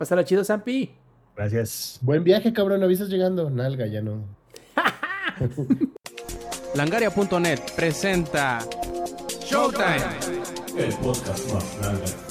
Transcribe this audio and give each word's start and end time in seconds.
Pásala 0.00 0.24
chido, 0.24 0.42
Zampi. 0.42 0.94
Gracias. 1.36 1.98
Buen 2.00 2.24
viaje, 2.24 2.54
cabrón. 2.54 2.82
Avisas 2.82 3.10
llegando. 3.10 3.50
Nalga, 3.50 3.86
ya 3.86 4.00
no. 4.00 4.24
Langaria.net 6.74 7.60
presenta 7.76 8.60
Showtime. 9.44 10.00
El 10.78 10.94
podcast 10.94 11.52
más 11.52 11.78
grande. 11.82 12.29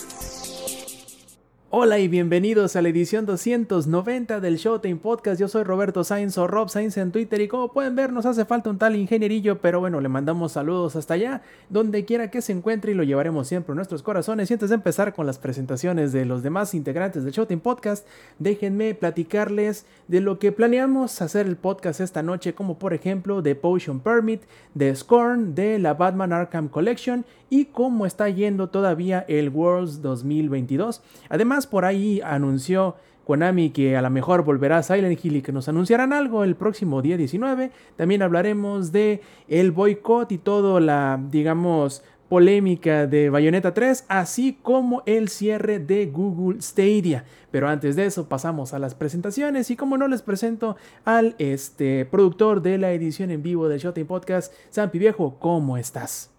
Hola 1.72 2.00
y 2.00 2.08
bienvenidos 2.08 2.76
a 2.76 2.82
la 2.82 2.90
edición 2.90 3.28
290 3.28 4.40
del 4.40 4.58
Showtime 4.58 4.96
Podcast. 4.96 5.40
Yo 5.40 5.48
soy 5.48 5.62
Roberto 5.62 6.04
Sainz 6.04 6.36
o 6.40 6.48
Rob 6.48 6.68
Sainz 6.68 6.98
en 6.98 7.12
Twitter 7.12 7.42
y 7.42 7.48
como 7.48 7.72
pueden 7.72 7.96
ver 7.96 8.12
nos 8.12 8.26
hace 8.26 8.44
falta 8.44 8.72
un 8.72 8.80
tal 8.80 8.96
ingenierillo, 8.96 9.60
pero 9.60 9.80
bueno, 9.80 10.02
le 10.02 10.10
mandamos 10.10 10.54
saludos 10.54 10.96
hasta 10.96 11.14
allá, 11.14 11.44
donde 11.70 12.06
quiera 12.06 12.32
que 12.32 12.42
se 12.42 12.54
encuentre 12.54 12.94
y 12.94 12.96
lo 12.96 13.04
llevaremos 13.04 13.48
siempre 13.48 13.74
en 13.74 13.76
nuestros 13.76 14.02
corazones. 14.02 14.50
Y 14.50 14.54
antes 14.54 14.70
de 14.70 14.76
empezar 14.78 15.14
con 15.14 15.28
las 15.28 15.38
presentaciones 15.38 16.12
de 16.12 16.26
los 16.26 16.42
demás 16.42 16.74
integrantes 16.74 17.24
del 17.24 17.34
Showtime 17.34 17.62
Podcast, 17.62 18.08
déjenme 18.40 18.96
platicarles 18.96 19.86
de 20.08 20.22
lo 20.22 20.40
que 20.40 20.52
planeamos 20.52 21.22
hacer 21.22 21.46
el 21.46 21.56
podcast 21.56 22.02
esta 22.02 22.24
noche, 22.24 22.56
como 22.56 22.80
por 22.80 22.96
ejemplo 22.96 23.44
de 23.44 23.54
Potion 23.54 24.00
Permit, 24.00 24.42
de 24.74 24.96
Scorn, 24.96 25.54
de 25.54 25.78
la 25.78 25.94
Batman 25.94 26.34
Arkham 26.34 26.68
Collection 26.68 27.26
y 27.50 27.66
cómo 27.66 28.06
está 28.06 28.30
yendo 28.30 28.70
todavía 28.70 29.26
el 29.28 29.50
Worlds 29.50 30.02
2022. 30.02 31.02
Además, 31.30 31.68
por 31.68 31.86
ahí 31.86 32.22
anunció 32.24 32.96
Konami 33.26 33.70
que 33.70 33.96
a 33.96 34.02
lo 34.02 34.10
mejor 34.10 34.44
volverá 34.44 34.80
a 34.80 34.84
Silent 34.84 35.24
Hill 35.24 35.36
y 35.36 35.42
que 35.42 35.52
nos 35.52 35.70
anunciarán 35.70 36.14
algo 36.14 36.44
el 36.44 36.56
próximo 36.56 37.02
día 37.02 37.16
19. 37.16 37.72
También 37.96 38.24
hablaremos 38.24 38.92
de 38.92 39.22
el 39.48 39.72
boicot 39.72 40.32
y 40.32 40.40
todo 40.40 40.80
la, 40.80 41.20
digamos, 41.30 42.04
polémica 42.28 43.08
de 43.08 43.30
Bayonetta 43.30 43.74
3, 43.74 44.06
así 44.08 44.58
como 44.62 45.04
el 45.06 45.30
cierre 45.30 45.80
de 45.80 46.06
Google 46.06 46.62
Stadia. 46.62 47.26
Pero 47.52 47.68
antes 47.68 47.96
de 47.96 48.06
eso 48.06 48.30
pasamos 48.30 48.74
a 48.74 48.80
las 48.80 48.96
presentaciones 48.96 49.70
y 49.72 49.76
como 49.76 49.98
no 49.98 50.08
les 50.08 50.22
presento 50.22 50.76
al 51.06 51.36
este 51.40 52.06
productor 52.06 52.62
de 52.62 52.78
la 52.78 52.92
edición 52.94 53.32
en 53.32 53.44
vivo 53.44 53.68
del 53.68 53.80
Showtime 53.80 54.06
Podcast, 54.06 54.54
Zampi 54.72 55.00
Viejo, 55.00 55.38
¿cómo 55.40 55.78
estás? 55.78 56.32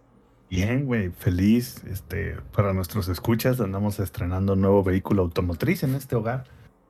Bien, 0.51 0.85
güey, 0.85 1.11
feliz. 1.11 1.85
Este, 1.85 2.37
para 2.53 2.73
nuestros 2.73 3.09
escuchas, 3.09 3.61
andamos 3.61 4.01
estrenando 4.01 4.55
un 4.55 4.61
nuevo 4.61 4.83
vehículo 4.83 5.23
automotriz 5.23 5.85
en 5.85 5.95
este 5.95 6.17
hogar. 6.17 6.45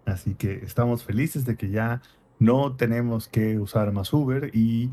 Así 0.06 0.34
que 0.34 0.55
estamos 0.64 1.05
felices 1.05 1.44
de 1.44 1.56
que 1.56 1.69
ya 1.69 2.00
no 2.38 2.75
tenemos 2.75 3.28
que 3.28 3.58
usar 3.58 3.92
más 3.92 4.14
Uber 4.14 4.50
y 4.56 4.91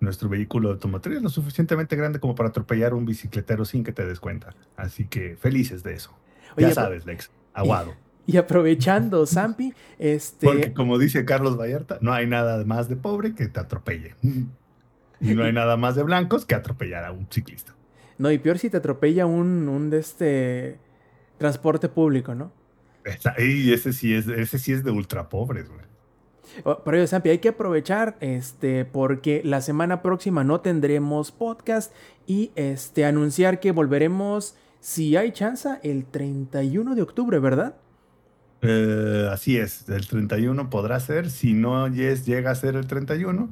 nuestro 0.00 0.28
vehículo 0.28 0.70
automotriz 0.70 1.16
es 1.16 1.22
lo 1.22 1.30
suficientemente 1.30 1.96
grande 1.96 2.20
como 2.20 2.34
para 2.34 2.50
atropellar 2.50 2.92
un 2.92 3.06
bicicletero 3.06 3.64
sin 3.64 3.84
que 3.84 3.92
te 3.92 4.06
des 4.06 4.20
cuenta. 4.20 4.54
Así 4.76 5.06
que 5.06 5.36
felices 5.36 5.82
de 5.82 5.94
eso. 5.94 6.14
Oye, 6.58 6.68
ya 6.68 6.74
sabes, 6.74 7.06
Lex, 7.06 7.30
aguado. 7.54 7.94
Y 8.26 8.36
aprovechando, 8.36 9.24
Zampi, 9.26 9.72
este... 9.98 10.46
Porque 10.46 10.74
como 10.74 10.98
dice 10.98 11.24
Carlos 11.24 11.58
Vallarta, 11.58 11.96
no 12.02 12.12
hay 12.12 12.26
nada 12.26 12.62
más 12.66 12.90
de 12.90 12.96
pobre 12.96 13.34
que 13.34 13.48
te 13.48 13.60
atropelle. 13.60 14.14
Y 15.22 15.34
no 15.34 15.44
hay 15.44 15.52
nada 15.52 15.76
más 15.76 15.96
de 15.96 16.02
blancos 16.02 16.46
que 16.46 16.54
atropellar 16.54 17.04
a 17.04 17.12
un 17.12 17.26
ciclista. 17.30 17.74
No, 18.20 18.30
y 18.30 18.38
peor 18.38 18.58
si 18.58 18.68
te 18.68 18.76
atropella 18.76 19.24
un, 19.24 19.66
un 19.68 19.88
de 19.88 19.98
este 19.98 20.78
transporte 21.38 21.88
público, 21.88 22.34
¿no? 22.34 22.52
Esa- 23.02 23.34
Y 23.40 23.72
ese 23.72 23.94
sí 23.94 24.12
es, 24.14 24.26
ese 24.28 24.58
sí 24.58 24.72
es 24.72 24.84
de 24.84 24.90
ultra 24.90 25.30
pobres, 25.30 25.68
güey. 25.70 25.80
Oh, 26.64 26.82
Pero 26.84 27.06
Zampi, 27.06 27.30
hay 27.30 27.38
que 27.38 27.48
aprovechar 27.48 28.16
este 28.20 28.84
porque 28.84 29.40
la 29.42 29.62
semana 29.62 30.02
próxima 30.02 30.44
no 30.44 30.60
tendremos 30.60 31.32
podcast 31.32 31.94
y 32.26 32.50
este 32.56 33.06
anunciar 33.06 33.58
que 33.58 33.72
volveremos 33.72 34.54
si 34.80 35.16
hay 35.16 35.32
chance 35.32 35.68
el 35.82 36.04
31 36.04 36.94
de 36.94 37.02
octubre, 37.02 37.38
¿verdad? 37.38 37.76
Eh, 38.62 39.28
así 39.32 39.56
es, 39.56 39.88
el 39.88 40.06
31 40.06 40.68
podrá 40.68 41.00
ser, 41.00 41.30
si 41.30 41.54
no 41.54 41.88
yes, 41.88 42.26
llega 42.26 42.50
a 42.50 42.54
ser 42.54 42.76
el 42.76 42.86
31, 42.86 43.48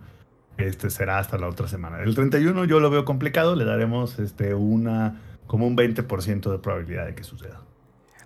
este 0.59 0.91
será 0.91 1.19
hasta 1.19 1.39
la 1.39 1.49
otra 1.49 1.69
semana. 1.69 2.03
El 2.03 2.15
31 2.15 2.65
yo 2.67 2.81
lo 2.81 2.91
veo 2.91 3.05
complicado, 3.05 3.57
le 3.57 3.65
daremos 3.65 4.19
este 4.19 4.55
una 4.55 5.23
como 5.47 5.67
un 5.67 5.77
20% 5.77 6.51
de 6.51 6.59
probabilidad 6.59 7.07
de 7.07 7.15
que 7.15 7.25
suceda. 7.25 7.63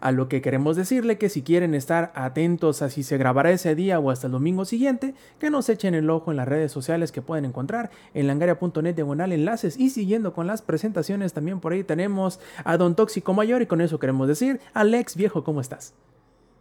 A 0.00 0.10
lo 0.10 0.28
que 0.28 0.42
queremos 0.42 0.74
decirle 0.74 1.16
que 1.16 1.28
si 1.28 1.42
quieren 1.42 1.74
estar 1.74 2.10
atentos 2.16 2.82
a 2.82 2.90
si 2.90 3.04
se 3.04 3.18
grabará 3.18 3.52
ese 3.52 3.76
día 3.76 4.00
o 4.00 4.10
hasta 4.10 4.26
el 4.26 4.32
domingo 4.32 4.64
siguiente, 4.64 5.14
que 5.38 5.48
nos 5.48 5.68
echen 5.68 5.94
el 5.94 6.10
ojo 6.10 6.32
en 6.32 6.38
las 6.38 6.48
redes 6.48 6.72
sociales 6.72 7.12
que 7.12 7.22
pueden 7.22 7.44
encontrar 7.44 7.90
en 8.12 8.26
langaria.net 8.26 8.96
diagonal 8.96 9.30
enlaces 9.30 9.78
y 9.78 9.90
siguiendo 9.90 10.32
con 10.32 10.48
las 10.48 10.60
presentaciones 10.60 11.32
también 11.34 11.60
por 11.60 11.72
ahí 11.72 11.84
tenemos 11.84 12.40
a 12.64 12.76
Don 12.76 12.96
Tóxico 12.96 13.32
Mayor 13.32 13.62
y 13.62 13.66
con 13.66 13.80
eso 13.80 14.00
queremos 14.00 14.26
decir, 14.26 14.58
Alex 14.74 15.14
Viejo, 15.14 15.44
¿cómo 15.44 15.60
estás? 15.60 15.94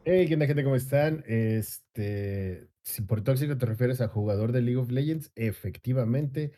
Hey, 0.06 0.28
¿qué 0.28 0.35
onda, 0.35 0.46
gente? 0.46 0.63
¿Cómo 0.63 0.75
están? 0.75 1.23
Este, 1.25 2.71
si 2.84 3.02
por 3.02 3.22
tóxico 3.22 3.58
te 3.58 3.66
refieres 3.66 4.02
a 4.02 4.08
jugador 4.08 4.52
de 4.52 4.62
League 4.62 4.78
of 4.78 4.92
Legends, 4.92 5.31
efectivamente, 5.36 6.52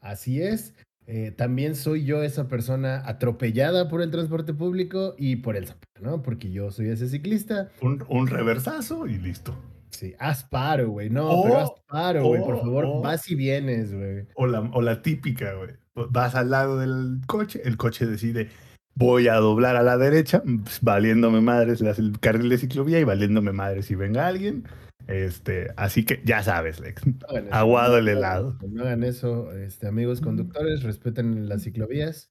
así 0.00 0.40
es. 0.42 0.74
Eh, 1.06 1.32
también 1.32 1.74
soy 1.76 2.04
yo 2.04 2.22
esa 2.22 2.48
persona 2.48 3.02
atropellada 3.06 3.88
por 3.88 4.00
el 4.00 4.10
transporte 4.10 4.54
público 4.54 5.14
y 5.18 5.36
por 5.36 5.54
el 5.56 5.66
zapato, 5.66 6.00
¿no? 6.00 6.22
Porque 6.22 6.50
yo 6.50 6.70
soy 6.70 6.88
ese 6.88 7.08
ciclista. 7.08 7.68
Un, 7.82 8.02
un 8.08 8.26
reversazo 8.26 9.06
y 9.06 9.18
listo. 9.18 9.54
Sí, 9.90 10.14
haz 10.18 10.44
paro, 10.44 10.88
güey. 10.90 11.10
No, 11.10 11.28
Oh, 11.30 11.42
pero 11.44 11.58
haz 11.60 11.70
paro, 11.86 12.24
güey. 12.24 12.40
Por 12.42 12.54
oh, 12.54 12.60
favor, 12.60 12.84
oh. 12.86 13.00
vas 13.02 13.30
y 13.30 13.34
vienes, 13.34 13.92
güey. 13.94 14.26
O 14.34 14.46
la, 14.46 14.60
o 14.60 14.80
la 14.80 15.02
típica, 15.02 15.52
güey. 15.54 15.70
Vas 16.10 16.34
al 16.34 16.50
lado 16.50 16.78
del 16.80 17.20
coche, 17.26 17.60
el 17.64 17.76
coche 17.76 18.06
decide, 18.06 18.48
voy 18.96 19.28
a 19.28 19.34
doblar 19.34 19.76
a 19.76 19.82
la 19.82 19.98
derecha, 19.98 20.42
pues, 20.42 20.80
valiéndome 20.80 21.40
madres 21.42 21.80
las- 21.82 21.98
el 21.98 22.18
carril 22.18 22.48
de 22.48 22.58
ciclovía 22.58 22.98
y 22.98 23.04
valiéndome 23.04 23.52
madres 23.52 23.86
si 23.86 23.94
venga 23.94 24.26
alguien. 24.26 24.64
Este, 25.06 25.68
así 25.76 26.04
que 26.04 26.22
ya 26.24 26.42
sabes, 26.42 26.80
Lex. 26.80 27.06
No 27.06 27.14
hagan 27.28 27.46
eso, 27.46 27.54
Aguado 27.54 27.92
no 27.92 27.98
el 27.98 28.08
helado. 28.08 28.58
No 28.68 28.82
hagan 28.82 29.04
eso, 29.04 29.52
este, 29.52 29.86
amigos 29.86 30.20
conductores, 30.20 30.82
respeten 30.82 31.48
las 31.48 31.62
ciclovías. 31.64 32.30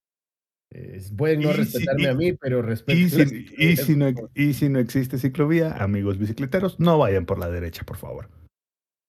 Eh, 0.71 0.99
pueden 1.15 1.41
no 1.41 1.53
respetarme 1.53 2.03
y- 2.03 2.05
a 2.07 2.13
mí, 2.15 2.33
pero 2.33 2.61
respeten 2.63 3.03
Y 3.03 3.09
si, 3.09 3.45
y, 3.57 3.75
si 3.77 3.95
no, 3.95 4.05
por 4.07 4.15
favor. 4.15 4.31
y 4.33 4.53
si 4.53 4.69
no 4.69 4.79
existe 4.79 5.19
ciclovía, 5.19 5.73
amigos 5.73 6.17
bicicleteros, 6.17 6.79
no 6.79 6.97
vayan 6.97 7.25
por 7.27 7.37
la 7.37 7.49
derecha, 7.49 7.83
por 7.83 7.97
favor. 7.97 8.29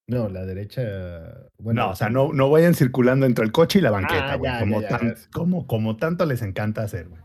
No, 0.06 0.28
la 0.28 0.44
derecha. 0.44 0.82
Bueno, 1.58 1.84
no, 1.86 1.91
o 1.92 1.96
sea, 1.96 2.10
no, 2.10 2.34
no 2.34 2.50
vayan 2.50 2.75
circulando 2.75 3.25
entre 3.25 3.42
el 3.46 3.52
coche 3.52 3.78
y 3.78 3.82
la 3.82 3.91
banqueta, 3.91 4.32
Ah, 4.34 4.36
güey. 4.36 4.52
como, 4.60 4.82
tan- 4.82 5.14
como, 5.32 5.66
como 5.66 5.96
tanto 5.96 6.26
les 6.26 6.42
encanta 6.42 6.82
hacer, 6.82 7.08
güey. 7.08 7.22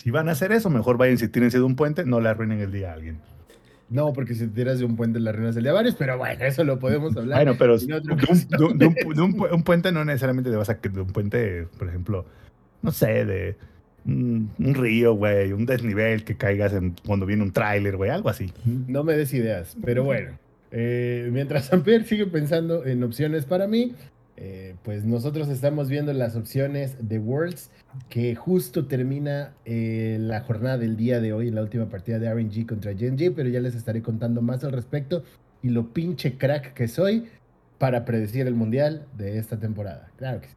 Si 0.00 0.10
van 0.10 0.30
a 0.30 0.32
hacer 0.32 0.52
eso, 0.52 0.70
mejor 0.70 0.96
vayan 0.96 1.18
si 1.18 1.28
tírense 1.28 1.58
de 1.58 1.64
un 1.64 1.76
puente, 1.76 2.06
no 2.06 2.20
le 2.20 2.30
arruinen 2.30 2.60
el 2.60 2.72
día 2.72 2.92
a 2.92 2.94
alguien. 2.94 3.20
No, 3.90 4.12
porque 4.12 4.34
si 4.34 4.40
te 4.46 4.54
tiras 4.54 4.78
de 4.78 4.84
un 4.84 4.96
puente 4.96 5.18
las 5.18 5.34
reinas 5.34 5.54
del 5.54 5.64
varios, 5.72 5.94
pero 5.94 6.18
bueno, 6.18 6.44
eso 6.44 6.62
lo 6.64 6.78
podemos 6.78 7.16
hablar. 7.16 7.38
Bueno, 7.38 7.56
pero 7.58 7.78
de 7.78 7.84
un, 7.86 8.02
de 8.02 8.64
un- 8.64 8.78
de 8.78 8.86
un 8.86 8.94
pu- 8.94 9.14
de 9.14 9.22
un 9.22 9.34
pu- 9.34 9.54
un 9.54 9.62
puente 9.62 9.90
no 9.92 10.04
necesariamente 10.04 10.50
te 10.50 10.56
vas 10.56 10.68
a 10.68 10.74
de 10.74 11.00
un 11.00 11.06
puente, 11.08 11.66
por 11.78 11.88
ejemplo, 11.88 12.26
no 12.82 12.90
sé, 12.92 13.24
de 13.24 13.56
un, 14.04 14.50
un 14.58 14.74
río, 14.74 15.14
güey, 15.14 15.52
un 15.52 15.64
desnivel 15.64 16.24
que 16.24 16.36
caigas 16.36 16.74
en, 16.74 16.94
cuando 17.06 17.24
viene 17.24 17.42
un 17.42 17.52
tráiler, 17.52 17.96
güey, 17.96 18.10
algo 18.10 18.28
así. 18.28 18.52
No 18.64 19.04
me 19.04 19.14
des 19.16 19.32
ideas, 19.32 19.76
pero 19.82 20.04
bueno. 20.04 20.32
eh, 20.70 21.30
mientras 21.32 21.64
Samper 21.66 22.04
sigue 22.04 22.26
pensando 22.26 22.84
en 22.84 23.02
opciones 23.02 23.46
para 23.46 23.66
mí, 23.66 23.94
eh, 24.40 24.76
pues 24.84 25.04
nosotros 25.04 25.48
estamos 25.48 25.88
viendo 25.88 26.12
las 26.12 26.36
opciones 26.36 26.96
de 27.00 27.18
Worlds, 27.18 27.72
que 28.08 28.36
justo 28.36 28.86
termina 28.86 29.52
eh, 29.64 30.16
la 30.20 30.42
jornada 30.42 30.78
del 30.78 30.96
día 30.96 31.20
de 31.20 31.32
hoy, 31.32 31.50
la 31.50 31.60
última 31.60 31.88
partida 31.88 32.20
de 32.20 32.32
RNG 32.32 32.64
contra 32.64 32.94
Genji, 32.94 33.30
pero 33.30 33.48
ya 33.48 33.58
les 33.58 33.74
estaré 33.74 34.00
contando 34.00 34.40
más 34.40 34.62
al 34.62 34.70
respecto 34.70 35.24
y 35.60 35.70
lo 35.70 35.92
pinche 35.92 36.38
crack 36.38 36.72
que 36.72 36.86
soy 36.86 37.26
para 37.78 38.04
predecir 38.04 38.46
el 38.46 38.54
mundial 38.54 39.08
de 39.16 39.38
esta 39.38 39.58
temporada. 39.58 40.12
Claro 40.16 40.40
que 40.40 40.46
sí. 40.46 40.54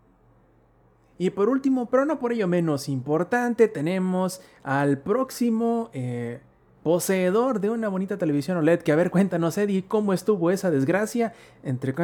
Y 1.17 1.31
por 1.31 1.49
último, 1.49 1.89
pero 1.89 2.05
no 2.05 2.19
por 2.19 2.33
ello 2.33 2.47
menos 2.47 2.87
importante, 2.87 3.67
tenemos 3.67 4.41
al 4.61 4.99
próximo 4.99 5.89
eh, 5.93 6.39
poseedor 6.83 7.59
de 7.61 7.71
una 7.71 7.89
bonita 7.89 8.19
televisión 8.19 8.57
OLED. 8.57 8.81
Que 8.81 8.91
a 8.91 8.95
ver, 8.95 9.09
cuéntanos, 9.09 9.57
Eddie, 9.57 9.85
cómo 9.87 10.13
estuvo 10.13 10.51
esa 10.51 10.69
desgracia. 10.69 11.33
Entre 11.63 11.95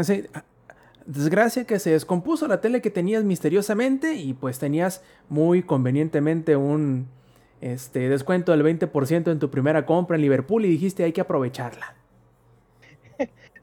desgracia 1.08 1.66
que 1.66 1.80
se 1.80 1.92
descompuso 1.92 2.48
la 2.48 2.62
tele 2.62 2.82
que 2.82 2.92
tenías 2.92 3.24
misteriosamente 3.24 4.14
y 4.16 4.34
pues 4.34 4.60
tenías 4.60 5.04
muy 5.30 5.64
convenientemente 5.64 6.56
un 6.56 7.08
este, 7.62 8.10
descuento 8.10 8.52
del 8.52 8.62
20% 8.64 9.32
en 9.32 9.40
tu 9.40 9.50
primera 9.50 9.86
compra 9.86 10.16
en 10.16 10.22
Liverpool 10.22 10.66
y 10.66 10.70
dijiste 10.70 11.04
hay 11.04 11.14
que 11.14 11.22
aprovecharla. 11.22 11.96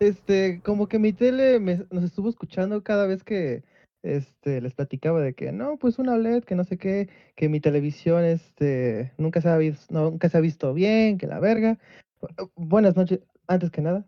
Este, 0.01 0.61
como 0.65 0.89
que 0.89 0.99
mi 0.99 1.13
tele 1.13 1.61
me- 1.61 1.87
nos 1.91 2.03
estuvo 2.05 2.29
escuchando 2.29 2.83
cada 2.83 3.07
vez 3.07 3.23
que 3.23 3.63
este, 4.03 4.61
les 4.61 4.75
platicaba 4.75 5.21
de 5.21 5.35
que 5.35 5.53
no, 5.53 5.77
pues 5.79 5.99
una 5.99 6.15
OLED, 6.15 6.43
que 6.43 6.57
no 6.57 6.65
sé 6.65 6.77
qué, 6.77 7.09
que 7.37 7.49
mi 7.49 7.61
televisión 7.61 8.25
este, 8.25 9.13
nunca, 9.17 9.41
se 9.41 9.49
ha 9.49 9.57
visto, 9.57 9.87
nunca 9.95 10.29
se 10.29 10.37
ha 10.37 10.41
visto 10.41 10.75
bien, 10.75 11.17
que 11.17 11.27
la 11.27 11.39
verga. 11.39 11.79
Bu- 12.21 12.51
Buenas 12.57 12.97
noches, 12.97 13.21
antes 13.47 13.71
que 13.71 13.81
nada. 13.83 14.05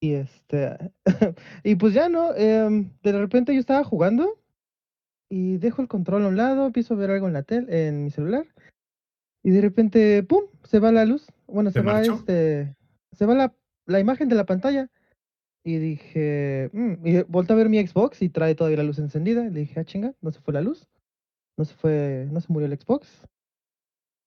Y 0.00 0.14
este, 0.14 0.92
y 1.64 1.74
pues 1.74 1.92
ya 1.92 2.08
no, 2.08 2.34
em, 2.34 2.90
de 3.02 3.12
repente 3.12 3.52
yo 3.52 3.60
estaba 3.60 3.84
jugando 3.84 4.38
y 5.28 5.58
dejo 5.58 5.82
el 5.82 5.88
control 5.88 6.24
a 6.24 6.28
un 6.28 6.36
lado, 6.36 6.66
empiezo 6.66 6.94
a 6.94 6.96
ver 6.96 7.10
algo 7.10 7.28
en 7.28 7.34
la 7.34 7.42
tele, 7.42 7.88
en 7.88 8.04
mi 8.04 8.10
celular, 8.10 8.46
y 9.42 9.50
de 9.50 9.60
repente, 9.60 10.22
¡pum! 10.22 10.44
se 10.64 10.78
va 10.78 10.92
la 10.92 11.04
luz. 11.04 11.26
Bueno, 11.46 11.70
¿Se 11.70 11.80
se 11.80 11.86
va 11.86 12.02
este. 12.02 12.76
se 13.12 13.26
va 13.26 13.34
la, 13.34 13.54
la 13.86 14.00
imagen 14.00 14.28
de 14.28 14.36
la 14.36 14.44
pantalla. 14.44 14.90
Y 15.64 15.78
dije, 15.78 16.70
mm", 16.72 17.06
y 17.06 17.22
volteé 17.22 17.54
a 17.54 17.56
ver 17.58 17.68
mi 17.68 17.86
Xbox 17.86 18.22
y 18.22 18.28
trae 18.28 18.54
todavía 18.54 18.78
la 18.78 18.84
luz 18.84 18.98
encendida. 18.98 19.46
Y 19.46 19.50
le 19.50 19.60
dije, 19.60 19.80
ah, 19.80 19.84
chinga, 19.84 20.14
no 20.20 20.30
se 20.32 20.40
fue 20.40 20.54
la 20.54 20.60
luz. 20.60 20.88
No 21.56 21.64
se 21.64 21.74
fue, 21.74 22.28
no 22.30 22.40
se 22.40 22.52
murió 22.52 22.66
el 22.66 22.78
Xbox. 22.78 23.26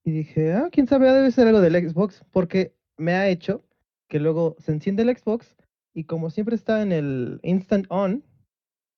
Y 0.04 0.12
dije, 0.12 0.54
ah, 0.54 0.70
quién 0.72 0.88
sabe, 0.88 1.12
debe 1.12 1.32
ser 1.32 1.48
algo 1.48 1.62
del 1.62 1.90
Xbox. 1.90 2.24
Porque 2.32 2.74
me 2.98 3.14
ha 3.14 3.30
hecho 3.30 3.64
que 4.08 4.20
luego 4.20 4.56
se 4.60 4.72
enciende 4.72 5.04
el 5.04 5.16
Xbox 5.16 5.56
y 5.94 6.06
como 6.06 6.30
siempre 6.30 6.56
está 6.56 6.82
en 6.82 6.92
el 6.92 7.40
instant 7.44 7.86
on, 7.90 8.24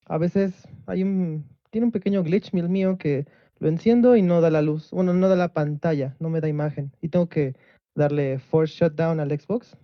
a 0.05 0.17
veces 0.17 0.67
tiene 0.85 1.85
un 1.85 1.91
pequeño 1.91 2.23
glitch 2.23 2.53
el 2.53 2.69
mío 2.69 2.97
que 2.97 3.25
lo 3.59 3.67
enciendo 3.67 4.15
y 4.15 4.21
no 4.21 4.41
da 4.41 4.49
la 4.49 4.61
luz, 4.61 4.91
bueno, 4.91 5.13
no 5.13 5.29
da 5.29 5.35
la 5.35 5.53
pantalla, 5.53 6.15
no 6.19 6.29
me 6.29 6.41
da 6.41 6.47
imagen 6.47 6.91
y 7.01 7.09
tengo 7.09 7.27
que 7.27 7.55
darle 7.95 8.39
force 8.39 8.73
shutdown 8.73 9.19
al 9.19 9.29
Xbox. 9.29 9.77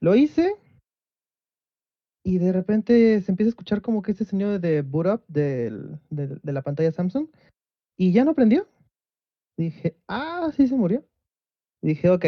Lo 0.00 0.14
hice 0.14 0.54
y 2.24 2.38
de 2.38 2.52
repente 2.52 3.20
se 3.20 3.32
empieza 3.32 3.48
a 3.48 3.50
escuchar 3.50 3.82
como 3.82 4.02
que 4.02 4.12
este 4.12 4.24
sonido 4.24 4.58
de 4.58 4.82
boot 4.82 5.06
up 5.06 5.22
de 5.28 5.98
la 6.42 6.62
pantalla 6.62 6.92
Samsung 6.92 7.28
y 7.96 8.12
ya 8.12 8.24
no 8.24 8.34
prendió. 8.34 8.66
Dije, 9.58 9.96
ah, 10.08 10.50
sí 10.56 10.66
se 10.66 10.74
murió. 10.74 11.04
Dije, 11.82 12.08
ok, 12.08 12.26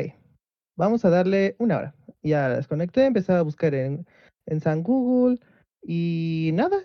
vamos 0.76 1.05
a 1.05 1.11
darle 1.11 1.56
una 1.58 1.79
hora. 1.79 1.94
Ya 2.22 2.48
la 2.48 2.56
desconecté, 2.56 3.04
empecé 3.06 3.32
a 3.32 3.42
buscar 3.42 3.74
en, 3.74 4.06
en 4.46 4.60
San 4.60 4.82
Google 4.82 5.38
y 5.82 6.50
nada, 6.54 6.76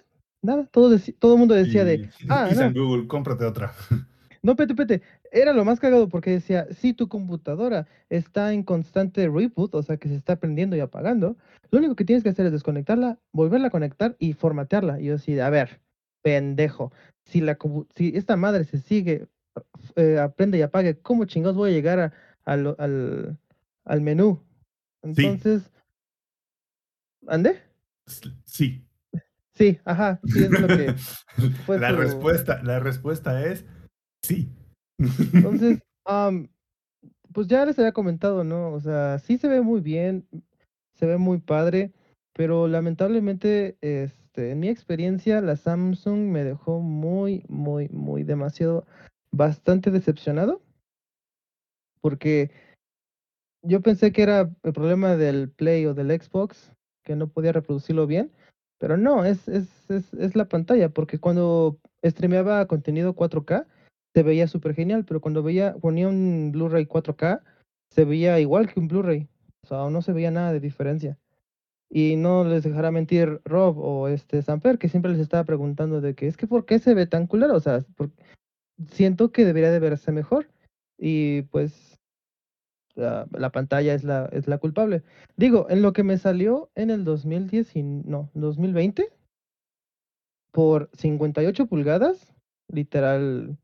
nada. 0.42 0.66
Todo, 0.72 0.98
todo 1.20 1.34
el 1.34 1.40
mundo 1.40 1.54
decía 1.56 1.86
de, 1.86 2.10
ah, 2.30 2.48
y 2.52 2.56
no, 2.56 2.62
San 2.62 2.74
Google, 2.74 3.08
cómprate 3.08 3.46
otra. 3.46 3.72
no, 4.42 4.56
pete, 4.56 4.74
pete. 4.76 5.02
Era 5.32 5.54
lo 5.54 5.66
más 5.66 5.80
cagado 5.80 6.10
porque 6.10 6.32
decía, 6.32 6.68
si 6.72 6.94
tu 6.94 7.08
computadora 7.08 7.86
está 8.10 8.54
en 8.54 8.64
constante 8.64 9.28
reboot, 9.28 9.76
o 9.76 9.84
sea 9.84 9.98
que 9.98 10.08
se 10.08 10.16
está 10.16 10.38
prendiendo 10.38 10.76
y 10.76 10.80
apagando, 10.80 11.36
lo 11.70 11.80
único 11.80 11.96
que 11.96 12.06
tienes 12.06 12.24
que 12.24 12.30
hacer 12.30 12.46
es 12.46 12.52
desconectarla, 12.54 13.20
volverla 13.34 13.68
a 13.68 13.72
conectar 13.72 14.16
y 14.20 14.34
formatearla. 14.34 15.00
Y 15.00 15.06
yo 15.06 15.16
así, 15.16 15.34
de, 15.34 15.42
a 15.42 15.50
ver, 15.50 15.82
pendejo, 16.24 16.92
si, 17.26 17.42
la, 17.42 17.58
si 17.96 18.14
esta 18.16 18.38
madre 18.38 18.64
se 18.64 18.78
sigue, 18.80 19.28
eh, 19.96 20.18
aprende 20.18 20.58
y 20.58 20.62
apague, 20.62 20.98
¿cómo 21.00 21.26
chingados 21.26 21.58
voy 21.58 21.72
a 21.72 21.74
llegar 21.74 22.00
a- 22.00 22.14
al, 22.46 23.38
al 23.86 24.02
menú? 24.02 24.40
Sí. 25.16 25.26
Entonces, 25.26 25.72
¿ande? 27.28 27.62
Sí. 28.46 28.84
Sí, 29.56 29.80
ajá, 29.86 30.20
sí, 30.26 30.44
es 30.44 30.52
lo 30.52 30.68
que... 30.68 30.94
fue 31.66 31.80
la 31.80 31.92
respuesta, 31.92 32.62
la 32.64 32.80
respuesta 32.80 33.44
es 33.44 33.66
sí. 34.22 34.52
Entonces, 35.34 35.80
am, 36.06 36.48
pues 37.34 37.48
ya 37.48 37.66
les 37.66 37.78
había 37.80 37.92
comentado, 37.92 38.44
¿no? 38.44 38.72
O 38.72 38.80
sea, 38.80 39.20
sí 39.20 39.38
se 39.38 39.48
ve 39.48 39.62
muy 39.62 39.82
bien, 39.82 40.28
se 40.94 41.06
ve 41.08 41.18
muy 41.18 41.40
padre, 41.40 41.92
pero 42.34 42.68
lamentablemente, 42.68 43.78
este, 43.82 44.52
en 44.52 44.60
mi 44.60 44.70
experiencia, 44.70 45.42
la 45.42 45.56
Samsung 45.56 46.30
me 46.30 46.44
dejó 46.44 46.80
muy, 46.80 47.44
muy, 47.48 47.90
muy 47.90 48.24
demasiado, 48.24 48.86
bastante 49.32 49.90
decepcionado, 49.90 50.62
porque 52.02 52.52
yo 53.68 53.82
pensé 53.82 54.12
que 54.12 54.24
era 54.24 54.50
el 54.64 54.74
problema 54.74 55.16
del 55.16 55.50
Play 55.50 55.86
o 55.86 55.94
del 55.94 56.10
Xbox, 56.10 56.72
que 57.04 57.16
no 57.16 57.28
podía 57.28 57.52
reproducirlo 57.52 58.08
bien, 58.08 58.32
pero 58.80 58.98
no, 58.98 59.26
es, 59.26 59.48
es, 59.48 59.90
es, 59.90 60.14
es 60.14 60.36
la 60.36 60.46
pantalla, 60.46 60.90
porque 60.90 61.20
cuando 61.20 61.80
streameaba 62.06 62.66
contenido 62.68 63.16
4K, 63.16 63.66
se 64.14 64.24
veía 64.24 64.48
súper 64.48 64.74
genial, 64.74 65.06
pero 65.06 65.22
cuando 65.22 65.44
veía, 65.44 65.76
ponía 65.76 66.08
un 66.08 66.52
Blu-ray 66.52 66.86
4K, 66.86 67.42
se 67.92 68.06
veía 68.06 68.40
igual 68.40 68.72
que 68.72 68.80
un 68.80 68.88
Blu-ray, 68.88 69.28
o 69.64 69.68
sea, 69.68 69.90
no 69.90 70.02
se 70.02 70.14
veía 70.14 70.32
nada 70.32 70.54
de 70.54 70.60
diferencia. 70.60 71.18
Y 71.90 72.18
no 72.18 72.44
les 72.44 72.64
dejará 72.64 72.92
mentir 72.92 73.42
Rob 73.46 73.78
o 73.80 74.08
este 74.10 74.42
Samper, 74.42 74.78
que 74.78 74.90
siempre 74.90 75.12
les 75.12 75.22
estaba 75.22 75.46
preguntando 75.46 76.02
de 76.02 76.16
que 76.16 76.28
es 76.28 76.36
que 76.36 76.48
¿por 76.48 76.66
qué 76.66 76.80
se 76.80 76.94
ve 76.94 77.08
tan 77.08 77.28
culero? 77.28 77.56
O 77.56 77.60
sea, 77.62 77.82
por- 77.96 78.12
siento 78.92 79.32
que 79.32 79.46
debería 79.46 79.72
de 79.72 79.80
verse 79.80 80.12
mejor. 80.12 80.50
Y 80.98 81.44
pues 81.44 81.97
la, 82.98 83.28
la 83.32 83.52
pantalla 83.52 83.94
es 83.94 84.04
la, 84.04 84.26
es 84.34 84.48
la 84.48 84.58
culpable. 84.58 85.04
Digo, 85.38 85.68
en 85.70 85.82
lo 85.82 85.94
que 85.94 86.04
me 86.04 86.18
salió 86.18 86.70
en 86.76 86.90
el 86.90 87.06
2010 87.06 87.76
y 87.76 87.84
no, 87.84 88.30
2020, 88.34 89.10
por 90.52 90.90
58 90.94 91.68
pulgadas, 91.68 92.34
literal, 92.72 93.58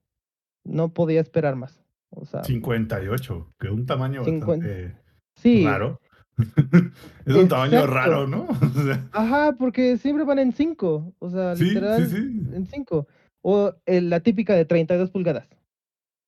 no 0.63 0.93
podía 0.93 1.21
esperar 1.21 1.55
más. 1.55 1.81
O 2.11 2.25
sea, 2.25 2.43
58, 2.43 3.53
que 3.59 3.69
un 3.69 3.85
tamaño 3.85 4.23
bastante 4.23 4.95
sí. 5.35 5.65
raro. 5.65 5.99
es 7.25 7.35
un 7.35 7.47
tamaño 7.47 7.85
raro, 7.87 8.27
¿no? 8.27 8.47
O 8.61 8.81
sea, 8.83 9.07
Ajá, 9.11 9.55
porque 9.57 9.97
siempre 9.97 10.25
van 10.25 10.39
en 10.39 10.51
5. 10.51 11.13
O 11.19 11.29
sea, 11.29 11.55
Sí, 11.55 11.65
literal, 11.65 12.07
sí. 12.07 12.17
en 12.53 12.67
5. 12.67 13.07
O 13.41 13.73
el- 13.85 14.09
la 14.09 14.19
típica 14.19 14.53
de 14.55 14.65
32 14.65 15.09
pulgadas. 15.09 15.47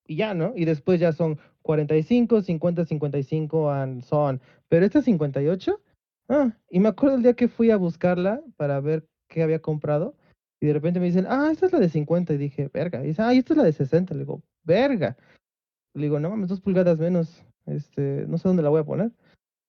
Y 0.08 0.18
ya, 0.18 0.34
¿no? 0.34 0.54
Y 0.56 0.66
después 0.66 1.00
ya 1.00 1.12
son 1.12 1.40
45, 1.66 2.44
50, 2.44 2.86
55, 2.86 3.72
and 3.72 4.04
so 4.04 4.18
on. 4.18 4.40
Pero 4.70 4.86
esta 4.86 5.02
58, 5.02 5.82
ah, 6.30 6.52
y 6.70 6.80
me 6.80 6.90
acuerdo 6.90 7.16
el 7.16 7.24
día 7.24 7.34
que 7.34 7.48
fui 7.48 7.72
a 7.72 7.78
buscarla 7.78 8.40
para 8.56 8.80
ver 8.80 9.08
qué 9.28 9.42
había 9.42 9.60
comprado. 9.60 10.16
Y 10.62 10.68
de 10.68 10.74
repente 10.74 11.00
me 11.00 11.08
dicen, 11.08 11.26
ah, 11.28 11.50
esta 11.52 11.66
es 11.66 11.74
la 11.74 11.80
de 11.80 11.90
50. 11.90 12.34
Y 12.34 12.38
dije, 12.38 12.70
verga. 12.72 13.04
Y 13.04 13.08
dice, 13.08 13.24
ah, 13.24 13.34
esta 13.34 13.54
es 13.54 13.58
la 13.58 13.64
de 13.64 13.74
60. 13.74 14.14
Le 14.14 14.20
digo, 14.20 14.44
verga. 14.64 15.18
Le 15.96 16.04
digo, 16.04 16.20
no 16.20 16.30
mames, 16.30 16.50
dos 16.50 16.62
pulgadas 16.62 17.00
menos. 17.00 17.44
Este, 17.66 18.26
no 18.28 18.38
sé 18.38 18.48
dónde 18.48 18.62
la 18.62 18.70
voy 18.70 18.82
a 18.82 18.86
poner. 18.86 19.12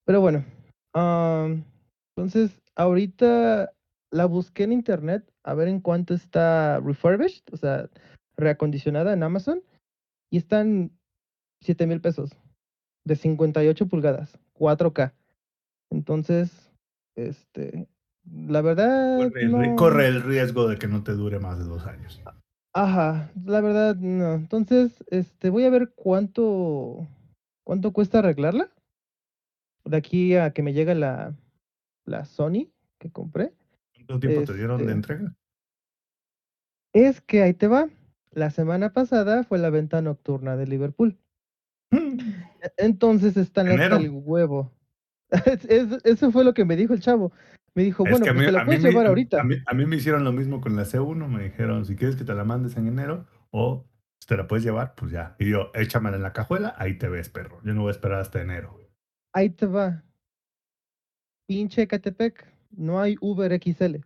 Pero 0.04 0.20
bueno. 0.20 0.44
am, 0.92 1.64
entonces, 2.14 2.60
ahorita 2.74 3.72
la 4.10 4.26
busqué 4.26 4.64
en 4.64 4.72
internet 4.72 5.24
a 5.44 5.54
ver 5.54 5.68
en 5.68 5.80
cuánto 5.80 6.12
está 6.12 6.78
refurbished, 6.80 7.44
o 7.52 7.56
sea, 7.56 7.88
reacondicionada 8.36 9.14
en 9.14 9.22
Amazon. 9.22 9.62
Y 10.30 10.36
están 10.36 10.90
7 11.66 11.86
mil 11.86 12.00
pesos. 12.00 12.30
De 13.04 13.14
58 13.16 13.86
pulgadas. 13.86 14.38
4K. 14.54 15.12
Entonces, 15.90 16.72
este, 17.14 17.86
la 18.24 18.60
verdad. 18.62 19.18
corre, 19.18 19.42
el, 19.42 19.52
ri- 19.52 19.68
no- 19.70 19.76
corre 19.76 20.06
el 20.08 20.22
riesgo 20.22 20.66
de 20.68 20.78
que 20.78 20.88
no 20.88 21.02
te 21.04 21.12
dure 21.12 21.38
más 21.38 21.58
de 21.58 21.64
dos 21.64 21.86
años. 21.86 22.20
Ajá, 22.74 23.30
la 23.44 23.60
verdad 23.60 23.96
no. 23.96 24.34
Entonces, 24.34 25.04
este, 25.08 25.50
voy 25.50 25.64
a 25.64 25.70
ver 25.70 25.92
cuánto, 25.94 27.06
cuánto 27.64 27.92
cuesta 27.92 28.18
arreglarla. 28.18 28.70
De 29.84 29.96
aquí 29.96 30.34
a 30.34 30.50
que 30.52 30.62
me 30.62 30.72
llegue 30.72 30.94
la, 30.96 31.32
la 32.04 32.24
Sony 32.24 32.68
que 32.98 33.10
compré. 33.12 33.52
¿Cuánto 33.94 34.18
tiempo 34.18 34.44
te 34.44 34.54
dieron 34.54 34.78
de 34.78 34.84
Este- 34.84 34.92
entrega? 34.94 35.34
Es 36.92 37.20
que 37.20 37.42
ahí 37.42 37.54
te 37.54 37.68
va. 37.68 37.88
La 38.32 38.50
semana 38.50 38.92
pasada 38.92 39.44
fue 39.44 39.58
la 39.58 39.70
venta 39.70 40.02
nocturna 40.02 40.56
de 40.56 40.66
Liverpool. 40.66 41.16
Entonces 42.76 43.36
están 43.36 43.68
hasta 43.68 43.74
Enero. 43.86 43.96
el 43.96 44.10
huevo. 44.10 44.72
Es- 45.30 45.64
es- 45.70 46.04
eso 46.04 46.30
fue 46.32 46.44
lo 46.44 46.54
que 46.54 46.64
me 46.64 46.76
dijo 46.76 46.94
el 46.94 47.00
chavo. 47.00 47.32
Me 47.74 47.82
dijo, 47.84 48.04
Es 48.06 48.10
bueno, 48.10 48.24
que 48.24 48.30
a 48.30 48.34
pues 48.34 48.46
te 48.46 48.52
la 48.52 48.64
puedes 48.64 48.82
llevar 48.82 49.06
ahorita. 49.06 49.40
A 49.40 49.44
mí, 49.44 49.56
a 49.66 49.74
mí 49.74 49.84
me 49.84 49.96
hicieron 49.96 50.24
lo 50.24 50.32
mismo 50.32 50.60
con 50.62 50.76
la 50.76 50.84
C1. 50.84 51.28
Me 51.28 51.44
dijeron, 51.44 51.84
si 51.84 51.94
quieres 51.94 52.16
que 52.16 52.24
te 52.24 52.34
la 52.34 52.42
mandes 52.44 52.76
en 52.76 52.86
enero 52.86 53.26
o 53.50 53.84
te 54.26 54.36
la 54.36 54.46
puedes 54.48 54.64
llevar, 54.64 54.94
pues 54.94 55.12
ya. 55.12 55.36
Y 55.38 55.50
yo, 55.50 55.70
échamela 55.74 56.16
en 56.16 56.22
la 56.22 56.32
cajuela, 56.32 56.74
ahí 56.78 56.96
te 56.96 57.08
ves, 57.08 57.28
perro. 57.28 57.60
Yo 57.64 57.74
no 57.74 57.82
voy 57.82 57.88
a 57.88 57.92
esperar 57.92 58.20
hasta 58.20 58.40
enero. 58.40 58.80
Ahí 59.34 59.50
te 59.50 59.66
va. 59.66 60.02
Pinche 61.46 61.82
Ecatepec. 61.82 62.46
No 62.70 62.98
hay 63.00 63.16
Uber 63.20 63.52
XL. 63.62 63.96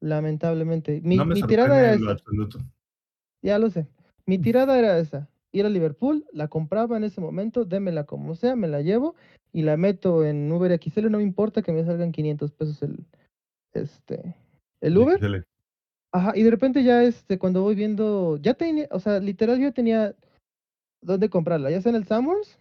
Lamentablemente. 0.00 1.00
Mi, 1.02 1.16
no 1.16 1.24
me 1.24 1.36
mi 1.36 1.42
tirada 1.44 1.78
era 1.80 1.94
en 1.94 2.02
esa. 2.02 2.10
absoluto. 2.12 2.58
Ya 3.42 3.58
lo 3.58 3.70
sé. 3.70 3.86
Mi 4.26 4.38
tirada 4.38 4.76
era 4.78 4.98
esa. 4.98 5.28
Ir 5.52 5.64
a 5.64 5.70
Liverpool, 5.70 6.26
la 6.32 6.48
compraba 6.48 6.96
en 6.96 7.04
ese 7.04 7.20
momento, 7.20 7.64
démela 7.64 8.04
como 8.04 8.34
sea, 8.34 8.54
me 8.54 8.68
la 8.68 8.82
llevo 8.82 9.14
y 9.52 9.62
la 9.62 9.76
meto 9.76 10.24
en 10.24 10.50
Uber 10.52 10.78
XL. 10.78 11.10
No 11.10 11.18
me 11.18 11.24
importa 11.24 11.62
que 11.62 11.72
me 11.72 11.84
salgan 11.84 12.12
500 12.12 12.52
pesos 12.52 12.82
el, 12.82 13.06
este, 13.72 14.36
el 14.80 14.98
Uber. 14.98 15.18
XL. 15.18 15.36
Ajá, 16.12 16.32
y 16.34 16.42
de 16.42 16.50
repente 16.50 16.84
ya 16.84 17.02
este, 17.02 17.38
cuando 17.38 17.62
voy 17.62 17.74
viendo, 17.74 18.38
ya 18.38 18.54
tenía, 18.54 18.88
o 18.90 19.00
sea, 19.00 19.20
literal 19.20 19.58
yo 19.58 19.72
tenía 19.72 20.14
dónde 21.02 21.28
comprarla, 21.28 21.70
ya 21.70 21.80
sea 21.80 21.90
en 21.90 21.96
el 21.96 22.06
Summers, 22.06 22.58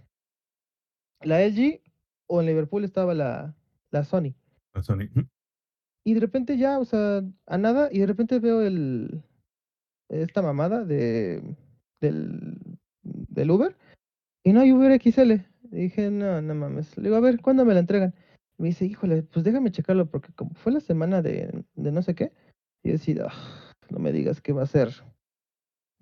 la 1.22 1.42
LG 1.46 1.82
o 2.28 2.42
en 2.42 2.48
Liverpool 2.48 2.84
estaba 2.84 3.14
la, 3.14 3.56
la 3.92 4.04
Sony. 4.04 4.34
La 4.74 4.84
Sony. 4.84 5.10
Y 6.06 6.14
de 6.14 6.20
repente 6.20 6.58
ya, 6.58 6.80
o 6.80 6.86
sea, 6.86 7.24
a 7.46 7.58
nada, 7.58 7.90
y 7.92 8.00
de 8.00 8.06
repente 8.06 8.40
veo 8.40 8.62
el 8.62 9.24
esta 10.10 10.42
mamada 10.42 10.86
de 10.86 11.44
del, 12.00 12.80
del 13.04 13.52
Uber 13.52 13.76
y 14.44 14.54
no 14.54 14.62
hay 14.62 14.72
Uber 14.72 15.00
XL. 15.02 15.34
Y 15.72 15.76
dije, 15.76 16.10
no, 16.10 16.42
no 16.42 16.56
mames. 16.56 16.98
Le 16.98 17.04
digo, 17.04 17.18
a 17.18 17.20
ver, 17.20 17.42
¿cuándo 17.42 17.66
me 17.66 17.74
la 17.74 17.82
entregan? 17.82 18.16
Me 18.58 18.70
dice, 18.70 18.86
híjole, 18.86 19.24
pues 19.24 19.44
déjame 19.44 19.72
checarlo 19.72 20.10
porque 20.10 20.32
como 20.34 20.54
fue 20.56 20.72
la 20.72 20.80
semana 20.80 21.22
de, 21.22 21.64
de 21.76 21.92
no 21.92 22.02
sé 22.02 22.16
qué, 22.16 22.32
y 22.84 22.92
decía, 22.92 23.28
"Ah, 23.30 23.74
no 23.90 24.00
me 24.00 24.12
digas 24.12 24.42
qué 24.42 24.54
va 24.54 24.64
a 24.64 24.68
ser 24.68 24.90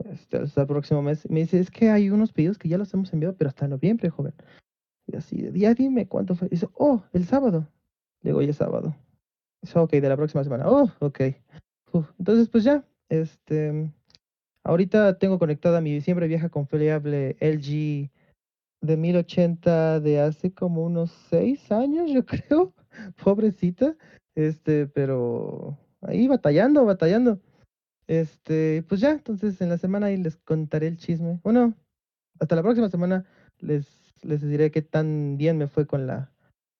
este, 0.04 0.38
hasta 0.38 0.62
el 0.62 0.68
próximo 0.68 1.02
mes. 1.02 1.26
Y 1.26 1.34
me 1.34 1.40
dice, 1.42 1.60
es 1.60 1.72
que 1.72 1.90
hay 1.90 2.10
unos 2.10 2.34
pedidos 2.34 2.58
que 2.58 2.70
ya 2.70 2.78
los 2.78 2.94
hemos 2.94 3.12
enviado, 3.14 3.36
pero 3.36 3.50
hasta 3.50 3.68
noviembre, 3.68 4.10
joven. 4.10 4.34
Y 5.08 5.16
así, 5.16 5.52
ya 5.54 5.74
dime 5.74 6.08
cuánto 6.08 6.36
fue. 6.36 6.50
Dice, 6.50 6.68
oh, 6.74 7.04
el 7.14 7.26
sábado. 7.26 7.68
Le 8.22 8.30
digo, 8.30 8.40
hoy 8.40 8.50
es 8.50 8.58
sábado. 8.58 8.96
Dice, 9.62 9.80
ok, 9.80 9.92
de 9.92 10.10
la 10.10 10.18
próxima 10.18 10.44
semana. 10.44 10.70
Oh, 10.70 10.90
ok. 11.00 11.22
Entonces, 12.20 12.50
pues 12.50 12.64
ya, 12.64 12.86
este, 13.10 13.90
ahorita 14.66 15.18
tengo 15.18 15.40
conectada 15.40 15.80
mi 15.80 16.02
siempre 16.02 16.28
vieja 16.28 16.50
confiable 16.50 17.38
LG 17.40 18.10
de 18.82 18.98
1080 18.98 20.00
de 20.02 20.20
hace 20.20 20.54
como 20.54 20.84
unos 20.84 21.12
seis 21.30 21.72
años, 21.72 22.12
yo 22.12 22.26
creo. 22.26 22.74
Pobrecita. 23.24 23.96
Este, 24.36 24.88
pero 24.88 25.78
ahí 26.02 26.28
batallando, 26.28 26.86
batallando. 26.86 27.40
Este, 28.08 28.84
pues 28.88 29.02
ya, 29.02 29.12
entonces 29.12 29.60
en 29.62 29.70
la 29.70 29.78
semana 29.78 30.08
ahí 30.08 30.18
les 30.18 30.38
contaré 30.38 30.88
el 30.88 30.98
chisme. 30.98 31.40
Bueno, 31.44 31.74
hasta 32.40 32.56
la 32.56 32.62
próxima 32.62 32.90
semana 32.90 33.26
les, 33.60 33.88
les 34.24 34.42
diré 34.42 34.72
qué 34.72 34.82
tan 34.82 35.38
bien 35.38 35.58
me 35.58 35.68
fue 35.68 35.88
con 35.88 36.08
la, 36.08 36.32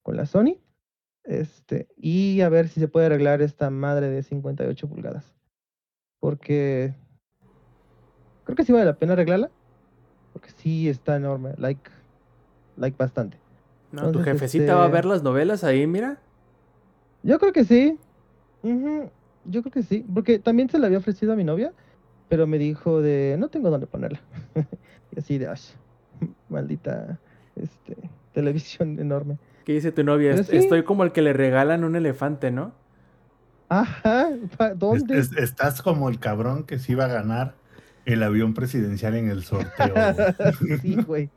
con 0.02 0.16
la 0.16 0.26
Sony. 0.26 0.58
Este, 1.24 1.88
y 1.96 2.40
a 2.42 2.48
ver 2.48 2.68
si 2.68 2.80
se 2.80 2.88
puede 2.88 3.06
arreglar 3.06 3.42
esta 3.42 3.70
madre 3.70 4.08
de 4.08 4.22
58 4.22 4.88
pulgadas. 4.88 5.34
Porque 6.20 6.94
creo 8.46 8.56
que 8.56 8.64
sí 8.64 8.72
vale 8.72 8.86
la 8.86 8.94
pena 8.94 9.12
arreglarla. 9.12 9.50
Porque 10.32 10.48
sí 10.56 10.88
está 10.88 11.16
enorme, 11.16 11.52
like, 11.58 11.90
like 12.78 12.96
bastante. 12.98 13.36
No, 13.92 14.10
tu 14.12 14.22
jefecita 14.22 14.74
va 14.74 14.82
a 14.82 14.84
este- 14.86 14.94
ver 14.94 15.04
las 15.04 15.22
novelas 15.22 15.62
ahí, 15.64 15.86
mira. 15.86 16.18
Yo 17.22 17.38
creo 17.38 17.52
que 17.52 17.64
sí. 17.64 17.98
Yo 18.62 19.62
creo 19.62 19.72
que 19.72 19.82
sí. 19.82 20.04
Porque 20.12 20.38
también 20.38 20.68
se 20.68 20.78
la 20.78 20.86
había 20.86 20.98
ofrecido 20.98 21.32
a 21.32 21.36
mi 21.36 21.44
novia, 21.44 21.72
pero 22.28 22.46
me 22.46 22.58
dijo 22.58 23.00
de 23.02 23.36
no 23.38 23.48
tengo 23.48 23.70
dónde 23.70 23.86
ponerla. 23.86 24.20
y 25.14 25.18
así 25.18 25.38
de 25.38 25.46
"Ash, 25.48 25.70
maldita 26.48 27.18
este, 27.54 27.96
televisión 28.32 28.98
enorme. 28.98 29.38
¿Qué 29.64 29.72
dice 29.72 29.90
tu 29.92 30.04
novia? 30.04 30.30
Pero 30.30 30.42
Est- 30.42 30.50
sí. 30.50 30.56
Estoy 30.58 30.82
como 30.84 31.04
el 31.04 31.12
que 31.12 31.22
le 31.22 31.32
regalan 31.32 31.84
un 31.84 31.96
elefante, 31.96 32.50
¿no? 32.50 32.72
Ajá, 33.68 34.28
Es- 34.30 34.78
¿dónde? 34.78 35.18
es- 35.18 35.32
estás 35.36 35.82
como 35.82 36.08
el 36.08 36.18
cabrón 36.20 36.64
que 36.64 36.78
se 36.78 36.92
iba 36.92 37.04
a 37.06 37.08
ganar 37.08 37.54
el 38.06 38.22
avión 38.22 38.54
presidencial 38.54 39.14
en 39.16 39.28
el 39.28 39.42
sorteo. 39.44 39.92
güey. 39.92 40.78
sí, 40.80 40.94
güey. 41.06 41.30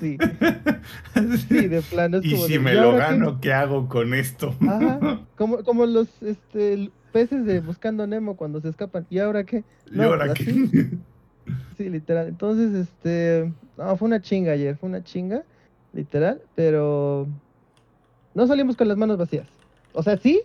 Sí, 0.00 0.16
sí, 1.48 1.66
de 1.68 1.82
plano 1.82 2.16
es 2.18 2.24
y 2.24 2.30
como 2.32 2.46
si 2.46 2.52
de, 2.54 2.58
me 2.60 2.72
"¿Y 2.72 2.74
lo 2.76 2.92
ahora 2.92 3.08
qué?". 3.08 3.12
gano, 3.12 3.40
¿qué 3.42 3.52
hago 3.52 3.88
con 3.88 4.14
esto? 4.14 4.54
Ajá, 4.66 5.20
como, 5.36 5.62
como 5.64 5.84
los 5.84 6.08
este, 6.22 6.90
peces 7.12 7.44
de 7.44 7.60
Buscando 7.60 8.06
Nemo 8.06 8.36
cuando 8.36 8.60
se 8.62 8.68
escapan. 8.70 9.06
¿Y 9.10 9.18
ahora 9.18 9.44
qué? 9.44 9.62
¿Y 9.92 10.00
ahora 10.00 10.32
qué? 10.32 10.44
Sí, 11.76 11.88
literal. 11.90 12.28
Entonces, 12.28 12.72
este, 12.74 13.52
no, 13.76 13.96
fue 13.96 14.06
una 14.06 14.20
chinga 14.22 14.52
ayer, 14.52 14.76
fue 14.76 14.88
una 14.88 15.02
chinga, 15.04 15.42
literal, 15.92 16.40
pero 16.54 17.26
no 18.34 18.46
salimos 18.46 18.76
con 18.76 18.88
las 18.88 18.96
manos 18.96 19.18
vacías. 19.18 19.46
O 19.92 20.02
sea, 20.02 20.16
sí, 20.16 20.40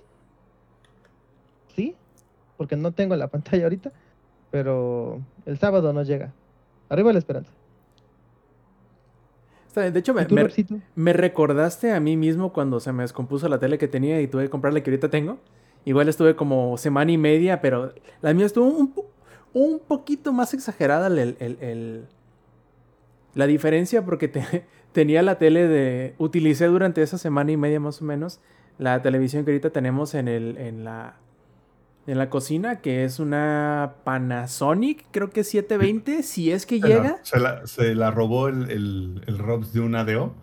sí, 1.76 1.96
porque 2.58 2.76
no 2.76 2.92
tengo 2.92 3.16
la 3.16 3.28
pantalla 3.28 3.64
ahorita, 3.64 3.92
pero 4.56 5.20
el 5.46 5.58
sábado 5.60 5.92
no 5.92 6.02
llega. 6.04 6.32
Arriba 6.88 7.12
la 7.12 7.20
esperanza. 7.20 7.52
De 9.76 10.00
hecho, 10.00 10.14
me, 10.14 10.22
¿Y 10.22 10.26
tú, 10.28 10.36
me- 10.96 11.12
recordaste 11.12 11.92
a 11.92 12.00
mí 12.00 12.16
mismo 12.16 12.54
cuando 12.54 12.80
se 12.80 12.94
me 12.94 13.04
descompuso 13.04 13.50
la 13.50 13.60
tele 13.60 13.78
que 13.78 13.90
tenía 13.90 14.22
y 14.22 14.28
tuve 14.30 14.44
que 14.44 14.50
comprar 14.50 14.74
la 14.74 14.82
que 14.82 14.92
ahorita 14.92 15.10
tengo. 15.10 15.40
Igual 15.84 16.08
estuve 16.08 16.38
como 16.38 16.78
semana 16.78 17.12
y 17.12 17.18
media, 17.18 17.60
pero 17.60 17.94
la 18.22 18.34
mía 18.34 18.46
estuvo 18.46 18.70
un, 18.70 18.94
po- 18.94 19.12
un 19.54 19.80
poquito 19.86 20.32
más 20.32 20.54
exagerada 20.54 21.08
el, 21.08 21.36
el- 21.42 21.58
el- 21.60 22.06
la 23.34 23.46
diferencia 23.48 24.06
porque 24.06 24.30
te- 24.30 24.64
tenía 24.94 25.22
la 25.22 25.38
tele 25.38 25.68
de... 25.68 26.16
Utilicé 26.18 26.68
durante 26.68 27.02
esa 27.02 27.18
semana 27.18 27.52
y 27.52 27.58
media 27.58 27.82
más 27.82 28.02
o 28.02 28.06
menos 28.06 28.40
la 28.78 29.02
televisión 29.02 29.44
que 29.44 29.52
ahorita 29.52 29.72
tenemos 29.72 30.14
en, 30.16 30.30
el, 30.30 30.58
en, 30.58 30.86
la, 30.86 31.18
en 32.08 32.18
la 32.18 32.30
cocina, 32.30 32.82
que 32.82 33.04
es 33.04 33.20
una 33.20 33.94
Panasonic, 34.04 35.06
creo 35.12 35.30
que 35.30 35.44
720, 35.44 36.24
si 36.24 36.52
es 36.52 36.66
que 36.66 36.80
llega. 36.80 37.18
Se 37.24 37.40
la, 37.40 37.66
se 37.66 37.96
la 37.96 38.12
robó 38.12 38.48
el, 38.48 38.70
el, 38.70 39.22
el 39.26 39.38
Robs 39.38 39.74
de 39.74 39.80
un 39.82 39.96
ADO, 39.96 40.36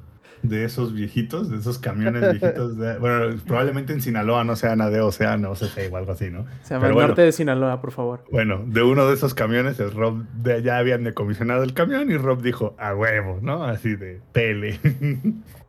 de 0.42 0.64
esos 0.64 0.92
viejitos, 0.92 1.48
de 1.50 1.58
esos 1.58 1.78
camiones 1.78 2.20
viejitos. 2.40 2.76
de- 2.76 2.98
bueno, 3.00 3.36
probablemente 3.46 3.92
en 3.92 4.00
Sinaloa 4.02 4.42
no 4.42 4.56
sean 4.56 4.80
ADO, 4.80 5.12
sean 5.12 5.44
OCC 5.44 5.92
o 5.92 5.96
algo 5.96 6.10
así, 6.12 6.30
¿no? 6.30 6.46
Se 6.64 6.74
llama 6.74 6.88
el 6.88 6.94
bueno. 6.94 7.08
norte 7.08 7.22
de 7.22 7.30
Sinaloa, 7.30 7.80
por 7.80 7.92
favor. 7.92 8.24
Bueno, 8.32 8.64
de 8.66 8.82
uno 8.82 9.06
de 9.06 9.14
esos 9.14 9.34
camiones, 9.34 9.78
el 9.78 9.92
Rob 9.92 10.24
de 10.42 10.54
allá 10.54 10.78
habían 10.78 11.04
decomisionado 11.04 11.62
el 11.62 11.74
camión 11.74 12.10
y 12.10 12.16
Rob 12.16 12.42
dijo, 12.42 12.74
a 12.78 12.92
huevo, 12.92 13.38
¿no? 13.40 13.62
Así 13.62 13.94
de 13.94 14.20
tele. 14.32 14.80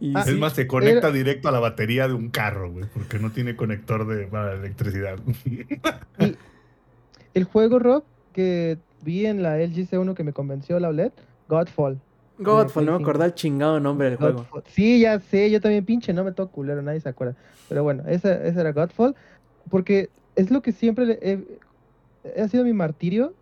Y 0.00 0.12
Ah, 0.16 0.20
es 0.20 0.26
sí, 0.26 0.34
más, 0.34 0.52
se 0.52 0.66
conecta 0.66 1.10
directo 1.10 1.48
a 1.48 1.52
la 1.52 1.60
batería 1.60 2.06
de 2.06 2.14
un 2.14 2.30
carro, 2.30 2.70
güey, 2.70 2.86
porque 2.92 3.18
no 3.18 3.30
tiene 3.30 3.56
conector 3.56 4.06
de 4.06 4.26
para 4.26 4.54
electricidad. 4.54 5.18
Y 6.18 6.36
el 7.34 7.44
juego, 7.44 7.78
Rob, 7.78 8.04
que 8.32 8.78
vi 9.02 9.26
en 9.26 9.42
la 9.42 9.58
LG 9.58 9.88
C1 9.90 10.14
que 10.14 10.24
me 10.24 10.32
convenció 10.32 10.78
la 10.78 10.88
OLED, 10.88 11.12
Godfall. 11.48 12.00
Godfall, 12.38 12.86
no 12.86 12.92
me 12.92 13.02
acordaba 13.02 13.26
el 13.26 13.34
chingado 13.34 13.80
nombre 13.80 14.10
del 14.10 14.18
juego. 14.18 14.46
Sí, 14.66 15.00
ya 15.00 15.18
sé, 15.18 15.50
yo 15.50 15.60
también 15.60 15.84
pinche, 15.84 16.12
no 16.12 16.22
me 16.22 16.32
toco 16.32 16.52
culero, 16.52 16.82
nadie 16.82 17.00
se 17.00 17.08
acuerda. 17.08 17.34
Pero 17.68 17.82
bueno, 17.82 18.04
esa, 18.06 18.34
esa 18.44 18.60
era 18.60 18.72
Godfall, 18.72 19.16
porque 19.68 20.10
es 20.36 20.50
lo 20.50 20.62
que 20.62 20.72
siempre 20.72 21.06
le 21.06 21.18
he, 21.20 22.40
ha 22.40 22.48
sido 22.48 22.64
mi 22.64 22.72
martirio 22.72 23.34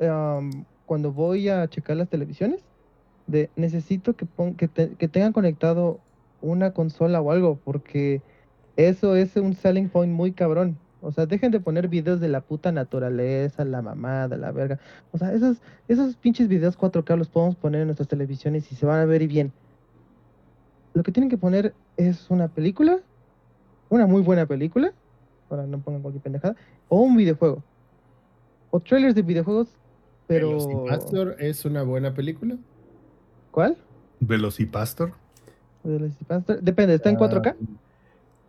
am, 0.00 0.64
cuando 0.86 1.12
voy 1.12 1.48
a 1.48 1.68
checar 1.68 1.96
las 1.96 2.08
televisiones, 2.08 2.62
de 3.30 3.50
necesito 3.56 4.14
que, 4.14 4.26
pon- 4.26 4.54
que, 4.54 4.68
te- 4.68 4.90
que 4.94 5.08
tengan 5.08 5.32
conectado 5.32 6.00
una 6.42 6.72
consola 6.72 7.20
o 7.20 7.30
algo, 7.30 7.58
porque 7.64 8.22
eso 8.76 9.16
es 9.16 9.36
un 9.36 9.54
selling 9.54 9.88
point 9.88 10.12
muy 10.12 10.32
cabrón. 10.32 10.76
O 11.02 11.12
sea, 11.12 11.24
dejen 11.24 11.50
de 11.50 11.60
poner 11.60 11.88
videos 11.88 12.20
de 12.20 12.28
la 12.28 12.42
puta 12.42 12.72
naturaleza, 12.72 13.64
la 13.64 13.80
mamada, 13.80 14.36
la 14.36 14.52
verga. 14.52 14.78
O 15.12 15.18
sea, 15.18 15.32
esos, 15.32 15.58
esos 15.88 16.16
pinches 16.16 16.46
videos 16.48 16.78
4K 16.78 17.16
los 17.16 17.28
podemos 17.28 17.56
poner 17.56 17.80
en 17.82 17.86
nuestras 17.86 18.08
televisiones 18.08 18.70
y 18.70 18.74
se 18.74 18.84
van 18.84 19.00
a 19.00 19.06
ver 19.06 19.22
y 19.22 19.26
bien. 19.26 19.50
Lo 20.92 21.02
que 21.02 21.12
tienen 21.12 21.30
que 21.30 21.38
poner 21.38 21.72
es 21.96 22.30
una 22.30 22.48
película, 22.48 22.98
una 23.88 24.06
muy 24.06 24.20
buena 24.22 24.44
película, 24.44 24.92
para 25.48 25.66
no 25.66 25.78
pongan 25.78 26.02
cualquier 26.02 26.22
pendejada, 26.22 26.56
o 26.88 27.00
un 27.00 27.16
videojuego. 27.16 27.62
O 28.70 28.80
trailers 28.80 29.14
de 29.14 29.22
videojuegos, 29.22 29.68
pero... 30.26 30.48
Velocipastor 30.48 31.36
es 31.38 31.64
una 31.64 31.82
buena 31.82 32.12
película. 32.12 32.56
¿Cuál? 33.50 33.76
Velocipastor. 34.20 35.12
Velocipastor. 35.82 36.60
Depende, 36.60 36.94
¿está 36.94 37.10
en 37.10 37.16
4K? 37.16 37.54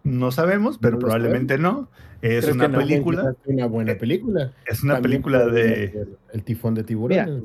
No 0.03 0.31
sabemos, 0.31 0.77
pero 0.79 0.99
probablemente 0.99 1.57
no. 1.57 1.87
Es 2.21 2.47
una 2.47 2.67
no. 2.67 2.79
película. 2.79 3.35
Es 3.43 3.47
una 3.53 3.65
buena 3.67 3.95
película. 3.95 4.51
Es 4.65 4.83
una 4.83 4.95
También 4.95 5.21
película 5.23 5.45
de. 5.47 6.07
El 6.33 6.43
tifón 6.43 6.75
de 6.75 6.83
tiburones. 6.83 7.27
Mira. 7.27 7.41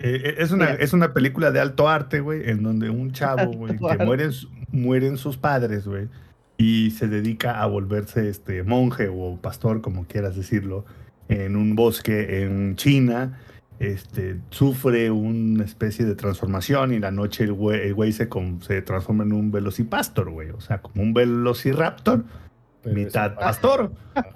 eh, 0.00 0.34
es, 0.38 0.50
una, 0.50 0.70
es 0.74 0.92
una 0.92 1.12
película 1.12 1.50
de 1.50 1.60
alto 1.60 1.88
arte, 1.88 2.20
güey, 2.20 2.48
en 2.48 2.62
donde 2.62 2.90
un 2.90 3.12
chavo, 3.12 3.52
güey, 3.52 3.76
que 3.76 4.04
mueren, 4.04 4.30
mueren 4.70 5.16
sus 5.16 5.36
padres, 5.36 5.86
güey, 5.86 6.08
y 6.56 6.90
se 6.92 7.08
dedica 7.08 7.62
a 7.62 7.66
volverse 7.66 8.28
este 8.28 8.62
monje 8.62 9.08
o 9.08 9.38
pastor, 9.40 9.80
como 9.80 10.06
quieras 10.06 10.36
decirlo, 10.36 10.84
en 11.28 11.56
un 11.56 11.74
bosque 11.74 12.42
en 12.42 12.76
China. 12.76 13.38
Este, 13.80 14.40
sufre 14.50 15.10
una 15.12 15.64
especie 15.64 16.04
de 16.04 16.16
transformación 16.16 16.92
y 16.92 16.98
la 16.98 17.12
noche 17.12 17.44
el 17.44 17.52
güey, 17.52 17.80
el 17.86 17.94
güey 17.94 18.10
se, 18.12 18.28
con- 18.28 18.60
se 18.60 18.82
transforma 18.82 19.22
en 19.22 19.32
un 19.32 19.52
velocipastor, 19.52 20.30
güey. 20.30 20.50
O 20.50 20.60
sea, 20.60 20.82
como 20.82 21.00
un 21.02 21.14
velociraptor, 21.14 22.24
pero 22.82 22.96
mitad 22.96 23.34
pastor. 23.36 23.92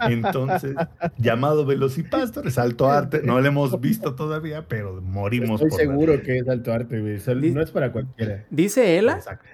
Entonces, 0.08 0.76
llamado 1.18 1.66
Velocipastor, 1.66 2.46
es 2.46 2.56
alto 2.56 2.88
arte. 2.88 3.22
No 3.24 3.40
lo 3.40 3.46
hemos 3.48 3.80
visto 3.80 4.14
todavía, 4.14 4.66
pero 4.68 5.00
morimos 5.02 5.60
Estoy 5.60 5.70
por 5.70 5.78
seguro 5.80 6.22
que 6.22 6.38
es 6.38 6.48
alto 6.48 6.72
arte, 6.72 7.00
güey. 7.00 7.18
No 7.52 7.62
es 7.62 7.70
para 7.72 7.90
cualquiera. 7.90 8.44
Dice 8.50 8.96
Ela 8.96 9.14
Exacto. 9.14 9.44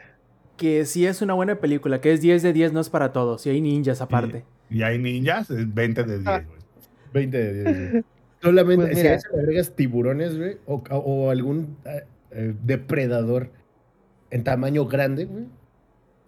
que 0.59 0.85
sí 0.85 1.07
es 1.07 1.23
una 1.23 1.33
buena 1.33 1.57
película, 1.61 2.01
que 2.03 2.13
es 2.13 2.21
10 2.21 2.43
de 2.43 2.53
10, 2.53 2.73
no 2.75 2.81
es 2.81 2.91
para 2.91 3.13
todos. 3.13 3.47
Y 3.47 3.51
hay 3.51 3.61
ninjas 3.63 4.03
aparte. 4.03 4.45
Y 4.69 4.83
hay 4.83 4.99
ninjas, 4.99 5.49
es 5.51 5.73
20 5.73 6.05
de 6.05 6.19
10, 6.19 6.25
güey. 6.25 6.59
20 7.15 7.39
de 7.39 7.73
10. 7.73 7.91
güey. 7.93 8.05
Solamente 8.43 8.87
Pues 8.87 8.97
si 8.97 9.03
mira. 9.03 9.15
a 9.15 9.17
eso 9.17 9.29
le 9.35 9.41
agregas 9.41 9.75
tiburones, 9.75 10.37
güey, 10.39 10.59
o, 10.67 10.83
o 10.91 11.31
algún 11.31 11.77
eh, 11.85 12.05
eh, 12.31 12.55
depredador 12.65 13.51
en 14.31 14.45
tamaño 14.45 14.87
grande, 14.87 15.25
güey, 15.25 15.47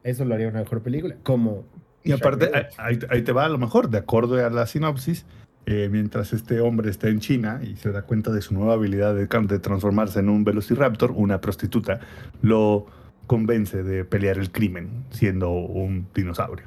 eso 0.03 0.25
lo 0.25 0.35
haría 0.35 0.49
una 0.49 0.61
mejor 0.61 0.83
película. 0.83 1.17
Como. 1.23 1.65
Y 2.03 2.13
aparte, 2.13 2.51
ahí, 2.79 2.99
ahí 3.11 3.23
te 3.23 3.33
va 3.33 3.45
a 3.45 3.49
lo 3.49 3.59
mejor, 3.59 3.91
de 3.91 3.99
acuerdo 3.99 4.45
a 4.45 4.49
la 4.51 4.67
sinopsis, 4.67 5.27
eh, 5.67 5.89
mientras 5.93 6.33
este 6.33 6.61
hombre 6.61 6.91
está 6.91 7.09
en 7.09 7.21
China 7.21 7.61
y 7.63 7.77
se 7.77 7.93
da 7.93 8.03
cuenta 8.03 8.33
de 8.33 8.41
su 8.41 8.55
nueva 8.55 8.73
habilidad 8.75 9.15
de, 9.15 9.27
de 9.27 9.59
transformarse 9.59 10.19
en 10.19 10.31
un 10.31 10.43
velociraptor, 10.43 11.13
una 11.13 11.41
prostituta 11.41 12.01
lo 12.41 12.87
convence 13.27 13.83
de 13.83 14.05
pelear 14.05 14.39
el 14.39 14.51
crimen 14.51 15.05
siendo 15.11 15.51
un 15.51 16.09
dinosaurio. 16.15 16.67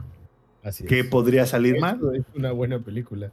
Así 0.64 0.86
¿Qué 0.86 1.02
es. 1.02 1.08
podría 1.08 1.46
salir 1.46 1.80
mal? 1.82 2.00
Es 2.16 2.24
una 2.36 2.52
buena 2.52 2.80
película. 2.80 3.32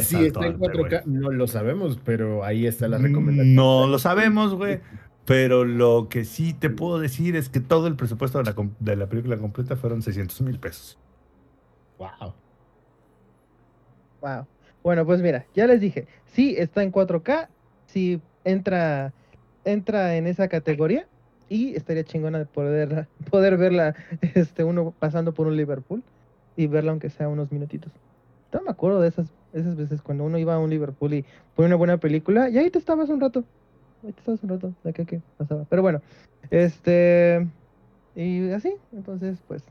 Si 0.00 0.16
está 0.26 0.46
en 0.46 0.54
arte, 0.54 0.58
4K, 0.58 1.04
güey. 1.04 1.16
no 1.20 1.30
lo 1.30 1.46
sabemos, 1.46 1.98
pero 2.04 2.44
ahí 2.44 2.66
está 2.66 2.88
la 2.88 2.98
recomendación. 2.98 3.54
No 3.54 3.86
lo 3.86 3.98
sabemos, 3.98 4.54
güey. 4.54 4.80
Pero 5.26 5.64
lo 5.64 6.08
que 6.10 6.24
sí 6.24 6.52
te 6.54 6.68
puedo 6.70 6.98
decir 6.98 7.34
es 7.36 7.48
que 7.48 7.60
todo 7.60 7.86
el 7.86 7.96
presupuesto 7.96 8.38
de 8.38 8.44
la, 8.44 8.54
com- 8.54 8.74
de 8.80 8.96
la 8.96 9.06
película 9.08 9.36
completa 9.38 9.76
fueron 9.76 10.02
600 10.02 10.40
mil 10.42 10.58
pesos. 10.58 10.98
Wow. 11.98 12.34
Wow. 14.20 14.46
Bueno, 14.82 15.06
pues 15.06 15.20
mira, 15.22 15.46
ya 15.54 15.66
les 15.66 15.80
dije, 15.80 16.06
sí 16.26 16.54
está 16.58 16.82
en 16.82 16.92
4K, 16.92 17.48
sí 17.86 18.20
entra, 18.44 19.12
entra 19.64 20.16
en 20.16 20.26
esa 20.26 20.48
categoría 20.48 21.06
y 21.48 21.74
estaría 21.74 22.04
chingona 22.04 22.38
de 22.38 22.46
poder, 22.46 23.08
poder 23.30 23.56
verla, 23.56 23.94
este, 24.34 24.64
uno 24.64 24.94
pasando 24.98 25.32
por 25.32 25.46
un 25.46 25.56
Liverpool 25.56 26.02
y 26.56 26.66
verla 26.66 26.90
aunque 26.90 27.08
sea 27.10 27.28
unos 27.28 27.50
minutitos. 27.50 27.92
No 28.52 28.62
me 28.62 28.70
acuerdo 28.70 29.00
de 29.00 29.08
esas, 29.08 29.26
esas 29.54 29.76
veces 29.76 30.02
cuando 30.02 30.24
uno 30.24 30.36
iba 30.36 30.54
a 30.54 30.58
un 30.58 30.70
Liverpool 30.70 31.14
y 31.14 31.24
ponía 31.54 31.68
una 31.68 31.76
buena 31.76 31.96
película 31.96 32.50
y 32.50 32.58
ahí 32.58 32.70
te 32.70 32.78
estabas 32.78 33.08
un 33.08 33.20
rato. 33.20 33.44
Ahí 34.04 34.12
te 34.12 34.18
estabas 34.18 34.42
un 34.42 34.48
rato 34.50 34.74
de 34.82 34.92
qué 34.92 35.20
pasaba. 35.38 35.64
Pero 35.70 35.82
bueno, 35.82 36.02
este, 36.50 37.46
y 38.14 38.50
así, 38.50 38.74
entonces 38.92 39.38
pues, 39.46 39.62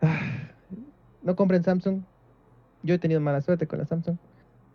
no 1.22 1.36
compren 1.36 1.62
Samsung. 1.62 2.02
Yo 2.82 2.94
he 2.94 2.98
tenido 2.98 3.20
mala 3.20 3.40
suerte 3.40 3.66
con 3.66 3.78
la 3.78 3.86
Samsung. 3.86 4.16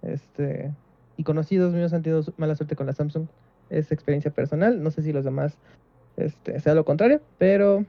Este, 0.01 0.72
y 1.18 1.24
conocidos 1.24 1.74
míos 1.74 1.94
han 1.94 2.01
tenido 2.01 2.24
mala 2.38 2.56
suerte 2.56 2.75
con 2.75 2.88
la 2.88 2.94
Samsung. 2.94 3.27
Es 3.70 3.92
experiencia 3.92 4.32
personal. 4.32 4.82
No 4.82 4.92
sé 4.92 5.01
si 5.01 5.12
los 5.12 5.25
demás 5.25 5.58
este, 6.16 6.60
sea 6.62 6.74
lo 6.74 6.86
contrario, 6.86 7.22
pero 7.38 7.86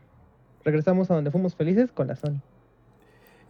regresamos 0.65 1.11
a 1.11 1.15
donde 1.15 1.31
fuimos 1.31 1.55
felices 1.55 1.93
con 1.93 2.09
la 2.09 2.17
Sony. 2.17 2.41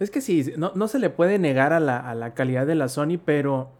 Es 0.01 0.11
que 0.11 0.21
sí, 0.21 0.53
no, 0.57 0.73
no 0.75 0.89
se 0.89 0.99
le 0.99 1.11
puede 1.11 1.39
negar 1.39 1.73
a 1.73 1.81
la, 1.81 1.99
a 1.99 2.15
la 2.15 2.35
calidad 2.35 2.67
de 2.67 2.75
la 2.75 2.89
Sony, 2.89 3.19
pero 3.25 3.71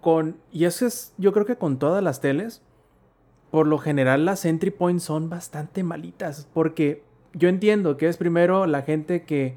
con. 0.00 0.36
Y 0.52 0.64
eso 0.64 0.86
es, 0.86 1.14
yo 1.18 1.32
creo 1.32 1.46
que 1.46 1.56
con 1.56 1.78
todas 1.78 2.02
las 2.02 2.20
teles, 2.20 2.62
por 3.50 3.66
lo 3.66 3.78
general 3.78 4.24
las 4.24 4.44
entry 4.44 4.70
points 4.70 5.04
son 5.04 5.28
bastante 5.30 5.82
malitas. 5.82 6.48
Porque 6.52 7.04
yo 7.32 7.48
entiendo 7.48 7.96
que 7.96 8.08
es 8.08 8.16
primero 8.16 8.66
la 8.66 8.82
gente 8.82 9.22
que 9.22 9.56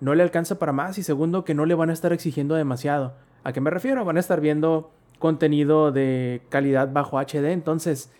no 0.00 0.14
le 0.14 0.22
alcanza 0.22 0.58
para 0.58 0.72
más 0.72 0.98
y 0.98 1.02
segundo 1.02 1.44
que 1.44 1.54
no 1.54 1.66
le 1.66 1.74
van 1.74 1.90
a 1.90 1.92
estar 1.92 2.12
exigiendo 2.12 2.54
demasiado. 2.54 3.14
¿A 3.44 3.52
qué 3.52 3.60
me 3.60 3.70
refiero? 3.70 4.04
Van 4.04 4.16
a 4.16 4.20
estar 4.20 4.40
viendo 4.40 4.90
contenido 5.18 5.92
de 5.92 6.42
calidad 6.48 6.92
bajo 6.92 7.18
HD, 7.18 7.52
entonces 7.52 8.10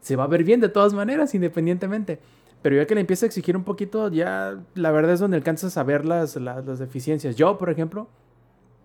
se 0.00 0.16
va 0.16 0.24
a 0.24 0.28
ver 0.28 0.44
bien 0.44 0.60
de 0.60 0.68
todas 0.68 0.92
maneras, 0.92 1.34
independientemente. 1.34 2.20
Pero 2.62 2.76
ya 2.76 2.86
que 2.86 2.94
le 2.94 3.00
empieza 3.00 3.26
a 3.26 3.28
exigir 3.28 3.56
un 3.56 3.64
poquito, 3.64 4.08
ya 4.08 4.56
la 4.74 4.90
verdad 4.92 5.12
es 5.12 5.20
donde 5.20 5.36
alcanzas 5.36 5.76
a 5.76 5.82
ver 5.82 6.04
las, 6.04 6.36
las, 6.36 6.64
las 6.64 6.78
deficiencias. 6.78 7.36
Yo, 7.36 7.58
por 7.58 7.70
ejemplo, 7.70 8.08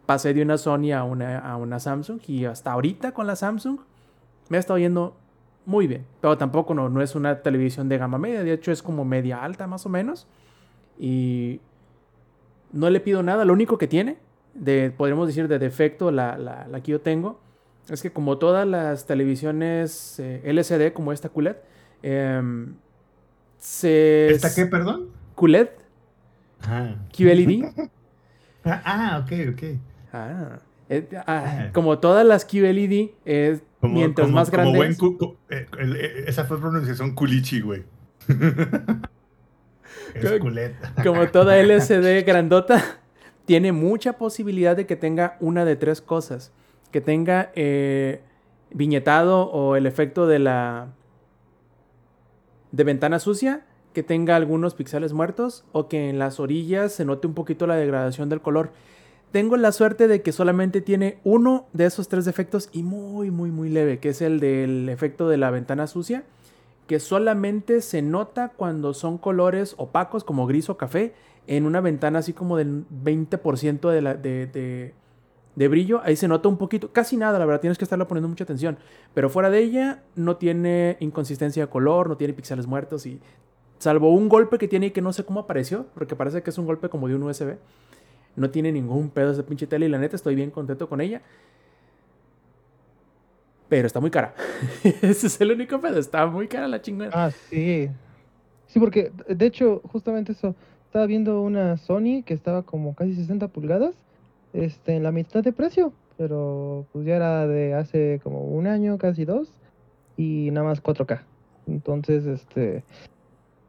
pasé 0.07 0.33
de 0.33 0.41
una 0.41 0.57
Sony 0.57 0.91
a 0.93 1.03
una, 1.03 1.37
a 1.37 1.57
una 1.57 1.79
Samsung 1.79 2.19
y 2.27 2.45
hasta 2.45 2.71
ahorita 2.71 3.13
con 3.13 3.27
la 3.27 3.35
Samsung 3.35 3.79
me 4.49 4.57
ha 4.57 4.59
estado 4.59 4.79
yendo 4.79 5.15
muy 5.65 5.85
bien. 5.85 6.05
Pero 6.21 6.37
tampoco 6.37 6.73
no, 6.73 6.89
no 6.89 7.01
es 7.01 7.13
una 7.13 7.41
televisión 7.41 7.87
de 7.87 7.99
gama 7.99 8.17
media, 8.17 8.43
de 8.43 8.53
hecho 8.53 8.71
es 8.71 8.81
como 8.81 9.05
media 9.05 9.43
alta 9.43 9.67
más 9.67 9.85
o 9.85 9.89
menos. 9.89 10.25
Y 10.97 11.59
no 12.71 12.89
le 12.89 12.99
pido 12.99 13.21
nada, 13.21 13.45
lo 13.45 13.53
único 13.53 13.77
que 13.77 13.87
tiene, 13.87 14.17
de, 14.55 14.91
podríamos 14.95 15.27
decir 15.27 15.47
de 15.47 15.59
defecto, 15.59 16.09
la, 16.09 16.37
la, 16.37 16.67
la 16.67 16.81
que 16.81 16.93
yo 16.93 17.01
tengo, 17.01 17.39
es 17.89 18.01
que 18.01 18.11
como 18.11 18.37
todas 18.37 18.67
las 18.67 19.05
televisiones 19.05 20.19
eh, 20.19 20.41
LCD 20.45 20.93
como 20.93 21.11
esta 21.11 21.29
QLED, 21.29 21.55
em, 22.01 22.75
se... 23.67 24.29
¿Esta 24.29 24.53
qué, 24.55 24.65
perdón? 24.65 25.07
QLED, 25.35 25.67
Ah, 26.61 26.95
QLED. 27.15 27.65
ah, 28.65 28.81
ah, 28.85 29.23
ok, 29.23 29.31
ok. 29.53 29.63
Ah, 30.13 30.59
eh, 30.89 31.07
ah, 31.17 31.23
Ah. 31.27 31.69
como 31.73 31.99
todas 31.99 32.25
las 32.25 32.45
QLED, 32.45 33.09
es 33.25 33.61
Como, 33.81 33.93
mientras 33.93 34.27
como- 34.27 34.35
más 34.35 34.49
como 34.49 34.61
grande 34.63 34.77
buen 34.79 34.91
es, 34.91 34.97
cu- 34.97 35.17
cu- 35.17 35.35
eh, 35.49 35.67
eh, 35.79 36.23
esa 36.27 36.45
fue 36.45 36.59
pronunciación 36.59 37.13
culichi, 37.13 37.59
güey. 37.61 37.83
como 41.03 41.27
toda 41.27 41.57
LCD 41.57 42.23
grandota, 42.25 42.83
tiene 43.45 43.71
mucha 43.71 44.13
posibilidad 44.13 44.75
de 44.75 44.85
que 44.85 44.95
tenga 44.95 45.37
una 45.39 45.65
de 45.65 45.75
tres 45.75 46.01
cosas. 46.01 46.51
Que 46.91 47.01
tenga 47.01 47.51
eh, 47.55 48.21
viñetado 48.71 49.41
o 49.51 49.75
el 49.75 49.85
efecto 49.85 50.25
de 50.25 50.39
la 50.39 50.87
de 52.71 52.83
ventana 52.83 53.19
sucia, 53.19 53.65
que 53.93 54.03
tenga 54.03 54.35
algunos 54.35 54.75
píxeles 54.75 55.13
muertos 55.13 55.63
o 55.71 55.87
que 55.87 56.09
en 56.09 56.19
las 56.19 56.39
orillas 56.39 56.91
se 56.91 57.05
note 57.05 57.27
un 57.27 57.33
poquito 57.33 57.65
la 57.67 57.75
degradación 57.75 58.29
del 58.29 58.41
color. 58.41 58.71
Tengo 59.31 59.57
la 59.57 59.71
suerte 59.71 60.07
de 60.07 60.21
que 60.21 60.31
solamente 60.31 60.81
tiene 60.81 61.17
uno 61.23 61.65
de 61.73 61.85
esos 61.85 62.07
tres 62.07 62.23
defectos 62.25 62.69
y 62.71 62.83
muy, 62.83 63.31
muy, 63.31 63.51
muy 63.51 63.69
leve, 63.69 63.99
que 63.99 64.09
es 64.09 64.21
el 64.21 64.39
del 64.39 64.87
efecto 64.89 65.27
de 65.27 65.37
la 65.37 65.51
ventana 65.51 65.87
sucia, 65.87 66.23
que 66.87 66.99
solamente 66.99 67.81
se 67.81 68.01
nota 68.01 68.49
cuando 68.55 68.93
son 68.93 69.17
colores 69.17 69.73
opacos 69.77 70.23
como 70.23 70.47
gris 70.47 70.69
o 70.69 70.77
café 70.77 71.13
en 71.47 71.65
una 71.65 71.81
ventana 71.81 72.19
así 72.19 72.31
como 72.33 72.55
del 72.57 72.85
20% 73.03 73.89
de, 73.89 74.01
la, 74.01 74.13
de, 74.15 74.47
de- 74.47 74.93
de 75.57 75.67
brillo. 75.67 76.01
Ahí 76.03 76.15
se 76.15 76.27
nota 76.27 76.47
un 76.47 76.57
poquito, 76.57 76.91
casi 76.93 77.17
nada, 77.17 77.39
la 77.39 77.45
verdad, 77.45 77.59
tienes 77.59 77.79
que 77.79 77.83
estarle 77.83 78.05
poniendo 78.05 78.29
mucha 78.29 78.43
atención. 78.43 78.77
Pero 79.15 79.27
fuera 79.29 79.49
de 79.49 79.59
ella 79.59 80.03
no 80.15 80.37
tiene 80.37 80.97
inconsistencia 80.99 81.65
de 81.65 81.69
color, 81.69 82.07
no 82.07 82.15
tiene 82.15 82.33
píxeles 82.33 82.67
muertos 82.67 83.07
y 83.07 83.19
salvo 83.79 84.13
un 84.13 84.29
golpe 84.29 84.59
que 84.59 84.67
tiene 84.67 84.87
y 84.87 84.91
que 84.91 85.01
no 85.01 85.11
sé 85.13 85.25
cómo 85.25 85.39
apareció, 85.39 85.87
porque 85.95 86.15
parece 86.15 86.43
que 86.43 86.51
es 86.51 86.57
un 86.59 86.67
golpe 86.67 86.89
como 86.89 87.07
de 87.07 87.15
un 87.15 87.23
USB. 87.23 87.57
No 88.35 88.51
tiene 88.51 88.71
ningún 88.71 89.09
pedo 89.09 89.31
esa 89.31 89.43
pinche 89.43 89.65
tele 89.65 89.87
y 89.87 89.89
la 89.89 89.97
neta 89.97 90.15
estoy 90.15 90.35
bien 90.35 90.51
contento 90.51 90.87
con 90.87 91.01
ella. 91.01 91.23
Pero 93.67 93.87
está 93.87 93.99
muy 93.99 94.11
cara. 94.11 94.35
Ese 94.83 95.25
es 95.25 95.41
el 95.41 95.51
único 95.51 95.81
pedo. 95.81 95.97
Está 95.97 96.27
muy 96.27 96.47
cara 96.47 96.67
la 96.67 96.79
chingada. 96.79 97.11
Ah, 97.15 97.31
sí. 97.31 97.89
Sí, 98.67 98.79
porque 98.79 99.11
de 99.27 99.45
hecho, 99.47 99.81
justamente 99.91 100.33
eso, 100.33 100.55
estaba 100.85 101.07
viendo 101.07 101.41
una 101.41 101.77
Sony 101.77 102.21
que 102.23 102.35
estaba 102.35 102.61
como 102.61 102.93
casi 102.93 103.15
60 103.15 103.47
pulgadas, 103.47 103.95
este, 104.53 104.95
en 104.95 105.03
la 105.03 105.11
mitad 105.11 105.43
de 105.43 105.53
precio, 105.53 105.93
pero 106.17 106.85
pues 106.91 107.05
ya 107.05 107.15
era 107.15 107.47
de 107.47 107.73
hace 107.73 108.19
como 108.23 108.41
un 108.41 108.67
año, 108.67 108.97
casi 108.97 109.25
dos, 109.25 109.49
y 110.17 110.49
nada 110.51 110.67
más 110.67 110.83
4K. 110.83 111.21
Entonces, 111.67 112.25
este, 112.25 112.83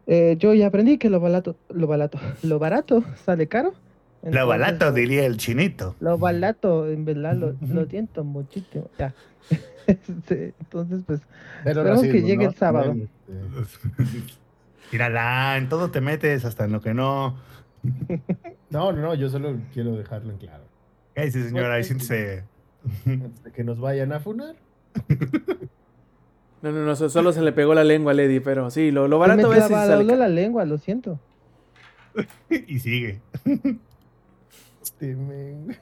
eh, 0.07 0.37
yo 0.39 0.55
ya 0.55 0.69
aprendí 0.69 0.99
que 0.99 1.11
lo 1.11 1.21
barato, 1.21 1.57
lo 1.69 1.87
barato, 1.87 2.19
lo 2.43 2.59
barato 2.59 3.05
sale 3.25 3.47
caro. 3.47 3.75
Lo 4.23 4.47
barato, 4.49 4.91
diría 4.93 5.25
el 5.27 5.37
chinito. 5.37 5.95
Lo 6.01 6.19
barato, 6.19 6.89
en 6.91 7.05
verdad, 7.05 7.35
lo, 7.35 7.55
lo 7.73 7.87
siento 7.87 8.25
muchísimo. 8.25 8.91
Ya. 8.99 9.15
Este, 9.89 10.53
entonces, 10.61 11.01
pues, 11.07 11.23
Pero 11.65 11.81
Esperemos 11.81 12.03
que 12.03 12.21
llegue 12.21 12.45
¿no? 12.45 12.51
el 12.51 12.55
sábado. 12.55 12.95
Este, 12.95 13.89
Mírala, 14.93 15.57
en 15.57 15.71
todo 15.71 15.91
te 15.91 16.03
metes, 16.03 16.45
hasta 16.45 16.67
en 16.67 16.73
lo 16.73 16.83
que 16.83 16.93
no. 16.93 17.37
No, 18.71 18.93
no, 18.93 19.01
no, 19.01 19.15
yo 19.15 19.29
solo 19.31 19.57
quiero 19.73 19.97
dejarlo 19.97 20.31
en 20.33 20.39
claro. 20.39 20.65
Cállese, 21.15 21.49
señora, 21.49 21.75
ahí 21.75 21.85
siéntese. 21.85 22.45
Antes 23.07 23.43
de 23.45 23.53
que 23.53 23.65
nos 23.65 23.81
vayan 23.81 24.13
a 24.13 24.21
funar. 24.21 24.57
No, 26.63 26.73
no, 26.73 26.85
no, 26.85 26.97
so- 26.97 27.09
solo 27.09 27.33
se 27.33 27.41
le 27.43 27.53
pegó 27.53 27.75
la 27.75 27.85
lengua 27.85 28.13
a 28.13 28.15
Lady, 28.15 28.41
pero 28.41 28.71
sí, 28.71 28.91
lo, 28.91 29.07
lo 29.09 29.17
se 29.17 29.21
barato 29.29 29.53
es 29.53 29.67
traba 29.67 29.87
sale 29.87 30.17
la, 30.17 30.29
lengua, 30.29 30.65
lo 30.65 30.79
siento. 30.79 31.21
y 32.51 32.79
sigue. 32.81 33.21
Este, 34.83 35.15
men. 35.15 35.77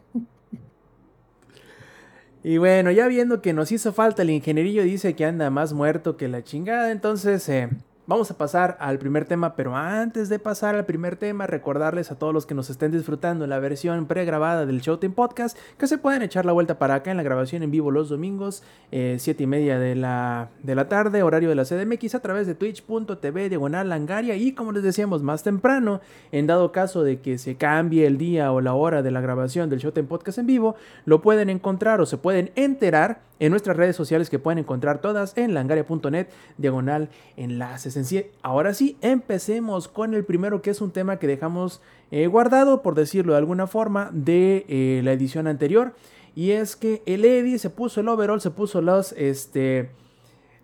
Y 2.43 2.59
bueno, 2.59 2.91
ya 2.93 3.09
viendo 3.09 3.43
que 3.43 3.53
nos 3.53 3.73
hizo 3.73 3.93
falta 3.93 4.23
el 4.23 4.31
ingenierillo 4.31 4.83
dice 4.85 5.15
que 5.17 5.25
anda 5.25 5.51
más 5.51 5.73
muerto 5.73 6.17
que 6.17 6.29
la 6.29 6.45
chingada, 6.45 6.93
entonces 6.93 7.49
eh, 7.49 7.69
vamos 8.07 8.31
a 8.31 8.39
pasar 8.39 8.77
al 8.81 8.99
primer 8.99 9.25
tema, 9.25 9.57
pero 9.57 9.77
antes 9.77 10.29
de 10.29 10.39
pasar 10.39 10.75
al 10.75 10.87
primer 10.87 11.17
tema, 11.17 11.47
recordarles 11.47 12.11
a 12.11 12.19
todos 12.19 12.33
los 12.33 12.47
que 12.47 12.55
nos 12.55 12.71
estén 12.71 12.93
disfrutando 12.93 13.47
la 13.47 13.59
versión 13.59 14.07
pregrabada 14.07 14.65
del 14.65 14.81
Showtime 14.81 15.15
Podcast 15.15 15.59
que 15.77 15.87
se 15.87 15.99
pueden 15.99 16.23
echar 16.23 16.47
la 16.47 16.53
vuelta 16.53 16.79
para 16.79 16.95
acá 16.95 17.11
en 17.11 17.17
la 17.17 17.23
grabación 17.23 17.63
en 17.63 17.71
vivo 17.71 17.91
los 17.91 18.09
domingos, 18.09 18.63
eh, 18.93 19.17
7 19.19 19.43
y 19.43 19.47
media 19.47 19.79
de 19.79 19.97
la, 19.97 20.51
de 20.63 20.75
la 20.75 20.89
tarde, 20.89 21.23
horario 21.23 21.49
de 21.49 21.57
la 21.57 21.65
CDMX 21.65 22.15
a 22.15 22.21
través 22.21 22.47
de 22.47 22.55
twitch.tv 22.55 23.49
diagonal 23.49 23.89
langaria 23.89 24.37
y 24.37 24.53
como 24.53 24.73
les 24.73 24.83
decíamos 24.83 25.23
más 25.23 25.43
temprano, 25.43 26.01
en 26.33 26.47
dado 26.47 26.73
caso 26.73 27.03
de 27.03 27.21
que 27.21 27.39
se 27.39 27.57
cambie 27.57 28.07
el 28.07 28.19
día 28.19 28.53
o 28.53 28.61
la 28.61 28.75
hora 28.75 29.03
de 29.03 29.11
la 29.11 29.21
grabación 29.21 29.69
del 29.69 29.81
Showtime 29.81 30.09
Podcast 30.09 30.39
en 30.39 30.47
vivo, 30.47 30.77
lo 31.05 31.21
pueden 31.23 31.51
encontrar 31.51 32.01
o 32.01 32.07
se 32.07 32.19
pueden 32.19 32.53
enterar 32.55 33.26
en 33.39 33.51
nuestras 33.51 33.77
redes 33.77 33.97
sociales 33.97 34.31
que 34.31 34.39
pueden 34.39 34.59
encontrar 34.59 35.01
todas 35.01 35.37
en 35.37 35.55
langaria.net 35.55 36.29
diagonal 36.57 37.11
enlaces. 37.37 37.97
Ahora 38.43 38.75
sí, 38.75 38.97
empecemos 39.01 39.89
con 39.89 40.15
el 40.15 40.25
primero 40.25 40.63
que 40.63 40.71
es 40.71 40.81
un 40.81 40.91
tema 40.91 41.19
que 41.19 41.27
dejamos 41.27 41.81
eh, 42.11 42.27
guardado, 42.27 42.83
por 42.83 42.95
decirlo 42.95 43.33
de 43.33 43.39
alguna 43.39 43.67
forma, 43.67 44.11
de 44.13 44.65
eh, 44.69 45.01
la 45.05 45.13
edición 45.13 45.47
anterior. 45.47 45.95
Y 46.35 46.51
es 46.51 46.77
que 46.77 47.03
el 47.07 47.25
Eddie 47.25 47.59
se 47.59 47.71
puso 47.71 48.01
el 48.01 48.09
overall, 48.09 48.41
se 48.41 48.51
puso 48.51 48.83
los, 48.83 49.13
este, 49.13 49.91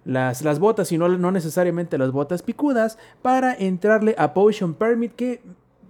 las, 0.04 0.42
las 0.42 0.58
botas 0.58 0.92
y 0.92 0.98
no, 0.98 1.08
necesariamente 1.30 1.98
las 1.98 2.12
botas 2.12 2.42
picudas 2.42 2.98
para 3.22 3.54
entrarle 3.54 4.14
a 4.18 4.34
Potion 4.34 4.74
Permit 4.74 5.14
que 5.14 5.40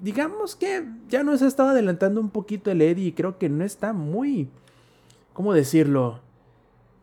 digamos 0.01 0.57
que 0.57 0.85
ya 1.09 1.23
nos 1.23 1.43
ha 1.43 1.47
estado 1.47 1.71
adelantando 1.71 2.21
un 2.21 2.31
poquito 2.31 2.71
el 2.71 2.83
Eddie 2.83 3.09
y 3.09 3.13
creo 3.13 3.39
que 3.39 3.49
no 3.49 3.65
está 3.65 3.93
muy, 3.93 4.49
¿cómo 5.33 5.53
decirlo? 5.53 6.21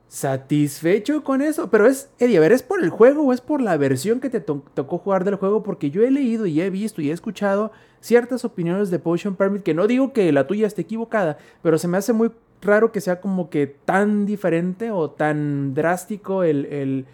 Satisfecho 0.10 1.24
con 1.24 1.42
eso. 1.42 1.70
Pero 1.70 1.86
es, 1.88 2.10
Eddie, 2.20 2.38
a 2.38 2.42
ver, 2.42 2.52
¿es 2.52 2.64
por 2.64 2.84
el 2.84 2.90
juego 2.90 3.24
o 3.24 3.32
es 3.32 3.40
por 3.40 3.62
la 3.62 3.78
versión 3.78 4.20
que 4.20 4.30
te 4.30 4.42
to- 4.42 4.64
tocó 4.74 4.98
jugar 4.98 5.24
del 5.24 5.36
juego? 5.36 5.64
Porque 5.64 5.92
yo 5.92 6.04
he 6.04 6.12
leído 6.12 6.46
y 6.46 6.60
he 6.60 6.70
visto 6.70 7.02
y 7.02 7.10
he 7.10 7.14
escuchado 7.14 7.72
ciertas 8.02 8.44
opiniones 8.44 8.90
de 8.90 9.00
Potion 9.00 9.36
Permit 9.36 9.64
que 9.64 9.74
no 9.74 9.88
digo 9.88 10.12
que 10.12 10.32
la 10.34 10.48
tuya 10.48 10.68
esté 10.68 10.82
equivocada, 10.82 11.38
pero 11.62 11.78
se 11.78 11.88
me 11.88 11.98
hace 11.98 12.12
muy 12.12 12.32
raro 12.62 12.92
que 12.92 13.02
sea 13.02 13.22
como 13.22 13.50
que 13.50 13.68
tan 13.68 14.26
diferente 14.26 14.92
o 14.92 15.10
tan 15.12 15.74
drástico 15.74 16.44
el, 16.44 16.66
el, 16.66 17.06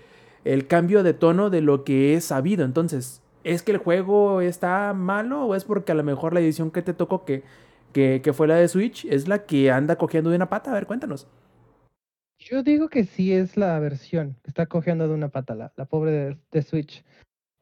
el 0.43 0.65
cambio 0.67 1.03
de 1.03 1.13
tono 1.13 1.49
de 1.49 1.62
lo 1.62 1.84
que 1.84 2.15
es 2.15 2.25
sabido. 2.25 2.63
Entonces, 2.65 3.21
¿es 3.43 3.62
que 3.62 3.73
el 3.73 3.77
juego 3.77 4.41
está 4.41 4.93
malo 4.93 5.45
o 5.45 5.53
es 5.55 5.65
porque 5.65 5.91
a 5.91 5.95
lo 5.95 6.03
mejor 6.03 6.34
la 6.34 6.39
edición 6.39 6.71
que 6.71 6.81
te 6.81 6.93
tocó 6.93 7.25
que, 7.25 7.43
que, 7.93 8.21
que 8.23 8.34
fue 8.34 8.47
la 8.47 8.55
de 8.55 8.67
Switch 8.67 9.05
es 9.05 9.27
la 9.27 9.45
que 9.45 9.69
anda 9.69 9.97
cogiendo 9.97 10.29
de 10.29 10.38
una 10.38 10.49
pata? 10.49 10.71
A 10.71 10.75
ver, 10.75 10.88
cuéntanos. 10.88 11.27
Yo 12.45 12.62
digo 12.62 12.89
que 12.89 13.05
sí 13.05 13.34
es 13.34 13.58
la 13.58 13.79
versión 13.79 14.36
que 14.43 14.51
está 14.51 14.67
cogiendo 14.67 15.08
de 15.08 15.15
una 15.15 15.29
pata 15.29 15.55
la, 15.55 15.73
la 15.75 15.86
pobre 15.86 16.12
de, 16.12 16.38
de 16.51 16.62
Switch. 16.62 17.03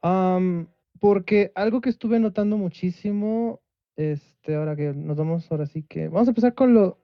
Am, 0.02 0.68
porque 1.00 1.52
algo 1.54 1.80
que 1.80 1.88
estuve 1.88 2.18
notando 2.18 2.58
muchísimo, 2.58 3.62
este, 3.96 4.56
ahora 4.56 4.76
que 4.76 4.92
nos 4.92 5.16
vamos, 5.16 5.50
ahora 5.50 5.64
sí 5.64 5.84
que 5.84 6.08
vamos 6.08 6.28
a 6.28 6.32
empezar 6.32 6.54
con 6.54 6.74
lo, 6.74 6.98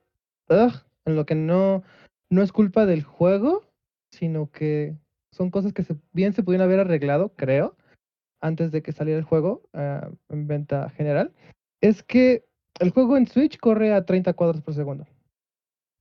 ugh, 0.47 0.73
en 1.05 1.15
lo 1.15 1.25
que 1.25 1.33
no, 1.33 1.81
no 2.29 2.43
es 2.43 2.51
culpa 2.51 2.85
del 2.85 3.01
juego, 3.01 3.63
sino 4.11 4.51
que 4.51 4.95
son 5.31 5.49
cosas 5.49 5.73
que 5.73 5.81
se, 5.81 5.95
bien 6.11 6.33
se 6.33 6.43
pudieron 6.43 6.65
haber 6.65 6.81
arreglado, 6.81 7.33
creo, 7.35 7.75
antes 8.41 8.71
de 8.71 8.83
que 8.83 8.91
saliera 8.91 9.17
el 9.17 9.25
juego 9.25 9.63
ah, 9.73 10.11
en 10.29 10.45
venta 10.45 10.87
general. 10.91 11.33
Es 11.81 12.03
que 12.03 12.45
el 12.79 12.91
juego 12.91 13.17
en 13.17 13.25
Switch 13.25 13.57
corre 13.57 13.91
a 13.91 14.05
30 14.05 14.33
cuadros 14.33 14.61
por 14.61 14.75
segundo. 14.75 15.07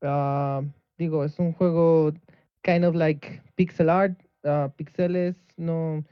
Ah, 0.02 0.62
digo, 1.00 1.24
es 1.24 1.38
un 1.38 1.52
juego 1.54 2.12
kind 2.62 2.84
of 2.84 2.94
like 2.94 3.42
pixel 3.56 3.88
art, 3.88 4.20
ah, 4.44 4.70
pixeles, 4.76 5.34
no 5.56 6.04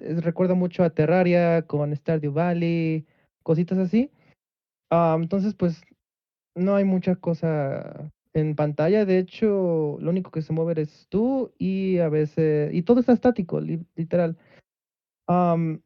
es- 0.00 0.22
recuerda 0.24 0.54
mucho 0.54 0.84
a 0.84 0.90
Terraria 0.90 1.62
con 1.66 1.94
Stardew 1.94 2.32
Valley, 2.32 3.06
cositas 3.42 3.78
así. 3.78 4.10
Ah, 4.90 5.16
entonces, 5.20 5.54
pues 5.54 5.82
no 6.54 6.76
hay 6.76 6.84
mucha 6.84 7.16
cosa 7.16 8.10
en 8.34 8.54
pantalla. 8.54 9.04
De 9.04 9.18
hecho, 9.18 9.98
lo 10.00 10.10
único 10.10 10.30
que 10.30 10.42
se 10.42 10.52
mueve 10.52 10.72
eres 10.72 11.06
tú 11.08 11.52
y 11.58 11.98
a 11.98 12.08
veces 12.08 12.72
y 12.72 12.82
todo 12.82 13.00
está 13.00 13.12
estático, 13.12 13.60
li- 13.60 13.84
literal. 13.96 14.36
Am, 15.28 15.82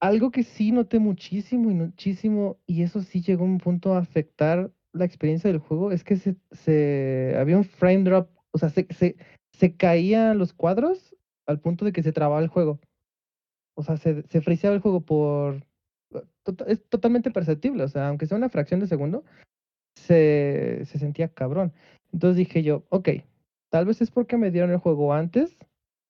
algo 0.00 0.30
que 0.30 0.44
sí 0.44 0.72
noté 0.72 0.98
muchísimo 0.98 1.70
y 1.70 1.74
muchísimo, 1.74 2.58
y 2.66 2.82
eso 2.82 3.02
sí 3.02 3.20
llegó 3.22 3.44
a 3.44 3.48
un 3.48 3.58
punto 3.58 3.94
a 3.94 3.98
afectar 3.98 4.70
la 4.92 5.04
experiencia 5.04 5.50
del 5.50 5.60
juego, 5.60 5.92
es 5.92 6.04
que 6.04 6.16
se, 6.16 6.36
se 6.50 7.36
había 7.38 7.56
un 7.56 7.64
frame 7.64 8.04
drop, 8.04 8.30
o 8.50 8.58
sea, 8.58 8.70
se, 8.70 8.86
se, 8.90 9.16
se 9.52 9.76
caían 9.76 10.38
los 10.38 10.52
cuadros 10.52 11.14
al 11.46 11.60
punto 11.60 11.84
de 11.84 11.92
que 11.92 12.02
se 12.02 12.12
trababa 12.12 12.40
el 12.40 12.48
juego. 12.48 12.80
O 13.74 13.82
sea, 13.82 13.96
se, 13.96 14.22
se 14.28 14.40
friseaba 14.40 14.74
el 14.74 14.82
juego 14.82 15.00
por... 15.00 15.64
tota- 16.42 16.64
Es 16.66 16.82
totalmente 16.88 17.30
perceptible, 17.30 17.84
o 17.84 17.88
sea, 17.88 18.08
aunque 18.08 18.26
sea 18.26 18.36
una 18.36 18.48
fracción 18.48 18.80
de 18.80 18.86
segundo, 18.86 19.24
se, 19.96 20.84
se 20.84 20.98
sentía 20.98 21.28
cabrón. 21.28 21.72
Entonces 22.12 22.36
dije 22.36 22.62
yo, 22.62 22.84
ok, 22.88 23.10
tal 23.70 23.86
vez 23.86 24.00
es 24.00 24.10
porque 24.10 24.36
me 24.36 24.50
dieron 24.50 24.70
el 24.70 24.78
juego 24.78 25.12
antes 25.12 25.58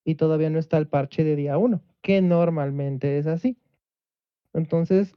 y 0.04 0.14
todavía 0.14 0.50
no 0.50 0.58
está 0.58 0.78
el 0.78 0.88
parche 0.88 1.24
de 1.24 1.36
día 1.36 1.58
uno, 1.58 1.82
que 2.00 2.22
normalmente 2.22 3.18
es 3.18 3.26
así. 3.26 3.58
Entonces, 4.54 5.14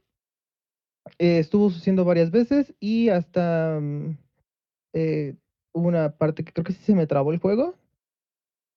eh, 1.18 1.38
estuvo 1.38 1.70
sucediendo 1.70 2.04
varias 2.04 2.30
veces 2.30 2.74
y 2.80 3.08
hasta 3.08 3.78
mm, 3.80 4.16
eh, 4.94 5.36
hubo 5.72 5.88
una 5.88 6.16
parte 6.16 6.44
que 6.44 6.52
creo 6.52 6.64
que 6.64 6.72
sí 6.72 6.82
se 6.82 6.94
me 6.94 7.06
trabó 7.06 7.32
el 7.32 7.38
juego. 7.38 7.76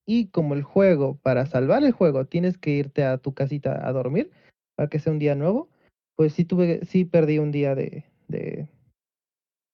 Y 0.07 0.27
como 0.27 0.53
el 0.53 0.61
juego, 0.61 1.17
para 1.23 1.47
salvar 1.47 1.83
el 1.83 1.91
juego, 1.91 2.25
tienes 2.25 2.59
que 2.59 2.71
irte 2.71 3.03
a 3.03 3.17
tu 3.17 3.33
casita 3.33 3.87
a 3.87 3.91
dormir 3.91 4.31
para 4.75 4.87
que 4.87 4.99
sea 4.99 5.11
un 5.11 5.19
día 5.19 5.33
nuevo, 5.33 5.67
pues 6.15 6.33
sí 6.33 6.45
tuve, 6.45 6.85
sí 6.85 7.05
perdí 7.05 7.39
un 7.39 7.51
día 7.51 7.73
de, 7.73 8.05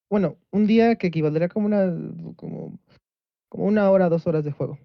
bueno, 0.09 0.37
un 0.51 0.67
día 0.67 0.95
que 0.95 1.07
equivaldría 1.07 1.49
como 1.49 1.65
una, 1.65 1.93
como, 2.35 2.79
una 3.51 3.89
hora, 3.91 4.09
dos 4.09 4.27
horas 4.27 4.43
de 4.45 4.51
juego 4.51 4.77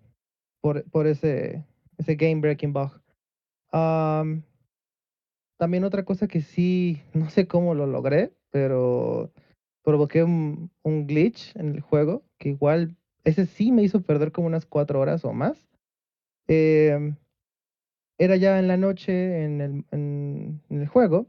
por, 0.61 0.85
por 0.91 1.07
ese, 1.07 1.65
ese 1.99 2.17
game 2.17 2.41
breaking 2.41 2.73
bug. 2.73 3.01
Am, 3.73 4.43
también 5.59 5.85
otra 5.85 6.05
cosa 6.05 6.29
que 6.29 6.41
sí, 6.41 7.03
no 7.15 7.31
sé 7.31 7.47
cómo 7.47 7.75
lo 7.75 7.87
logré, 7.87 8.33
pero 8.51 9.33
provoqué 9.83 10.23
un, 10.23 10.71
un 10.83 11.07
glitch 11.07 11.55
en 11.57 11.75
el 11.75 11.81
juego, 11.81 12.25
que 12.39 12.51
igual 12.51 12.97
ese 13.25 13.47
sí 13.47 13.73
me 13.73 13.83
hizo 13.83 14.03
perder 14.03 14.33
como 14.33 14.47
unas 14.47 14.67
cuatro 14.67 15.01
horas 15.01 15.25
o 15.25 15.33
más. 15.33 15.69
Em, 16.49 17.17
era 18.19 18.37
ya 18.37 18.59
en 18.59 18.69
la 18.69 18.77
noche 18.77 19.45
en 19.45 19.61
el, 19.61 19.85
en, 19.91 20.61
en 20.71 20.81
el 20.81 20.87
juego 20.89 21.27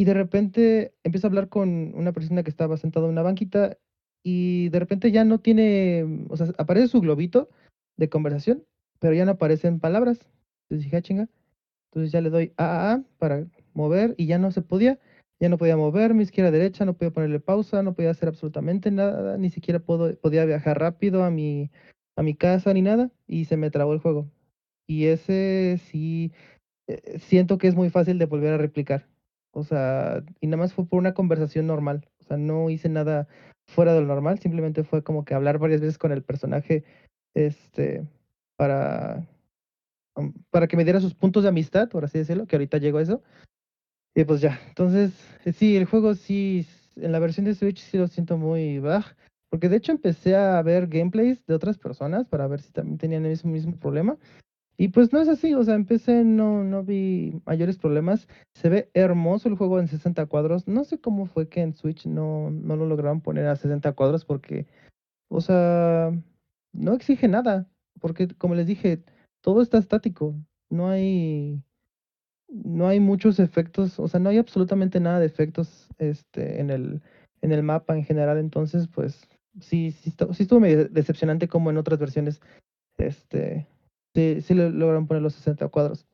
y 0.00 0.04
de 0.04 0.14
repente 0.14 0.94
empiezo 1.04 1.26
a 1.26 1.28
hablar 1.30 1.48
con 1.48 1.92
una 1.94 2.12
persona 2.12 2.42
que 2.42 2.48
estaba 2.50 2.76
sentada 2.76 3.04
en 3.06 3.12
una 3.12 3.22
banquita 3.22 3.76
y 4.22 4.68
de 4.70 4.78
repente 4.78 5.12
ya 5.12 5.24
no 5.24 5.40
tiene, 5.40 6.26
o 6.30 6.36
sea, 6.38 6.48
aparece 6.56 6.88
su 6.88 7.00
globito 7.00 7.50
de 7.98 8.08
conversación, 8.08 8.64
pero 8.98 9.12
ya 9.14 9.24
no 9.26 9.32
aparecen 9.32 9.78
palabras. 9.78 10.18
Entonces 10.64 10.84
dije, 10.84 10.96
ah, 10.96 11.02
chinga. 11.02 11.28
Entonces 11.90 12.12
ya 12.12 12.20
le 12.20 12.30
doy 12.30 12.52
a, 12.56 12.64
a, 12.64 12.92
a 12.94 13.02
para 13.18 13.46
mover 13.74 14.14
y 14.16 14.26
ya 14.26 14.38
no 14.38 14.50
se 14.52 14.62
podía. 14.62 14.98
Ya 15.40 15.48
no 15.48 15.56
podía 15.56 15.76
moverme 15.76 16.22
izquierda 16.22 16.50
derecha, 16.50 16.84
no 16.84 16.94
podía 16.94 17.12
ponerle 17.12 17.40
pausa, 17.40 17.82
no 17.82 17.94
podía 17.94 18.10
hacer 18.10 18.28
absolutamente 18.28 18.90
nada, 18.90 19.38
ni 19.38 19.48
siquiera 19.48 19.78
puedo, 19.78 20.14
podía 20.18 20.44
viajar 20.44 20.78
rápido 20.78 21.24
a 21.24 21.30
mi, 21.30 21.70
a 22.16 22.22
mi 22.22 22.34
casa 22.34 22.74
ni 22.74 22.82
nada 22.82 23.10
y 23.26 23.46
se 23.46 23.56
me 23.56 23.70
trabó 23.70 23.94
el 23.94 24.00
juego. 24.00 24.30
Y 24.86 25.06
ese 25.06 25.80
sí, 25.90 26.32
eh, 26.88 27.18
siento 27.20 27.56
que 27.56 27.68
es 27.68 27.74
muy 27.74 27.88
fácil 27.90 28.18
de 28.18 28.26
volver 28.26 28.52
a 28.52 28.58
replicar. 28.58 29.06
O 29.52 29.64
sea, 29.64 30.22
y 30.40 30.46
nada 30.46 30.58
más 30.58 30.74
fue 30.74 30.86
por 30.86 30.98
una 30.98 31.14
conversación 31.14 31.66
normal. 31.66 32.06
O 32.20 32.24
sea, 32.24 32.36
no 32.36 32.68
hice 32.70 32.88
nada 32.88 33.26
fuera 33.66 33.94
de 33.94 34.00
lo 34.00 34.06
normal, 34.06 34.38
simplemente 34.40 34.84
fue 34.84 35.02
como 35.02 35.24
que 35.24 35.34
hablar 35.34 35.58
varias 35.58 35.80
veces 35.80 35.96
con 35.96 36.12
el 36.12 36.22
personaje, 36.22 36.84
este, 37.34 38.04
para, 38.56 39.26
para 40.50 40.66
que 40.66 40.76
me 40.76 40.84
diera 40.84 41.00
sus 41.00 41.14
puntos 41.14 41.42
de 41.42 41.48
amistad, 41.48 41.88
por 41.88 42.04
así 42.04 42.18
decirlo, 42.18 42.46
que 42.46 42.56
ahorita 42.56 42.78
llego 42.78 42.98
a 42.98 43.02
eso. 43.02 43.22
Y 44.14 44.24
pues 44.24 44.40
ya, 44.40 44.60
entonces, 44.68 45.12
eh, 45.44 45.52
sí, 45.52 45.76
el 45.76 45.84
juego 45.84 46.14
sí, 46.14 46.66
en 46.96 47.12
la 47.12 47.18
versión 47.20 47.46
de 47.46 47.54
Switch 47.54 47.78
sí 47.78 47.96
lo 47.98 48.08
siento 48.08 48.36
muy 48.36 48.78
baj, 48.78 49.14
porque 49.50 49.68
de 49.68 49.76
hecho 49.76 49.92
empecé 49.92 50.36
a 50.36 50.60
ver 50.62 50.88
gameplays 50.88 51.44
de 51.46 51.54
otras 51.54 51.78
personas 51.78 52.26
para 52.26 52.46
ver 52.48 52.60
si 52.60 52.72
también 52.72 52.98
tenían 52.98 53.24
el 53.24 53.30
mismo, 53.30 53.52
mismo 53.52 53.76
problema. 53.76 54.18
Y 54.80 54.88
pues 54.88 55.12
no 55.12 55.20
es 55.20 55.28
así, 55.28 55.52
o 55.52 55.62
sea, 55.62 55.74
empecé, 55.74 56.24
no, 56.24 56.64
no 56.64 56.82
vi 56.82 57.38
mayores 57.44 57.76
problemas. 57.76 58.26
Se 58.54 58.70
ve 58.70 58.90
hermoso 58.94 59.46
el 59.46 59.56
juego 59.56 59.78
en 59.78 59.88
60 59.88 60.24
cuadros. 60.24 60.66
No 60.66 60.84
sé 60.84 60.98
cómo 60.98 61.26
fue 61.26 61.50
que 61.50 61.60
en 61.60 61.74
Switch 61.74 62.06
no, 62.06 62.50
no 62.50 62.76
lo 62.76 62.86
lograron 62.86 63.20
poner 63.20 63.46
a 63.46 63.56
60 63.56 63.92
cuadros 63.92 64.24
porque, 64.24 64.66
o 65.28 65.42
sea, 65.42 66.12
no 66.72 66.94
exige 66.94 67.28
nada. 67.28 67.68
Porque 68.00 68.28
como 68.28 68.54
les 68.54 68.66
dije, 68.66 69.04
todo 69.42 69.62
está 69.62 69.78
estático. 69.78 70.34
No 70.68 70.88
hay, 70.88 71.62
no 72.48 72.86
hay 72.88 73.00
muchos 73.00 73.38
efectos, 73.38 73.98
o 73.98 74.08
sea, 74.08 74.20
no 74.20 74.28
hay 74.28 74.38
absolutamente 74.38 75.00
nada 75.00 75.20
de 75.20 75.26
efectos 75.26 75.88
este, 75.98 76.60
en 76.60 76.70
el, 76.70 77.02
en 77.42 77.52
el 77.52 77.62
mapa 77.62 77.96
en 77.96 78.04
general. 78.04 78.38
Entonces, 78.38 78.88
pues 78.88 79.28
sí, 79.60 79.92
sí, 79.92 80.10
sí 80.32 80.42
estuvo 80.42 80.60
medio 80.60 80.88
decepcionante 80.88 81.48
como 81.48 81.70
en 81.70 81.78
otras 81.78 81.98
versiones. 81.98 82.40
Este, 82.98 83.66
sí, 84.14 84.54
lograron 84.54 85.06
poner 85.06 85.22
los 85.22 85.34
60 85.34 85.68
cuadros. 85.68 86.06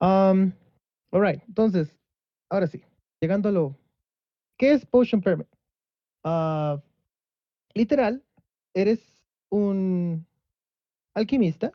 Um, 0.00 0.52
alright, 1.12 1.42
entonces, 1.48 1.96
ahora 2.50 2.66
sí, 2.66 2.82
llegando 3.20 3.48
a 3.48 3.52
lo. 3.52 3.76
¿Qué 4.58 4.72
es 4.72 4.86
Potion 4.86 5.20
Permit? 5.20 5.48
Ah, 6.22 6.80
literal, 7.74 8.22
eres 8.74 9.00
un 9.50 10.26
alquimista, 11.14 11.72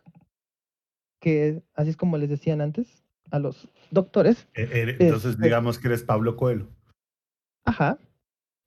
que 1.20 1.62
así 1.76 1.90
es 1.92 1.98
como 1.98 2.18
les 2.18 2.30
decían 2.30 2.62
antes 2.62 3.04
a 3.32 3.40
los 3.40 3.68
doctores. 3.92 4.48
Eh, 4.56 4.68
eh, 4.72 4.96
Entonces, 5.00 5.32
Este- 5.32 5.44
digamos 5.44 5.78
que 5.80 5.88
eres 5.88 6.04
Pablo 6.04 6.36
Coelho. 6.36 6.68
Ajá. 7.66 7.98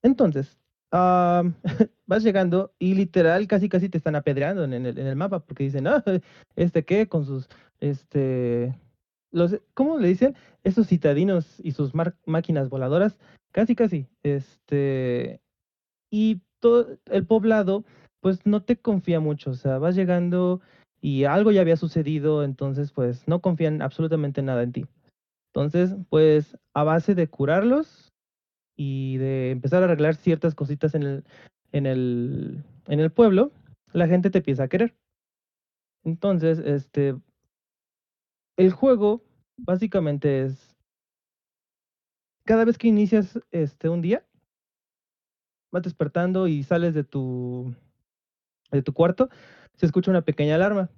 Entonces, 0.02 0.58
vas 2.06 2.22
llegando 2.22 2.74
y 2.78 2.94
literal 2.94 3.46
casi 3.46 3.68
casi 3.68 3.88
te 3.88 3.98
están 3.98 4.14
apedreando 4.16 4.64
en 4.64 4.72
el, 4.74 4.86
en 4.98 5.06
el 5.06 5.16
mapa 5.16 5.40
porque 5.40 5.64
dicen, 5.64 5.86
ah, 5.86 6.04
este 6.56 6.84
qué, 6.84 7.08
con 7.08 7.24
sus, 7.24 7.48
este, 7.80 8.74
los, 9.30 9.58
¿cómo 9.74 9.98
le 9.98 10.08
dicen? 10.08 10.36
Esos 10.64 10.86
citadinos 10.88 11.58
y 11.60 11.72
sus 11.72 11.94
mar- 11.94 12.16
máquinas 12.26 12.68
voladoras, 12.68 13.16
casi 13.52 13.74
casi, 13.74 14.06
este, 14.22 15.40
y 16.10 16.42
todo 16.60 16.98
el 17.06 17.26
poblado, 17.26 17.84
pues 18.20 18.44
no 18.46 18.62
te 18.62 18.76
confía 18.76 19.18
mucho, 19.18 19.50
o 19.50 19.54
sea, 19.54 19.78
vas 19.78 19.96
llegando 19.96 20.60
y 21.02 21.24
algo 21.24 21.50
ya 21.52 21.60
había 21.60 21.76
sucedido, 21.76 22.44
entonces 22.44 22.92
pues 22.92 23.28
no 23.28 23.42
confían 23.42 23.82
absolutamente 23.82 24.40
nada 24.40 24.62
en 24.62 24.72
ti. 24.72 24.86
Entonces, 25.52 25.94
pues 26.08 26.56
a 26.72 26.84
base 26.84 27.14
de 27.14 27.28
curarlos, 27.28 28.12
y 28.76 29.18
de 29.18 29.50
empezar 29.50 29.82
a 29.82 29.86
arreglar 29.86 30.14
ciertas 30.16 30.54
cositas 30.54 30.94
en 30.94 31.02
el, 31.02 31.24
en 31.72 31.86
el, 31.86 32.64
en 32.86 33.00
el 33.00 33.10
pueblo, 33.10 33.52
la 33.92 34.08
gente 34.08 34.30
te 34.30 34.38
empieza 34.38 34.64
a 34.64 34.68
querer. 34.68 34.96
Entonces, 36.04 36.58
este, 36.58 37.14
el 38.56 38.72
juego 38.72 39.22
básicamente 39.56 40.42
es, 40.42 40.76
cada 42.44 42.64
vez 42.64 42.76
que 42.78 42.88
inicias 42.88 43.38
este, 43.50 43.88
un 43.88 44.02
día, 44.02 44.26
vas 45.70 45.82
despertando 45.82 46.48
y 46.48 46.64
sales 46.64 46.94
de 46.94 47.04
tu, 47.04 47.74
de 48.70 48.82
tu 48.82 48.92
cuarto, 48.92 49.28
se 49.82 49.86
escucha 49.86 50.12
una 50.12 50.22
pequeña 50.22 50.54
alarma. 50.54 50.90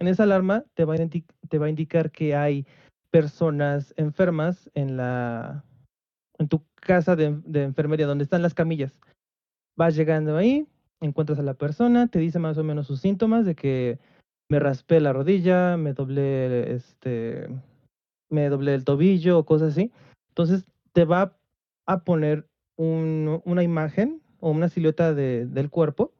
En 0.00 0.08
esa 0.08 0.24
alarma 0.24 0.64
te 0.74 0.84
va 0.84 0.94
a, 0.96 1.68
indicar 1.68 2.10
que 2.10 2.34
hay 2.34 2.66
personas 3.12 3.94
enfermas 3.96 4.68
en 4.74 4.96
la 4.96 5.64
tu 6.48 6.64
casa 6.74 7.14
de, 7.14 7.26
enfermería 7.62 8.08
donde 8.08 8.24
están 8.24 8.42
las 8.42 8.52
camillas. 8.52 8.98
Vas 9.76 9.94
llegando 9.94 10.36
ahí, 10.36 10.66
encuentras 11.00 11.38
a 11.38 11.44
la 11.44 11.54
persona, 11.54 12.08
te 12.08 12.18
dice 12.18 12.40
más 12.40 12.58
o 12.58 12.64
menos 12.64 12.88
sus 12.88 13.00
síntomas 13.00 13.46
de 13.46 13.54
que 13.54 14.00
me 14.48 14.58
raspé 14.58 14.98
la 14.98 15.12
rodilla, 15.12 15.76
me 15.76 15.92
doblé 15.92 16.74
este 16.74 17.48
me 18.30 18.46
el 18.46 18.84
tobillo 18.84 19.38
o 19.38 19.46
cosas 19.46 19.74
así. 19.74 19.92
Entonces 20.30 20.66
te 20.92 21.04
va 21.04 21.36
a 21.86 22.02
poner 22.02 22.48
un, 22.74 23.40
una 23.44 23.62
imagen 23.62 24.20
o 24.40 24.50
una 24.50 24.68
silueta 24.68 25.14
de, 25.14 25.46
del 25.46 25.70
cuerpo 25.70 26.12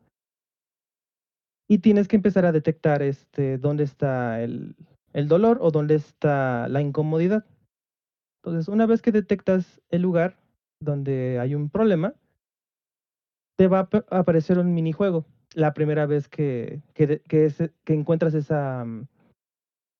y 1.69 1.79
tienes 1.79 2.09
que 2.09 2.17
empezar 2.17 2.45
a 2.47 2.53
detectar 2.53 3.03
este, 3.03 3.59
dónde 3.59 3.85
está 3.85 4.43
el, 4.43 4.77
el 5.13 5.29
dolor 5.29 5.59
o 5.61 5.71
dónde 5.71 5.95
está 5.95 6.69
la 6.69 6.81
incomodidad. 6.81 7.47
Entonces, 8.43 8.69
una 8.69 8.87
vez 8.87 9.01
que 9.01 9.13
detectas 9.13 9.81
el 9.89 10.03
lugar 10.03 10.37
donde 10.81 11.39
hay 11.41 11.55
un 11.55 11.71
problema, 11.71 12.15
te 13.57 13.69
va 13.69 13.89
a 14.11 14.19
aparecer 14.19 14.59
un 14.59 14.75
minijuego. 14.75 15.25
La 15.55 15.73
primera 15.73 16.07
vez 16.07 16.29
que, 16.29 16.83
que, 16.93 17.21
que, 17.21 17.47
es, 17.47 17.57
que 17.85 17.95
encuentras 17.95 18.35
esa, 18.35 18.85
mm, 18.85 19.07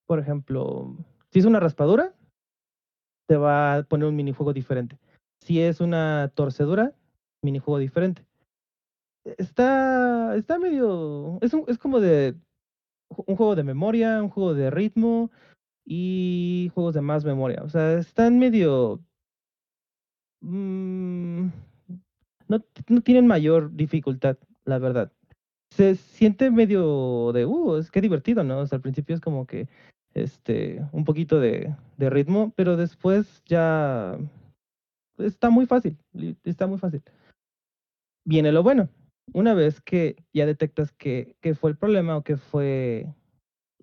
por 0.07 0.19
ejemplo, 0.19 0.97
si 1.31 1.39
es 1.39 1.45
una 1.45 1.61
raspadura, 1.61 2.15
te 3.27 3.37
va 3.37 3.77
a 3.77 3.83
poner 3.85 4.09
un 4.09 4.17
minijuego 4.17 4.53
diferente. 4.53 4.99
Si 5.41 5.61
es 5.61 5.81
una 5.81 6.31
torcedura, 6.35 6.93
minijuego 7.43 7.79
diferente. 7.79 8.25
Está, 9.25 10.37
está 10.37 10.59
medio, 10.59 11.39
es, 11.41 11.55
un, 11.55 11.65
es 11.67 11.79
como 11.79 11.99
de 12.01 12.35
un 13.27 13.37
juego 13.37 13.55
de 13.57 13.65
memoria, 13.65 14.23
un 14.23 14.29
juego 14.29 14.53
de 14.55 14.71
ritmo 14.71 15.31
y 15.85 16.71
juegos 16.75 16.95
de 16.95 17.01
más 17.01 17.25
memoria. 17.25 17.63
O 17.63 17.69
sea, 17.69 17.95
están 17.99 18.39
medio... 18.39 19.01
Mmm, 20.43 21.49
no, 22.49 22.63
no, 22.89 23.01
tienen 23.01 23.27
mayor 23.27 23.75
dificultad, 23.75 24.37
la 24.67 24.79
verdad. 24.79 25.11
Se 25.71 25.97
siente 25.97 26.51
medio 26.51 27.33
de, 27.33 27.47
uh, 27.47 27.77
es 27.77 27.91
que 27.91 28.03
divertido, 28.03 28.45
¿no? 28.45 28.59
O 28.61 28.67
sea, 28.67 28.77
al 28.77 28.83
principio 28.83 29.15
es 29.15 29.23
como 29.23 29.47
que, 29.47 29.69
este, 30.13 30.87
un 30.93 31.05
poquito 31.05 31.41
de, 31.41 31.75
de 31.97 32.11
ritmo, 32.11 32.53
pero 32.57 32.77
después 32.77 33.43
ya 33.47 34.19
está 35.19 35.49
muy 35.49 35.67
fácil, 35.67 35.97
está 36.45 36.67
muy 36.67 36.79
fácil. 36.79 37.03
Viene 38.27 38.53
lo 38.53 38.63
bueno. 38.63 38.89
Una 39.33 39.55
vez 39.55 39.81
que 39.81 40.17
ya 40.33 40.47
detectas 40.47 40.93
que, 40.93 41.37
que 41.41 41.55
fue 41.55 41.71
el 41.71 41.77
problema 41.77 42.17
o 42.17 42.23
que 42.23 42.37
fue 42.37 43.15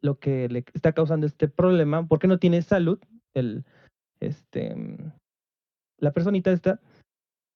lo 0.01 0.19
que 0.19 0.47
le 0.49 0.63
está 0.73 0.93
causando 0.93 1.25
este 1.25 1.47
problema, 1.47 2.07
porque 2.07 2.27
no 2.27 2.39
tiene 2.39 2.61
salud, 2.61 2.99
el, 3.33 3.65
este, 4.19 4.75
la 5.97 6.11
personita 6.11 6.51
esta, 6.51 6.79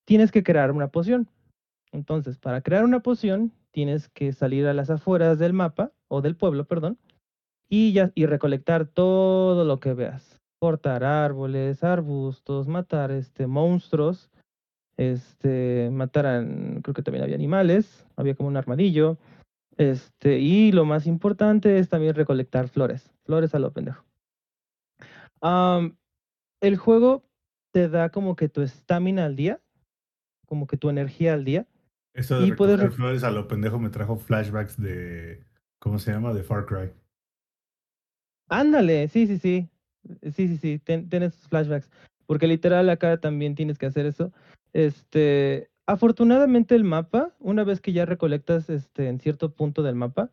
tienes 0.04 0.32
que 0.32 0.42
crear 0.42 0.72
una 0.72 0.88
poción. 0.88 1.28
Entonces, 1.92 2.38
para 2.38 2.60
crear 2.60 2.84
una 2.84 3.00
poción, 3.00 3.52
tienes 3.72 4.08
que 4.08 4.32
salir 4.32 4.66
a 4.66 4.74
las 4.74 4.90
afueras 4.90 5.38
del 5.38 5.52
mapa, 5.52 5.92
o 6.08 6.22
del 6.22 6.36
pueblo, 6.36 6.64
perdón, 6.66 6.98
y, 7.68 7.92
ya, 7.92 8.12
y 8.14 8.26
recolectar 8.26 8.86
todo 8.86 9.64
lo 9.64 9.80
que 9.80 9.94
veas. 9.94 10.38
Cortar 10.60 11.04
árboles, 11.04 11.84
arbustos, 11.84 12.68
matar 12.68 13.10
este, 13.10 13.46
monstruos, 13.46 14.30
este, 14.96 15.90
matar 15.92 16.26
a, 16.26 16.44
creo 16.82 16.94
que 16.94 17.02
también 17.02 17.24
había 17.24 17.36
animales, 17.36 18.06
había 18.16 18.34
como 18.34 18.48
un 18.48 18.56
armadillo, 18.56 19.18
este, 19.76 20.38
y 20.38 20.72
lo 20.72 20.84
más 20.84 21.06
importante 21.06 21.78
es 21.78 21.88
también 21.88 22.14
recolectar 22.14 22.68
flores, 22.68 23.12
flores 23.24 23.54
a 23.54 23.58
lo 23.58 23.72
pendejo. 23.72 24.04
el 26.60 26.76
juego 26.76 27.24
te 27.72 27.88
da 27.88 28.08
como 28.08 28.36
que 28.36 28.48
tu 28.48 28.62
estamina 28.62 29.26
al 29.26 29.36
día, 29.36 29.60
como 30.46 30.66
que 30.66 30.76
tu 30.76 30.88
energía 30.88 31.34
al 31.34 31.44
día. 31.44 31.66
Eso 32.14 32.40
de 32.40 32.46
recolectar 32.46 32.90
flores 32.92 33.24
a 33.24 33.30
lo 33.30 33.46
pendejo 33.46 33.78
me 33.78 33.90
trajo 33.90 34.16
flashbacks 34.16 34.80
de, 34.80 35.44
¿cómo 35.78 35.98
se 35.98 36.12
llama? 36.12 36.32
De 36.32 36.42
Far 36.42 36.64
Cry. 36.64 36.92
Ándale, 38.48 39.08
sí, 39.08 39.26
sí, 39.26 39.38
sí. 39.38 39.68
Sí, 40.22 40.48
sí, 40.48 40.56
sí, 40.56 40.78
tienes 40.78 41.34
flashbacks. 41.48 41.90
Porque 42.26 42.46
literal 42.46 42.88
acá 42.90 43.18
también 43.18 43.54
tienes 43.54 43.76
que 43.76 43.86
hacer 43.86 44.06
eso. 44.06 44.32
Este, 44.76 45.70
afortunadamente 45.86 46.74
el 46.74 46.84
mapa, 46.84 47.34
una 47.40 47.64
vez 47.64 47.80
que 47.80 47.94
ya 47.94 48.04
recolectas 48.04 48.68
este, 48.68 49.08
en 49.08 49.20
cierto 49.20 49.54
punto 49.54 49.82
del 49.82 49.94
mapa, 49.94 50.30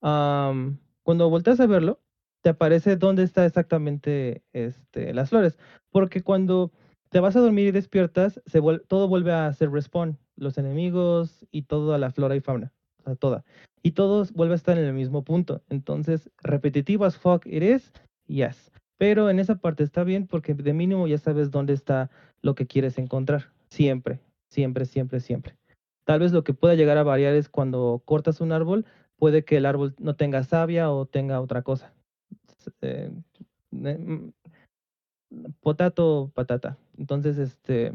cuando 0.00 1.30
volteas 1.30 1.60
a 1.60 1.68
verlo, 1.68 2.00
te 2.42 2.48
aparece 2.50 2.96
dónde 2.96 3.22
está 3.22 3.46
exactamente 3.46 4.42
este, 4.52 5.14
las 5.14 5.30
flores. 5.30 5.60
Porque 5.92 6.22
cuando 6.22 6.72
te 7.10 7.20
vas 7.20 7.36
a 7.36 7.40
dormir 7.40 7.68
y 7.68 7.70
despiertas, 7.70 8.42
se 8.46 8.60
todo 8.88 9.06
vuelve 9.06 9.30
a 9.30 9.52
ser 9.52 9.70
respawn. 9.70 10.18
Los 10.34 10.58
enemigos 10.58 11.46
y 11.52 11.62
toda 11.62 11.96
la 11.96 12.10
flora 12.10 12.34
y 12.34 12.40
fauna. 12.40 12.72
O 12.98 13.04
sea, 13.04 13.14
toda. 13.14 13.44
Y 13.84 13.92
todo 13.92 14.26
vuelve 14.34 14.54
a 14.54 14.56
estar 14.56 14.76
en 14.76 14.86
el 14.86 14.92
mismo 14.92 15.22
punto. 15.22 15.62
Entonces, 15.68 16.32
repetitivo 16.42 17.04
as 17.04 17.16
fuck 17.16 17.46
it 17.46 17.62
is, 17.62 17.92
yes. 18.26 18.72
Pero 18.98 19.30
en 19.30 19.38
esa 19.38 19.54
parte 19.54 19.84
está 19.84 20.02
bien 20.02 20.26
porque 20.26 20.52
de 20.52 20.74
mínimo 20.74 21.06
ya 21.06 21.18
sabes 21.18 21.52
dónde 21.52 21.74
está 21.74 22.10
lo 22.42 22.56
que 22.56 22.66
quieres 22.66 22.98
encontrar. 22.98 23.53
Siempre. 23.74 24.20
Siempre, 24.46 24.84
siempre, 24.84 25.18
siempre. 25.18 25.56
Tal 26.04 26.20
vez 26.20 26.30
lo 26.30 26.44
que 26.44 26.54
pueda 26.54 26.76
llegar 26.76 26.96
a 26.96 27.02
variar 27.02 27.34
es 27.34 27.48
cuando 27.48 28.02
cortas 28.04 28.40
un 28.40 28.52
árbol, 28.52 28.86
puede 29.16 29.44
que 29.44 29.56
el 29.56 29.66
árbol 29.66 29.96
no 29.98 30.14
tenga 30.14 30.44
savia 30.44 30.92
o 30.92 31.06
tenga 31.06 31.40
otra 31.40 31.62
cosa. 31.62 31.92
Eh, 32.82 33.10
mm, 33.72 34.28
potato, 35.60 36.30
patata. 36.34 36.78
Entonces, 36.96 37.36
este, 37.36 37.92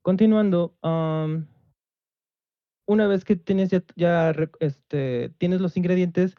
continuando, 0.00 0.74
una 2.86 3.06
vez 3.06 3.26
que 3.26 3.36
tienes 3.36 3.68
ya, 3.96 4.34
este, 4.60 5.34
tienes 5.36 5.60
los 5.60 5.76
ingredientes, 5.76 6.34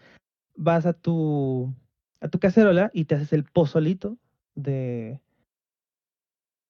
vas 0.55 0.87
a 0.87 0.93
tu, 0.93 1.71
a 2.19 2.29
tu 2.29 2.39
cacerola 2.39 2.89
y 2.95 3.05
te 3.05 3.13
haces 3.13 3.31
el 3.31 3.43
pozolito 3.43 4.17
de, 4.55 5.21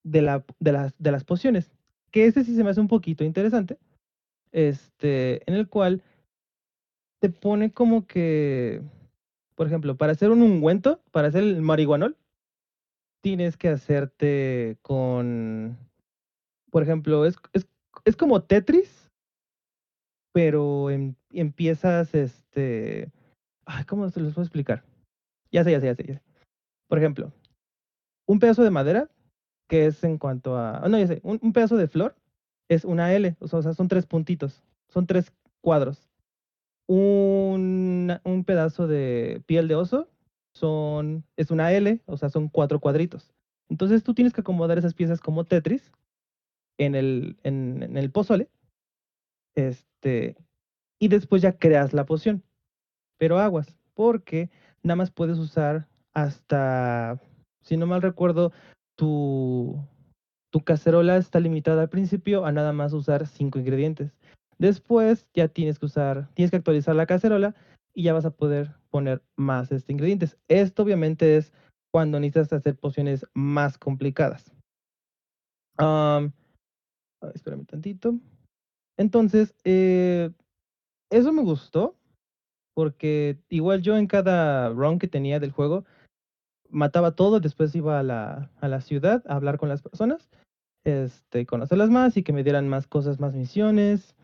de, 0.04 0.22
la, 0.22 0.44
de, 0.60 0.72
las, 0.74 0.94
de 0.98 1.12
las 1.12 1.24
pociones 1.24 1.75
que 2.16 2.28
ese 2.28 2.46
sí 2.46 2.56
se 2.56 2.64
me 2.64 2.70
hace 2.70 2.80
un 2.80 2.88
poquito 2.88 3.26
interesante, 3.26 3.78
este, 4.54 5.44
en 5.52 5.58
el 5.58 5.68
cual 5.68 6.02
te 7.20 7.30
pone 7.30 7.74
como 7.74 8.08
que, 8.08 8.82
por 9.56 9.68
ejemplo, 9.68 9.98
para 9.98 10.14
hacer 10.14 10.32
un 10.32 10.42
ungüento, 10.42 11.02
para 11.12 11.28
hacer 11.28 11.44
el 11.44 11.62
marihuanol, 11.62 12.16
tienes 13.22 13.58
que 13.58 13.68
hacerte 13.68 14.78
con, 14.82 15.78
por 16.72 16.84
ejemplo, 16.84 17.26
es, 17.26 17.36
es, 17.52 17.68
es 18.06 18.16
como 18.16 18.42
Tetris, 18.42 19.12
pero 20.32 20.90
em, 20.92 21.16
empiezas, 21.32 22.16
este, 22.16 23.12
ay, 23.66 23.84
¿cómo 23.84 24.10
se 24.10 24.22
los 24.22 24.34
puedo 24.34 24.46
explicar? 24.46 24.86
Ya 25.52 25.66
sé, 25.66 25.72
ya 25.72 25.82
sé, 25.82 25.88
ya 25.88 25.96
sé, 25.96 26.04
ya 26.08 26.14
sé. 26.14 26.22
Por 26.88 26.98
ejemplo, 26.98 27.34
un 28.26 28.40
pedazo 28.40 28.64
de 28.64 28.72
madera 28.72 29.10
que 29.68 29.88
es 29.88 30.04
en 30.04 30.18
cuanto 30.18 30.58
a, 30.58 30.82
oh, 30.84 30.90
no, 30.90 30.98
ya 30.98 31.08
sé, 31.08 31.22
un, 31.24 31.54
pedazo 31.54 31.78
de 31.78 31.88
flor 31.88 32.16
es 32.70 32.86
una 32.86 33.14
L, 33.14 33.36
o 33.40 33.48
sea, 33.48 33.74
son 33.74 33.88
tres 33.88 34.06
puntitos, 34.06 34.64
son 34.90 35.08
tres 35.08 35.32
cuadros. 35.62 36.10
Un, 36.88 38.20
un 38.24 38.44
pedazo 38.44 38.88
de 38.88 39.42
piel 39.48 39.68
de 39.68 39.76
oso 39.76 40.08
son, 40.54 41.24
es 41.36 41.52
una 41.52 41.72
L, 41.74 42.02
o 42.06 42.18
sea, 42.18 42.30
son 42.30 42.50
cuatro 42.50 42.80
cuadritos. 42.80 43.34
Entonces 43.70 44.04
tú 44.04 44.14
tienes 44.14 44.34
que 44.34 44.42
acomodar 44.42 44.78
esas 44.78 44.94
piezas 44.94 45.20
como 45.20 45.46
Tetris 45.46 45.92
en 46.78 46.96
el, 46.96 47.38
en 47.44 47.98
el 47.98 48.12
pozole, 48.12 48.50
este, 49.56 50.36
y 51.00 51.08
después 51.08 51.42
ya 51.42 51.58
creas 51.58 51.94
la 51.94 52.06
poción. 52.06 52.44
Pero 53.18 53.40
aguas, 53.40 53.76
porque 53.94 54.50
nada 54.84 54.98
más 54.98 55.12
puedes 55.12 55.38
usar 55.38 55.88
hasta, 56.14 57.20
si 57.62 57.78
no 57.78 57.88
mal 57.88 58.02
recuerdo, 58.02 58.52
tu, 58.96 59.86
tu 60.52 60.64
cacerola 60.64 61.18
está 61.18 61.40
limitada 61.40 61.84
al 61.84 61.90
principio 61.90 62.46
a 62.46 62.52
nada 62.52 62.74
más 62.74 62.94
usar 62.94 63.28
cinco 63.28 63.60
ingredientes. 63.60 64.14
Después 64.58 65.28
ya 65.34 65.48
tienes 65.48 65.80
que 65.80 65.86
usar, 65.86 66.30
tienes 66.34 66.52
que 66.52 66.58
actualizar 66.58 66.96
la 66.96 67.06
cacerola 67.06 67.56
y 67.94 68.04
ya 68.04 68.14
vas 68.14 68.26
a 68.26 68.32
poder 68.32 68.74
poner 68.90 69.22
más 69.36 69.72
este, 69.72 69.92
ingredientes. 69.92 70.38
Esto 70.48 70.84
obviamente 70.84 71.38
es 71.38 71.52
cuando 71.92 72.20
necesitas 72.20 72.54
hacer 72.54 72.76
pociones 72.78 73.26
más 73.34 73.78
complicadas. 73.78 74.52
Um, 75.78 76.32
espérame 77.34 77.66
tantito. 77.66 78.18
Entonces, 78.98 79.54
eh, 79.66 80.32
eso 81.10 81.34
me 81.34 81.42
gustó. 81.42 81.96
porque 82.76 83.40
igual 83.50 83.82
yo 83.82 83.98
en 83.98 84.06
cada 84.06 84.70
run 84.70 85.00
que 85.00 85.08
tenía 85.08 85.40
del 85.40 85.52
juego 85.52 85.86
mataba 86.70 87.16
todo, 87.16 87.40
después 87.40 87.76
iba 87.76 88.00
a 88.00 88.04
la, 88.04 88.52
a 88.60 88.68
la 88.68 88.82
ciudad 88.82 89.24
a 89.28 89.36
hablar 89.36 89.58
con 89.58 89.70
las 89.70 89.82
personas, 89.82 90.30
este, 90.84 91.46
conocerlas 91.46 91.90
más 91.90 92.18
y 92.18 92.24
que 92.24 92.34
me 92.34 92.44
dieran 92.44 92.68
más 92.68 92.88
cosas, 92.88 93.20
más 93.20 93.34
misiones. 93.34 94.16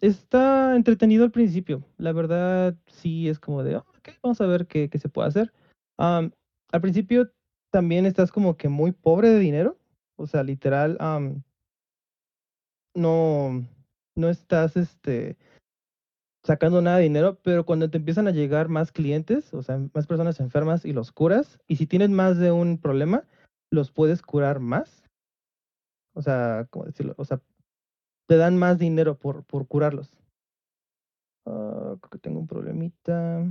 Está 0.00 0.76
entretenido 0.76 1.24
al 1.24 1.30
principio, 1.30 1.84
la 1.98 2.12
verdad 2.12 2.76
sí 2.86 3.28
es 3.28 3.38
como 3.40 3.62
de, 3.62 3.76
"Oh, 3.76 3.86
ok, 3.98 4.10
vamos 4.22 4.40
a 4.40 4.46
ver 4.46 4.66
qué, 4.66 4.88
qué 4.88 4.98
se 4.98 5.08
puede 5.08 5.28
hacer. 5.28 5.52
Al 5.98 6.80
principio 6.80 7.30
también 7.70 8.06
estás 8.06 8.30
como 8.30 8.56
que 8.56 8.68
muy 8.68 8.92
pobre 8.92 9.30
de 9.30 9.38
dinero, 9.38 9.78
o 10.16 10.26
sea, 10.26 10.42
literal, 10.42 10.96
no, 12.94 13.66
no 14.14 14.28
estás 14.28 14.76
este, 14.76 15.36
sacando 16.44 16.82
nada 16.82 16.98
de 16.98 17.04
dinero, 17.04 17.38
pero 17.42 17.64
cuando 17.64 17.88
te 17.90 17.98
empiezan 17.98 18.26
a 18.26 18.32
llegar 18.32 18.68
más 18.68 18.92
clientes, 18.92 19.52
o 19.54 19.62
sea, 19.62 19.78
más 19.94 20.06
personas 20.06 20.40
enfermas 20.40 20.84
y 20.84 20.92
los 20.92 21.12
curas, 21.12 21.58
y 21.68 21.76
si 21.76 21.86
tienes 21.86 22.10
más 22.10 22.38
de 22.38 22.50
un 22.50 22.78
problema, 22.78 23.24
los 23.70 23.90
puedes 23.90 24.22
curar 24.22 24.60
más. 24.60 25.04
O 26.14 26.22
sea, 26.22 26.66
¿cómo 26.70 26.84
decirlo? 26.84 27.14
O 27.16 27.24
sea, 27.24 27.40
te 28.28 28.36
dan 28.36 28.56
más 28.56 28.78
dinero 28.78 29.18
por, 29.18 29.44
por 29.44 29.66
curarlos. 29.66 30.10
Ah, 31.46 31.96
creo 32.00 32.10
que 32.10 32.18
tengo 32.18 32.40
un 32.40 32.46
problemita. 32.46 33.44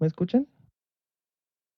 ¿Me 0.00 0.06
escuchan? 0.06 0.46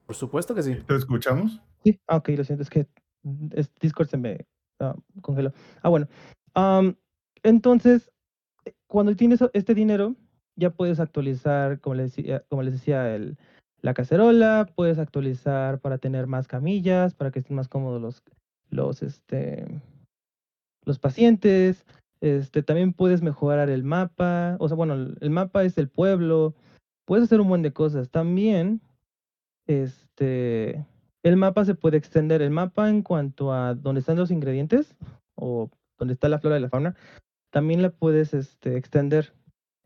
Por 0.06 0.14
supuesto 0.14 0.54
que 0.54 0.62
sí. 0.62 0.76
¿Te 0.86 0.94
escuchamos? 0.94 1.60
Sí, 1.82 2.00
ah, 2.06 2.16
ok, 2.16 2.28
lo 2.30 2.44
siento, 2.44 2.62
es 2.62 2.70
que 2.70 2.86
mm, 3.22 3.48
Discord 3.80 4.08
se 4.08 4.16
me 4.16 4.46
ah, 4.80 4.94
congeló. 5.20 5.52
Ah, 5.82 5.88
bueno. 5.88 6.06
entonces, 7.42 8.10
cuando 8.86 9.14
tienes 9.16 9.40
este 9.52 9.74
dinero, 9.74 10.16
ya 10.56 10.70
puedes 10.70 11.00
actualizar, 11.00 11.80
como 11.80 11.94
les 11.94 12.16
decía, 12.16 12.44
como 12.48 12.62
les 12.62 12.72
decía 12.72 13.14
el, 13.14 13.36
la 13.82 13.94
cacerola, 13.94 14.68
puedes 14.74 14.98
actualizar 14.98 15.80
para 15.80 15.98
tener 15.98 16.26
más 16.26 16.48
camillas, 16.48 17.14
para 17.14 17.30
que 17.30 17.40
estén 17.40 17.56
más 17.56 17.68
cómodos 17.68 18.00
los, 18.00 18.22
los, 18.70 19.02
este, 19.02 19.66
los 20.84 20.98
pacientes. 20.98 21.84
Este, 22.20 22.62
también 22.62 22.92
puedes 22.92 23.22
mejorar 23.22 23.68
el 23.68 23.84
mapa, 23.84 24.56
o 24.58 24.68
sea, 24.68 24.76
bueno, 24.76 24.94
el, 24.94 25.30
mapa 25.30 25.64
es 25.64 25.76
el 25.78 25.88
pueblo. 25.88 26.54
Puedes 27.04 27.24
hacer 27.24 27.40
un 27.40 27.48
buen 27.48 27.62
de 27.62 27.72
cosas. 27.72 28.10
También, 28.10 28.80
este, 29.66 30.84
el 31.22 31.36
mapa 31.36 31.64
se 31.64 31.74
puede 31.74 31.98
extender. 31.98 32.42
El 32.42 32.50
mapa 32.50 32.88
en 32.88 33.02
cuanto 33.02 33.52
a 33.52 33.74
dónde 33.74 34.00
están 34.00 34.16
los 34.16 34.30
ingredientes 34.30 34.96
o 35.34 35.70
donde 35.98 36.14
está 36.14 36.28
la 36.28 36.38
flora 36.38 36.58
y 36.58 36.62
la 36.62 36.70
fauna, 36.70 36.96
también 37.56 37.80
la 37.80 37.88
puedes 37.88 38.34
este, 38.34 38.76
extender, 38.76 39.32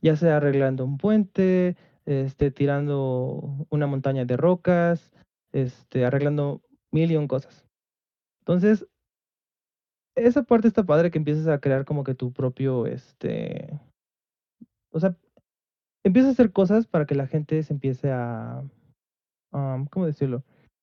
ya 0.02 0.16
sea 0.16 0.38
arreglando 0.38 0.84
un 0.84 0.98
puente, 0.98 1.76
este, 2.04 2.50
tirando 2.50 3.64
una 3.70 3.86
montaña 3.86 4.24
de 4.24 4.36
rocas, 4.36 5.12
este, 5.52 6.04
arreglando 6.04 6.62
mil 6.90 7.12
y 7.12 7.16
un 7.16 7.28
cosas. 7.28 7.64
Entonces, 8.40 8.88
esa 10.16 10.42
parte 10.42 10.66
está 10.66 10.82
padre 10.82 11.12
que 11.12 11.18
empieces 11.18 11.46
a 11.46 11.60
crear 11.60 11.84
como 11.84 12.02
que 12.02 12.16
tu 12.16 12.32
propio, 12.32 12.86
este, 12.88 13.78
o 14.90 14.98
sea, 14.98 15.14
empiezas 16.04 16.30
a 16.30 16.32
hacer 16.32 16.50
cosas 16.50 16.88
para 16.88 17.06
que 17.06 17.14
la 17.14 17.28
gente 17.28 17.62
se 17.62 17.72
empiece 17.72 18.10
a, 18.10 18.64
¿cómo 19.52 20.06
decirlo? 20.06 20.42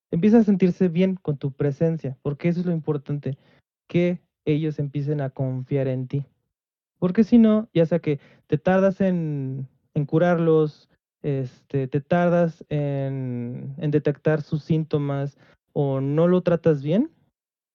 Empieza 0.09 0.37
a 0.37 0.43
sentirse 0.45 0.87
bien 0.87 1.15
con 1.15 1.37
tu 1.37 1.51
presencia, 1.51 2.17
porque 2.21 2.47
eso 2.47 2.61
es 2.61 2.65
lo 2.65 2.71
importante, 2.71 3.37
que 3.89 4.21
ellos 4.45 4.79
empiecen 4.79 5.19
a 5.19 5.31
confiar 5.31 5.89
en 5.89 6.07
ti. 6.07 6.25
Porque 6.99 7.23
si 7.23 7.37
no, 7.37 7.69
ya 7.73 7.85
sea 7.85 7.99
que 7.99 8.19
te 8.47 8.57
tardas 8.57 9.01
en, 9.01 9.67
curarlos, 10.07 10.89
este, 11.21 11.87
te 11.87 12.01
tardas 12.01 12.65
en, 12.69 13.75
detectar 13.77 14.41
sus 14.41 14.63
síntomas 14.63 15.37
o 15.73 16.01
no 16.01 16.27
lo 16.27 16.41
tratas 16.41 16.81
bien, 16.81 17.11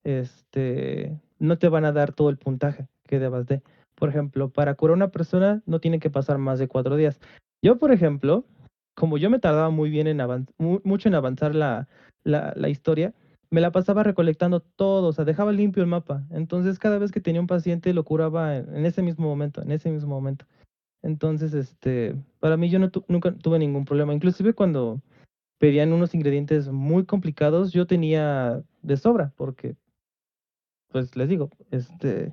este, 0.04 1.18
no 1.38 1.58
te 1.58 1.68
van 1.68 1.84
a 1.84 1.92
dar 1.92 2.12
todo 2.12 2.30
el 2.30 2.38
puntaje 2.38 2.88
que 3.06 3.18
debas 3.18 3.46
de. 3.46 3.62
Por 3.94 4.08
ejemplo, 4.08 4.50
para 4.50 4.74
curar 4.74 4.94
a 4.94 4.96
una 4.96 5.10
persona 5.10 5.62
no 5.66 5.80
tiene 5.80 6.00
que 6.00 6.10
pasar 6.10 6.38
más 6.38 6.58
de 6.58 6.68
cuatro 6.68 6.96
días. 6.96 7.20
Yo, 7.62 7.78
por 7.78 7.92
ejemplo, 7.92 8.44
como 8.94 9.18
yo 9.18 9.30
me 9.30 9.38
tardaba 9.38 9.70
muy 9.70 9.90
bien 9.90 10.06
en 10.08 10.20
mucho 10.58 11.08
en 11.08 11.14
avanzar 11.14 11.54
la 11.54 12.68
historia, 12.68 13.14
me 13.52 13.60
la 13.60 13.70
pasaba 13.70 14.02
recolectando 14.02 14.60
todo, 14.60 15.08
o 15.08 15.12
sea, 15.12 15.26
dejaba 15.26 15.52
limpio 15.52 15.82
el 15.82 15.88
mapa. 15.88 16.26
Entonces, 16.30 16.78
cada 16.78 16.96
vez 16.96 17.12
que 17.12 17.20
tenía 17.20 17.40
un 17.42 17.46
paciente 17.46 17.92
lo 17.92 18.02
curaba 18.02 18.56
en, 18.56 18.86
ese 18.86 19.02
mismo 19.02 19.28
momento, 19.28 19.60
en 19.60 19.72
ese 19.72 19.90
mismo 19.90 20.08
momento. 20.08 20.46
Entonces, 21.02 21.52
este, 21.52 22.16
para 22.40 22.56
mí 22.56 22.70
yo 22.70 22.78
no 22.78 22.90
nunca 23.08 23.34
tuve 23.34 23.58
ningún 23.58 23.84
problema. 23.84 24.14
Inclusive 24.14 24.54
cuando 24.54 25.02
pedían 25.58 25.92
unos 25.92 26.14
ingredientes 26.14 26.68
muy 26.68 27.04
complicados, 27.04 27.72
yo 27.72 27.86
tenía 27.86 28.62
de 28.80 28.96
sobra, 28.96 29.34
porque, 29.36 29.76
pues 30.88 31.14
les 31.14 31.28
digo, 31.28 31.50
este, 31.70 32.32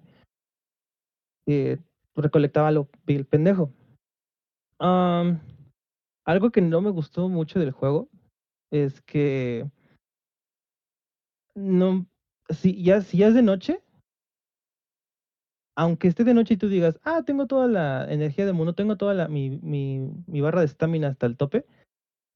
eh, 1.47 1.79
recolectaba 2.15 2.71
lo 2.71 2.88
el 3.08 3.25
pendejo. 3.25 3.73
Algo 4.79 6.49
que 6.51 6.62
no 6.62 6.79
me 6.79 6.91
gustó 6.91 7.27
mucho 7.27 7.60
del 7.60 7.71
juego 7.71 8.08
es 8.71 9.01
que 9.01 9.69
no, 11.60 12.08
si 12.50 12.82
ya, 12.84 13.02
si 13.02 13.17
ya 13.17 13.28
es 13.28 13.34
de 13.34 13.41
noche, 13.41 13.82
aunque 15.76 16.08
esté 16.08 16.24
de 16.24 16.34
noche 16.34 16.56
y 16.56 16.58
tú 16.58 16.67
digas, 16.67 17.00
ah, 17.04 17.24
tengo 17.26 17.48
toda 17.48 17.67
la 17.67 18.12
energía 18.12 18.45
del 18.45 18.56
mundo, 18.56 18.74
tengo 18.74 18.98
toda 18.98 19.13
la, 19.13 19.28
mi, 19.28 19.50
mi, 19.62 20.12
mi 20.28 20.41
barra 20.41 20.60
de 20.62 20.65
estamina 20.65 21.08
hasta 21.08 21.26
el 21.26 21.38
tope, 21.38 21.65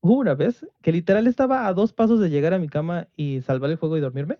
hubo 0.01 0.19
una 0.19 0.35
vez 0.35 0.65
que 0.81 0.91
literal 0.91 1.27
estaba 1.27 1.67
a 1.67 1.73
dos 1.73 1.93
pasos 1.93 2.19
de 2.19 2.29
llegar 2.29 2.53
a 2.53 2.59
mi 2.59 2.69
cama 2.69 3.07
y 3.15 3.41
salvar 3.41 3.69
el 3.69 3.77
juego 3.77 3.97
y 3.97 4.01
dormirme. 4.01 4.39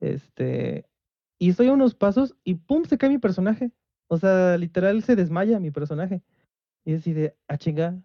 Este, 0.00 0.86
y 1.38 1.50
estoy 1.50 1.68
a 1.68 1.72
unos 1.72 1.94
pasos 1.94 2.36
y 2.44 2.54
pum, 2.54 2.84
se 2.84 2.98
cae 2.98 3.10
mi 3.10 3.18
personaje. 3.18 3.72
O 4.08 4.16
sea, 4.16 4.56
literal 4.56 5.02
se 5.02 5.16
desmaya 5.16 5.60
mi 5.60 5.70
personaje. 5.70 6.22
Y 6.84 6.94
así 6.94 7.12
de, 7.12 7.36
ah, 7.48 7.58
chinga, 7.58 8.00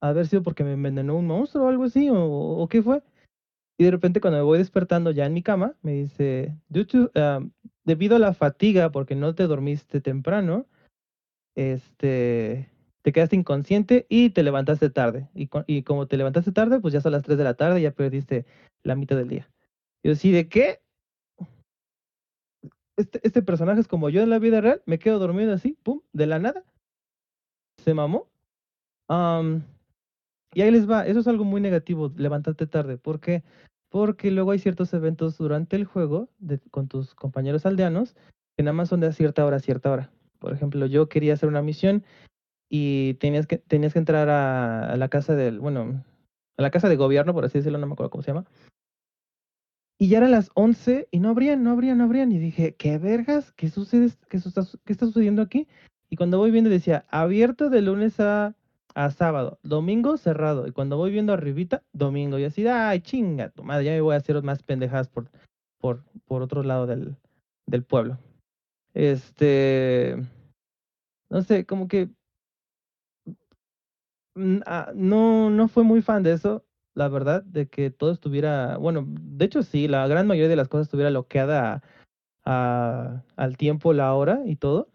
haber 0.00 0.26
sido 0.26 0.42
porque 0.42 0.64
me 0.64 0.72
envenenó 0.72 1.16
un 1.16 1.26
monstruo 1.26 1.66
o 1.66 1.68
algo 1.68 1.84
así, 1.84 2.10
o, 2.10 2.18
o 2.18 2.68
qué 2.68 2.82
fue. 2.82 3.02
Y 3.78 3.84
de 3.84 3.90
repente 3.90 4.20
cuando 4.20 4.38
me 4.38 4.44
voy 4.44 4.58
despertando 4.58 5.10
ya 5.10 5.26
en 5.26 5.34
mi 5.34 5.42
cama, 5.42 5.74
me 5.82 5.92
dice, 5.92 6.56
"Due 6.68 6.86
um, 7.14 7.50
debido 7.84 8.16
a 8.16 8.18
la 8.18 8.34
fatiga, 8.34 8.90
porque 8.90 9.14
no 9.14 9.34
te 9.34 9.46
dormiste 9.46 10.00
temprano, 10.00 10.66
este, 11.54 12.70
te 13.02 13.12
quedaste 13.12 13.36
inconsciente 13.36 14.06
y 14.08 14.30
te 14.30 14.42
levantaste 14.42 14.90
tarde. 14.90 15.28
Y, 15.34 15.48
y 15.66 15.82
como 15.82 16.06
te 16.06 16.16
levantaste 16.16 16.52
tarde, 16.52 16.80
pues 16.80 16.92
ya 16.92 17.00
son 17.00 17.12
las 17.12 17.22
3 17.22 17.38
de 17.38 17.44
la 17.44 17.54
tarde, 17.54 17.80
ya 17.80 17.92
perdiste 17.92 18.46
la 18.82 18.96
mitad 18.96 19.16
del 19.16 19.28
día. 19.28 19.48
Y 20.02 20.08
yo 20.08 20.12
así, 20.12 20.32
¿de 20.32 20.48
qué? 20.48 20.80
Este, 22.96 23.20
este 23.22 23.42
personaje 23.42 23.80
es 23.80 23.88
como 23.88 24.08
yo 24.08 24.22
en 24.22 24.30
la 24.30 24.38
vida 24.38 24.60
real, 24.60 24.82
me 24.86 24.98
quedo 24.98 25.18
dormido 25.18 25.52
así, 25.52 25.76
pum, 25.82 26.00
de 26.12 26.26
la 26.26 26.38
nada. 26.38 26.64
Se 27.84 27.94
mamó. 27.94 28.28
Am, 29.08 29.62
y 30.56 30.62
ahí 30.62 30.70
les 30.70 30.88
va, 30.88 31.06
eso 31.06 31.20
es 31.20 31.26
algo 31.26 31.44
muy 31.44 31.60
negativo, 31.60 32.10
levantarte 32.16 32.66
tarde. 32.66 32.96
¿Por 32.96 33.20
qué? 33.20 33.44
Porque 33.90 34.30
luego 34.30 34.52
hay 34.52 34.58
ciertos 34.58 34.90
eventos 34.94 35.36
durante 35.36 35.76
el 35.76 35.84
juego 35.84 36.30
con 36.70 36.88
tus 36.88 37.14
compañeros 37.14 37.66
aldeanos 37.66 38.16
que 38.56 38.62
nada 38.62 38.72
más 38.72 38.88
son 38.88 39.00
de 39.00 39.08
a 39.08 39.12
cierta 39.12 39.44
hora 39.44 39.58
a 39.58 39.60
cierta 39.60 39.92
hora. 39.92 40.10
Por 40.38 40.54
ejemplo, 40.54 40.86
yo 40.86 41.10
quería 41.10 41.34
hacer 41.34 41.50
una 41.50 41.60
misión 41.60 42.04
y 42.70 43.14
tenías 43.20 43.46
que, 43.46 43.58
tenías 43.58 43.92
que 43.92 43.98
entrar 43.98 44.30
a, 44.30 44.96
la 44.96 45.08
casa 45.10 45.36
del, 45.36 45.60
bueno, 45.60 46.02
a 46.56 46.62
la 46.62 46.70
casa 46.70 46.88
de 46.88 46.96
gobierno, 46.96 47.34
por 47.34 47.44
así 47.44 47.58
decirlo, 47.58 47.76
no 47.76 47.86
me 47.86 47.92
acuerdo 47.92 48.08
cómo 48.08 48.22
se 48.22 48.30
llama. 48.30 48.46
Y 49.98 50.08
ya 50.08 50.16
eran 50.16 50.30
las 50.30 50.48
11 50.54 51.06
y 51.10 51.20
no 51.20 51.28
abrían, 51.28 51.62
no 51.62 51.72
abrían, 51.72 51.98
no 51.98 52.04
abrían. 52.04 52.32
Y 52.32 52.38
dije, 52.38 52.74
¿qué 52.76 52.96
vergas? 52.96 53.52
¿Qué 53.52 53.68
sucede? 53.68 54.10
¿Qué, 54.30 54.38
su- 54.38 54.78
qué 54.86 54.92
está 54.94 55.04
sucediendo 55.04 55.42
aquí? 55.42 55.68
Y 56.08 56.16
cuando 56.16 56.38
voy 56.38 56.50
viendo 56.50 56.70
decía, 56.70 57.04
abierto 57.10 57.68
de 57.68 57.82
lunes 57.82 58.18
a, 58.20 58.56
a 58.96 59.10
sábado, 59.10 59.58
domingo 59.62 60.16
cerrado. 60.16 60.66
Y 60.66 60.72
cuando 60.72 60.96
voy 60.96 61.10
viendo 61.12 61.34
arribita, 61.34 61.82
domingo. 61.92 62.38
Y 62.38 62.44
así, 62.44 62.66
ay, 62.66 63.00
chinga, 63.00 63.50
tu 63.50 63.62
madre, 63.62 63.84
ya 63.84 63.90
me 63.92 64.00
voy 64.00 64.14
a 64.14 64.18
hacer 64.18 64.42
más 64.42 64.62
pendejadas 64.62 65.08
por, 65.08 65.30
por, 65.78 66.02
por 66.24 66.40
otro 66.40 66.62
lado 66.62 66.86
del, 66.86 67.14
del 67.66 67.84
pueblo. 67.84 68.18
Este, 68.94 70.16
no 71.28 71.42
sé, 71.42 71.66
como 71.66 71.88
que 71.88 72.08
mm, 74.34 74.58
ah, 74.64 74.92
no, 74.94 75.50
no 75.50 75.68
fue 75.68 75.84
muy 75.84 76.00
fan 76.00 76.22
de 76.22 76.32
eso, 76.32 76.64
la 76.94 77.08
verdad, 77.08 77.42
de 77.44 77.68
que 77.68 77.90
todo 77.90 78.12
estuviera, 78.12 78.78
bueno, 78.78 79.04
de 79.06 79.44
hecho 79.44 79.62
sí, 79.62 79.88
la 79.88 80.06
gran 80.08 80.26
mayoría 80.26 80.48
de 80.48 80.56
las 80.56 80.68
cosas 80.68 80.86
estuviera 80.86 81.10
bloqueada 81.10 81.82
a- 82.44 83.22
al 83.36 83.56
tiempo, 83.58 83.92
la 83.92 84.14
hora 84.14 84.40
y 84.46 84.56
todo. 84.56 84.88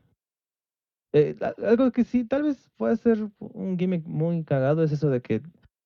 Eh, 1.14 1.36
algo 1.66 1.92
que 1.92 2.04
sí, 2.04 2.24
tal 2.24 2.44
vez 2.44 2.70
puede 2.78 2.96
ser 2.96 3.30
un 3.40 3.78
gimmick 3.78 4.06
muy 4.06 4.44
cagado 4.44 4.82
es 4.84 4.92
eso 4.92 5.10
de 5.10 5.22
que, 5.22 5.42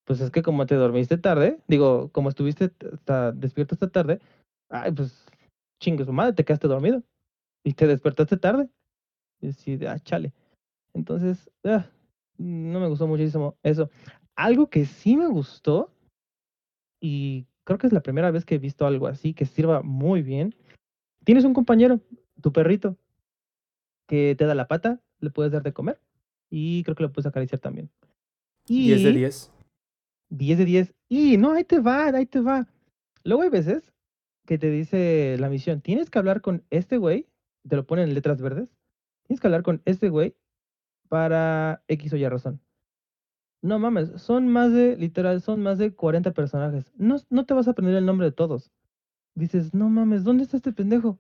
pues 0.06 0.22
es 0.22 0.30
que 0.30 0.44
como 0.44 0.66
te 0.68 0.76
dormiste 0.76 1.18
tarde, 1.18 1.60
digo, 1.68 2.10
como 2.12 2.30
estuviste 2.30 2.72
hasta 2.94 3.32
despierto 3.32 3.74
esta 3.74 3.90
tarde, 3.90 4.20
ay, 4.70 4.92
pues 4.92 5.26
chingue 5.80 6.06
su 6.06 6.14
madre, 6.14 6.34
te 6.34 6.46
quedaste 6.46 6.68
dormido 6.68 7.04
y 7.64 7.74
te 7.74 7.88
despertaste 7.88 8.38
tarde. 8.38 8.70
Y 9.42 9.50
así 9.50 9.78
de, 9.78 9.88
ah, 9.88 10.00
chale. 10.00 10.34
Entonces, 10.94 11.50
ah, 11.64 11.88
no 12.38 12.80
me 12.80 12.88
gustó 12.88 13.08
muchísimo 13.08 13.58
eso. 13.64 13.90
Algo 14.36 14.70
que 14.70 14.86
sí 14.86 15.18
me 15.18 15.28
gustó, 15.28 15.92
y 17.02 17.46
creo 17.64 17.78
que 17.78 17.88
es 17.88 17.94
la 17.94 18.02
primera 18.02 18.32
vez 18.32 18.46
que 18.46 18.56
he 18.56 18.60
visto 18.60 18.86
algo 18.86 19.08
así 19.08 19.34
que 19.34 19.46
sirva 19.46 19.82
muy 19.82 20.22
bien. 20.22 20.56
Tienes 21.24 21.44
un 21.46 21.54
compañero, 21.54 22.00
tu 22.42 22.52
perrito, 22.52 22.98
que 24.08 24.36
te 24.36 24.46
da 24.46 24.56
la 24.56 24.68
pata, 24.68 25.02
le 25.26 25.32
puedes 25.32 25.52
dar 25.52 25.64
de 25.64 25.74
comer 25.74 26.00
y 26.50 26.84
creo 26.84 26.96
que 26.96 27.04
lo 27.04 27.12
puedes 27.12 27.26
acariciar 27.26 27.60
también. 27.60 27.90
Y 28.68 28.88
10 28.88 29.04
de 29.04 29.12
10. 29.12 29.52
10 30.30 30.58
de 30.58 30.66
10. 30.66 30.94
Y 31.10 31.38
no, 31.38 31.52
ahí 31.52 31.64
te 31.64 31.80
va, 31.80 32.08
ahí 32.08 32.26
te 32.26 32.40
va. 32.40 32.68
Luego 33.24 33.44
hay 33.44 33.50
veces 33.50 33.92
que 34.46 34.58
te 34.58 34.70
dice 34.70 35.38
la 35.40 35.50
misión, 35.50 35.82
tienes 35.82 36.10
que 36.10 36.20
hablar 36.20 36.42
con 36.42 36.64
este 36.70 36.98
güey, 36.98 37.28
te 37.68 37.76
lo 37.76 37.86
ponen 37.86 38.10
en 38.10 38.14
letras 38.14 38.42
verdes, 38.42 38.70
tienes 39.24 39.42
que 39.42 39.48
hablar 39.48 39.64
con 39.64 39.82
este 39.86 40.10
güey 40.10 40.36
para 41.10 41.84
X 41.88 42.14
o 42.14 42.18
Y 42.18 42.28
razón. 42.28 42.62
No 43.62 43.80
mames, 43.80 44.22
son 44.22 44.48
más 44.48 44.72
de, 44.72 44.96
literal, 44.96 45.42
son 45.42 45.64
más 45.64 45.80
de 45.80 45.96
40 45.96 46.34
personajes. 46.34 46.94
No, 46.96 47.18
no 47.32 47.46
te 47.46 47.56
vas 47.56 47.68
a 47.68 47.72
aprender 47.72 47.96
el 47.96 48.06
nombre 48.06 48.28
de 48.28 48.32
todos. 48.32 48.72
Dices, 49.34 49.74
no 49.74 49.90
mames, 49.90 50.24
¿dónde 50.24 50.44
está 50.44 50.58
este 50.58 50.72
pendejo? 50.72 51.20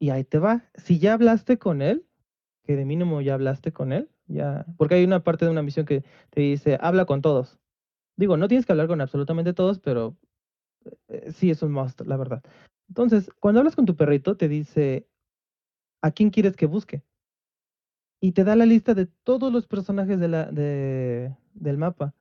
Y 0.00 0.08
ahí 0.10 0.24
te 0.24 0.38
va. 0.38 0.64
Si 0.74 0.98
ya 0.98 1.12
hablaste 1.12 1.58
con 1.58 1.82
él, 1.82 2.07
que 2.68 2.76
de 2.76 2.84
mínimo 2.84 3.22
ya 3.22 3.32
hablaste 3.32 3.72
con 3.72 3.94
él, 3.94 4.10
ya. 4.26 4.66
Porque 4.76 4.96
hay 4.96 5.04
una 5.04 5.24
parte 5.24 5.46
de 5.46 5.50
una 5.50 5.62
misión 5.62 5.86
que 5.86 6.04
te 6.28 6.42
dice, 6.42 6.76
habla 6.82 7.06
con 7.06 7.22
todos. 7.22 7.58
Digo, 8.18 8.36
no 8.36 8.46
tienes 8.46 8.66
que 8.66 8.72
hablar 8.72 8.88
con 8.88 9.00
absolutamente 9.00 9.54
todos, 9.54 9.78
pero 9.78 10.18
eh, 11.08 11.32
sí 11.32 11.50
es 11.50 11.62
un 11.62 11.72
must, 11.72 12.02
la 12.02 12.18
verdad. 12.18 12.42
Entonces, 12.88 13.30
cuando 13.40 13.60
hablas 13.60 13.74
con 13.74 13.86
tu 13.86 13.96
perrito, 13.96 14.36
te 14.36 14.48
dice, 14.48 15.08
¿a 16.02 16.10
quién 16.10 16.28
quieres 16.28 16.56
que 16.56 16.66
busque? 16.66 17.02
Y 18.20 18.32
te 18.32 18.44
da 18.44 18.54
la 18.54 18.66
lista 18.66 18.92
de 18.92 19.06
todos 19.06 19.50
los 19.50 19.66
personajes 19.66 20.20
de 20.20 20.28
la, 20.28 20.44
de, 20.52 21.34
del 21.54 21.78
mapa. 21.78 22.14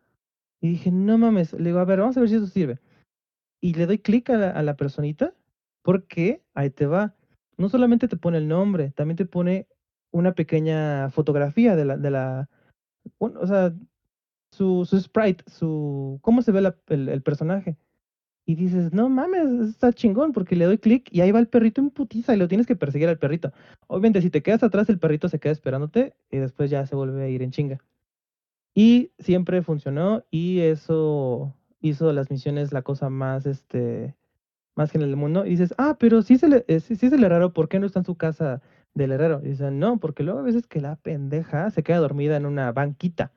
Y 0.61 0.69
dije, 0.69 0.91
no 0.91 1.17
mames, 1.17 1.51
le 1.51 1.71
digo, 1.71 1.79
a 1.79 1.85
ver, 1.85 1.99
vamos 1.99 2.15
a 2.15 2.21
ver 2.21 2.29
si 2.29 2.35
eso 2.35 2.47
sirve. 2.47 2.79
Y 3.59 3.73
le 3.73 3.85
doy 3.85 3.97
clic 3.97 4.29
a 4.29 4.63
la 4.63 4.77
personita, 4.77 5.33
porque 5.81 6.41
ahí 6.53 6.69
te 6.69 6.85
va. 6.85 7.15
No 7.57 7.67
solamente 7.67 8.07
te 8.07 8.15
pone 8.15 8.37
el 8.37 8.47
nombre, 8.47 8.91
también 8.91 9.17
te 9.17 9.25
pone 9.25 9.67
una 10.11 10.33
pequeña 10.33 11.09
fotografía 11.11 11.75
de 11.75 11.85
la, 11.85 11.97
de 11.97 12.11
la, 12.11 12.49
bueno, 13.19 13.39
o 13.41 13.47
sea, 13.47 13.73
su, 14.51 14.85
su 14.85 14.99
sprite, 14.99 15.43
su, 15.49 16.19
cómo 16.21 16.41
se 16.41 16.51
ve 16.51 16.61
la- 16.61 16.77
el, 16.87 17.09
el 17.09 17.21
personaje. 17.23 17.77
Y 18.45 18.55
dices, 18.55 18.93
no 18.93 19.09
mames, 19.09 19.49
está 19.69 19.91
chingón, 19.93 20.31
porque 20.31 20.55
le 20.55 20.65
doy 20.65 20.77
clic 20.77 21.09
y 21.11 21.21
ahí 21.21 21.31
va 21.31 21.39
el 21.39 21.49
perrito 21.49 21.81
en 21.81 21.89
putiza 21.91 22.33
y 22.33 22.37
lo 22.37 22.47
tienes 22.47 22.65
que 22.67 22.77
perseguir 22.77 23.09
al 23.09 23.19
perrito. 23.19 23.51
Obviamente, 23.87 24.21
si 24.21 24.29
te 24.29 24.41
quedas 24.41 24.63
atrás, 24.63 24.89
el 24.89 24.99
perrito 24.99 25.29
se 25.29 25.39
queda 25.39 25.51
esperándote 25.53 26.15
y 26.31 26.37
después 26.37 26.69
ya 26.69 26.85
se 26.85 26.95
vuelve 26.95 27.23
a 27.23 27.29
ir 27.29 27.41
en 27.43 27.51
chinga. 27.51 27.79
Y 28.73 29.11
siempre 29.19 29.61
funcionó 29.63 30.23
y 30.29 30.59
eso 30.59 31.53
hizo 31.81 32.13
las 32.13 32.29
misiones 32.29 32.71
la 32.73 32.83
cosa 32.83 33.09
más, 33.09 33.45
este, 33.45 34.15
más 34.75 34.91
genial 34.91 35.09
del 35.11 35.17
mundo. 35.19 35.45
Y 35.45 35.51
dices, 35.51 35.73
ah, 35.77 35.97
pero 35.99 36.21
sí 36.21 36.37
se 36.37 36.47
le, 36.49 36.65
eh, 36.67 36.79
sí, 36.79 36.95
sí 36.95 37.07
es 37.07 37.13
el 37.13 37.23
herrero, 37.23 37.53
¿por 37.53 37.69
qué 37.69 37.79
no 37.79 37.87
está 37.87 37.99
en 37.99 38.05
su 38.05 38.15
casa 38.15 38.61
del 38.97 39.11
herrero? 39.11 39.41
Y 39.43 39.49
dicen, 39.49 39.79
no, 39.79 39.99
porque 39.99 40.23
luego 40.23 40.39
a 40.39 40.43
veces 40.43 40.67
que 40.67 40.81
la 40.81 40.95
pendeja 40.97 41.69
se 41.69 41.83
queda 41.83 41.97
dormida 41.97 42.35
en 42.35 42.45
una 42.45 42.71
banquita 42.71 43.31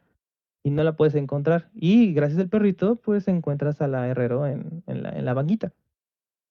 y 0.63 0.71
no 0.71 0.83
la 0.83 0.97
puedes 0.97 1.15
encontrar. 1.15 1.71
Y 1.75 2.13
gracias 2.13 2.41
al 2.41 2.49
perrito, 2.49 2.97
pues 2.97 3.29
encuentras 3.29 3.81
a 3.81 3.89
la 3.89 4.09
herrero 4.09 4.47
en, 4.47 4.83
en 4.87 5.03
la, 5.03 5.11
en 5.11 5.25
la 5.25 5.35
banquita. 5.35 5.73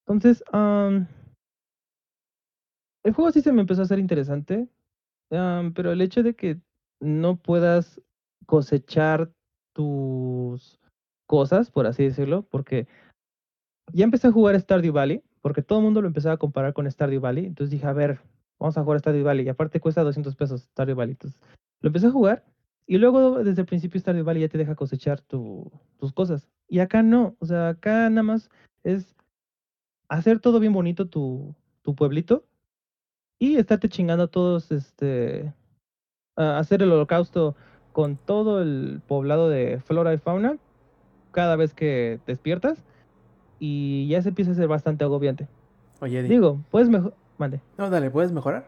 Entonces, 0.08 0.44
el 3.04 3.14
juego 3.14 3.32
sí 3.32 3.42
se 3.42 3.52
me 3.52 3.62
empezó 3.62 3.82
a 3.82 3.86
hacer 3.86 4.00
interesante, 4.00 4.68
pero 5.30 5.92
el 5.92 6.02
hecho 6.02 6.24
de 6.24 6.36
que 6.36 6.60
no 7.00 7.38
puedas 7.38 8.02
cosechar 8.46 9.32
tus 9.74 10.80
cosas, 11.28 11.70
por 11.70 11.86
así 11.86 12.04
decirlo, 12.04 12.42
porque 12.42 12.88
ya 13.94 14.04
empecé 14.04 14.28
a 14.28 14.32
jugar 14.32 14.60
Stardew 14.60 14.94
Valley, 14.94 15.24
porque 15.42 15.62
todo 15.62 15.80
el 15.80 15.86
mundo 15.86 16.02
lo 16.02 16.08
empezaba 16.08 16.36
a 16.36 16.40
comparar 16.40 16.74
con 16.74 16.90
Stardew 16.90 17.22
Valley, 17.22 17.46
entonces 17.46 17.70
dije, 17.70 17.86
a 17.86 17.94
ver, 17.94 18.20
vamos 18.60 18.78
a 18.78 18.84
jugar 18.84 19.00
Stardew 19.00 19.24
Valley, 19.24 19.46
y 19.46 19.50
aparte 19.50 19.80
cuesta 19.80 20.04
200 20.04 20.36
pesos 20.36 20.62
Stardew 20.64 20.96
Valley, 20.96 21.14
entonces 21.14 21.40
lo 21.82 21.88
empecé 21.88 22.08
a 22.08 22.12
jugar, 22.12 22.46
y 22.86 22.98
luego 22.98 23.44
desde 23.44 23.62
el 23.62 23.68
principio 23.68 24.00
Stardew 24.00 24.24
Valley 24.26 24.42
ya 24.42 24.50
te 24.50 24.58
deja 24.58 24.76
cosechar 24.76 25.22
tu- 25.22 25.72
tus 25.98 26.12
cosas, 26.14 26.48
y 26.68 26.80
acá 26.80 27.02
no, 27.04 27.36
o 27.40 27.46
sea, 27.46 27.70
acá 27.70 28.10
nada 28.10 28.24
más 28.24 28.50
es 28.84 29.16
hacer 30.08 30.40
todo 30.40 30.60
bien 30.60 30.74
bonito 30.74 31.08
tu, 31.08 31.56
tu 31.82 31.96
pueblito, 31.96 32.44
y 33.40 33.56
estarte 33.56 33.88
chingando 33.88 34.26
a 34.26 34.28
todos, 34.28 34.72
este, 34.72 35.54
a 36.36 36.60
hacer 36.60 36.82
el 36.84 36.92
holocausto 36.92 37.56
con 37.94 38.18
todo 38.18 38.62
el 38.62 39.02
poblado 39.08 39.50
de 39.50 39.80
flora 39.80 40.14
y 40.14 40.18
fauna 40.18 40.58
cada 41.32 41.56
vez 41.56 41.74
que 41.74 42.20
despiertas 42.28 42.84
y 43.60 44.08
ya 44.10 44.22
se 44.22 44.30
empieza 44.30 44.52
a 44.52 44.56
ser 44.56 44.68
bastante 44.68 45.06
agobiante. 45.06 45.48
Oye, 46.02 46.20
Eddie. 46.20 46.30
Digo, 46.30 46.62
puedes 46.70 46.90
mejor, 46.90 47.14
mande. 47.40 47.60
No, 47.78 47.90
dale, 47.90 48.10
¿puedes 48.12 48.32
mejorar? 48.32 48.68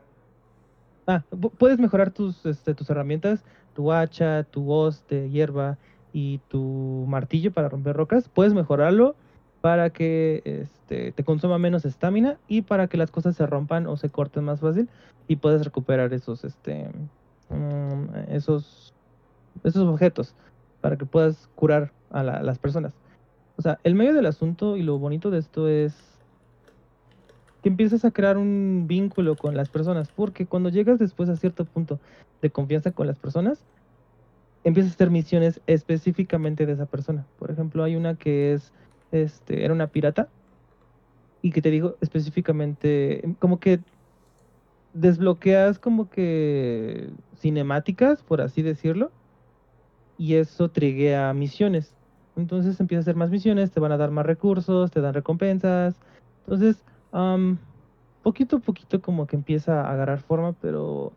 Ah, 1.07 1.23
pu- 1.31 1.51
puedes 1.57 1.79
mejorar 1.79 2.11
tus, 2.11 2.45
este, 2.45 2.73
tus 2.73 2.89
herramientas, 2.89 3.43
tu 3.75 3.91
hacha, 3.91 4.43
tu 4.43 4.71
hoz 4.71 5.05
de 5.07 5.29
hierba 5.29 5.77
y 6.13 6.39
tu 6.49 7.05
martillo 7.07 7.51
para 7.51 7.69
romper 7.69 7.95
rocas. 7.95 8.29
Puedes 8.29 8.53
mejorarlo 8.53 9.15
para 9.61 9.89
que 9.91 10.41
este, 10.45 11.11
te 11.11 11.23
consuma 11.23 11.57
menos 11.57 11.85
estamina 11.85 12.37
y 12.47 12.63
para 12.63 12.87
que 12.87 12.97
las 12.97 13.11
cosas 13.11 13.35
se 13.35 13.45
rompan 13.45 13.87
o 13.87 13.97
se 13.97 14.09
corten 14.09 14.43
más 14.43 14.59
fácil 14.59 14.89
y 15.27 15.35
puedes 15.37 15.63
recuperar 15.63 16.13
esos, 16.13 16.43
este, 16.43 16.89
mm, 17.49 18.15
esos, 18.29 18.93
esos 19.63 19.83
objetos 19.87 20.33
para 20.81 20.97
que 20.97 21.05
puedas 21.05 21.47
curar 21.55 21.91
a, 22.09 22.23
la- 22.23 22.37
a 22.37 22.43
las 22.43 22.57
personas. 22.57 22.93
O 23.57 23.61
sea, 23.61 23.79
el 23.83 23.95
medio 23.95 24.13
del 24.13 24.25
asunto 24.25 24.77
y 24.77 24.83
lo 24.83 24.97
bonito 24.97 25.29
de 25.29 25.39
esto 25.39 25.67
es 25.67 26.10
que 27.61 27.69
empiezas 27.69 28.05
a 28.05 28.11
crear 28.11 28.37
un 28.37 28.85
vínculo 28.87 29.35
con 29.35 29.55
las 29.55 29.69
personas, 29.69 30.09
porque 30.15 30.45
cuando 30.45 30.69
llegas 30.69 30.99
después 30.99 31.29
a 31.29 31.35
cierto 31.35 31.65
punto 31.65 31.99
de 32.41 32.49
confianza 32.49 32.91
con 32.91 33.07
las 33.07 33.17
personas, 33.17 33.63
empiezas 34.63 34.91
a 34.91 34.95
hacer 34.95 35.11
misiones 35.11 35.61
específicamente 35.67 36.65
de 36.65 36.73
esa 36.73 36.85
persona. 36.85 37.25
Por 37.39 37.51
ejemplo, 37.51 37.83
hay 37.83 37.95
una 37.95 38.15
que 38.15 38.53
es, 38.53 38.71
este, 39.11 39.63
era 39.63 39.73
una 39.73 39.87
pirata, 39.87 40.27
y 41.41 41.51
que 41.51 41.61
te 41.61 41.71
digo 41.71 41.97
específicamente, 42.01 43.23
como 43.39 43.59
que 43.59 43.79
desbloqueas 44.93 45.79
como 45.79 46.09
que 46.09 47.09
cinemáticas, 47.37 48.21
por 48.21 48.41
así 48.41 48.61
decirlo, 48.61 49.11
y 50.17 50.35
eso 50.35 50.69
triguea 50.69 51.33
misiones. 51.33 51.93
Entonces 52.35 52.79
empiezas 52.79 53.03
a 53.03 53.09
hacer 53.09 53.15
más 53.15 53.31
misiones, 53.31 53.71
te 53.71 53.79
van 53.79 53.91
a 53.91 53.97
dar 53.97 54.11
más 54.11 54.25
recursos, 54.25 54.91
te 54.91 55.01
dan 55.01 55.13
recompensas. 55.13 55.95
Entonces, 56.45 56.83
am, 57.11 57.57
poquito 58.23 58.57
a 58.57 58.59
poquito 58.59 59.01
como 59.01 59.27
que 59.27 59.35
empieza 59.35 59.81
a 59.81 59.91
agarrar 59.91 60.21
forma, 60.21 60.53
pero 60.53 61.13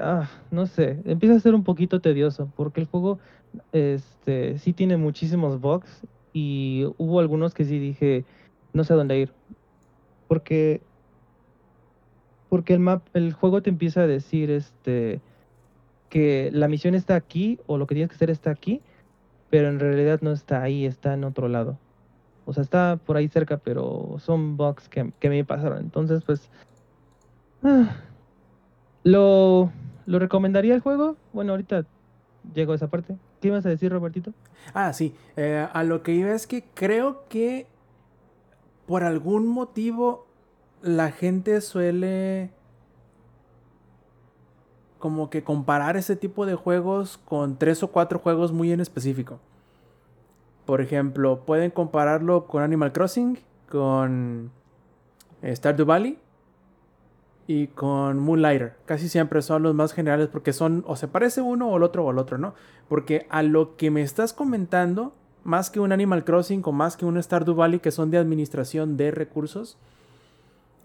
ah, 0.00 0.28
no 0.50 0.66
sé, 0.66 1.00
empieza 1.04 1.36
a 1.36 1.40
ser 1.40 1.54
un 1.54 1.64
poquito 1.64 2.00
tedioso, 2.00 2.50
porque 2.56 2.80
el 2.80 2.86
juego 2.86 3.18
este 3.72 4.58
sí 4.58 4.72
tiene 4.72 4.96
muchísimos 4.96 5.60
bugs 5.60 6.02
y 6.32 6.86
hubo 6.98 7.20
algunos 7.20 7.54
que 7.54 7.64
sí 7.64 7.78
dije, 7.78 8.24
no 8.72 8.84
sé 8.84 8.92
a 8.92 8.96
dónde 8.96 9.18
ir. 9.18 9.32
Porque 10.28 10.82
porque 12.48 12.72
el 12.72 12.80
map, 12.80 13.06
el 13.14 13.32
juego 13.32 13.62
te 13.62 13.70
empieza 13.70 14.02
a 14.02 14.06
decir 14.06 14.50
este 14.50 15.20
que 16.08 16.50
la 16.52 16.68
misión 16.68 16.94
está 16.94 17.16
aquí 17.16 17.58
o 17.66 17.78
lo 17.78 17.86
que 17.86 17.94
tienes 17.94 18.10
que 18.10 18.16
hacer 18.16 18.30
está 18.30 18.50
aquí, 18.50 18.80
pero 19.50 19.68
en 19.68 19.80
realidad 19.80 20.20
no 20.22 20.30
está 20.30 20.62
ahí, 20.62 20.86
está 20.86 21.14
en 21.14 21.24
otro 21.24 21.48
lado. 21.48 21.78
O 22.46 22.52
sea, 22.52 22.62
está 22.62 22.98
por 23.04 23.16
ahí 23.16 23.28
cerca, 23.28 23.56
pero 23.58 24.16
son 24.18 24.56
bugs 24.56 24.88
que, 24.88 25.12
me 25.28 25.44
pasaron. 25.44 25.78
Entonces, 25.78 26.22
pues. 26.24 26.50
ah, 27.62 27.96
¿lo, 29.02 29.70
¿Lo 30.06 30.18
recomendaría 30.18 30.74
el 30.74 30.80
juego? 30.80 31.16
Bueno, 31.32 31.52
ahorita 31.52 31.86
llego 32.54 32.72
a 32.72 32.76
esa 32.76 32.88
parte. 32.88 33.16
¿Qué 33.40 33.48
ibas 33.48 33.64
a 33.66 33.70
decir, 33.70 33.90
Robertito? 33.90 34.32
Ah, 34.72 34.92
sí. 34.92 35.14
eh, 35.36 35.66
a 35.72 35.84
lo 35.84 36.02
que 36.02 36.12
iba 36.12 36.32
es 36.32 36.46
que 36.46 36.64
creo 36.74 37.24
que 37.28 37.66
por 38.86 39.04
algún 39.04 39.46
motivo 39.46 40.26
la 40.82 41.10
gente 41.10 41.60
suele 41.60 42.50
como 44.98 45.28
que 45.28 45.42
comparar 45.42 45.96
ese 45.96 46.16
tipo 46.16 46.46
de 46.46 46.54
juegos 46.54 47.18
con 47.18 47.58
tres 47.58 47.82
o 47.82 47.88
cuatro 47.88 48.18
juegos 48.18 48.52
muy 48.52 48.72
en 48.72 48.80
específico. 48.80 49.38
Por 50.66 50.80
ejemplo, 50.80 51.40
pueden 51.44 51.70
compararlo 51.70 52.46
con 52.46 52.62
Animal 52.62 52.92
Crossing, 52.92 53.38
con 53.68 54.50
eh, 55.42 55.54
Stardew 55.54 55.86
Valley 55.86 56.18
y 57.46 57.66
con 57.68 58.18
Moonlighter. 58.18 58.74
Casi 58.86 59.08
siempre 59.08 59.42
son 59.42 59.62
los 59.62 59.74
más 59.74 59.92
generales 59.92 60.28
porque 60.28 60.52
son 60.52 60.84
o 60.86 60.96
se 60.96 61.08
parece 61.08 61.42
uno 61.42 61.68
o 61.68 61.76
el 61.76 61.82
otro 61.82 62.04
o 62.04 62.10
el 62.10 62.18
otro, 62.18 62.38
¿no? 62.38 62.54
Porque 62.88 63.26
a 63.28 63.42
lo 63.42 63.76
que 63.76 63.90
me 63.90 64.02
estás 64.02 64.32
comentando, 64.32 65.12
más 65.42 65.68
que 65.68 65.80
un 65.80 65.92
Animal 65.92 66.24
Crossing 66.24 66.62
o 66.64 66.72
más 66.72 66.96
que 66.96 67.04
un 67.04 67.22
Stardew 67.22 67.54
Valley 67.54 67.80
que 67.80 67.90
son 67.90 68.10
de 68.10 68.18
administración 68.18 68.96
de 68.96 69.10
recursos 69.10 69.76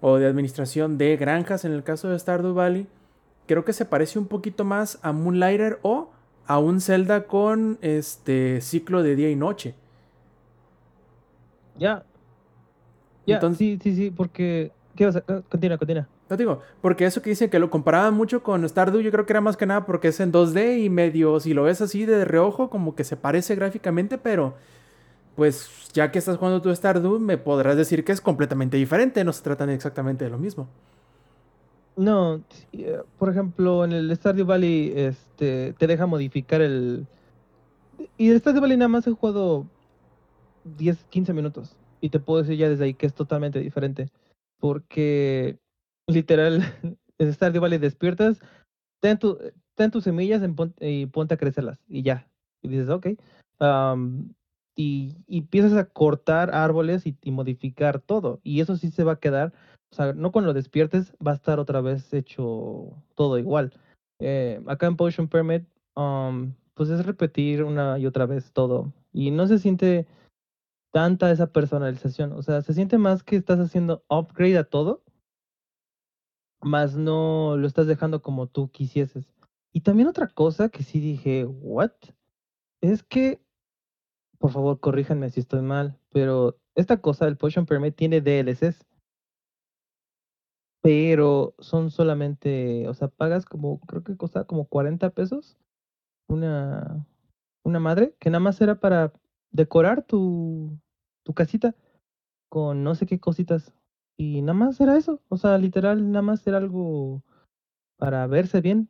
o 0.02 0.18
de 0.18 0.28
administración 0.28 0.98
de 0.98 1.16
granjas 1.16 1.64
en 1.64 1.72
el 1.72 1.84
caso 1.84 2.10
de 2.10 2.20
Stardew 2.20 2.54
Valley, 2.54 2.88
creo 3.48 3.64
que 3.64 3.74
se 3.74 3.86
parece 3.86 4.20
un 4.20 4.28
poquito 4.28 4.66
más 4.66 5.00
a 5.02 5.12
Moonlighter 5.12 5.80
o 5.82 6.12
a 6.50 6.58
un 6.58 6.82
Zelda 6.82 7.28
con 7.28 7.78
este 7.82 8.60
ciclo 8.62 9.04
de 9.04 9.16
día 9.16 9.30
y 9.30 9.36
noche. 9.36 9.76
Ya. 11.78 12.04
Ya, 13.28 13.36
Entonces- 13.36 13.60
sí, 13.60 13.80
sí, 13.84 13.96
sí, 13.96 14.12
porque... 14.12 14.72
¿Qué 14.96 15.06
vas 15.06 15.18
a...? 15.18 15.22
Continúa, 15.22 15.78
continúa. 15.78 16.08
No 16.28 16.38
digo, 16.38 16.62
porque 16.82 17.06
eso 17.06 17.22
que 17.22 17.30
dicen 17.30 17.52
que 17.52 17.60
lo 17.60 17.70
comparaban 17.70 18.16
mucho 18.16 18.42
con 18.42 18.68
Stardew, 18.68 19.02
yo 19.02 19.12
creo 19.12 19.28
que 19.28 19.34
era 19.34 19.42
más 19.42 19.58
que 19.58 19.68
nada 19.68 19.86
porque 19.86 20.08
es 20.08 20.20
en 20.20 20.32
2D 20.32 20.84
y 20.84 20.90
medio, 20.90 21.40
si 21.40 21.54
lo 21.54 21.64
ves 21.64 21.82
así 21.82 22.06
de 22.06 22.26
reojo, 22.26 22.72
como 22.72 22.96
que 22.96 23.04
se 23.04 23.16
parece 23.16 23.54
gráficamente, 23.56 24.18
pero 24.18 24.56
pues 25.36 25.70
ya 25.94 26.12
que 26.12 26.18
estás 26.18 26.38
jugando 26.38 26.64
tu 26.64 26.76
Stardew, 26.76 27.20
me 27.20 27.38
podrás 27.38 27.78
decir 27.78 28.04
que 28.04 28.12
es 28.12 28.22
completamente 28.22 28.76
diferente, 28.78 29.24
no 29.24 29.34
se 29.34 29.44
tratan 29.44 29.70
exactamente 29.70 30.26
de 30.26 30.32
lo 30.32 30.40
mismo. 30.40 30.68
No, 32.00 32.42
eh, 32.72 33.02
por 33.18 33.30
ejemplo, 33.30 33.84
en 33.84 33.92
el 33.92 34.16
Stardew 34.16 34.46
Valley 34.46 34.94
este, 34.96 35.74
te 35.74 35.86
deja 35.86 36.06
modificar 36.06 36.62
el... 36.62 37.06
Y 38.16 38.30
el 38.30 38.40
Stardew 38.40 38.62
Valley 38.62 38.78
nada 38.78 38.88
más 38.88 39.06
he 39.06 39.12
jugado 39.12 39.68
10, 40.64 41.04
15 41.10 41.34
minutos. 41.34 41.76
Y 42.00 42.08
te 42.08 42.22
puedo 42.22 42.42
decir 42.42 42.58
ya 42.58 42.70
desde 42.70 42.86
ahí 42.86 42.94
que 42.94 43.06
es 43.06 43.14
totalmente 43.14 43.60
diferente. 43.60 44.10
Porque 44.62 45.60
literal, 46.08 46.64
en 47.18 47.34
Stardew 47.34 47.62
Valley 47.62 47.80
despiertas, 47.80 48.40
ten, 49.02 49.20
tu, 49.20 49.38
tus 49.92 50.06
semillas 50.06 50.42
y 50.80 51.06
ponte 51.08 51.34
a 51.34 51.38
crecerlas. 51.38 51.80
Y 51.90 52.04
ya. 52.04 52.30
Y 52.62 52.70
dices, 52.70 52.88
ok. 52.88 53.08
Am, 53.60 54.34
y, 54.74 55.18
y 55.28 55.40
empiezas 55.40 55.74
a 55.74 55.84
cortar 55.84 56.56
árboles 56.56 57.04
y 57.06 57.32
modificar 57.32 58.00
todo. 58.00 58.40
Y 58.42 58.62
eso 58.62 58.78
sí 58.78 58.90
se 58.90 59.04
va 59.04 59.12
a 59.14 59.20
quedar 59.20 59.52
o 59.92 59.96
sea, 59.96 60.14
no 60.14 60.32
cuando 60.32 60.50
lo 60.50 60.54
despiertes 60.54 61.14
va 61.26 61.32
a 61.32 61.36
estar 61.36 61.60
otra 61.60 61.82
vez 61.82 62.14
hecho 62.14 62.94
todo 63.16 63.38
igual. 63.38 63.74
Eh, 64.20 64.62
acá 64.68 64.88
en 64.88 64.96
Potion 64.96 65.28
Permit, 65.28 65.66
um, 65.96 66.54
pues 66.76 66.90
es 66.90 67.06
repetir 67.06 67.64
una 67.64 67.98
y 67.98 68.06
otra 68.06 68.26
vez 68.26 68.52
todo. 68.54 68.94
Y 69.12 69.32
no 69.32 69.48
se 69.48 69.58
siente 69.58 70.08
tanta 70.92 71.32
esa 71.32 71.52
personalización. 71.52 72.34
O 72.34 72.44
sea, 72.44 72.62
se 72.62 72.74
siente 72.74 72.98
más 72.98 73.24
que 73.24 73.36
estás 73.36 73.60
haciendo 73.60 74.04
upgrade 74.10 74.58
a 74.58 74.64
todo, 74.64 75.04
más 76.62 76.96
no 76.96 77.58
lo 77.58 77.68
estás 77.68 77.88
dejando 77.88 78.22
como 78.22 78.48
tú 78.48 78.70
quisieses. 78.70 79.26
Y 79.72 79.82
también 79.82 80.08
otra 80.08 80.28
cosa 80.28 80.70
que 80.70 80.84
sí 80.84 81.00
dije, 81.00 81.46
¿what? 81.46 81.92
Es 82.82 83.04
que, 83.04 83.42
por 84.38 84.52
favor, 84.52 84.80
corríjanme 84.80 85.30
si 85.30 85.40
estoy 85.40 85.62
mal, 85.62 85.98
pero 86.12 86.58
esta 86.76 87.02
cosa 87.02 87.26
del 87.26 87.38
Potion 87.38 87.66
Permit 87.66 87.96
tiene 87.96 88.22
DLCs 88.22 88.86
pero 90.90 91.54
son 91.60 91.92
solamente, 91.92 92.88
o 92.88 92.96
sea, 92.96 93.10
pagas 93.10 93.46
como, 93.46 93.80
creo 93.82 94.04
que 94.04 94.18
costaba 94.18 94.48
como 94.48 94.66
40 94.66 95.12
pesos 95.12 95.56
una, 96.28 97.06
una 97.64 97.80
madre, 97.80 98.16
que 98.20 98.32
nada 98.32 98.40
más 98.40 98.60
era 98.60 98.80
para 98.80 99.14
decorar 99.52 100.02
tu, 100.02 100.80
tu 101.24 101.36
casita 101.36 101.76
con 102.50 102.84
no 102.84 102.96
sé 102.96 103.06
qué 103.06 103.20
cositas. 103.20 103.72
Y 104.18 104.42
nada 104.42 104.56
más 104.56 104.82
era 104.82 104.98
eso, 104.98 105.22
o 105.30 105.38
sea, 105.38 105.60
literal, 105.60 106.12
nada 106.12 106.24
más 106.24 106.48
era 106.48 106.58
algo 106.58 107.22
para 108.00 108.26
verse 108.26 108.60
bien. 108.60 108.90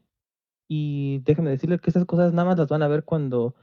Y 0.70 1.20
déjenme 1.26 1.50
decirles 1.50 1.82
que 1.82 1.90
esas 1.90 2.06
cosas 2.06 2.32
nada 2.32 2.48
más 2.48 2.58
las 2.58 2.70
van 2.70 2.84
a 2.84 2.88
ver 2.88 3.04
cuando 3.04 3.56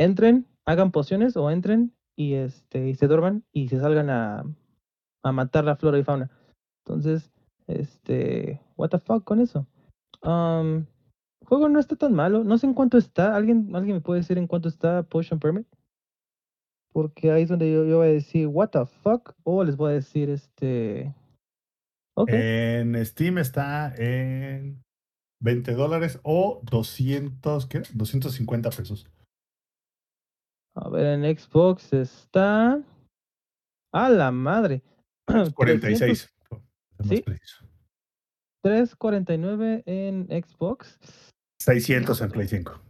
entren, 0.00 0.48
hagan 0.64 0.90
pociones 0.90 1.36
o 1.36 1.48
entren 1.48 1.94
y 2.16 2.34
este 2.34 2.88
y 2.88 2.96
se 2.96 3.06
duerman 3.06 3.44
y 3.52 3.68
se 3.68 3.78
salgan 3.78 4.10
a, 4.10 4.42
a 5.22 5.30
matar 5.30 5.64
la 5.64 5.76
flora 5.76 6.00
y 6.00 6.02
fauna. 6.02 6.28
Entonces, 6.84 7.32
este, 7.80 8.60
what 8.76 8.90
the 8.90 8.98
fuck 8.98 9.24
con 9.24 9.40
eso. 9.40 9.66
Um, 10.22 10.86
el 11.40 11.46
juego 11.46 11.68
no 11.68 11.80
está 11.80 11.96
tan 11.96 12.14
malo. 12.14 12.44
No 12.44 12.58
sé 12.58 12.66
en 12.66 12.74
cuánto 12.74 12.98
está. 12.98 13.34
¿Alguien, 13.34 13.74
¿Alguien 13.74 13.96
me 13.96 14.00
puede 14.00 14.20
decir 14.20 14.38
en 14.38 14.46
cuánto 14.46 14.68
está 14.68 15.02
Potion 15.02 15.40
Permit? 15.40 15.66
Porque 16.92 17.30
ahí 17.30 17.42
es 17.42 17.48
donde 17.48 17.72
yo, 17.72 17.84
yo 17.84 17.98
voy 17.98 18.08
a 18.08 18.12
decir 18.12 18.46
what 18.46 18.70
the 18.70 18.86
fuck. 18.86 19.34
O 19.44 19.64
les 19.64 19.76
voy 19.76 19.90
a 19.90 19.94
decir 19.94 20.30
este. 20.30 21.14
En 22.28 23.04
Steam 23.04 23.38
está 23.38 23.94
en 23.96 24.82
20 25.40 25.72
dólares 25.72 26.20
o 26.22 26.60
200, 26.64 27.66
¿qué? 27.66 27.82
250 27.94 28.70
pesos. 28.70 29.06
A 30.74 30.88
ver, 30.88 31.06
en 31.06 31.36
Xbox 31.36 31.92
está. 31.92 32.80
A 33.92 34.08
la 34.08 34.30
madre. 34.30 34.82
46. 35.54 36.32
¿Sí? 37.08 37.22
preciso. 37.22 37.64
349 38.62 39.82
en 39.86 40.26
Xbox. 40.28 40.98
600 41.60 42.20
en 42.20 42.30
Play 42.30 42.48
5. 42.48 42.80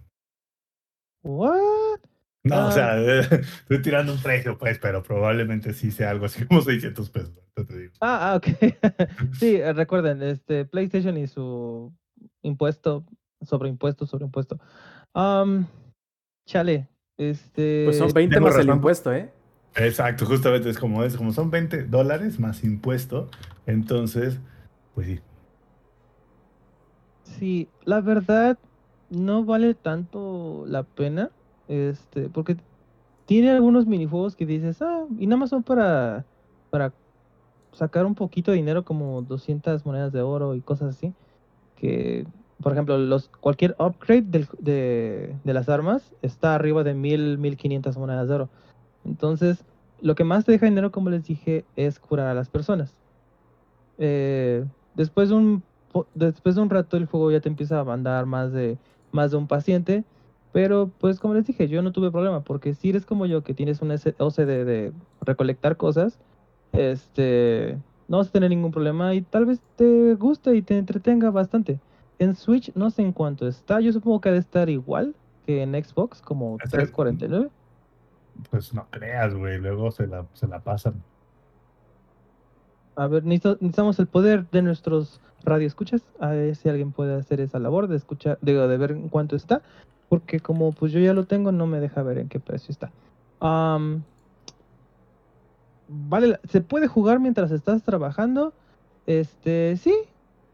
What? 1.24 2.00
No, 2.44 2.56
Ah. 2.56 2.66
o 2.68 2.72
sea, 2.72 2.96
estoy 3.60 3.82
tirando 3.82 4.12
un 4.12 4.20
precio, 4.20 4.58
pues, 4.58 4.78
pero 4.78 5.02
probablemente 5.02 5.72
sí 5.72 5.90
sea 5.90 6.10
algo 6.10 6.26
así 6.26 6.44
como 6.46 6.60
600 6.60 7.10
pesos. 7.10 7.30
ahorita 7.56 7.72
te 7.72 7.78
digo. 7.78 7.92
Ah, 8.00 8.32
ah, 8.32 8.36
ok. 8.36 8.46
sí, 9.38 9.56
eh, 9.56 9.72
recuerden, 9.72 10.22
este 10.22 10.64
PlayStation 10.64 11.16
y 11.16 11.26
su 11.26 11.92
impuesto, 12.42 13.04
sobre 13.42 13.68
impuesto, 13.68 14.06
sobre 14.06 14.24
impuesto. 14.24 14.58
Um, 15.14 15.66
chale, 16.46 16.88
este. 17.16 17.84
Pues 17.84 17.98
son 17.98 18.12
20 18.12 18.34
tengo 18.34 18.48
más 18.48 18.58
el 18.58 18.68
impuesto, 18.68 19.12
¿eh? 19.12 19.30
Exacto, 19.76 20.26
justamente 20.26 20.68
es 20.68 20.78
como 20.78 21.02
es, 21.04 21.16
como 21.16 21.32
son 21.32 21.50
20 21.50 21.84
dólares 21.84 22.38
más 22.40 22.62
impuesto, 22.64 23.30
entonces, 23.66 24.40
pues 24.94 25.06
sí. 25.06 25.20
Sí, 27.24 27.68
la 27.84 28.00
verdad 28.00 28.58
no 29.08 29.44
vale 29.44 29.74
tanto 29.74 30.64
la 30.66 30.84
pena, 30.84 31.30
este, 31.68 32.28
porque 32.30 32.56
tiene 33.26 33.50
algunos 33.50 33.86
minijuegos 33.86 34.36
que 34.36 34.46
dices, 34.46 34.82
ah, 34.82 35.06
y 35.18 35.26
nada 35.26 35.38
más 35.38 35.50
son 35.50 35.62
para, 35.62 36.26
para 36.70 36.94
sacar 37.72 38.06
un 38.06 38.14
poquito 38.14 38.50
de 38.50 38.58
dinero 38.58 38.84
como 38.84 39.22
200 39.22 39.86
monedas 39.86 40.12
de 40.12 40.22
oro 40.22 40.54
y 40.54 40.62
cosas 40.62 40.96
así, 40.96 41.14
que, 41.76 42.26
por 42.62 42.72
ejemplo, 42.72 42.98
los, 42.98 43.28
cualquier 43.28 43.76
upgrade 43.78 44.22
del- 44.22 44.48
de, 44.58 45.38
de 45.44 45.54
las 45.54 45.68
armas 45.68 46.14
está 46.22 46.54
arriba 46.54 46.84
de 46.84 46.94
1000, 46.94 47.38
1500 47.38 47.96
monedas 47.98 48.28
de 48.28 48.34
oro. 48.34 48.50
Entonces, 49.04 49.64
lo 50.00 50.14
que 50.14 50.24
más 50.24 50.44
te 50.44 50.52
deja 50.52 50.66
dinero, 50.66 50.92
como 50.92 51.10
les 51.10 51.24
dije, 51.24 51.66
es 51.76 51.98
curar 52.00 52.28
a 52.28 52.34
las 52.34 52.50
personas. 52.50 53.01
Eh, 53.98 54.64
después 54.94 55.28
de 55.28 55.34
un 55.34 55.62
después 56.14 56.54
de 56.54 56.62
un 56.62 56.70
rato 56.70 56.96
el 56.96 57.04
juego 57.06 57.30
ya 57.30 57.40
te 57.40 57.50
empieza 57.50 57.78
a 57.78 57.84
mandar 57.84 58.24
más 58.24 58.50
de 58.52 58.78
más 59.12 59.30
de 59.30 59.36
un 59.36 59.46
paciente, 59.46 60.04
pero 60.52 60.90
pues 60.98 61.20
como 61.20 61.34
les 61.34 61.46
dije, 61.46 61.68
yo 61.68 61.82
no 61.82 61.92
tuve 61.92 62.10
problema 62.10 62.40
porque 62.40 62.72
si 62.74 62.88
eres 62.90 63.04
como 63.04 63.26
yo 63.26 63.42
que 63.42 63.52
tienes 63.54 63.82
un 63.82 63.90
OCD 63.92 64.64
de 64.64 64.92
recolectar 65.20 65.76
cosas, 65.76 66.18
este 66.72 67.78
no 68.08 68.18
vas 68.18 68.28
a 68.28 68.32
tener 68.32 68.50
ningún 68.50 68.72
problema 68.72 69.14
y 69.14 69.22
tal 69.22 69.46
vez 69.46 69.60
te 69.76 70.14
guste 70.14 70.54
y 70.56 70.62
te 70.62 70.78
entretenga 70.78 71.30
bastante. 71.30 71.78
En 72.18 72.34
Switch 72.34 72.72
no 72.74 72.90
sé 72.90 73.02
en 73.02 73.12
cuánto 73.12 73.46
está, 73.46 73.80
yo 73.80 73.92
supongo 73.92 74.20
que 74.20 74.28
ha 74.30 74.32
de 74.32 74.38
estar 74.38 74.68
igual 74.70 75.14
que 75.46 75.62
en 75.62 75.72
Xbox, 75.72 76.20
como 76.22 76.56
Es 76.56 76.64
el- 76.64 76.70
349. 76.70 77.50
Pues 78.50 78.72
no 78.72 78.86
creas, 78.90 79.34
güey, 79.34 79.58
luego 79.58 79.90
se 79.90 80.06
la, 80.06 80.24
se 80.32 80.46
la 80.46 80.60
pasan. 80.60 80.94
A 82.94 83.06
ver, 83.06 83.24
necesitamos 83.24 83.98
el 83.98 84.06
poder 84.06 84.48
de 84.50 84.62
nuestros 84.62 85.20
radioescuchas. 85.44 86.02
A 86.20 86.28
ver 86.28 86.56
si 86.56 86.68
alguien 86.68 86.92
puede 86.92 87.14
hacer 87.14 87.40
esa 87.40 87.58
labor 87.58 87.88
de 87.88 87.96
escuchar, 87.96 88.38
digo, 88.42 88.68
de 88.68 88.76
ver 88.76 88.92
en 88.92 89.08
cuánto 89.08 89.36
está. 89.36 89.62
Porque 90.08 90.40
como 90.40 90.72
pues 90.72 90.92
yo 90.92 91.00
ya 91.00 91.14
lo 91.14 91.24
tengo, 91.24 91.52
no 91.52 91.66
me 91.66 91.80
deja 91.80 92.02
ver 92.02 92.18
en 92.18 92.28
qué 92.28 92.38
precio 92.38 92.70
está. 92.70 92.90
Vale, 95.88 96.38
¿se 96.48 96.60
puede 96.60 96.86
jugar 96.86 97.20
mientras 97.20 97.50
estás 97.50 97.82
trabajando? 97.82 98.52
Este, 99.06 99.76
sí, 99.76 99.94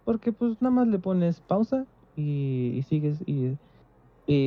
porque 0.05 0.32
pues 0.32 0.61
nada 0.61 0.74
más 0.74 0.89
le 0.89 0.99
pones 0.99 1.41
pausa 1.41 1.86
y, 2.16 2.84
sigues 2.89 3.18
y, 3.26 3.57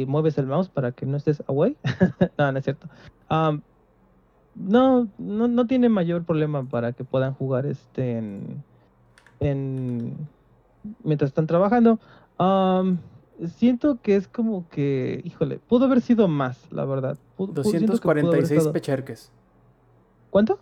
mueves 0.07 0.37
el 0.37 0.47
mouse 0.47 0.69
para 0.69 0.91
que 0.91 1.05
no 1.05 1.17
estés 1.17 1.43
away. 1.47 1.77
no, 2.37 2.51
no 2.51 2.57
es 2.57 2.63
cierto. 2.63 2.87
No, 4.55 5.07
no, 5.17 5.47
no 5.47 5.67
tiene 5.67 5.89
mayor 5.89 6.23
problema 6.23 6.63
para 6.63 6.93
que 6.93 7.03
puedan 7.03 7.33
jugar 7.33 7.65
este 7.65 8.17
en, 8.17 8.63
en 9.39 10.15
mientras 11.03 11.29
están 11.29 11.47
trabajando. 11.47 11.99
Siento 13.57 13.99
que 14.01 14.15
es 14.15 14.27
como 14.27 14.69
que, 14.69 15.21
híjole, 15.23 15.57
pudo 15.67 15.85
haber 15.85 16.01
sido 16.01 16.27
más, 16.27 16.71
la 16.71 16.85
verdad. 16.85 17.17
Pudo- 17.37 17.53
pudo- 17.53 17.63
siento 17.63 17.93
que 17.93 17.99
pudo 17.99 18.11
haber 18.11 18.23
246 18.25 18.57
estado- 18.59 18.73
pecherques. 18.73 19.31
¿Cuánto? 20.29 20.53
Ah, 20.53 20.59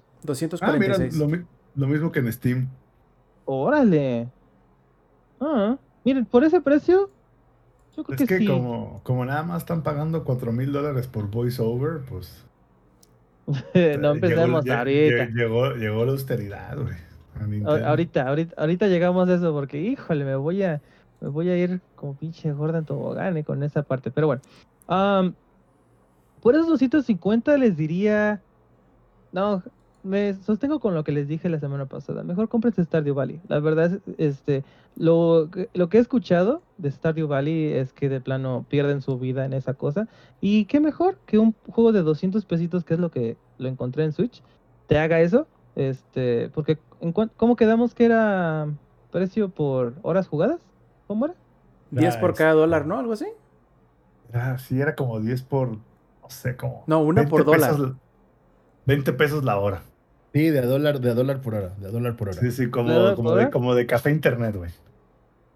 mira, 0.79 0.97
246. 0.97 1.17
lo, 1.17 1.27
mi- 1.27 1.43
lo 1.75 1.87
mismo 1.87 2.11
que 2.11 2.19
en 2.19 2.31
Steam. 2.31 2.69
Órale. 3.45 4.29
Ah, 5.41 5.77
miren, 6.05 6.25
por 6.25 6.43
ese 6.45 6.61
precio, 6.61 7.09
yo 7.97 8.03
creo 8.03 8.15
Es 8.15 8.21
que, 8.21 8.27
que 8.27 8.37
sí. 8.39 8.47
como, 8.47 9.01
como 9.03 9.25
nada 9.25 9.43
más 9.43 9.63
están 9.63 9.83
pagando 9.83 10.23
4 10.23 10.51
mil 10.53 10.71
dólares 10.71 11.07
por 11.07 11.29
voiceover, 11.29 12.01
pues... 12.07 12.45
no 13.73 13.79
llegó- 13.81 14.11
empecemos 14.13 14.65
lle- 14.65 14.77
ahorita. 14.77 15.23
lle- 15.25 15.33
Llegó, 15.33 15.73
llegó 15.75 16.05
la 16.05 16.11
austeridad, 16.11 16.77
güey. 16.77 16.95
Ahorita, 17.85 18.27
ahorita, 18.27 18.55
ahorita 18.61 18.87
llegamos 18.87 19.29
a 19.29 19.35
eso 19.35 19.53
porque, 19.53 19.79
híjole, 19.79 20.25
me 20.25 20.35
voy 20.35 20.63
a, 20.63 20.81
Me 21.21 21.27
voy 21.29 21.49
a 21.49 21.57
ir 21.57 21.81
como 21.95 22.15
pinche 22.15 22.51
Jordan 22.53 22.85
Tobogán 22.85 23.35
eh, 23.37 23.43
con 23.43 23.61
esa 23.63 23.83
parte. 23.83 24.09
Pero 24.11 24.27
bueno. 24.27 24.41
por 26.41 26.55
esos 26.55 26.67
250 26.67 27.57
les 27.57 27.75
diría. 27.77 28.41
No, 29.31 29.61
me 30.03 30.33
sostengo 30.35 30.79
con 30.79 30.93
lo 30.93 31.03
que 31.03 31.11
les 31.11 31.27
dije 31.27 31.49
la 31.49 31.59
semana 31.59 31.85
pasada. 31.85 32.23
Mejor 32.23 32.47
cómprense 32.49 32.83
Stardew 32.83 33.13
Valley. 33.15 33.41
La 33.47 33.59
verdad 33.59 33.93
es, 33.93 33.99
este, 34.17 34.63
lo, 34.95 35.49
que- 35.51 35.69
lo 35.73 35.89
que 35.89 35.97
he 35.97 36.01
escuchado 36.01 36.61
de 36.77 36.91
Stardew 36.91 37.27
Valley 37.27 37.73
es 37.73 37.91
que 37.93 38.07
de 38.09 38.21
plano 38.21 38.65
pierden 38.69 39.01
su 39.01 39.17
vida 39.19 39.45
en 39.45 39.53
esa 39.53 39.73
cosa. 39.73 40.07
Y 40.41 40.65
qué 40.65 40.79
mejor 40.79 41.17
que 41.25 41.37
un 41.39 41.53
juego 41.69 41.91
de 41.91 42.01
200 42.01 42.45
pesitos, 42.45 42.83
que 42.85 42.93
es 42.93 42.99
lo 42.99 43.11
que 43.11 43.37
lo 43.57 43.67
encontré 43.67 44.03
en 44.05 44.13
Switch, 44.13 44.41
te 44.87 44.97
haga 44.97 45.19
eso. 45.21 45.47
Este, 45.75 46.49
porque 46.49 46.77
en 47.01 47.11
¿cómo 47.13 47.55
quedamos 47.55 47.93
que 47.93 48.05
era 48.05 48.67
precio 49.11 49.49
por 49.49 49.93
horas 50.01 50.27
jugadas? 50.27 50.59
¿Cómo 51.07 51.25
era? 51.25 51.35
10 51.91 52.17
por 52.17 52.33
cada 52.35 52.53
dólar, 52.53 52.85
¿no? 52.85 52.99
Algo 52.99 53.13
así. 53.13 53.25
Era, 54.31 54.57
sí, 54.59 54.79
era 54.79 54.95
como 54.95 55.19
10 55.19 55.41
por, 55.43 55.69
no 55.71 55.79
sé, 56.29 56.55
como... 56.55 56.83
No, 56.87 56.99
una 57.01 57.21
20 57.21 57.29
por 57.31 57.45
dólar. 57.45 57.71
pesos- 57.71 57.95
20 58.89 59.13
pesos 59.13 59.43
la 59.43 59.57
hora. 59.57 59.83
Sí, 60.33 60.49
de 60.49 60.59
a 60.59 60.65
dólar, 60.65 60.99
de 60.99 61.11
a 61.11 61.13
dólar 61.13 61.41
por 61.41 61.55
hora, 61.55 61.69
de 61.79 61.87
a 61.87 61.91
dólar 61.91 62.15
por 62.15 62.29
hora. 62.29 62.41
Sí, 62.41 62.51
sí, 62.51 62.69
como, 62.69 62.91
¿Dólar 62.91 63.15
como, 63.15 63.35
de, 63.35 63.49
como 63.49 63.75
de 63.75 63.85
café 63.85 64.11
internet, 64.11 64.55
güey. 64.55 64.71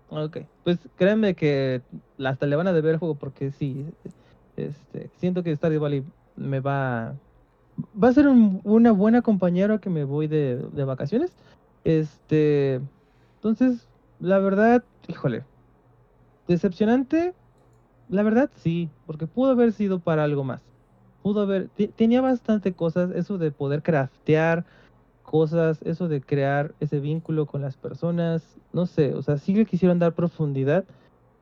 Ok, 0.10 0.38
pues 0.64 0.78
créanme 0.96 1.34
que 1.34 1.82
hasta 2.24 2.46
le 2.46 2.56
van 2.56 2.68
a 2.68 2.74
deber 2.74 2.94
el 2.94 3.00
juego 3.00 3.16
porque 3.16 3.52
sí, 3.52 3.86
este, 4.56 5.10
siento 5.18 5.42
que 5.42 5.56
Stardew 5.56 5.82
Valley 5.82 6.04
me 6.36 6.60
va, 6.60 7.16
va 8.02 8.08
a 8.10 8.14
ser 8.14 8.28
un- 8.28 8.62
una 8.64 8.92
buena 8.92 9.24
compañera 9.24 9.80
que 9.80 9.90
me 9.90 10.04
voy 10.04 10.28
de, 10.28 10.58
de 10.72 10.84
vacaciones. 10.84 11.36
Este, 11.84 12.80
entonces, 13.38 13.88
la 14.20 14.38
verdad, 14.38 14.84
híjole, 15.08 15.44
decepcionante, 16.48 17.34
la 18.10 18.22
verdad 18.24 18.52
sí, 18.58 18.90
porque 19.08 19.26
pudo 19.28 19.52
haber 19.52 19.72
sido 19.72 20.00
para 20.00 20.24
algo 20.24 20.44
más. 20.44 20.62
Pudo 21.24 21.42
haber, 21.42 21.70
te- 21.70 21.88
tenía 21.88 22.22
bastante 22.22 22.74
cosas, 22.74 23.12
eso 23.16 23.38
de 23.38 23.50
poder 23.52 23.82
craftear 23.82 24.66
cosas, 25.24 25.82
eso 25.84 26.08
de 26.08 26.22
crear 26.22 26.74
ese 26.80 27.00
vínculo 27.00 27.46
con 27.48 27.62
las 27.62 27.78
personas, 27.78 28.44
no 28.74 28.86
sé, 28.86 29.14
o 29.16 29.22
sea, 29.24 29.38
sí 29.38 29.54
le 29.56 29.66
quisieron 29.66 29.98
dar 29.98 30.14
profundidad, 30.14 30.84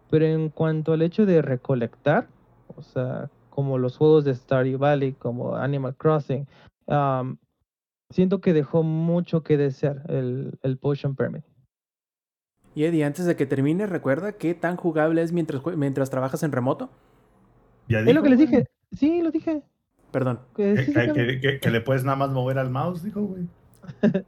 pero 0.10 0.26
en 0.26 0.50
cuanto 0.50 0.94
al 0.94 1.02
hecho 1.02 1.26
de 1.26 1.42
recolectar, 1.42 2.28
o 2.78 2.82
sea, 2.82 3.30
como 3.50 3.78
los 3.78 3.98
juegos 3.98 4.24
de 4.24 4.36
Stardew 4.36 4.78
Valley, 4.78 5.14
como 5.14 5.56
Animal 5.56 5.96
Crossing, 5.96 6.48
siento 8.12 8.40
que 8.40 8.54
dejó 8.54 8.84
mucho 8.84 9.44
que 9.44 9.58
desear 9.58 10.04
el, 10.08 10.58
el 10.62 10.78
Potion 10.78 11.16
Permit. 11.16 11.44
Y 12.74 12.86
Eddie, 12.86 13.04
antes 13.04 13.26
de 13.26 13.36
que 13.36 13.46
termine, 13.46 13.86
recuerda 13.88 14.34
qué 14.34 14.54
tan 14.54 14.78
jugable 14.78 15.22
es 15.22 15.34
mientras, 15.34 15.62
mientras 15.76 16.10
trabajas 16.10 16.44
en 16.44 16.52
remoto. 16.54 16.90
Ya 17.90 18.00
Es 18.00 18.16
lo 18.16 18.24
que 18.24 18.30
les 18.30 18.40
dije, 18.40 18.68
sí, 18.92 19.22
lo 19.22 19.32
dije. 19.32 19.62
Perdón. 20.12 20.40
Que 20.56 20.74
Que, 20.76 20.86
sí 20.86 20.92
se 20.94 21.00
que- 21.02 21.08
cabe. 21.08 21.40
que- 21.40 21.60
que 21.60 21.72
le 21.72 21.82
puedes 21.82 22.04
nada 22.04 22.18
más 22.18 22.32
mover 22.32 22.58
al 22.60 22.70
mouse, 22.70 23.04
dijo, 23.04 23.22
güey. 23.22 23.48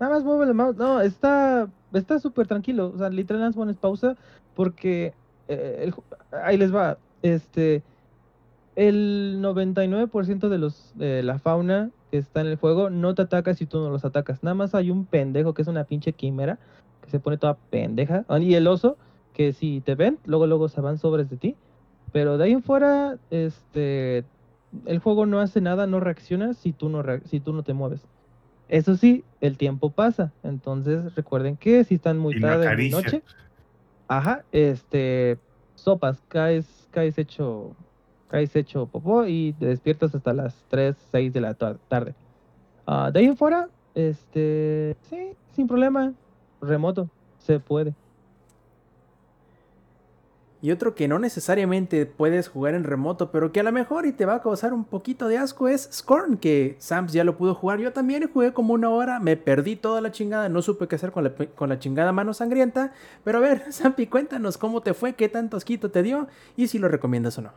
Nada 0.00 0.14
más 0.16 0.24
mueve 0.24 0.44
el 0.44 0.54
mouse. 0.54 0.76
No, 0.76 1.00
está 1.00 1.68
está 1.92 2.18
súper 2.18 2.46
tranquilo. 2.46 2.92
O 2.94 2.98
sea, 2.98 3.08
literal 3.10 3.40
nada 3.40 3.50
más 3.50 3.56
pones 3.56 3.76
pausa 3.76 4.16
porque 4.54 5.14
eh, 5.48 5.80
el 5.84 5.94
ahí 6.42 6.56
les 6.58 6.74
va. 6.74 6.98
Este 7.22 7.82
el 8.76 9.38
99% 9.40 10.48
de 10.48 10.58
los 10.58 10.92
de 10.96 11.22
la 11.22 11.38
fauna 11.38 11.90
que 12.10 12.18
está 12.18 12.40
en 12.40 12.48
el 12.48 12.56
juego 12.56 12.90
no 12.90 13.14
te 13.14 13.22
ataca 13.22 13.54
si 13.54 13.66
tú 13.66 13.78
no 13.80 13.90
los 13.90 14.04
atacas. 14.04 14.42
Nada 14.42 14.54
más 14.54 14.74
hay 14.74 14.90
un 14.90 15.06
pendejo 15.06 15.54
que 15.54 15.62
es 15.62 15.68
una 15.68 15.84
pinche 15.84 16.12
quimera 16.12 16.58
que 17.02 17.10
se 17.10 17.20
pone 17.20 17.38
toda 17.38 17.54
pendeja. 17.70 18.24
Ah, 18.28 18.38
Y 18.40 18.54
el 18.54 18.66
oso 18.66 18.96
que 19.32 19.52
si 19.52 19.80
te 19.80 19.94
ven, 19.94 20.18
luego 20.26 20.46
luego 20.46 20.68
se 20.68 20.80
van 20.80 20.98
sobres 20.98 21.30
de 21.30 21.36
ti. 21.36 21.56
Pero 22.14 22.38
de 22.38 22.44
ahí 22.46 22.52
en 22.54 22.62
fuera 22.62 23.18
este 23.30 24.24
el 24.86 25.00
juego 25.00 25.26
no 25.26 25.40
hace 25.40 25.60
nada, 25.60 25.86
no 25.88 26.00
reacciona 26.00 26.54
si 26.54 26.72
tú 26.72 26.88
no 26.90 27.02
si 27.26 27.40
tú 27.40 27.52
no 27.54 27.64
te 27.64 27.74
mueves. 27.74 28.08
Eso 28.68 28.96
sí, 28.96 29.24
el 29.40 29.58
tiempo 29.58 29.92
pasa. 29.92 30.34
Entonces 30.44 31.14
recuerden 31.16 31.58
que 31.58 31.84
si 31.84 31.96
están 31.96 32.18
muy 32.18 32.34
Y 32.36 32.40
tarde, 32.40 32.56
muy 32.58 32.66
acaricia. 32.66 33.02
noche, 33.02 33.24
ajá, 34.08 34.46
este, 34.52 35.40
sopas, 35.76 36.22
caes, 36.28 36.88
caes 36.92 37.18
hecho, 37.18 37.76
caes 38.28 38.56
hecho 38.56 38.88
popó 38.88 39.26
y 39.26 39.54
te 39.54 39.66
despiertas 39.66 40.14
hasta 40.14 40.34
las 40.34 40.64
3, 40.68 40.96
6 41.12 41.32
de 41.32 41.40
la 41.42 41.54
tar- 41.56 41.80
tarde. 41.88 42.16
Ah, 42.86 43.10
de 43.12 43.20
ahí 43.20 43.26
en 43.26 43.36
fuera, 43.36 43.70
este, 43.94 44.96
sí, 45.02 45.36
sin 45.52 45.66
problema, 45.68 46.14
remoto, 46.60 47.10
se 47.38 47.60
puede. 47.60 47.96
Y 50.64 50.70
otro 50.70 50.94
que 50.94 51.08
no 51.08 51.18
necesariamente 51.18 52.06
puedes 52.06 52.48
jugar 52.48 52.72
en 52.72 52.84
remoto, 52.84 53.30
pero 53.30 53.52
que 53.52 53.60
a 53.60 53.62
lo 53.62 53.70
mejor 53.70 54.06
y 54.06 54.14
te 54.14 54.24
va 54.24 54.36
a 54.36 54.42
causar 54.42 54.72
un 54.72 54.86
poquito 54.86 55.28
de 55.28 55.36
asco 55.36 55.68
es 55.68 55.90
Scorn, 55.92 56.38
que 56.38 56.76
Sams 56.78 57.12
ya 57.12 57.22
lo 57.22 57.36
pudo 57.36 57.54
jugar. 57.54 57.80
Yo 57.80 57.92
también 57.92 58.26
jugué 58.32 58.54
como 58.54 58.72
una 58.72 58.88
hora, 58.88 59.20
me 59.20 59.36
perdí 59.36 59.76
toda 59.76 60.00
la 60.00 60.10
chingada, 60.10 60.48
no 60.48 60.62
supe 60.62 60.88
qué 60.88 60.94
hacer 60.94 61.12
con 61.12 61.24
la, 61.24 61.34
con 61.34 61.68
la 61.68 61.78
chingada 61.78 62.12
mano 62.12 62.32
sangrienta. 62.32 62.94
Pero 63.24 63.36
a 63.36 63.40
ver, 63.42 63.64
Zampi, 63.72 64.06
cuéntanos 64.06 64.56
cómo 64.56 64.80
te 64.80 64.94
fue, 64.94 65.12
qué 65.12 65.28
tanto 65.28 65.58
asquito 65.58 65.90
te 65.90 66.02
dio 66.02 66.28
y 66.56 66.68
si 66.68 66.78
lo 66.78 66.88
recomiendas 66.88 67.36
o 67.36 67.42
no. 67.42 67.52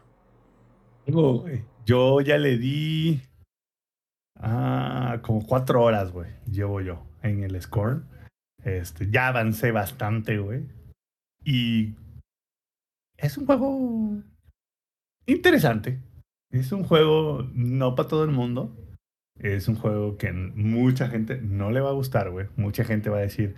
Yo 1.86 2.20
ya 2.20 2.38
le 2.38 2.58
di 2.58 3.22
ah, 4.36 5.20
como 5.22 5.48
cuatro 5.48 5.82
horas, 5.82 6.12
güey. 6.12 6.32
Llevo 6.52 6.82
yo 6.82 7.06
en 7.24 7.42
el 7.46 7.62
Scorn. 7.62 8.06
Este, 8.66 9.10
ya 9.10 9.30
avancé 9.30 9.72
bastante, 9.72 10.40
güey. 10.40 10.66
Y 11.46 11.96
es 13.18 13.38
un 13.38 13.46
juego 13.46 14.24
interesante. 15.26 16.00
Es 16.52 16.72
un 16.72 16.84
juego 16.84 17.48
no 17.54 17.96
para 17.96 18.08
todo 18.08 18.24
el 18.24 18.32
mundo. 18.32 18.76
Es 19.40 19.68
un 19.68 19.76
juego 19.76 20.18
que 20.18 20.32
mucha 20.32 21.10
gente 21.10 21.40
no 21.42 21.72
le 21.72 21.82
va 21.82 21.90
a 21.90 21.94
gustar, 21.94 22.32
güey. 22.32 22.48
Mucha 22.56 22.84
gente 22.84 23.10
va 23.10 23.18
a 23.18 23.22
decir, 23.22 23.56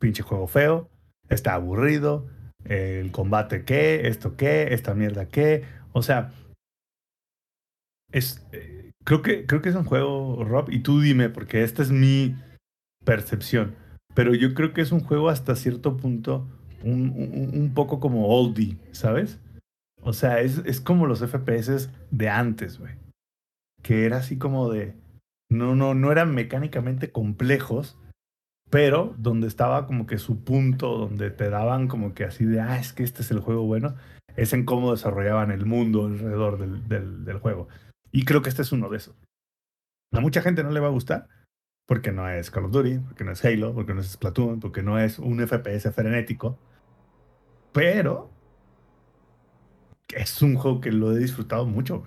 pinche 0.00 0.22
juego 0.22 0.46
feo, 0.46 0.88
está 1.28 1.54
aburrido, 1.54 2.26
el 2.64 3.12
combate 3.12 3.64
qué, 3.64 4.08
esto 4.08 4.36
qué, 4.36 4.74
esta 4.74 4.94
mierda 4.94 5.28
qué. 5.28 5.64
O 5.92 6.02
sea, 6.02 6.32
es, 8.10 8.44
eh, 8.52 8.92
creo, 9.04 9.22
que, 9.22 9.46
creo 9.46 9.62
que 9.62 9.68
es 9.68 9.76
un 9.76 9.84
juego, 9.84 10.44
Rob, 10.44 10.70
y 10.70 10.80
tú 10.80 11.00
dime, 11.00 11.28
porque 11.28 11.62
esta 11.62 11.82
es 11.82 11.90
mi 11.90 12.34
percepción. 13.04 13.76
Pero 14.14 14.34
yo 14.34 14.54
creo 14.54 14.72
que 14.72 14.80
es 14.80 14.90
un 14.90 15.00
juego 15.00 15.28
hasta 15.28 15.54
cierto 15.54 15.96
punto 15.96 16.48
un, 16.82 17.50
un, 17.54 17.74
poco 17.74 18.00
como 18.00 18.28
oldie, 18.28 18.78
¿sabes? 18.92 19.38
O 20.02 20.12
sea, 20.12 20.40
es, 20.40 20.58
es 20.64 20.80
como 20.80 21.06
los 21.06 21.20
FPS 21.20 21.90
de 22.10 22.28
antes, 22.28 22.78
güey. 22.78 22.94
Que 23.82 24.06
era 24.06 24.18
así 24.18 24.38
como 24.38 24.70
de. 24.70 24.94
No, 25.50 25.74
no, 25.74 25.94
no 25.94 26.12
eran 26.12 26.34
mecánicamente 26.34 27.10
complejos, 27.10 27.98
pero 28.70 29.14
donde 29.18 29.48
estaba 29.48 29.86
como 29.86 30.06
que 30.06 30.18
su 30.18 30.44
punto, 30.44 30.96
donde 30.96 31.30
te 31.30 31.50
daban 31.50 31.88
como 31.88 32.14
que 32.14 32.24
así 32.24 32.44
de, 32.44 32.60
ah, 32.60 32.78
es 32.78 32.92
que 32.92 33.02
este 33.02 33.22
es 33.22 33.30
el 33.30 33.40
juego 33.40 33.64
bueno, 33.64 33.96
es 34.36 34.52
en 34.52 34.64
cómo 34.64 34.92
desarrollaban 34.92 35.50
el 35.50 35.66
mundo 35.66 36.06
alrededor 36.06 36.58
del, 36.58 36.88
del, 36.88 37.24
del 37.24 37.38
juego. 37.38 37.68
Y 38.12 38.24
creo 38.24 38.42
que 38.42 38.48
este 38.48 38.62
es 38.62 38.72
uno 38.72 38.88
de 38.88 38.98
esos. 38.98 39.16
A 40.12 40.20
mucha 40.20 40.42
gente 40.42 40.62
no 40.62 40.70
le 40.70 40.80
va 40.80 40.88
a 40.88 40.92
gustar, 40.92 41.28
porque 41.86 42.12
no 42.12 42.28
es 42.28 42.50
Call 42.52 42.66
of 42.66 42.70
Duty, 42.72 42.98
porque 42.98 43.24
no 43.24 43.32
es 43.32 43.44
Halo, 43.44 43.74
porque 43.74 43.94
no 43.94 44.00
es 44.00 44.12
Splatoon, 44.12 44.60
porque 44.60 44.82
no 44.82 44.98
es 44.98 45.18
un 45.18 45.44
FPS 45.44 45.92
frenético. 45.92 46.56
Pero 47.72 48.30
es 50.14 50.42
un 50.42 50.56
juego 50.56 50.80
que 50.80 50.92
lo 50.92 51.12
he 51.12 51.18
disfrutado 51.18 51.66
mucho. 51.66 52.04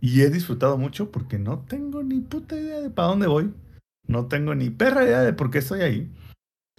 Y 0.00 0.22
he 0.22 0.30
disfrutado 0.30 0.78
mucho 0.78 1.10
porque 1.10 1.38
no 1.38 1.60
tengo 1.66 2.02
ni 2.02 2.20
puta 2.20 2.56
idea 2.56 2.80
de 2.80 2.90
para 2.90 3.08
dónde 3.08 3.26
voy. 3.26 3.54
No 4.06 4.26
tengo 4.28 4.54
ni 4.54 4.70
perra 4.70 5.04
idea 5.04 5.20
de 5.20 5.32
por 5.32 5.50
qué 5.50 5.58
estoy 5.58 5.82
ahí. 5.82 6.10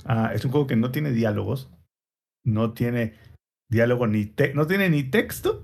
Ah, 0.06 0.32
es 0.34 0.44
un 0.44 0.52
juego 0.52 0.68
que 0.68 0.76
no 0.76 0.92
tiene 0.92 1.12
diálogos. 1.12 1.70
No 2.44 2.74
tiene 2.74 3.14
diálogo 3.70 4.08
ni 4.08 4.26
te 4.26 4.54
no 4.54 4.68
tiene 4.68 4.90
ni 4.90 5.04
texto 5.04 5.64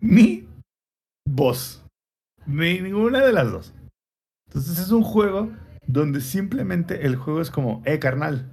ni 0.00 0.48
voz. 1.26 1.84
Ni 2.46 2.80
ninguna 2.80 3.24
de 3.24 3.32
las 3.32 3.50
dos. 3.50 3.74
Entonces 4.46 4.78
es 4.78 4.90
un 4.90 5.02
juego 5.02 5.50
donde 5.86 6.20
simplemente 6.20 7.06
el 7.06 7.16
juego 7.16 7.40
es 7.40 7.50
como, 7.50 7.82
eh, 7.84 7.98
carnal, 7.98 8.50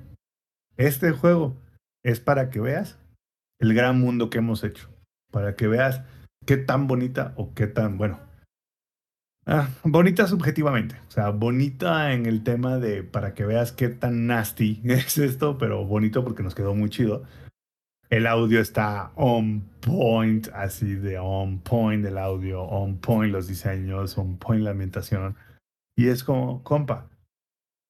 este 0.78 1.12
juego 1.12 1.56
es 2.04 2.20
para 2.20 2.50
que 2.50 2.60
veas 2.60 3.01
el 3.62 3.74
gran 3.74 4.00
mundo 4.00 4.30
que 4.30 4.40
hemos 4.40 4.64
hecho. 4.64 4.90
Para 5.32 5.56
que 5.56 5.68
veas 5.68 6.04
qué 6.46 6.58
tan 6.58 6.88
bonita 6.88 7.34
o 7.38 7.54
qué 7.54 7.68
tan, 7.68 7.98
bueno, 7.98 8.20
ah, 9.46 9.70
bonita 9.84 10.28
subjetivamente. 10.28 10.96
O 11.08 11.12
sea, 11.12 11.30
bonita 11.30 12.12
en 12.12 12.26
el 12.26 12.44
tema 12.44 12.80
de 12.80 13.04
para 13.04 13.34
que 13.34 13.46
veas 13.46 13.72
qué 13.72 13.88
tan 13.88 14.28
nasty 14.28 14.82
es 14.86 15.18
esto, 15.18 15.58
pero 15.58 15.86
bonito 15.86 16.24
porque 16.24 16.44
nos 16.44 16.56
quedó 16.56 16.76
muy 16.76 16.90
chido. 16.90 17.24
El 18.10 18.28
audio 18.28 18.60
está 18.60 19.14
on 19.16 19.62
point, 19.80 20.50
así 20.54 20.96
de 20.96 21.18
on 21.18 21.60
point 21.60 22.06
el 22.06 22.18
audio, 22.18 22.64
on 22.64 22.98
point 22.98 23.32
los 23.32 23.48
diseños, 23.48 24.18
on 24.18 24.38
point 24.38 24.64
la 24.64 24.72
ambientación. 24.72 25.38
Y 25.96 26.10
es 26.10 26.26
como, 26.26 26.62
compa, 26.64 27.08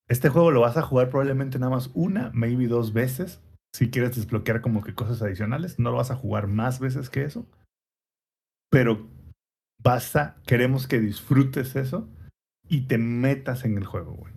este 0.08 0.30
juego 0.30 0.52
lo 0.52 0.62
vas 0.62 0.78
a 0.78 0.84
jugar 0.84 1.10
probablemente 1.10 1.58
nada 1.58 1.72
más 1.72 1.90
una, 1.96 2.30
maybe 2.34 2.68
dos 2.68 2.94
veces 2.94 3.42
si 3.74 3.90
quieres 3.90 4.16
desbloquear 4.16 4.62
como 4.62 4.84
que 4.84 4.96
cosas 4.96 5.22
adicionales. 5.22 5.80
No 5.80 5.92
lo 5.92 5.98
vas 5.98 6.12
a 6.12 6.16
jugar 6.16 6.48
más 6.48 6.80
veces 6.80 7.10
que 7.10 7.24
eso. 7.24 7.48
Pero 8.70 9.08
basta, 9.82 10.38
queremos 10.46 10.88
que 10.88 11.00
disfrutes 11.00 11.76
eso 11.76 12.08
y 12.68 12.82
te 12.88 12.98
metas 12.98 13.66
en 13.66 13.78
el 13.78 13.86
juego, 13.86 14.14
güey. 14.14 14.34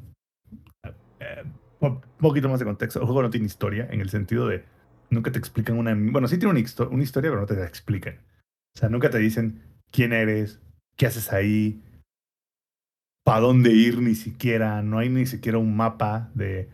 Eh, 1.20 1.44
un 1.80 2.00
poquito 2.18 2.48
más 2.48 2.58
de 2.58 2.64
contexto. 2.64 3.00
El 3.00 3.06
juego 3.06 3.22
no 3.22 3.30
tiene 3.30 3.46
historia 3.46 3.86
en 3.90 4.00
el 4.00 4.10
sentido 4.10 4.46
de 4.48 4.64
nunca 5.10 5.32
te 5.32 5.38
explican 5.38 5.78
una. 5.78 5.94
Bueno, 5.94 6.28
sí 6.28 6.38
tiene 6.38 6.50
una, 6.50 6.60
historia, 6.60 7.30
pero 7.30 7.40
no 7.40 7.46
te 7.46 7.56
la 7.56 7.66
explican. 7.66 8.18
O 8.76 8.78
sea, 8.78 8.88
nunca 8.88 9.10
te 9.10 9.18
dicen 9.18 9.62
quién 9.90 10.12
eres, 10.12 10.60
qué 10.96 11.06
haces 11.06 11.32
ahí, 11.32 11.82
para 13.24 13.40
dónde 13.40 13.70
ir 13.70 14.00
ni 14.00 14.14
siquiera. 14.14 14.82
No 14.82 14.98
hay 14.98 15.08
ni 15.08 15.26
siquiera 15.26 15.58
un 15.58 15.76
mapa 15.76 16.30
de, 16.34 16.68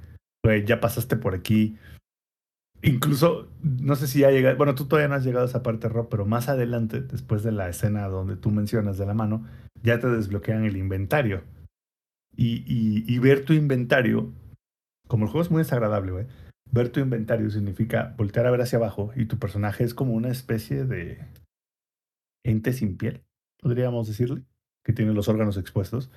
ya 0.65 0.81
pasaste 0.81 1.17
por 1.17 1.35
aquí. 1.35 1.79
Incluso, 2.83 3.49
no 3.63 3.95
sé 3.95 4.07
si 4.07 4.21
ya 4.21 4.31
llegado, 4.31 4.57
bueno, 4.57 4.75
tú 4.75 4.87
todavía 4.87 5.09
no 5.09 5.15
has 5.15 5.25
llegado 5.25 5.45
a 5.45 5.49
esa 5.49 5.63
parte, 5.63 5.89
Rob, 5.89 6.09
pero 6.09 6.25
más 6.25 6.49
adelante, 6.49 7.03
después 7.03 7.43
de 7.43 7.53
la 7.53 7.69
escena 7.69 8.09
donde 8.09 8.37
tú 8.37 8.51
mencionas 8.51 8.97
de 8.97 9.07
la 9.07 9.15
mano, 9.15 9.47
ya 9.83 9.99
te 10.01 10.09
desbloquean 10.09 10.65
el 10.65 10.77
inventario. 10.77 11.43
Y, 12.35 12.65
y, 12.67 13.05
y 13.07 13.19
ver 13.19 13.45
tu 13.45 13.53
inventario, 13.53 14.33
como 15.09 15.25
el 15.25 15.31
juego 15.31 15.43
es 15.43 15.51
muy 15.51 15.59
desagradable, 15.59 16.27
ver 16.71 16.91
tu 16.91 17.01
inventario 17.01 17.51
significa 17.51 18.15
voltear 18.17 18.47
a 18.47 18.51
ver 18.51 18.63
hacia 18.63 18.79
abajo 18.79 19.13
y 19.15 19.27
tu 19.27 19.39
personaje 19.39 19.85
es 19.85 19.93
como 19.93 20.15
una 20.15 20.29
especie 20.29 20.85
de 20.85 21.27
ente 22.45 22.73
sin 22.73 22.97
piel, 22.97 23.25
podríamos 23.61 24.09
decirle, 24.09 24.45
que 24.85 24.95
tiene 24.95 25.13
los 25.13 25.29
órganos 25.29 25.59
expuestos. 25.59 26.11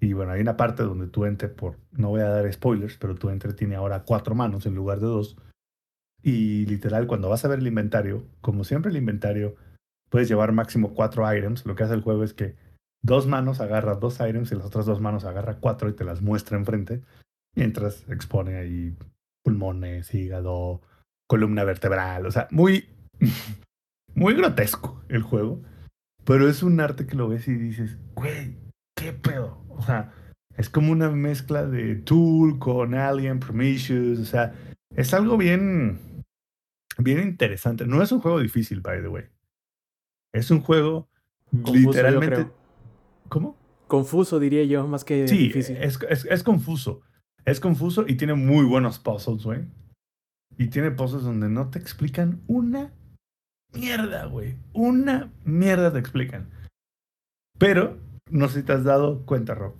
Y 0.00 0.12
bueno, 0.12 0.32
hay 0.32 0.40
una 0.40 0.56
parte 0.56 0.82
donde 0.82 1.08
tu 1.08 1.24
ente, 1.24 1.48
por, 1.48 1.78
no 1.92 2.08
voy 2.08 2.20
a 2.20 2.28
dar 2.28 2.50
spoilers, 2.52 2.96
pero 2.96 3.14
tu 3.14 3.28
ente 3.28 3.52
tiene 3.52 3.76
ahora 3.76 4.02
cuatro 4.02 4.34
manos 4.34 4.66
en 4.66 4.74
lugar 4.74 5.00
de 5.00 5.06
dos 5.06 5.36
y 6.26 6.66
literal, 6.66 7.06
cuando 7.06 7.28
vas 7.28 7.44
a 7.44 7.48
ver 7.48 7.60
el 7.60 7.68
inventario, 7.68 8.26
como 8.40 8.64
siempre 8.64 8.90
el 8.90 8.96
inventario, 8.96 9.54
puedes 10.10 10.26
llevar 10.26 10.50
máximo 10.50 10.92
cuatro 10.92 11.32
items. 11.32 11.64
Lo 11.64 11.76
que 11.76 11.84
hace 11.84 11.94
el 11.94 12.00
juego 12.02 12.24
es 12.24 12.34
que 12.34 12.56
dos 13.00 13.28
manos 13.28 13.60
agarra 13.60 13.94
dos 13.94 14.18
items 14.18 14.50
y 14.50 14.56
las 14.56 14.66
otras 14.66 14.86
dos 14.86 15.00
manos 15.00 15.24
agarra 15.24 15.58
cuatro 15.60 15.88
y 15.88 15.92
te 15.92 16.02
las 16.02 16.22
muestra 16.22 16.58
enfrente. 16.58 17.00
Mientras 17.54 18.08
expone 18.08 18.56
ahí 18.56 18.96
pulmones, 19.44 20.12
hígado, 20.12 20.82
columna 21.28 21.62
vertebral. 21.62 22.26
O 22.26 22.32
sea, 22.32 22.48
muy, 22.50 22.88
muy 24.16 24.34
grotesco 24.34 25.00
el 25.08 25.22
juego. 25.22 25.62
Pero 26.24 26.48
es 26.48 26.64
un 26.64 26.80
arte 26.80 27.06
que 27.06 27.14
lo 27.14 27.28
ves 27.28 27.46
y 27.46 27.54
dices, 27.54 27.98
güey, 28.16 28.56
¿qué 28.96 29.12
pedo? 29.12 29.62
O 29.68 29.80
sea, 29.80 30.12
es 30.56 30.68
como 30.70 30.90
una 30.90 31.08
mezcla 31.08 31.64
de 31.66 31.94
Tool 31.94 32.58
con 32.58 32.96
Alien, 32.96 33.38
Prometheus. 33.38 34.18
O 34.18 34.24
sea, 34.24 34.54
es 34.96 35.14
algo 35.14 35.36
bien 35.36 36.15
bien 36.98 37.20
interesante. 37.20 37.86
No 37.86 38.02
es 38.02 38.12
un 38.12 38.20
juego 38.20 38.40
difícil, 38.40 38.80
by 38.80 39.02
the 39.02 39.08
way. 39.08 39.24
Es 40.32 40.50
un 40.50 40.60
juego 40.60 41.08
literalmente. 41.52 42.50
¿Cómo? 43.28 43.56
Confuso, 43.86 44.38
diría 44.38 44.64
yo, 44.64 44.86
más 44.86 45.04
que 45.04 45.28
sí, 45.28 45.38
difícil. 45.38 45.76
Es, 45.76 45.98
es, 46.08 46.24
es 46.24 46.42
confuso. 46.42 47.02
Es 47.44 47.60
confuso 47.60 48.04
y 48.06 48.16
tiene 48.16 48.34
muy 48.34 48.64
buenos 48.64 48.98
puzzles, 48.98 49.44
güey. 49.44 49.64
Y 50.58 50.68
tiene 50.68 50.90
puzzles 50.90 51.22
donde 51.22 51.48
no 51.48 51.70
te 51.70 51.78
explican 51.78 52.42
una 52.46 52.92
mierda, 53.72 54.26
güey. 54.26 54.56
Una 54.72 55.32
mierda 55.44 55.92
te 55.92 55.98
explican. 55.98 56.50
Pero, 57.58 57.98
no 58.30 58.48
sé 58.48 58.60
si 58.60 58.66
te 58.66 58.72
has 58.72 58.84
dado 58.84 59.24
cuenta, 59.24 59.54
Rob. 59.54 59.74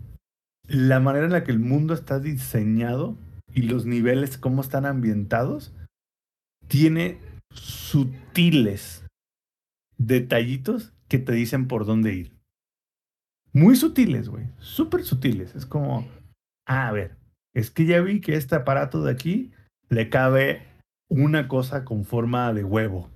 La 0.68 1.00
manera 1.00 1.26
en 1.26 1.32
la 1.32 1.44
que 1.44 1.52
el 1.52 1.58
mundo 1.58 1.94
está 1.94 2.20
diseñado 2.20 3.16
y 3.52 3.62
los 3.62 3.86
niveles, 3.86 4.38
cómo 4.38 4.60
están 4.60 4.86
ambientados, 4.86 5.74
tiene 6.68 7.18
sutiles 7.50 9.04
detallitos 9.98 10.92
que 11.08 11.18
te 11.18 11.32
dicen 11.32 11.68
por 11.68 11.86
dónde 11.86 12.14
ir. 12.14 12.36
Muy 13.52 13.76
sutiles, 13.76 14.28
güey. 14.28 14.48
Súper 14.58 15.04
sutiles. 15.04 15.54
Es 15.54 15.64
como, 15.64 16.06
ah, 16.66 16.88
a 16.88 16.92
ver, 16.92 17.16
es 17.54 17.70
que 17.70 17.86
ya 17.86 18.00
vi 18.00 18.20
que 18.20 18.36
este 18.36 18.54
aparato 18.54 19.02
de 19.02 19.10
aquí 19.10 19.52
le 19.88 20.10
cabe 20.10 20.62
una 21.08 21.48
cosa 21.48 21.84
con 21.84 22.04
forma 22.04 22.52
de 22.52 22.64
huevo, 22.64 23.08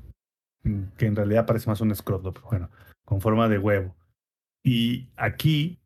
mm, 0.63 0.83
que 0.97 1.07
en 1.07 1.17
realidad 1.17 1.47
parece 1.47 1.69
más 1.69 1.81
un 1.81 1.91
escroto, 1.91 2.33
pero 2.33 2.47
bueno, 2.47 2.71
con 3.05 3.21
forma 3.21 3.49
de 3.49 3.59
huevo. 3.59 3.95
Y 4.65 5.09
aquí 5.17 5.81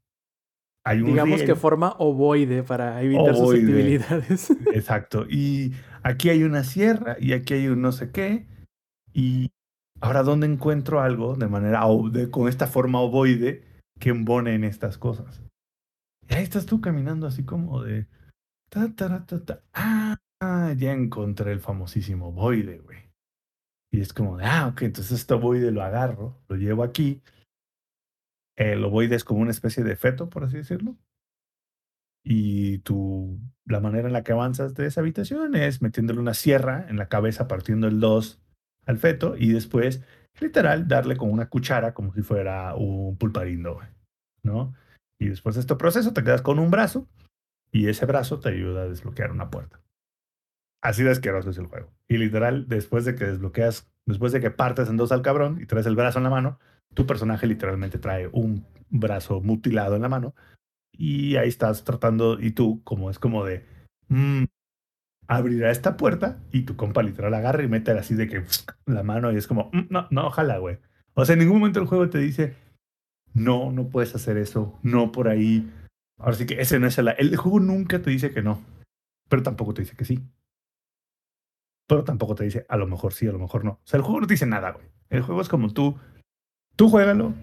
hay 0.85 1.01
un 1.01 1.07
Digamos 1.07 1.43
que 1.43 1.55
forma 1.55 1.97
ovoide 1.99 2.63
para 2.63 3.03
evitar 3.03 3.35
susceptibilidades. 3.35 4.51
Exacto. 4.75 5.27
Y 5.29 5.73
aquí 6.05 6.29
hay 6.29 6.45
una 6.45 6.63
sierra 6.63 7.17
y 7.19 7.33
aquí 7.33 7.55
hay 7.55 7.67
un 7.67 7.83
no 7.83 7.91
sé 7.91 8.13
qué. 8.13 8.47
Y 9.13 9.51
ahora, 10.01 10.23
¿dónde 10.23 10.47
encuentro 10.47 11.01
algo 11.01 11.35
de 11.35 11.49
manera 11.49 11.83
con 12.31 12.49
esta 12.49 12.67
forma 12.69 13.01
ovoide 13.01 13.65
que 13.99 14.11
embone 14.11 14.55
en 14.55 14.63
estas 14.63 14.99
cosas? 14.99 15.43
Y 16.29 16.35
ahí 16.35 16.45
estás 16.45 16.67
tú 16.67 16.81
caminando 16.81 17.27
así 17.27 17.45
como 17.45 17.83
de. 17.83 18.07
Ah, 19.73 20.75
ya 20.77 20.93
encontré 20.93 21.53
el 21.53 21.61
famosísimo 21.61 22.29
ovoide, 22.29 22.79
güey. 22.79 23.11
Y 23.91 24.01
es 24.01 24.13
como 24.13 24.37
de, 24.37 24.45
ah, 24.45 24.69
ok, 24.69 24.83
entonces 24.83 25.21
este 25.21 25.35
ovoide 25.35 25.71
lo 25.71 25.83
agarro, 25.83 26.43
lo 26.49 26.57
llevo 26.57 26.83
aquí. 26.83 27.23
El 28.57 28.85
ovoide 28.85 29.17
es 29.17 29.25
como 29.25 29.41
una 29.41 29.53
especie 29.53 29.85
de 29.85 29.97
feto, 29.97 30.29
por 30.29 30.45
así 30.45 30.57
decirlo 30.57 30.97
y 32.25 32.79
tu, 32.79 33.39
la 33.67 33.81
manera 33.81 34.07
en 34.07 34.13
la 34.13 34.23
que 34.23 34.33
avanzas 34.33 34.75
de 34.75 34.87
esa 34.87 35.01
habitación 35.01 35.55
es 35.55 35.81
metiéndole 35.81 36.21
una 36.21 36.35
sierra 36.35 36.87
en 36.89 36.97
la 36.97 37.09
cabeza, 37.09 37.49
partiendo 37.49 37.87
el 37.87 38.01
2 38.01 38.41
al 38.87 38.99
feto 38.99 39.35
y 39.39 39.53
después, 39.53 40.03
literal, 40.41 40.87
darle 40.87 41.17
con 41.17 41.31
una 41.31 41.49
cuchara 41.49 41.95
como 41.95 42.13
si 42.13 42.23
fuera 42.23 42.75
un 42.75 43.17
pulparindo, 43.17 43.81
¿no? 44.43 44.75
Y 45.19 45.29
después 45.29 45.55
de 45.55 45.63
este 45.63 45.77
proceso 45.77 46.13
te 46.13 46.23
quedas 46.23 46.43
con 46.43 46.59
un 46.59 46.71
brazo 46.71 47.09
y 47.73 47.89
ese 47.89 48.07
brazo 48.07 48.41
te 48.41 48.51
ayuda 48.51 48.83
a 48.83 48.89
desbloquear 48.89 49.33
una 49.33 49.51
puerta. 49.51 49.81
Así 50.83 51.03
de 51.03 51.11
asqueroso 51.11 51.51
es 51.51 51.59
el 51.59 51.67
juego. 51.67 51.91
Y 52.09 52.19
literal, 52.19 52.69
después 52.69 53.07
de 53.07 53.15
que 53.15 53.25
desbloqueas, 53.25 53.91
después 54.05 54.33
de 54.33 54.41
que 54.41 54.51
partes 54.51 54.89
en 54.91 54.99
dos 54.99 55.13
al 55.13 55.23
cabrón 55.23 55.59
y 55.63 55.67
traes 55.67 55.87
el 55.87 55.97
brazo 55.97 56.19
en 56.19 56.25
la 56.25 56.31
mano, 56.31 56.59
tu 56.93 57.07
personaje 57.07 57.47
literalmente 57.47 57.99
trae 57.99 58.29
un 58.29 58.67
brazo 58.91 59.41
mutilado 59.41 59.97
en 59.97 60.03
la 60.03 60.11
mano 60.11 60.35
y 60.97 61.37
ahí 61.37 61.49
estás 61.49 61.85
tratando, 61.85 62.41
y 62.41 62.53
tú, 62.53 62.83
como 62.85 63.11
es 63.11 63.19
como 63.19 63.45
de, 63.45 63.65
mmm, 64.09 64.45
abrirá 65.27 65.71
esta 65.71 65.97
puerta, 65.97 66.43
y 66.53 66.63
tu 66.63 66.77
compa 66.77 67.03
literal 67.03 67.35
agarra 67.35 67.63
y 67.63 67.69
mete 67.69 67.93
así 67.93 68.15
de 68.15 68.29
que 68.29 68.45
la 68.87 69.03
mano, 69.03 69.33
y 69.33 69.37
es 69.37 69.47
como, 69.47 69.71
mm, 69.73 69.87
no, 69.91 70.09
no, 70.11 70.27
ojalá, 70.27 70.59
güey. 70.59 70.79
O 71.15 71.25
sea, 71.25 71.35
en 71.35 71.41
ningún 71.41 71.59
momento 71.59 71.81
el 71.81 71.87
juego 71.87 72.11
te 72.11 72.19
dice, 72.19 72.57
no, 73.35 73.73
no 73.73 73.89
puedes 73.89 74.15
hacer 74.15 74.37
eso, 74.37 74.79
no 74.83 75.13
por 75.13 75.29
ahí. 75.29 75.71
Ahora 76.19 76.35
sí 76.35 76.47
que 76.47 76.61
ese 76.61 76.79
no 76.79 76.87
es 76.87 76.99
el... 76.99 77.09
El 77.19 77.37
juego 77.37 77.61
nunca 77.61 78.01
te 78.01 78.11
dice 78.11 78.31
que 78.33 78.43
no, 78.43 78.63
pero 79.29 79.43
tampoco 79.43 79.75
te 79.75 79.83
dice 79.83 79.97
que 79.97 80.05
sí. 80.05 80.21
Pero 81.87 82.05
tampoco 82.05 82.35
te 82.35 82.45
dice, 82.45 82.65
a 82.69 82.77
lo 82.77 82.87
mejor 82.87 83.13
sí, 83.13 83.27
a 83.27 83.33
lo 83.33 83.39
mejor 83.39 83.65
no. 83.65 83.73
O 83.73 83.81
sea, 83.85 83.99
el 83.99 84.05
juego 84.05 84.21
no 84.21 84.27
te 84.27 84.35
dice 84.35 84.47
nada, 84.47 84.73
güey. 84.73 84.87
El 85.11 85.23
juego 85.23 85.41
es 85.41 85.49
como 85.49 85.73
tú, 85.73 85.97
tú 86.77 86.89
juégalo, 86.89 87.35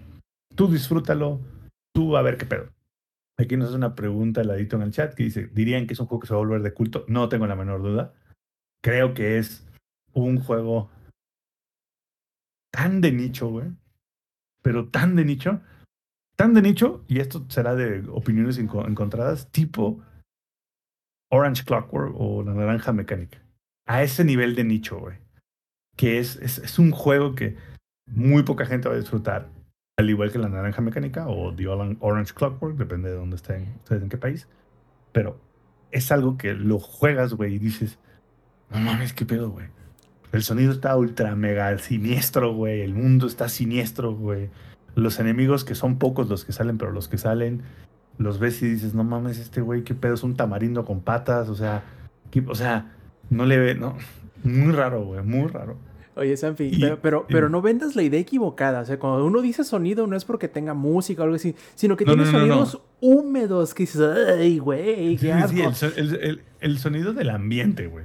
tú 0.56 0.68
disfrútalo, 0.68 1.40
tú 1.94 2.16
a 2.16 2.22
ver 2.22 2.36
qué 2.36 2.46
pedo. 2.46 2.70
Aquí 3.38 3.56
nos 3.56 3.68
hace 3.68 3.76
una 3.76 3.94
pregunta 3.94 4.44
ladito 4.44 4.76
en 4.76 4.82
el 4.82 4.92
chat 4.92 5.14
que 5.14 5.24
dice, 5.24 5.46
¿dirían 5.52 5.86
que 5.86 5.94
es 5.94 6.00
un 6.00 6.06
juego 6.06 6.20
que 6.20 6.26
se 6.26 6.34
va 6.34 6.38
a 6.40 6.44
volver 6.44 6.62
de 6.62 6.74
culto? 6.74 7.04
No 7.08 7.28
tengo 7.28 7.46
la 7.46 7.56
menor 7.56 7.82
duda. 7.82 8.14
Creo 8.82 9.14
que 9.14 9.38
es 9.38 9.66
un 10.12 10.38
juego 10.38 10.90
tan 12.72 13.00
de 13.00 13.12
nicho, 13.12 13.48
güey. 13.48 13.70
Pero 14.62 14.88
tan 14.88 15.16
de 15.16 15.24
nicho. 15.24 15.60
Tan 16.36 16.54
de 16.54 16.62
nicho, 16.62 17.04
y 17.08 17.20
esto 17.20 17.44
será 17.48 17.74
de 17.74 18.08
opiniones 18.08 18.58
encontradas, 18.58 19.50
tipo 19.52 20.02
Orange 21.30 21.64
Clockwork 21.64 22.14
o 22.16 22.42
La 22.42 22.54
Naranja 22.54 22.92
Mecánica. 22.92 23.38
A 23.86 24.02
ese 24.02 24.24
nivel 24.24 24.54
de 24.54 24.64
nicho, 24.64 24.98
güey. 24.98 25.18
Que 25.96 26.18
es, 26.18 26.36
es 26.36 26.78
un 26.78 26.90
juego 26.90 27.34
que 27.34 27.56
muy 28.06 28.42
poca 28.42 28.66
gente 28.66 28.88
va 28.88 28.94
a 28.94 28.98
disfrutar 28.98 29.50
al 29.96 30.10
igual 30.10 30.32
que 30.32 30.38
la 30.38 30.48
naranja 30.48 30.80
mecánica 30.80 31.28
o 31.28 31.54
The 31.54 31.68
Orange 31.68 32.34
Clockwork, 32.34 32.76
depende 32.76 33.10
de 33.10 33.16
dónde 33.16 33.36
estén, 33.36 33.74
ustedes 33.78 34.02
en 34.02 34.08
qué 34.08 34.16
país. 34.16 34.48
Pero 35.12 35.38
es 35.90 36.10
algo 36.10 36.38
que 36.38 36.54
lo 36.54 36.78
juegas, 36.78 37.34
güey, 37.34 37.54
y 37.54 37.58
dices, 37.58 37.98
no 38.70 38.80
mames, 38.80 39.12
qué 39.12 39.26
pedo, 39.26 39.50
güey. 39.50 39.66
El 40.32 40.42
sonido 40.42 40.72
está 40.72 40.96
ultra 40.96 41.36
mega 41.36 41.76
siniestro, 41.76 42.54
güey. 42.54 42.80
El 42.80 42.94
mundo 42.94 43.26
está 43.26 43.50
siniestro, 43.50 44.14
güey. 44.14 44.48
Los 44.94 45.20
enemigos 45.20 45.64
que 45.64 45.74
son 45.74 45.98
pocos 45.98 46.28
los 46.28 46.46
que 46.46 46.52
salen, 46.52 46.78
pero 46.78 46.90
los 46.90 47.08
que 47.08 47.18
salen, 47.18 47.62
los 48.16 48.38
ves 48.38 48.62
y 48.62 48.70
dices, 48.70 48.94
no 48.94 49.04
mames, 49.04 49.38
este 49.38 49.60
güey, 49.60 49.84
qué 49.84 49.94
pedo, 49.94 50.14
es 50.14 50.22
un 50.22 50.36
tamarindo 50.36 50.86
con 50.86 51.00
patas, 51.02 51.50
o 51.50 51.54
sea, 51.54 51.84
o 52.46 52.54
sea, 52.54 52.92
no 53.28 53.44
le 53.44 53.58
ve, 53.58 53.74
no. 53.74 53.96
Muy 54.42 54.72
raro, 54.72 55.04
güey, 55.04 55.22
muy 55.22 55.48
raro. 55.48 55.76
Oye, 56.14 56.36
Sanfi, 56.36 56.70
pero, 57.00 57.26
pero, 57.26 57.48
no 57.48 57.62
vendas 57.62 57.96
la 57.96 58.02
idea 58.02 58.20
equivocada. 58.20 58.80
O 58.80 58.84
sea, 58.84 58.98
cuando 58.98 59.24
uno 59.24 59.40
dice 59.40 59.64
sonido 59.64 60.06
no 60.06 60.14
es 60.14 60.24
porque 60.24 60.46
tenga 60.46 60.74
música 60.74 61.22
o 61.22 61.24
algo 61.24 61.36
así, 61.36 61.54
sino 61.74 61.96
que 61.96 62.04
tiene 62.04 62.26
sonidos 62.26 62.82
húmedos 63.00 63.72
que 63.72 63.84
dices, 63.84 64.00
ay, 64.00 64.58
güey, 64.58 65.16
qué 65.16 65.32
asco. 65.32 65.72
Sí, 65.72 65.86
el, 65.96 66.42
el, 66.60 66.78
sonido 66.78 67.14
del 67.14 67.30
ambiente, 67.30 67.86
güey. 67.86 68.04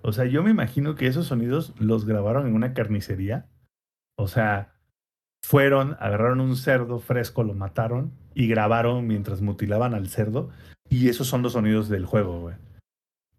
O 0.00 0.12
sea, 0.12 0.24
yo 0.24 0.42
me 0.42 0.50
imagino 0.50 0.94
que 0.94 1.06
esos 1.06 1.26
sonidos 1.26 1.74
los 1.78 2.06
grabaron 2.06 2.46
en 2.46 2.54
una 2.54 2.72
carnicería. 2.72 3.46
O 4.16 4.26
sea, 4.26 4.74
fueron, 5.42 5.96
agarraron 6.00 6.40
un 6.40 6.56
cerdo 6.56 6.98
fresco, 6.98 7.42
lo 7.42 7.54
mataron 7.54 8.12
y 8.34 8.48
grabaron 8.48 9.06
mientras 9.06 9.42
mutilaban 9.42 9.92
al 9.92 10.08
cerdo. 10.08 10.50
Y 10.88 11.08
esos 11.08 11.26
son 11.26 11.42
los 11.42 11.52
sonidos 11.52 11.90
del 11.90 12.06
juego, 12.06 12.40
güey. 12.40 12.56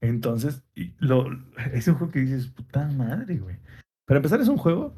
Entonces, 0.02 0.64
lo, 1.00 1.28
es 1.74 1.88
un 1.88 1.96
juego 1.96 2.12
que 2.12 2.20
dices, 2.20 2.48
puta 2.48 2.88
madre, 2.88 3.38
güey. 3.38 3.58
Para 4.06 4.18
empezar, 4.18 4.42
es 4.42 4.48
un 4.48 4.58
juego 4.58 4.94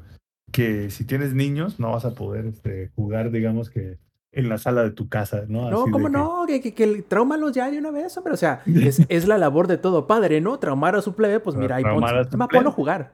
que 0.52 0.90
si 0.90 1.04
tienes 1.04 1.34
niños 1.34 1.78
no 1.78 1.92
vas 1.92 2.04
a 2.04 2.14
poder 2.14 2.46
este, 2.46 2.90
jugar, 2.94 3.30
digamos 3.30 3.70
que 3.70 3.98
en 4.32 4.48
la 4.48 4.58
sala 4.58 4.82
de 4.82 4.90
tu 4.90 5.08
casa, 5.08 5.44
¿no? 5.48 5.70
No, 5.70 5.86
¿cómo 5.90 6.08
no? 6.08 6.44
Que, 6.46 6.60
que, 6.60 6.74
que 6.74 7.02
traumalos 7.02 7.52
ya 7.52 7.70
de 7.70 7.78
una 7.78 7.90
vez, 7.90 8.16
hombre. 8.16 8.34
O 8.34 8.36
sea, 8.36 8.62
es, 8.66 9.00
es, 9.08 9.26
la 9.26 9.38
labor 9.38 9.66
de 9.66 9.78
todo 9.78 10.06
padre, 10.06 10.40
¿no? 10.40 10.58
Traumar 10.58 10.96
a 10.96 11.02
su 11.02 11.14
plebe, 11.14 11.40
pues 11.40 11.56
mira, 11.56 11.76
ahí 11.76 11.84
pon, 11.84 12.04
ponlo 12.48 12.68
a 12.68 12.72
jugar. 12.72 13.12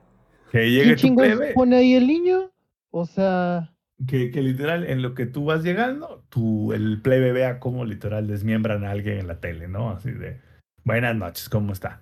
Que 0.51 0.71
llegue 0.71 0.97
tu 0.97 1.15
plebe. 1.15 1.53
pone 1.55 1.77
ahí 1.77 1.95
el 1.95 2.07
niño? 2.07 2.51
O 2.91 3.07
sea... 3.07 3.71
Que, 4.09 4.31
que, 4.33 4.43
literal, 4.43 4.85
en 4.85 5.03
lo 5.03 5.15
que 5.15 5.25
tú 5.25 5.45
vas 5.45 5.63
llegando, 5.63 6.25
tú, 6.29 6.73
el 6.73 7.01
plebe 7.01 7.33
vea 7.33 7.61
cómo 7.61 7.85
literal 7.85 8.27
desmiembran 8.27 8.85
a 8.85 8.91
alguien 8.91 9.19
en 9.19 9.29
la 9.29 9.41
tele, 9.41 9.69
¿no? 9.69 9.91
Así 9.91 10.11
de, 10.11 10.41
buenas 10.83 11.15
noches, 11.15 11.49
¿cómo 11.49 11.73
está? 11.73 12.01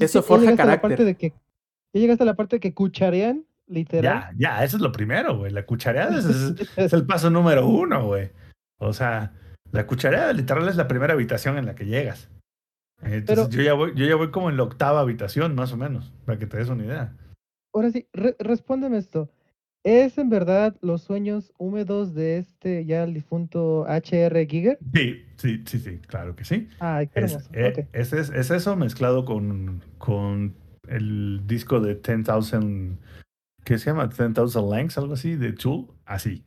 Eso 0.00 0.22
forja 0.22 0.56
carácter. 0.56 1.04
de 1.04 1.14
que, 1.14 1.32
ya 1.98 2.02
llegaste 2.02 2.22
a 2.22 2.26
la 2.26 2.36
parte 2.36 2.60
que 2.60 2.74
cucharean 2.74 3.44
Literal. 3.68 4.02
Ya, 4.02 4.32
ya, 4.36 4.64
eso 4.64 4.76
es 4.76 4.82
lo 4.82 4.92
primero, 4.92 5.36
güey. 5.36 5.52
La 5.52 5.66
cuchareada 5.66 6.18
es, 6.76 6.92
el 6.92 7.06
paso 7.06 7.30
número 7.30 7.66
uno, 7.66 8.06
güey. 8.06 8.30
O 8.78 8.92
sea, 8.92 9.32
la 9.72 9.86
cuchareada 9.86 10.32
literal 10.32 10.68
es 10.68 10.76
la 10.76 10.88
primera 10.88 11.12
habitación 11.12 11.58
en 11.58 11.66
la 11.66 11.74
que 11.74 11.84
llegas. 11.84 12.30
Entonces 13.02 13.50
yo, 13.50 13.62
ya 13.62 13.74
voy, 13.74 13.92
yo 13.94 14.06
ya 14.06 14.16
voy 14.16 14.30
como 14.30 14.50
en 14.50 14.56
la 14.56 14.64
octava 14.64 15.00
habitación, 15.00 15.54
más 15.54 15.72
o 15.72 15.76
menos, 15.76 16.12
para 16.24 16.38
que 16.38 16.46
te 16.46 16.56
des 16.56 16.68
una 16.68 16.84
idea. 16.84 17.16
Ahora 17.72 17.90
sí, 17.90 18.08
respóndeme 18.12 18.98
esto. 18.98 19.30
¿Es 19.84 20.18
en 20.18 20.28
verdad 20.28 20.76
los 20.80 21.02
sueños 21.02 21.52
húmedos 21.56 22.12
de 22.12 22.38
este 22.38 22.84
ya 22.84 23.04
el 23.04 23.14
difunto 23.14 23.86
HR 23.86 24.46
Giger? 24.48 24.78
Sí, 24.92 25.24
sí, 25.36 25.62
sí, 25.66 25.78
sí, 25.78 25.98
claro 25.98 26.34
que 26.34 26.44
sí. 26.44 26.68
Ay, 26.80 27.06
qué 27.06 27.20
es, 27.20 27.48
eh, 27.52 27.86
es, 27.92 28.12
es, 28.12 28.50
eso 28.50 28.74
mezclado 28.74 29.24
con, 29.24 29.84
con 29.98 30.54
el 30.88 31.46
disco 31.46 31.80
de 31.80 31.94
10,000 31.94 32.98
¿Qué 33.64 33.78
se 33.78 33.90
llama 33.90 34.06
10,000 34.06 34.70
Lengths, 34.70 34.98
algo 34.98 35.14
así, 35.14 35.36
de 35.36 35.52
Tool, 35.52 35.88
así. 36.06 36.44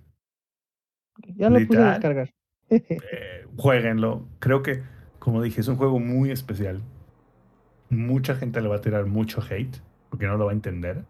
Ya 1.36 1.50
lo 1.50 1.66
puse 1.68 1.80
a 1.80 1.92
descargar. 1.92 2.34
eh, 2.70 3.46
jueguenlo. 3.58 4.28
Creo 4.39 4.64
que, 4.64 4.82
como 5.20 5.42
dije, 5.44 5.62
es 5.62 5.68
un 5.68 5.76
juego 5.76 6.00
muy 6.00 6.32
especial. 6.32 6.82
Mucha 7.89 8.36
gente 8.36 8.62
le 8.62 8.70
va 8.70 8.78
a 8.78 8.82
tirar 8.82 9.06
mucho 9.06 9.42
hate, 9.42 9.78
porque 10.10 10.26
no 10.26 10.38
lo 10.38 10.46
va 10.46 10.52
a 10.52 10.56
entender. 10.56 11.06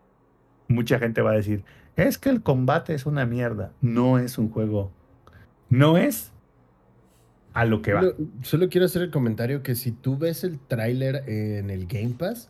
Mucha 0.68 1.00
gente 1.00 1.22
va 1.22 1.32
a 1.32 1.36
decir, 1.36 1.64
es 1.96 2.18
que 2.18 2.30
el 2.30 2.42
combate 2.42 2.94
es 2.94 3.06
una 3.06 3.26
mierda. 3.26 3.72
No 3.82 4.20
es 4.20 4.38
un 4.38 4.50
juego. 4.50 4.92
No 5.70 5.98
es 5.98 6.34
a 7.54 7.66
lo 7.66 7.82
que 7.82 7.94
va. 7.94 8.02
Solo, 8.02 8.16
solo 8.42 8.70
quiero 8.70 8.86
hacer 8.86 9.04
el 9.04 9.12
comentario 9.12 9.64
que 9.64 9.76
si 9.76 9.92
tú 9.92 10.18
ves 10.18 10.44
el 10.44 10.60
tráiler 10.60 11.24
en 11.30 11.70
el 11.70 11.86
Game 11.88 12.16
Pass, 12.18 12.50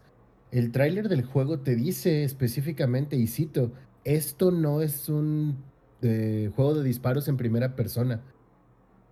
el 0.51 0.71
tráiler 0.71 1.09
del 1.09 1.23
juego 1.23 1.59
te 1.59 1.75
dice 1.75 2.23
específicamente, 2.23 3.15
y 3.15 3.27
cito, 3.27 3.71
esto 4.03 4.51
no 4.51 4.81
es 4.81 5.09
un 5.09 5.57
eh, 6.01 6.51
juego 6.55 6.75
de 6.75 6.83
disparos 6.83 7.27
en 7.27 7.37
primera 7.37 7.75
persona. 7.75 8.21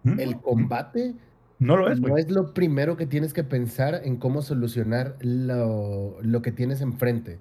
¿Mm? 0.03 0.19
El 0.19 0.39
combate 0.39 1.15
no 1.59 1.75
lo 1.75 1.91
es, 1.91 1.99
No 1.99 2.17
es 2.17 2.29
lo 2.29 2.53
primero 2.53 2.97
que 2.97 3.05
tienes 3.05 3.33
que 3.33 3.43
pensar 3.43 4.01
en 4.03 4.17
cómo 4.17 4.41
solucionar 4.41 5.17
lo, 5.21 6.17
lo 6.21 6.41
que 6.41 6.51
tienes 6.51 6.81
enfrente. 6.81 7.39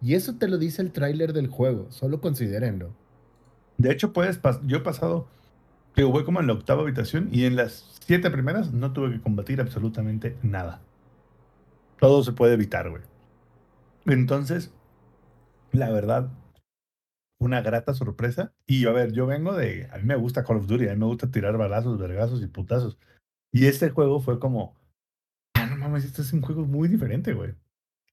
Y 0.00 0.14
eso 0.14 0.34
te 0.34 0.48
lo 0.48 0.58
dice 0.58 0.82
el 0.82 0.90
tráiler 0.90 1.32
del 1.32 1.46
juego, 1.46 1.86
solo 1.90 2.20
considérenlo. 2.20 2.90
De 3.78 3.92
hecho, 3.92 4.12
puedes 4.12 4.40
yo 4.64 4.78
he 4.78 4.80
pasado, 4.80 5.28
que 5.94 6.02
voy 6.04 6.24
como 6.24 6.40
en 6.40 6.48
la 6.48 6.54
octava 6.54 6.82
habitación 6.82 7.28
y 7.30 7.44
en 7.44 7.56
las 7.56 7.98
siete 8.04 8.30
primeras 8.30 8.72
no 8.72 8.92
tuve 8.92 9.12
que 9.12 9.20
combatir 9.20 9.60
absolutamente 9.60 10.36
nada. 10.42 10.80
Todo 12.00 12.24
se 12.24 12.32
puede 12.32 12.54
evitar, 12.54 12.90
güey. 12.90 13.02
Entonces, 14.06 14.72
la 15.72 15.90
verdad, 15.90 16.30
una 17.38 17.60
grata 17.60 17.94
sorpresa. 17.94 18.52
Y 18.66 18.86
a 18.86 18.92
ver, 18.92 19.12
yo 19.12 19.26
vengo 19.26 19.54
de. 19.54 19.88
A 19.92 19.98
mí 19.98 20.04
me 20.04 20.16
gusta 20.16 20.44
Call 20.44 20.58
of 20.58 20.66
Duty, 20.66 20.88
a 20.88 20.92
mí 20.92 21.00
me 21.00 21.06
gusta 21.06 21.30
tirar 21.30 21.56
balazos, 21.56 21.98
vergazos 21.98 22.42
y 22.42 22.46
putazos. 22.46 22.98
Y 23.52 23.66
este 23.66 23.90
juego 23.90 24.20
fue 24.20 24.38
como. 24.38 24.76
Ah, 25.54 25.66
no 25.66 25.76
mames, 25.76 26.04
este 26.04 26.22
es 26.22 26.32
un 26.32 26.42
juego 26.42 26.64
muy 26.64 26.88
diferente, 26.88 27.32
güey. 27.34 27.54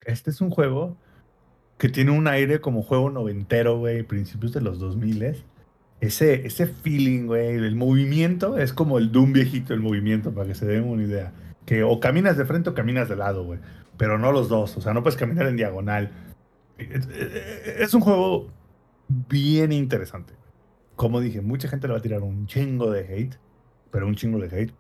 Este 0.02 0.30
es 0.32 0.42
un 0.42 0.50
juego 0.50 0.98
que 1.78 1.90
tiene 1.90 2.12
un 2.12 2.28
aire 2.28 2.60
como 2.60 2.84
juego 2.84 3.10
noventero, 3.10 3.78
güey, 3.80 4.04
principios 4.04 4.54
de 4.54 4.62
los 4.62 4.80
2000 4.80 5.44
ese, 6.02 6.48
ese 6.48 6.68
feeling, 6.68 7.26
güey, 7.26 7.56
el 7.56 7.76
movimiento 7.76 8.58
es 8.58 8.72
como 8.72 8.98
el 8.98 9.12
Doom 9.12 9.34
viejito, 9.34 9.74
el 9.74 9.82
movimiento, 9.82 10.34
para 10.34 10.48
que 10.48 10.56
se 10.56 10.66
den 10.66 10.86
una 10.86 11.04
idea. 11.04 11.34
Que 11.66 11.84
o 11.84 12.00
caminas 12.00 12.38
de 12.38 12.46
frente 12.46 12.70
o 12.70 12.74
caminas 12.74 13.10
de 13.10 13.18
lado, 13.18 13.44
güey 13.44 13.60
pero 14.00 14.18
no 14.18 14.32
los 14.32 14.48
dos. 14.48 14.78
O 14.78 14.82
sea, 14.82 14.94
no 14.94 15.04
puedes 15.04 15.20
caminar 15.20 15.46
en 15.46 15.58
diagonal. 15.58 16.10
Es 16.78 17.94
un 17.94 18.00
juego 18.00 18.48
bien 19.10 19.74
interesante. 19.74 20.34
Como 20.96 21.20
dije, 21.20 21.42
mucha 21.42 21.68
gente 21.68 21.88
le 21.88 21.94
va 21.94 22.00
a 22.00 22.02
tirar 22.02 22.22
un 22.22 22.48
chingo 22.48 22.92
de 22.92 23.02
hate, 23.02 23.38
pero 23.92 24.08
un 24.08 24.16
chingo 24.16 24.40
de 24.40 24.48
hate. 24.48 24.74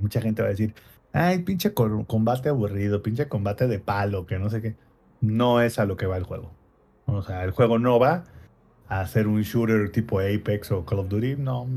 Mucha 0.00 0.20
gente 0.20 0.42
va 0.42 0.48
a 0.48 0.50
decir, 0.50 0.74
ay, 1.12 1.44
pinche 1.44 1.72
combate 1.72 2.48
aburrido, 2.48 3.04
pinche 3.04 3.28
combate 3.28 3.68
de 3.68 3.78
palo, 3.78 4.26
que 4.26 4.40
no 4.40 4.50
sé 4.50 4.60
qué. 4.60 4.74
No 5.20 5.60
es 5.60 5.78
a 5.78 5.84
lo 5.84 5.96
que 5.96 6.06
va 6.06 6.16
el 6.16 6.24
juego. 6.24 6.50
O 7.06 7.22
sea, 7.22 7.44
el 7.44 7.52
juego 7.52 7.78
no 7.78 8.00
va 8.00 8.24
a 8.88 9.06
ser 9.06 9.28
un 9.28 9.42
shooter 9.42 9.92
tipo 9.92 10.18
Apex 10.18 10.72
o 10.72 10.84
Call 10.84 10.98
of 10.98 11.08
Duty. 11.08 11.36
No, 11.36 11.68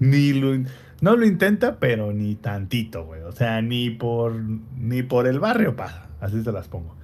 ni 0.00 0.32
lo, 0.32 0.56
no 1.00 1.16
lo 1.16 1.24
intenta, 1.24 1.78
pero 1.78 2.12
ni 2.12 2.34
tantito, 2.34 3.04
güey. 3.04 3.22
O 3.22 3.30
sea, 3.30 3.62
ni 3.62 3.90
por, 3.90 4.34
ni 4.76 5.04
por 5.04 5.28
el 5.28 5.38
barrio 5.38 5.76
pasa. 5.76 6.06
Así 6.20 6.42
se 6.42 6.52
las 6.52 6.68
pongo. 6.68 6.94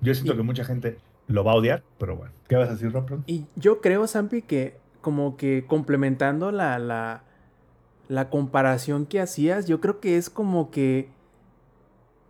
Yo 0.00 0.14
siento 0.14 0.36
que 0.36 0.42
mucha 0.42 0.64
gente 0.64 0.98
lo 1.28 1.44
va 1.44 1.52
a 1.52 1.54
odiar, 1.54 1.82
pero 1.98 2.16
bueno. 2.16 2.32
¿Qué 2.48 2.56
vas 2.56 2.68
a 2.68 2.72
decir, 2.72 2.92
Rob? 2.92 3.22
Y 3.26 3.46
yo 3.56 3.80
creo, 3.80 4.06
Sampi, 4.06 4.42
que 4.42 4.76
como 5.00 5.36
que 5.36 5.64
complementando 5.66 6.52
la, 6.52 6.78
la, 6.78 7.22
la 8.08 8.28
comparación 8.28 9.06
que 9.06 9.20
hacías, 9.20 9.66
yo 9.66 9.80
creo 9.80 10.00
que 10.00 10.16
es 10.16 10.30
como 10.30 10.70
que 10.70 11.08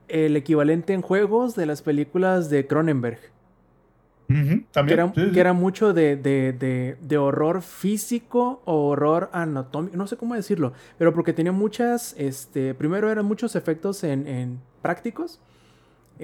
el 0.08 0.36
equivalente 0.36 0.92
en 0.92 1.02
juegos 1.02 1.54
de 1.54 1.66
las 1.66 1.82
películas 1.82 2.50
de 2.50 2.66
Cronenberg. 2.66 3.18
También, 4.72 5.12
que, 5.12 5.40
era, 5.40 5.52
mucho 5.52 5.92
de, 5.92 6.16
de, 6.16 6.96
de, 6.98 7.18
horror 7.18 7.60
físico 7.60 8.62
o 8.64 8.88
horror 8.88 9.28
anatómico, 9.34 9.94
no 9.94 10.06
sé 10.06 10.16
cómo 10.16 10.34
decirlo, 10.34 10.72
pero 10.96 11.12
porque 11.12 11.34
tenía 11.34 11.52
muchas, 11.52 12.14
este, 12.16 12.72
primero 12.72 13.10
eran 13.10 13.26
muchos 13.26 13.56
efectos 13.56 14.04
en, 14.04 14.26
en 14.26 14.58
prácticos 14.80 15.38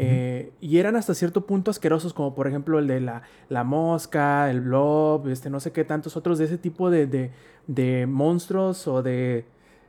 eh, 0.00 0.52
y 0.60 0.78
eran 0.78 0.94
hasta 0.94 1.12
cierto 1.12 1.44
punto 1.44 1.72
asquerosos, 1.72 2.14
como 2.14 2.32
por 2.32 2.46
ejemplo 2.46 2.78
el 2.78 2.86
de 2.86 3.00
la, 3.00 3.22
la 3.48 3.64
mosca, 3.64 4.48
el 4.48 4.60
blob, 4.60 5.26
este, 5.26 5.50
no 5.50 5.58
sé 5.58 5.72
qué 5.72 5.84
tantos 5.84 6.16
otros 6.16 6.38
de 6.38 6.44
ese 6.44 6.56
tipo 6.56 6.88
de, 6.88 7.32
de, 7.66 8.06
monstruos 8.06 8.86
o 8.86 9.02
de, 9.02 9.44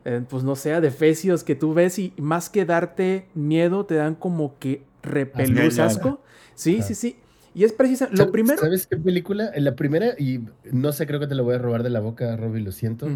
eh, 0.05 0.23
pues 0.27 0.43
no 0.43 0.55
sé, 0.55 0.81
de 0.81 0.89
fecios 0.89 1.43
que 1.43 1.53
tú 1.53 1.75
ves 1.75 1.99
y 1.99 2.11
más 2.17 2.49
que 2.49 2.65
darte 2.65 3.27
miedo, 3.35 3.85
te 3.85 3.95
dan 3.95 4.15
como 4.15 4.57
que 4.57 4.81
repelús, 5.03 5.77
asco. 5.77 6.21
Sí, 6.55 6.81
sí, 6.81 6.95
sí. 6.95 7.17
Y 7.53 7.63
es 7.63 7.73
precisamente 7.73 8.23
lo 8.23 8.31
primero. 8.31 8.59
¿Sabes 8.59 8.87
qué 8.87 8.97
película? 8.97 9.51
En 9.53 9.63
la 9.63 9.75
primera, 9.75 10.15
y 10.17 10.43
no 10.71 10.91
sé, 10.91 11.05
creo 11.05 11.19
que 11.19 11.27
te 11.27 11.35
lo 11.35 11.43
voy 11.43 11.53
a 11.53 11.59
robar 11.59 11.83
de 11.83 11.91
la 11.91 11.99
boca, 11.99 12.35
Robbie, 12.35 12.61
lo 12.61 12.71
siento. 12.71 13.07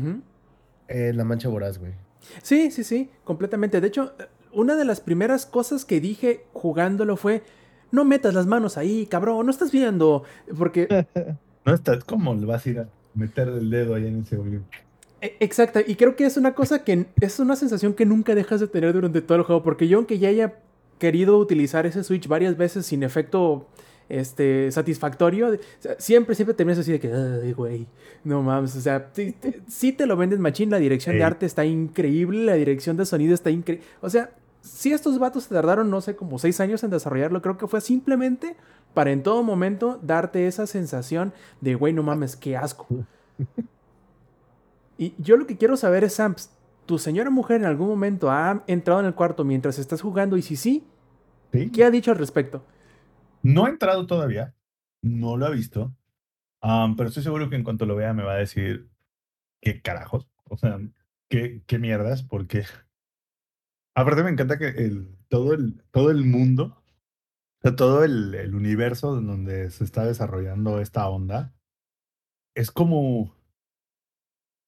Eh, 0.88 1.12
la 1.12 1.24
Mancha 1.24 1.50
Voraz, 1.50 1.80
güey. 1.80 1.94
Sí, 2.44 2.70
sí, 2.70 2.84
sí, 2.84 3.10
completamente. 3.24 3.82
De 3.82 3.88
hecho, 3.88 4.14
una 4.54 4.76
de 4.76 4.86
las 4.86 5.02
primeras 5.02 5.46
cosas 5.46 5.86
que 5.86 6.00
dije 6.00 6.46
jugándolo 6.54 7.18
fue, 7.18 7.44
no 7.92 8.06
metas 8.06 8.34
las 8.34 8.48
manos 8.48 8.78
ahí, 8.78 9.06
cabrón, 9.06 9.46
no 9.46 9.52
estás 9.52 9.72
viendo, 9.72 10.24
porque... 10.58 11.06
no 11.66 11.74
estás, 11.74 12.04
¿cómo 12.04 12.34
le 12.34 12.46
vas 12.46 12.66
a 12.66 12.70
ir 12.70 12.80
a 12.80 12.90
meter 13.14 13.48
el 13.48 13.70
dedo 13.70 13.96
ahí 13.96 14.08
en 14.08 14.22
ese 14.22 14.38
hoyo? 14.38 14.62
E, 15.22 15.38
exacto, 15.40 15.80
y 15.86 15.96
creo 15.96 16.16
que 16.16 16.26
es 16.26 16.36
una 16.38 16.54
cosa 16.54 16.84
que 16.84 17.06
es 17.22 17.40
una 17.40 17.56
sensación 17.56 17.94
que 17.94 18.06
nunca 18.06 18.36
dejas 18.36 18.60
de 18.60 18.68
tener 18.68 18.94
durante 18.94 19.22
todo 19.22 19.38
el 19.38 19.44
juego, 19.44 19.64
porque 19.64 19.88
yo 19.88 19.98
aunque 19.98 20.20
ya 20.20 20.30
haya 20.30 20.56
querido 21.00 21.38
utilizar 21.38 21.86
ese 21.86 22.04
switch 22.04 22.28
varias 22.28 22.58
veces 22.58 22.86
sin 22.86 23.04
efecto 23.04 23.68
este, 24.10 24.72
satisfactorio, 24.72 25.58
siempre, 25.98 26.36
siempre 26.36 26.54
terminas 26.54 26.80
así 26.80 26.92
de 26.92 27.00
que, 27.00 27.12
ay, 27.12 27.54
güey, 27.54 27.88
no 28.24 28.42
mames, 28.42 28.76
o 28.76 28.82
sea, 28.82 29.12
sí, 29.68 29.94
te 29.94 30.06
lo 30.06 30.18
vendes 30.18 30.40
machín, 30.40 30.70
la 30.70 30.78
dirección 30.78 31.18
de 31.18 31.24
arte 31.24 31.46
está 31.46 31.66
increíble, 31.66 32.46
la 32.46 32.56
dirección 32.56 32.98
de 32.98 33.06
sonido 33.06 33.34
está 33.34 33.50
increíble, 33.50 33.86
o 34.02 34.10
sea, 34.10 34.32
si 34.64 34.94
estos 34.94 35.20
vatos 35.20 35.50
tardaron, 35.50 35.90
no 35.90 36.00
sé, 36.00 36.16
como 36.16 36.40
seis 36.40 36.60
años 36.62 36.84
en 36.84 36.90
desarrollarlo, 36.90 37.42
creo 37.42 37.58
que 37.58 37.68
fue 37.68 37.82
simplemente 37.82 38.56
para 38.94 39.12
en 39.12 39.22
todo 39.22 39.44
momento 39.44 40.00
darte 40.02 40.48
esa 40.48 40.68
sensación 40.68 41.34
de, 41.60 41.76
güey, 41.76 41.92
no 41.92 42.02
mames, 42.02 42.38
qué 42.38 42.56
asco. 42.56 42.88
y 44.98 45.14
yo 45.18 45.36
lo 45.36 45.46
que 45.48 45.58
quiero 45.58 45.76
saber 45.76 46.06
es, 46.06 46.14
Sam, 46.14 46.36
¿tu 46.86 46.98
señora 46.98 47.30
mujer 47.30 47.58
en 47.58 47.66
algún 47.66 47.90
momento 47.90 48.32
ha 48.32 48.64
entrado 48.68 49.02
en 49.02 49.06
el 49.06 49.16
cuarto 49.16 49.44
mientras 49.44 49.80
estás 49.80 50.02
jugando? 50.02 50.38
Y 50.38 50.42
si 50.42 50.56
sí, 50.56 50.88
¿qué 51.52 51.84
ha 51.84 51.92
dicho 51.92 52.12
al 52.12 52.18
respecto? 52.18 52.64
No 53.42 53.66
ha 53.66 53.70
entrado 53.70 54.08
todavía, 54.08 54.56
no 55.02 55.36
lo 55.36 55.46
ha 55.46 55.50
visto, 55.50 55.94
pero 56.62 57.10
estoy 57.10 57.24
seguro 57.24 57.50
que 57.50 57.58
en 57.58 57.66
cuanto 57.66 57.86
lo 57.86 57.98
vea 57.98 58.14
me 58.14 58.24
va 58.24 58.34
a 58.34 58.38
decir 58.38 58.88
qué 59.60 59.82
carajos, 59.82 60.26
o 60.46 60.56
sea, 60.56 60.80
qué, 61.28 61.64
qué 61.68 61.80
mierdas, 61.80 62.24
porque 62.24 62.64
aparte 63.96 64.24
me 64.24 64.30
encanta 64.30 64.58
que 64.58 64.68
el, 64.68 65.18
todo, 65.28 65.54
el, 65.54 65.82
todo 65.92 66.12
el 66.12 66.26
mundo, 66.26 66.84
todo 67.78 68.04
el, 68.04 68.36
el 68.36 68.56
universo 68.56 69.18
en 69.18 69.28
donde 69.28 69.70
se 69.70 69.84
está 69.84 70.06
desarrollando 70.06 70.80
esta 70.80 71.08
onda, 71.08 71.54
es 72.56 72.72
como, 72.72 73.36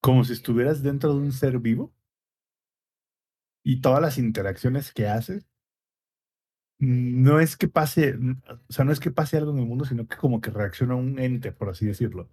como 0.02 0.24
si 0.24 0.34
estuvieras 0.34 0.82
dentro 0.82 1.14
de 1.14 1.20
un 1.20 1.32
ser 1.32 1.60
vivo 1.60 1.94
y 3.64 3.82
todas 3.82 4.02
las 4.02 4.18
interacciones 4.18 4.94
que 4.94 5.08
haces 5.08 5.48
no 6.80 7.40
es 7.40 7.56
que 7.58 7.68
pase, 7.68 8.16
o 8.16 8.74
sea, 8.74 8.86
no 8.86 8.92
es 8.92 9.00
que 9.00 9.12
pase 9.12 9.38
algo 9.38 9.52
en 9.52 9.60
el 9.60 9.66
mundo, 9.66 9.86
sino 9.86 10.08
que 10.08 10.18
como 10.18 10.42
que 10.42 10.52
reacciona 10.52 10.96
un 10.96 11.20
ente, 11.20 11.52
por 11.52 11.70
así 11.70 11.86
decirlo. 11.86 12.30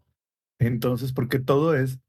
Entonces, 0.59 1.13
porque 1.13 1.39
todo 1.39 1.75
es, 1.77 2.01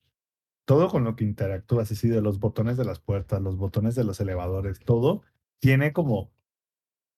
todo 0.66 0.90
con 0.90 1.04
lo 1.04 1.16
que 1.16 1.24
interactúas, 1.24 1.92
así 1.92 2.08
de 2.10 2.22
los 2.22 2.40
botones 2.40 2.78
de 2.78 2.86
las 2.86 3.00
puertas, 3.00 3.42
los 3.42 3.58
botones 3.58 3.96
de 3.96 4.04
los 4.04 4.20
elevadores, 4.20 4.80
todo 4.80 5.22
tiene 5.60 5.94
como 5.94 6.32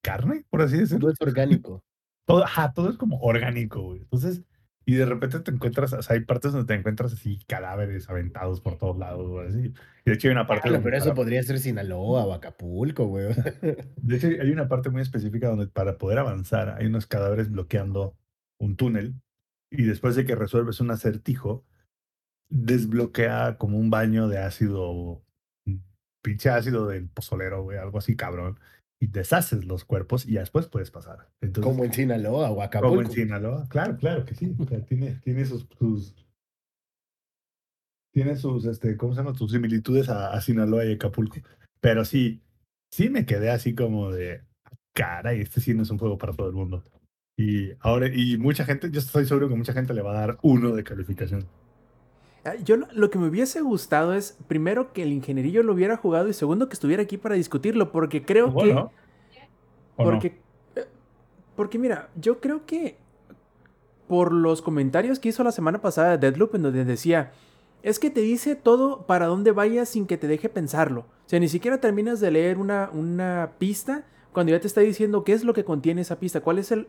carne, 0.04 0.46
por 0.50 0.62
así 0.62 0.78
decirlo. 0.78 1.08
Todo 1.08 1.12
es 1.14 1.22
orgánico. 1.22 1.84
Todo, 2.28 2.44
ajá, 2.44 2.74
todo 2.74 2.90
es 2.90 2.98
como 2.98 3.20
orgánico, 3.20 3.84
güey. 3.84 4.02
Entonces, 4.02 4.42
y 4.84 4.96
de 4.96 5.06
repente 5.06 5.40
te 5.42 5.52
encuentras, 5.52 5.94
o 5.94 6.02
sea, 6.02 6.16
hay 6.16 6.22
partes 6.26 6.54
donde 6.54 6.66
te 6.66 6.74
encuentras 6.80 7.14
así 7.14 7.38
cadáveres 7.46 8.10
aventados 8.10 8.62
por 8.62 8.80
todos 8.80 8.98
lados, 8.98 9.30
güey, 9.30 9.48
así. 9.48 9.60
Y 10.06 10.10
de 10.10 10.14
hecho 10.14 10.28
hay 10.28 10.32
una 10.32 10.48
parte... 10.48 10.68
Claro, 10.70 10.84
pero 10.84 10.98
eso 10.98 11.06
para- 11.10 11.16
podría 11.18 11.44
ser 11.44 11.60
Sinaloa 11.60 12.26
o 12.26 12.34
Acapulco, 12.34 13.06
güey. 13.06 13.28
De 14.02 14.16
hecho, 14.16 14.26
hay 14.28 14.50
una 14.50 14.68
parte 14.68 14.90
muy 14.90 15.04
específica 15.04 15.50
donde 15.50 15.68
para 15.68 16.00
poder 16.00 16.18
avanzar 16.18 16.70
hay 16.80 16.88
unos 16.88 17.06
cadáveres 17.06 17.52
bloqueando 17.52 18.16
un 18.60 18.76
túnel 18.76 19.14
y 19.70 19.84
después 19.84 20.16
de 20.16 20.26
que 20.26 20.34
resuelves 20.36 20.80
un 20.80 20.90
acertijo, 20.90 21.64
desbloquea 22.50 23.58
como 23.58 23.78
un 23.78 23.90
baño 23.90 24.28
de 24.28 24.38
ácido, 24.40 24.92
un 24.92 25.84
pinche 26.24 26.50
ácido 26.50 26.88
del 26.88 27.08
pozolero, 27.10 27.64
güey, 27.64 27.78
algo 27.78 27.98
así 27.98 28.16
cabrón, 28.16 28.60
y 29.00 29.08
deshaces 29.08 29.66
los 29.66 29.86
cuerpos 29.86 30.26
y 30.26 30.34
ya 30.34 30.40
después 30.42 30.68
puedes 30.68 30.92
pasar. 30.92 31.30
Entonces, 31.42 31.72
Como 31.72 31.84
en 31.84 31.94
Sinaloa 31.94 32.50
o 32.50 32.56
como 32.56 32.64
Acapulco. 32.64 33.02
en 33.02 33.12
Sinaloa, 33.12 33.68
claro, 33.70 33.98
claro 33.98 34.26
que 34.26 34.36
sí, 34.36 34.56
o 34.58 34.66
sea, 34.66 34.84
tiene, 34.86 35.16
tiene 35.24 35.46
sus, 35.46 35.68
sus 35.78 36.16
tiene 38.14 38.38
sus, 38.38 38.66
este, 38.66 38.96
¿cómo 38.96 39.14
se 39.14 39.22
llama? 39.22 39.38
Sus 39.38 39.52
similitudes 39.52 40.08
a, 40.08 40.32
a 40.32 40.40
Sinaloa 40.40 40.86
y 40.86 40.94
Acapulco. 40.94 41.38
Pero 41.82 42.06
sí, 42.06 42.42
sí 42.90 43.10
me 43.10 43.26
quedé 43.26 43.50
así 43.50 43.76
como 43.76 44.12
de, 44.12 44.42
caray, 44.96 45.42
este 45.42 45.60
sí 45.60 45.74
no 45.74 45.84
es 45.84 45.90
un 45.90 45.98
juego 45.98 46.18
para 46.18 46.34
todo 46.34 46.48
el 46.48 46.56
mundo. 46.56 46.84
Y 47.38 47.72
ahora, 47.82 48.08
y 48.08 48.38
mucha 48.38 48.64
gente, 48.64 48.90
yo 48.90 49.00
estoy 49.00 49.26
seguro 49.26 49.50
que 49.50 49.56
mucha 49.56 49.74
gente 49.74 49.94
le 49.94 50.02
va 50.02 50.12
a 50.12 50.28
dar 50.28 50.38
uno 50.42 50.74
de 50.74 50.86
calificación. 50.86 51.46
Yo 52.64 52.78
lo, 52.78 53.10
que 53.10 53.18
me 53.18 53.28
hubiese 53.28 53.62
gustado 53.62 54.14
es, 54.14 54.38
primero, 54.48 54.94
que 54.94 55.04
el 55.04 55.12
ingenierillo 55.12 55.64
lo 55.64 55.74
hubiera 55.74 55.98
jugado 55.98 56.28
y 56.28 56.34
segundo, 56.34 56.70
que 56.70 56.74
estuviera 56.74 57.02
aquí 57.02 57.18
para 57.18 57.36
discutirlo, 57.36 57.92
porque 57.92 58.24
creo 58.24 58.48
que... 58.48 58.54
Bueno, 58.54 58.92
¿o 59.96 60.04
no? 60.04 60.12
Porque, 60.12 60.40
eh, 60.76 60.86
porque 61.56 61.80
mira, 61.80 62.10
yo 62.16 62.40
creo 62.40 62.66
que 62.66 62.98
por 64.08 64.32
los 64.32 64.62
comentarios 64.62 65.20
que 65.20 65.30
hizo 65.30 65.44
la 65.44 65.52
semana 65.52 65.82
pasada 65.82 66.12
de 66.12 66.18
Deadloop, 66.18 66.56
en 66.56 66.64
donde 66.64 66.86
decía, 66.86 67.32
es 67.82 67.98
que 67.98 68.10
te 68.10 68.22
dice 68.22 68.56
todo 68.56 69.06
para 69.08 69.26
dónde 69.26 69.52
vayas 69.52 69.90
sin 69.90 70.06
que 70.06 70.18
te 70.18 70.28
deje 70.28 70.50
pensarlo. 70.50 71.02
O 71.02 71.30
sea, 71.30 71.40
ni 71.40 71.48
siquiera 71.48 71.80
terminas 71.80 72.20
de 72.20 72.32
leer 72.32 72.58
una, 72.58 72.90
una 72.94 73.54
pista 73.58 74.06
cuando 74.32 74.52
ya 74.52 74.60
te 74.60 74.68
está 74.68 74.82
diciendo 74.82 75.24
qué 75.24 75.34
es 75.34 75.44
lo 75.44 75.54
que 75.54 75.64
contiene 75.64 76.02
esa 76.02 76.20
pista, 76.20 76.42
cuál 76.42 76.60
es 76.60 76.72
el, 76.72 76.88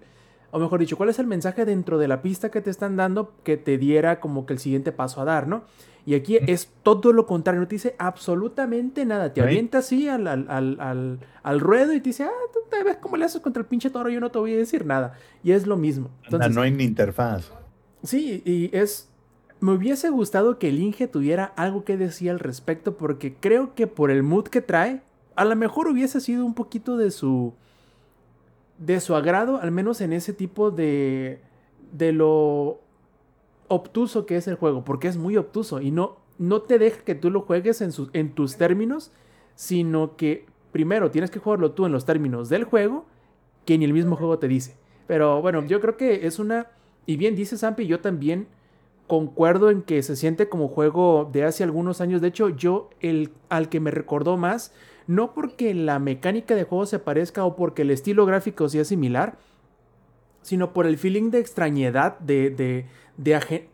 o 0.57 0.59
mejor 0.59 0.81
dicho, 0.81 0.97
cuál 0.97 1.11
es 1.11 1.19
el 1.19 1.27
mensaje 1.27 1.67
dentro 1.67 1.99
de 1.99 2.09
la 2.09 2.23
pista 2.23 2.51
que 2.51 2.63
te 2.63 2.71
están 2.71 2.97
dando 2.97 3.35
que 3.43 3.59
te 3.59 3.77
diera 3.77 4.21
como 4.21 4.47
que 4.47 4.55
el 4.55 4.59
siguiente 4.59 4.91
paso 4.91 5.21
a 5.21 5.27
dar, 5.27 5.47
¿no? 5.47 5.65
Y 6.07 6.15
aquí 6.15 6.39
es 6.41 6.73
todo 6.83 7.13
lo 7.13 7.27
contrario, 7.27 7.61
no 7.61 7.69
te 7.69 7.75
dice 7.75 7.95
absolutamente 7.99 9.05
nada. 9.05 9.35
Te 9.35 9.43
avienta 9.43 9.79
así 9.79 10.09
al, 10.09 10.27
al, 10.27 10.47
al, 10.49 11.21
al, 11.43 11.61
ruedo 11.61 11.93
y 11.93 12.01
te 12.01 12.09
dice, 12.09 12.25
ah, 12.25 12.31
tú 12.55 12.61
te 12.71 12.83
ves 12.85 12.97
cómo 12.97 13.19
le 13.19 13.27
haces 13.27 13.43
contra 13.43 13.61
el 13.61 13.67
pinche 13.67 13.91
toro, 13.91 14.09
yo 14.09 14.19
no 14.19 14.31
te 14.31 14.39
voy 14.39 14.55
a 14.55 14.57
decir 14.57 14.87
nada. 14.87 15.19
Y 15.43 15.53
es 15.53 15.67
lo 15.67 15.77
mismo. 15.77 16.09
Entonces, 16.25 16.55
no 16.55 16.63
hay 16.63 16.71
ni 16.71 16.85
interfaz. 16.85 17.53
Sí, 18.03 18.43
y 18.47 18.75
es. 18.75 19.11
Me 19.61 19.73
hubiese 19.73 20.09
gustado 20.09 20.59
que 20.59 20.71
el 20.71 20.79
Inge 20.79 21.07
tuviera 21.07 21.45
algo 21.57 21.85
que 21.85 21.99
decir 21.99 22.31
al 22.31 22.39
respecto, 22.39 22.97
porque 22.97 23.35
creo 23.35 23.75
que 23.75 23.87
por 23.87 24.11
el 24.11 24.23
mood 24.23 24.45
que 24.45 24.63
trae, 24.63 25.03
a 25.35 25.45
lo 25.45 25.55
mejor 25.55 25.89
hubiese 25.89 26.21
sido 26.23 26.47
un 26.47 26.55
poquito 26.55 26.97
de 26.97 27.11
su. 27.11 27.53
De 28.79 29.01
su 29.01 29.15
agrado, 29.15 29.61
al 29.61 29.71
menos 29.73 30.01
en 30.01 30.13
ese 30.13 30.33
tipo 30.33 30.71
de. 30.71 31.41
de 31.93 32.13
lo 32.13 32.81
obtuso 33.69 34.27
que 34.27 34.37
es 34.37 34.47
el 34.49 34.55
juego, 34.57 34.85
porque 34.85 35.09
es 35.09 35.17
muy 35.17 35.37
obtuso 35.37 35.81
y 35.81 35.91
no, 35.91 36.19
no 36.39 36.63
te 36.63 36.79
deja 36.79 37.03
que 37.03 37.15
tú 37.15 37.31
lo 37.31 37.41
juegues 37.43 37.81
en, 37.81 37.91
sus- 37.93 38.11
en 38.13 38.31
tus 38.33 38.57
términos, 38.57 39.11
sino 39.57 40.17
que 40.17 40.47
primero 40.73 41.11
tienes 41.11 41.31
que 41.31 41.39
jugarlo 41.41 41.73
tú 41.73 41.87
en 41.87 41.93
los 41.93 42.05
términos 42.05 42.49
del 42.49 42.65
juego, 42.65 43.07
que 43.65 43.79
ni 43.79 43.85
el 43.85 43.93
mismo 43.93 44.17
juego 44.17 44.39
te 44.39 44.49
dice. 44.49 44.77
Pero 45.07 45.41
bueno, 45.43 45.65
yo 45.67 45.81
creo 45.81 45.97
que 45.97 46.27
es 46.27 46.39
una. 46.39 46.69
Y 47.07 47.17
bien 47.17 47.35
dice 47.37 47.57
Zampi, 47.57 47.87
yo 47.87 48.01
también 48.01 48.47
concuerdo 49.07 49.71
en 49.71 49.83
que 49.83 50.03
se 50.03 50.17
siente 50.17 50.49
como 50.49 50.69
juego 50.69 51.29
de 51.33 51.45
hace 51.45 51.65
algunos 51.65 52.01
años. 52.01 52.21
De 52.21 52.29
hecho, 52.29 52.49
yo 52.51 52.91
el 53.01 53.31
al 53.49 53.69
que 53.69 53.81
me 53.81 53.91
recordó 53.91 54.37
más, 54.37 54.73
no 55.07 55.33
porque 55.35 55.75
la 55.75 55.99
mecánica 55.99 56.55
de 56.55 56.65
juego 56.65 56.87
se 56.87 56.99
parezca 56.99 57.45
o 57.45 57.57
porque 57.57 57.83
el 57.83 57.91
estilo 57.91 58.27
gráfico 58.27 58.69
sea 58.69 58.85
similar, 58.85 59.37
sino 60.43 60.73
por 60.73 60.87
el 60.87 60.97
feeling 60.99 61.31
de 61.31 61.39
extrañedad, 61.41 62.19
de, 62.21 62.51
de, 62.51 62.87
de 63.17 63.35
aje- 63.37 63.69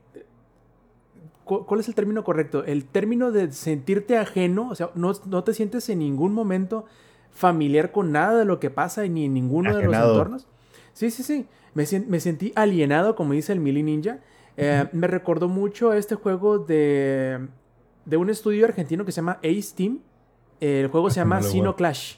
¿Cu- 1.44 1.66
¿Cuál 1.66 1.80
es 1.80 1.88
el 1.88 1.94
término 1.94 2.22
correcto? 2.24 2.64
El 2.64 2.84
término 2.84 3.32
de 3.32 3.50
sentirte 3.52 4.16
ajeno, 4.16 4.68
o 4.70 4.74
sea, 4.74 4.90
no, 4.94 5.12
no 5.26 5.42
te 5.44 5.54
sientes 5.54 5.88
en 5.88 5.98
ningún 5.98 6.32
momento 6.32 6.84
familiar 7.32 7.92
con 7.92 8.12
nada 8.12 8.38
de 8.38 8.44
lo 8.44 8.60
que 8.60 8.70
pasa 8.70 9.06
ni 9.06 9.24
en 9.24 9.34
ninguno 9.34 9.70
de 9.76 9.82
los 9.82 9.92
entornos. 10.10 10.46
Sí, 10.92 11.10
sí, 11.10 11.22
sí. 11.22 11.46
Me, 11.74 11.84
me 12.06 12.20
sentí 12.20 12.52
alienado, 12.54 13.16
como 13.16 13.32
dice 13.32 13.52
el 13.52 13.60
Mili 13.60 13.82
Ninja. 13.82 14.20
Eh, 14.56 14.86
Me 14.92 15.06
recordó 15.06 15.48
mucho 15.48 15.90
a 15.90 15.96
este 15.96 16.14
juego 16.14 16.58
de, 16.58 17.48
de 18.04 18.16
un 18.18 18.28
estudio 18.30 18.66
argentino 18.66 19.04
que 19.04 19.12
se 19.12 19.16
llama 19.16 19.38
Ace 19.42 19.74
Team. 19.74 19.98
El 20.62 20.86
juego 20.88 21.10
se 21.10 21.16
llama 21.20 21.42
Sino 21.42 21.76
Clash. 21.76 22.16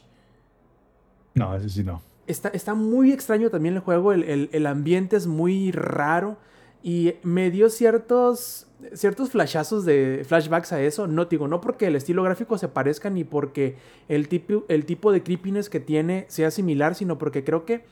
No, 1.34 1.54
ese 1.56 1.68
sí 1.68 1.82
no. 1.84 2.02
Está, 2.26 2.48
está 2.50 2.74
muy 2.74 3.12
extraño 3.12 3.50
también 3.50 3.74
el 3.74 3.80
juego, 3.80 4.12
el, 4.12 4.22
el- 4.24 4.48
el 4.52 4.66
ambiente 4.66 5.16
es 5.16 5.26
muy 5.26 5.72
raro 5.72 6.36
y 6.82 7.14
me 7.22 7.50
dio 7.50 7.68
ciertos, 7.70 8.66
ciertos 8.92 9.30
flashazos 9.30 9.84
de 9.84 10.22
flashbacks 10.26 10.72
a 10.72 10.80
eso. 10.82 11.06
No 11.06 11.24
digo, 11.26 11.48
no 11.48 11.60
porque 11.60 11.86
el 11.86 11.96
estilo 11.96 12.22
gráfico 12.22 12.56
se 12.58 12.68
parezca 12.68 13.10
ni 13.10 13.24
porque 13.24 13.76
el 14.08 14.28
tipo, 14.28 14.64
el 14.68 14.84
tipo 14.86 15.10
de 15.12 15.22
creepiness 15.22 15.68
que 15.68 15.80
tiene 15.80 16.24
sea 16.28 16.50
similar, 16.50 16.94
sino 16.94 17.18
porque 17.18 17.44
creo 17.44 17.64
que 17.64 17.84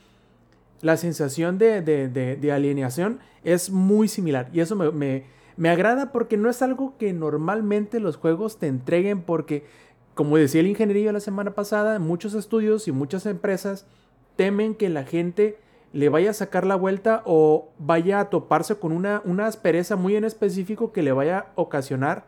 la 0.81 0.97
sensación 0.97 1.57
de, 1.57 1.81
de, 1.81 2.07
de- 2.09 2.35
de 2.35 2.51
alienación 2.51 3.19
es 3.43 3.69
muy 3.69 4.07
similar 4.07 4.49
y 4.53 4.59
eso 4.61 4.75
me, 4.75 4.91
me- 4.91 5.23
me 5.57 5.69
agrada 5.69 6.11
porque 6.11 6.35
no 6.37 6.49
es 6.49 6.61
algo 6.63 6.95
que 6.97 7.13
normalmente 7.13 7.99
los 7.99 8.17
juegos 8.17 8.57
te 8.57 8.65
entreguen 8.67 9.21
porque, 9.21 9.65
como 10.15 10.37
decía 10.37 10.61
el 10.61 10.67
ingenierillo 10.67 11.11
la 11.11 11.19
semana 11.19 11.51
pasada, 11.51 11.99
muchos 11.99 12.33
estudios 12.33 12.87
y 12.87 12.91
muchas 12.91 13.25
empresas 13.25 13.85
temen 14.35 14.75
que 14.75 14.89
la 14.89 15.03
gente 15.03 15.57
le 15.91 16.09
vaya 16.09 16.31
a 16.31 16.33
sacar 16.33 16.65
la 16.65 16.75
vuelta 16.75 17.21
o 17.25 17.69
vaya 17.77 18.19
a 18.19 18.29
toparse 18.29 18.75
con 18.75 18.91
una, 18.91 19.21
una 19.25 19.45
aspereza 19.45 19.95
muy 19.95 20.15
en 20.15 20.23
específico 20.23 20.91
que 20.91 21.03
le 21.03 21.11
vaya 21.11 21.39
a 21.39 21.45
ocasionar 21.55 22.25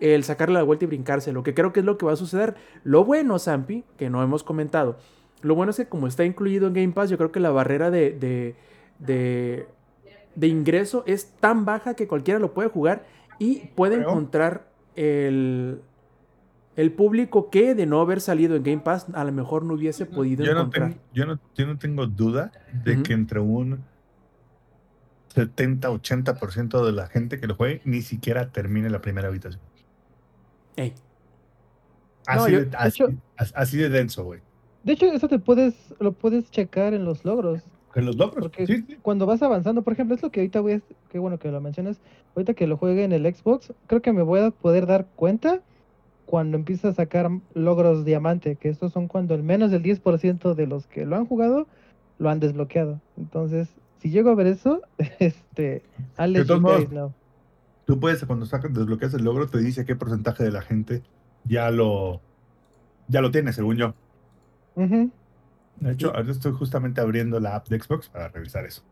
el 0.00 0.24
sacarle 0.24 0.54
la 0.54 0.62
vuelta 0.64 0.84
y 0.84 0.88
brincarse, 0.88 1.32
lo 1.32 1.42
que 1.42 1.54
creo 1.54 1.72
que 1.72 1.80
es 1.80 1.86
lo 1.86 1.96
que 1.96 2.06
va 2.06 2.12
a 2.12 2.16
suceder. 2.16 2.56
Lo 2.82 3.04
bueno, 3.04 3.38
Zampi, 3.38 3.84
que 3.96 4.10
no 4.10 4.22
hemos 4.22 4.42
comentado, 4.42 4.96
lo 5.42 5.54
bueno 5.54 5.70
es 5.70 5.76
que 5.76 5.86
como 5.86 6.06
está 6.06 6.24
incluido 6.24 6.66
en 6.66 6.74
Game 6.74 6.92
Pass, 6.92 7.10
yo 7.10 7.18
creo 7.18 7.30
que 7.30 7.40
la 7.40 7.50
barrera 7.50 7.90
de, 7.90 8.12
de, 8.12 8.56
de, 8.98 9.66
de 10.34 10.46
ingreso 10.46 11.04
es 11.06 11.32
tan 11.38 11.64
baja 11.64 11.94
que 11.94 12.08
cualquiera 12.08 12.40
lo 12.40 12.52
puede 12.52 12.68
jugar 12.68 13.04
y 13.38 13.66
puede 13.74 13.96
encontrar 13.96 14.66
el, 14.96 15.80
el 16.76 16.92
público 16.92 17.50
que 17.50 17.74
de 17.74 17.86
no 17.86 18.00
haber 18.00 18.20
salido 18.20 18.56
en 18.56 18.62
Game 18.62 18.78
Pass 18.82 19.06
a 19.12 19.24
lo 19.24 19.32
mejor 19.32 19.64
no 19.64 19.74
hubiese 19.74 20.06
podido 20.06 20.44
Yo 20.44 20.54
no, 20.54 20.70
tengo, 20.70 20.94
yo, 21.12 21.26
no, 21.26 21.38
yo 21.54 21.66
no 21.66 21.76
tengo 21.78 22.06
duda 22.06 22.50
de 22.84 23.02
que 23.02 23.12
entre 23.12 23.40
un 23.40 23.80
70-80% 25.34 26.84
de 26.84 26.92
la 26.92 27.06
gente 27.06 27.40
que 27.40 27.46
lo 27.46 27.54
juegue 27.54 27.80
ni 27.84 28.02
siquiera 28.02 28.50
termine 28.50 28.90
la 28.90 29.00
primera 29.00 29.28
habitación. 29.28 29.60
Ey, 30.76 30.94
Así, 32.26 32.38
No, 32.38 32.48
yo- 32.48 32.58
de, 32.60 32.64
de 32.66 32.76
así, 32.76 33.02
hecho- 33.02 33.12
as- 33.36 33.52
así 33.56 33.76
de 33.78 33.88
denso, 33.88 34.24
güey. 34.24 34.40
De 34.84 34.92
hecho, 34.94 35.06
eso 35.06 35.28
te 35.28 35.38
puedes, 35.38 35.94
lo 36.00 36.12
puedes 36.12 36.50
checar 36.50 36.92
en 36.94 37.04
los 37.04 37.24
logros. 37.24 37.62
En 37.94 38.06
los 38.06 38.16
logros. 38.16 38.42
Porque 38.44 38.66
sí, 38.66 38.84
sí. 38.86 38.98
cuando 39.02 39.26
vas 39.26 39.42
avanzando, 39.42 39.82
por 39.82 39.92
ejemplo, 39.92 40.14
es 40.16 40.22
lo 40.22 40.30
que 40.30 40.40
ahorita 40.40 40.60
voy 40.60 40.72
a, 40.74 40.80
qué 41.10 41.18
bueno 41.18 41.38
que 41.38 41.50
lo 41.50 41.60
mencionas, 41.60 42.00
ahorita 42.34 42.54
que 42.54 42.66
lo 42.66 42.76
juegue 42.76 43.04
en 43.04 43.12
el 43.12 43.22
Xbox, 43.34 43.72
creo 43.86 44.02
que 44.02 44.12
me 44.12 44.22
voy 44.22 44.40
a 44.40 44.50
poder 44.50 44.86
dar 44.86 45.06
cuenta 45.14 45.60
cuando 46.26 46.56
empieza 46.56 46.88
a 46.88 46.94
sacar 46.94 47.30
logros 47.54 48.04
diamante, 48.04 48.56
que 48.56 48.68
estos 48.68 48.92
son 48.92 49.08
cuando 49.08 49.34
el 49.34 49.42
menos 49.42 49.70
del 49.70 49.82
10% 49.82 50.54
de 50.54 50.66
los 50.66 50.86
que 50.86 51.04
lo 51.06 51.16
han 51.16 51.26
jugado 51.26 51.66
lo 52.18 52.30
han 52.30 52.40
desbloqueado. 52.40 53.00
Entonces, 53.16 53.68
si 53.98 54.10
llego 54.10 54.30
a 54.30 54.34
ver 54.34 54.46
eso, 54.46 54.80
este, 55.18 55.82
modos, 56.60 56.86
know. 56.86 57.12
Tú 57.84 57.98
puedes, 57.98 58.24
cuando 58.24 58.46
sacas, 58.46 58.72
desbloqueas 58.72 59.14
el 59.14 59.24
logro, 59.24 59.48
te 59.48 59.58
dice 59.58 59.84
qué 59.84 59.96
porcentaje 59.96 60.44
de 60.44 60.52
la 60.52 60.62
gente 60.62 61.02
ya 61.44 61.70
lo, 61.70 62.20
ya 63.08 63.20
lo 63.20 63.30
tiene, 63.30 63.52
según 63.52 63.76
yo. 63.76 63.94
Ujú. 64.76 65.10
De 65.80 65.92
hecho, 65.92 66.14
ahorita 66.14 66.32
estoy 66.32 66.52
justamente 66.52 67.00
abriendo 67.00 67.40
la 67.40 67.56
app 67.56 67.68
de 67.68 67.80
Xbox 67.80 68.08
para 68.08 68.28
revisar 68.28 68.64
eso. 68.64 68.82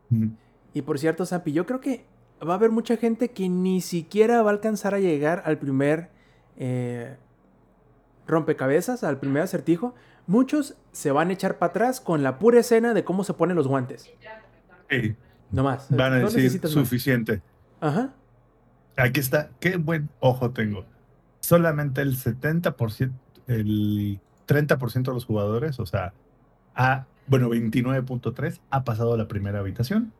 Y 0.73 0.81
por 0.81 0.99
cierto, 0.99 1.25
Zampi, 1.25 1.53
yo 1.53 1.65
creo 1.65 1.79
que 1.79 2.05
va 2.45 2.53
a 2.53 2.57
haber 2.57 2.71
mucha 2.71 2.97
gente 2.97 3.29
que 3.29 3.47
ni 3.47 3.81
siquiera 3.81 4.41
va 4.41 4.49
a 4.49 4.53
alcanzar 4.53 4.93
a 4.93 4.99
llegar 4.99 5.43
al 5.45 5.57
primer 5.57 6.09
eh, 6.57 7.15
rompecabezas, 8.27 9.03
al 9.03 9.19
primer 9.19 9.43
acertijo. 9.43 9.93
Muchos 10.27 10.75
se 10.91 11.11
van 11.11 11.29
a 11.29 11.33
echar 11.33 11.57
para 11.57 11.71
atrás 11.71 11.99
con 11.99 12.23
la 12.23 12.37
pura 12.39 12.59
escena 12.59 12.93
de 12.93 13.03
cómo 13.03 13.23
se 13.23 13.33
ponen 13.33 13.55
los 13.55 13.67
guantes. 13.67 14.09
Sí, 14.89 15.15
No 15.51 15.63
más. 15.63 15.87
van 15.89 16.13
a 16.13 16.19
no 16.19 16.29
decir 16.29 16.61
más. 16.61 16.71
suficiente. 16.71 17.41
Ajá. 17.79 18.13
Aquí 18.97 19.19
está, 19.19 19.49
qué 19.59 19.77
buen 19.77 20.09
ojo 20.19 20.51
tengo. 20.51 20.85
Solamente 21.39 22.01
el 22.01 22.15
70%, 22.17 23.11
el 23.47 24.19
30% 24.47 25.03
de 25.03 25.13
los 25.13 25.25
jugadores, 25.25 25.79
o 25.79 25.85
sea, 25.85 26.13
a, 26.75 27.05
bueno, 27.27 27.49
29.3 27.49 28.59
ha 28.69 28.83
pasado 28.83 29.13
a 29.13 29.17
la 29.17 29.27
primera 29.27 29.59
habitación. 29.59 30.13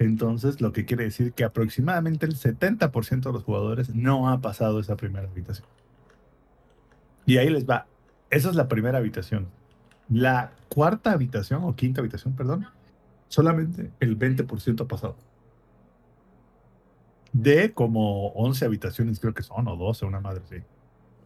Entonces, 0.00 0.62
lo 0.62 0.72
que 0.72 0.86
quiere 0.86 1.04
decir 1.04 1.34
que 1.34 1.44
aproximadamente 1.44 2.24
el 2.24 2.34
70% 2.34 3.20
de 3.20 3.32
los 3.32 3.44
jugadores 3.44 3.94
no 3.94 4.30
ha 4.30 4.40
pasado 4.40 4.80
esa 4.80 4.96
primera 4.96 5.28
habitación. 5.28 5.68
Y 7.26 7.36
ahí 7.36 7.50
les 7.50 7.68
va. 7.68 7.86
Esa 8.30 8.48
es 8.48 8.56
la 8.56 8.66
primera 8.66 8.96
habitación. 8.96 9.48
La 10.08 10.52
cuarta 10.70 11.12
habitación, 11.12 11.64
o 11.64 11.76
quinta 11.76 12.00
habitación, 12.00 12.34
perdón, 12.34 12.66
solamente 13.28 13.90
el 14.00 14.18
20% 14.18 14.80
ha 14.80 14.88
pasado. 14.88 15.16
De 17.34 17.74
como 17.74 18.28
11 18.28 18.64
habitaciones 18.64 19.20
creo 19.20 19.34
que 19.34 19.42
son, 19.42 19.68
o 19.68 19.76
12, 19.76 20.06
una 20.06 20.20
madre, 20.20 20.40
sí. 20.48 20.56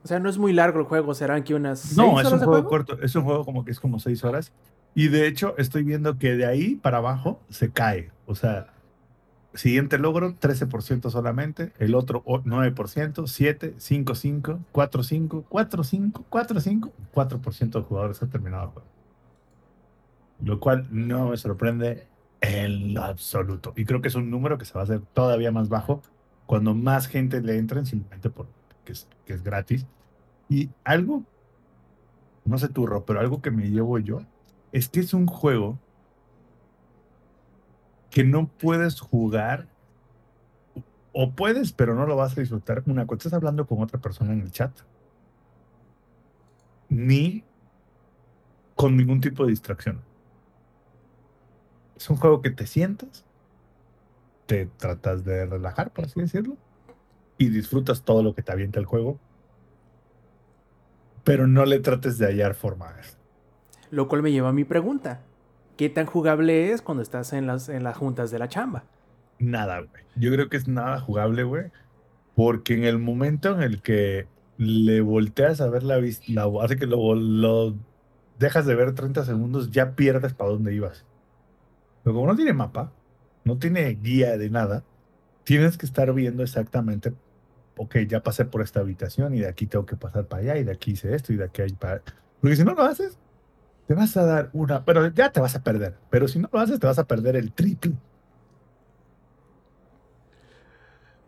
O 0.03 0.09
sea, 0.09 0.18
no 0.18 0.29
es 0.29 0.37
muy 0.37 0.53
largo 0.53 0.81
el 0.81 0.87
juego, 0.87 1.14
serán 1.14 1.45
que 1.45 1.55
unas. 1.55 1.97
No, 1.97 2.20
es 2.20 2.27
un 2.31 2.41
de 2.41 2.45
juego, 2.45 2.68
corto, 2.68 3.01
es 3.01 3.14
un 3.14 3.22
juego 3.22 3.45
como 3.45 3.64
que 3.64 3.70
es 3.70 3.79
como 3.79 4.01
6 4.01 4.25
horas. 4.25 4.53
Y 4.95 5.09
de 5.09 5.26
hecho 5.26 5.55
estoy 5.59 5.82
viendo 5.82 6.18
que 6.18 6.36
de 6.36 6.47
ahí 6.47 6.76
para 6.76 6.99
abajo 6.99 7.40
se 7.49 7.70
cae. 7.70 8.12
O 8.26 8.34
sea, 8.34 8.72
siguiente 9.55 9.99
logro, 9.99 10.34
13% 10.36 11.11
solamente. 11.11 11.72
El 11.78 11.95
otro 11.95 12.22
o- 12.26 12.42
9%, 12.42 13.26
7, 13.26 13.74
5, 13.78 14.14
5, 14.14 14.61
4, 14.72 15.03
5, 15.03 15.45
4, 15.49 15.84
5, 15.84 16.24
4, 16.28 16.61
5. 16.61 16.92
4% 17.12 17.78
de 17.80 17.84
jugadores 17.84 18.22
han 18.22 18.30
terminado 18.30 18.64
el 18.64 18.70
juego. 18.70 18.88
Lo 20.42 20.61
cual 20.61 20.86
no 20.90 21.28
me 21.30 21.36
sorprende 21.36 22.07
en 22.40 22.95
lo 22.95 23.03
absoluto. 23.05 23.72
Y 23.76 23.84
creo 23.84 24.01
que 24.03 24.09
es 24.09 24.14
un 24.14 24.30
número 24.30 24.59
que 24.59 24.64
se 24.64 24.74
va 24.74 24.80
a 24.80 24.84
hacer 24.84 25.01
todavía 25.12 25.51
más 25.53 25.68
bajo 25.68 26.03
cuando 26.47 26.74
más 26.74 27.07
gente 27.07 27.40
le 27.40 27.57
entren 27.57 27.86
simplemente 27.86 28.30
porque 28.30 28.53
es, 28.86 29.09
que 29.24 29.32
es 29.32 29.42
gratis. 29.42 29.86
Y 30.49 30.70
algo 30.84 31.24
no 32.45 32.59
sé 32.59 32.68
Rob, 32.74 33.05
pero 33.07 33.20
algo 33.20 33.40
que 33.40 33.51
me 33.51 33.70
llevo 33.70 33.99
yo 33.99 34.20
es 34.75 34.89
que 34.89 34.99
es 34.99 35.14
un 35.14 35.27
juego 35.27 35.79
que 38.11 38.25
no 38.25 38.49
puedes 38.49 38.99
jugar 38.99 39.68
o 41.12 41.31
puedes, 41.31 41.70
pero 41.70 41.95
no 41.95 42.07
lo 42.07 42.16
vas 42.16 42.37
a 42.37 42.41
disfrutar 42.41 42.83
una 42.87 43.07
cuando 43.07 43.20
estás 43.20 43.35
hablando 43.35 43.68
con 43.68 43.81
otra 43.81 44.01
persona 44.01 44.33
en 44.33 44.41
el 44.41 44.51
chat. 44.51 44.72
Ni 46.89 47.45
con 48.75 48.97
ningún 48.97 49.20
tipo 49.20 49.45
de 49.45 49.51
distracción. 49.51 50.03
Es 51.97 52.11
un 52.11 52.16
juego 52.16 52.43
que 52.43 52.51
te 52.51 52.66
sientas, 52.66 53.25
te 54.47 54.66
tratas 54.66 55.25
de 55.25 55.47
relajar, 55.47 55.93
por 55.93 56.07
así 56.07 56.20
decirlo, 56.20 56.57
y 57.39 57.49
disfrutas 57.49 58.03
todo 58.03 58.25
lo 58.25 58.35
que 58.35 58.43
te 58.43 58.51
avienta 58.51 58.81
el 58.81 58.87
juego, 58.87 59.20
pero 61.22 61.47
no 61.47 61.64
le 61.64 61.79
trates 61.79 62.18
de 62.18 62.27
hallar 62.27 62.57
forma 62.57 62.89
a 62.89 63.01
esto. 63.01 63.24
Lo 63.95 64.09
cual 64.09 64.22
me 64.22 64.32
lleva 64.32 64.49
a 64.49 64.53
mi 64.53 64.64
pregunta. 64.64 65.20
¿Qué 65.76 65.88
tan 65.88 66.07
jugable 66.07 66.72
es 66.72 66.82
cuando 66.82 67.01
estás 67.01 67.32
en 67.32 67.47
las, 67.47 67.68
en 67.68 67.84
las 67.84 67.97
juntas 67.97 68.32
de 68.32 68.40
la 68.40 68.49
chamba? 68.49 68.82
Nada, 69.38 69.78
güey. 69.78 70.03
Yo 70.16 70.32
creo 70.32 70.49
que 70.49 70.57
es 70.57 70.66
nada 70.66 70.99
jugable, 70.99 71.45
güey. 71.45 71.70
Porque 72.34 72.74
en 72.74 72.82
el 72.82 72.99
momento 72.99 73.55
en 73.55 73.62
el 73.62 73.82
que 73.82 74.26
le 74.59 75.01
volteas 75.01 75.61
a 75.61 75.68
ver 75.68 75.84
la 75.84 75.99
vista, 75.99 76.24
hace 76.61 76.76
que 76.76 76.86
lo, 76.86 77.14
lo 77.14 77.76
dejas 78.40 78.66
de 78.66 78.74
ver 78.74 78.95
30 78.95 79.24
segundos, 79.24 79.70
ya 79.70 79.95
pierdes 79.95 80.34
para 80.34 80.51
dónde 80.51 80.74
ibas. 80.74 81.05
Pero 82.03 82.14
como 82.14 82.26
no 82.26 82.34
tiene 82.34 82.53
mapa, 82.53 82.92
no 83.45 83.59
tiene 83.59 83.88
guía 83.95 84.36
de 84.36 84.51
nada, 84.51 84.82
tienes 85.45 85.78
que 85.78 85.86
estar 85.86 86.12
viendo 86.12 86.42
exactamente, 86.42 87.14
ok, 87.76 87.99
ya 88.09 88.24
pasé 88.24 88.45
por 88.45 88.61
esta 88.61 88.80
habitación 88.80 89.34
y 89.34 89.40
de 89.40 89.49
aquí 89.49 89.66
tengo 89.66 89.86
que 89.86 89.97
pasar 89.97 90.26
para 90.26 90.42
allá 90.42 90.57
y 90.57 90.64
de 90.64 90.72
aquí 90.72 90.92
hice 90.92 91.14
esto 91.14 91.32
y 91.32 91.36
de 91.36 91.45
aquí 91.45 91.62
hay 91.62 91.72
para... 91.72 92.03
Porque 92.40 92.57
si 92.57 92.64
no 92.64 92.74
lo 92.74 92.82
haces, 92.82 93.18
te 93.87 93.95
vas 93.95 94.16
a 94.16 94.24
dar 94.24 94.51
una, 94.53 94.85
pero 94.85 95.09
ya 95.09 95.30
te 95.30 95.41
vas 95.41 95.55
a 95.55 95.62
perder. 95.62 95.95
Pero 96.11 96.28
si 96.28 96.39
no 96.39 96.49
lo 96.53 96.59
haces, 96.59 96.80
te 96.80 96.87
vas 96.87 96.99
a 96.99 97.05
perder 97.05 97.37
el 97.37 97.53
triple. 97.53 97.93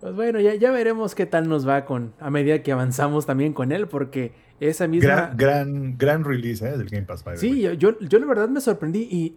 Pues 0.01 0.15
bueno, 0.15 0.41
ya, 0.41 0.55
ya 0.55 0.71
veremos 0.71 1.15
qué 1.15 1.27
tal 1.27 1.49
nos 1.49 1.67
va 1.67 1.85
con 1.85 2.13
a 2.21 2.31
medida 2.31 2.63
que 2.63 2.73
avanzamos 2.73 3.27
también 3.27 3.53
con 3.53 3.73
él, 3.73 3.89
porque 3.89 4.33
esa 4.61 4.87
misma... 4.87 5.33
Gran, 5.35 5.37
gran, 5.37 5.99
gran 5.99 6.25
release 6.25 6.67
¿eh? 6.67 6.77
del 6.77 6.89
Game 6.89 7.07
Pass. 7.07 7.25
by 7.25 7.37
Sí, 7.37 7.61
yo, 7.61 7.73
yo, 7.73 7.99
yo 8.01 8.19
la 8.19 8.27
verdad 8.27 8.49
me 8.49 8.61
sorprendí 8.61 9.09
y 9.11 9.37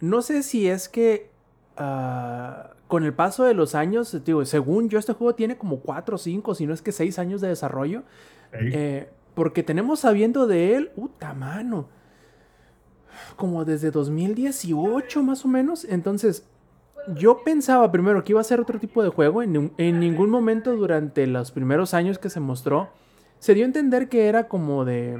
no 0.00 0.22
sé 0.22 0.42
si 0.42 0.68
es 0.68 0.88
que 0.88 1.30
ah, 1.76 2.70
con 2.88 3.04
el 3.04 3.14
paso 3.14 3.44
de 3.44 3.54
los 3.54 3.74
años, 3.74 4.24
digo, 4.24 4.44
según 4.44 4.88
yo 4.88 4.98
este 4.98 5.12
juego 5.12 5.34
tiene 5.34 5.56
como 5.56 5.80
4 5.80 6.16
o 6.16 6.18
5, 6.18 6.54
si 6.54 6.66
no 6.66 6.74
es 6.74 6.82
que 6.82 6.92
6 6.92 7.18
años 7.18 7.40
de 7.40 7.48
desarrollo, 7.48 8.02
eh, 8.52 9.08
porque 9.34 9.62
tenemos 9.62 10.00
sabiendo 10.00 10.48
de 10.48 10.74
él, 10.76 10.88
puta 10.88 11.32
mano, 11.34 11.88
como 13.36 13.64
desde 13.64 13.90
2018 13.90 15.22
más 15.22 15.44
o 15.44 15.48
menos, 15.48 15.84
entonces 15.84 16.44
yo 17.16 17.42
pensaba 17.44 17.90
primero 17.90 18.22
que 18.24 18.32
iba 18.32 18.40
a 18.40 18.44
ser 18.44 18.60
otro 18.60 18.78
tipo 18.78 19.02
de 19.02 19.08
juego, 19.08 19.42
en, 19.42 19.72
en 19.78 20.00
ningún 20.00 20.30
momento 20.30 20.76
durante 20.76 21.26
los 21.26 21.50
primeros 21.50 21.94
años 21.94 22.18
que 22.18 22.30
se 22.30 22.40
mostró 22.40 22.90
se 23.38 23.54
dio 23.54 23.64
a 23.64 23.66
entender 23.66 24.08
que 24.08 24.28
era 24.28 24.48
como 24.48 24.84
de 24.84 25.18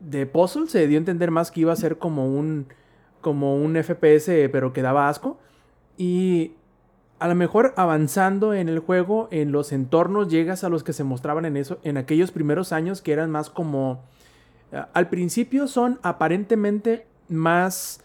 de 0.00 0.26
puzzle, 0.26 0.68
se 0.68 0.86
dio 0.86 0.96
a 0.96 1.00
entender 1.00 1.30
más 1.30 1.50
que 1.50 1.60
iba 1.60 1.72
a 1.72 1.76
ser 1.76 1.98
como 1.98 2.26
un 2.26 2.68
como 3.20 3.56
un 3.56 3.74
FPS 3.82 4.48
pero 4.50 4.72
que 4.72 4.82
daba 4.82 5.08
asco. 5.08 5.38
Y 5.96 6.52
a 7.18 7.26
lo 7.26 7.34
mejor 7.34 7.74
avanzando 7.76 8.54
en 8.54 8.68
el 8.68 8.78
juego, 8.78 9.28
en 9.32 9.50
los 9.50 9.72
entornos, 9.72 10.28
llegas 10.28 10.62
a 10.62 10.68
los 10.68 10.84
que 10.84 10.92
se 10.92 11.04
mostraban 11.04 11.44
en, 11.44 11.56
eso, 11.56 11.78
en 11.82 11.96
aquellos 11.96 12.30
primeros 12.30 12.72
años 12.72 13.02
que 13.02 13.12
eran 13.12 13.30
más 13.30 13.50
como... 13.50 14.04
Al 14.92 15.08
principio 15.08 15.66
son 15.68 15.98
aparentemente 16.02 17.06
más... 17.28 18.00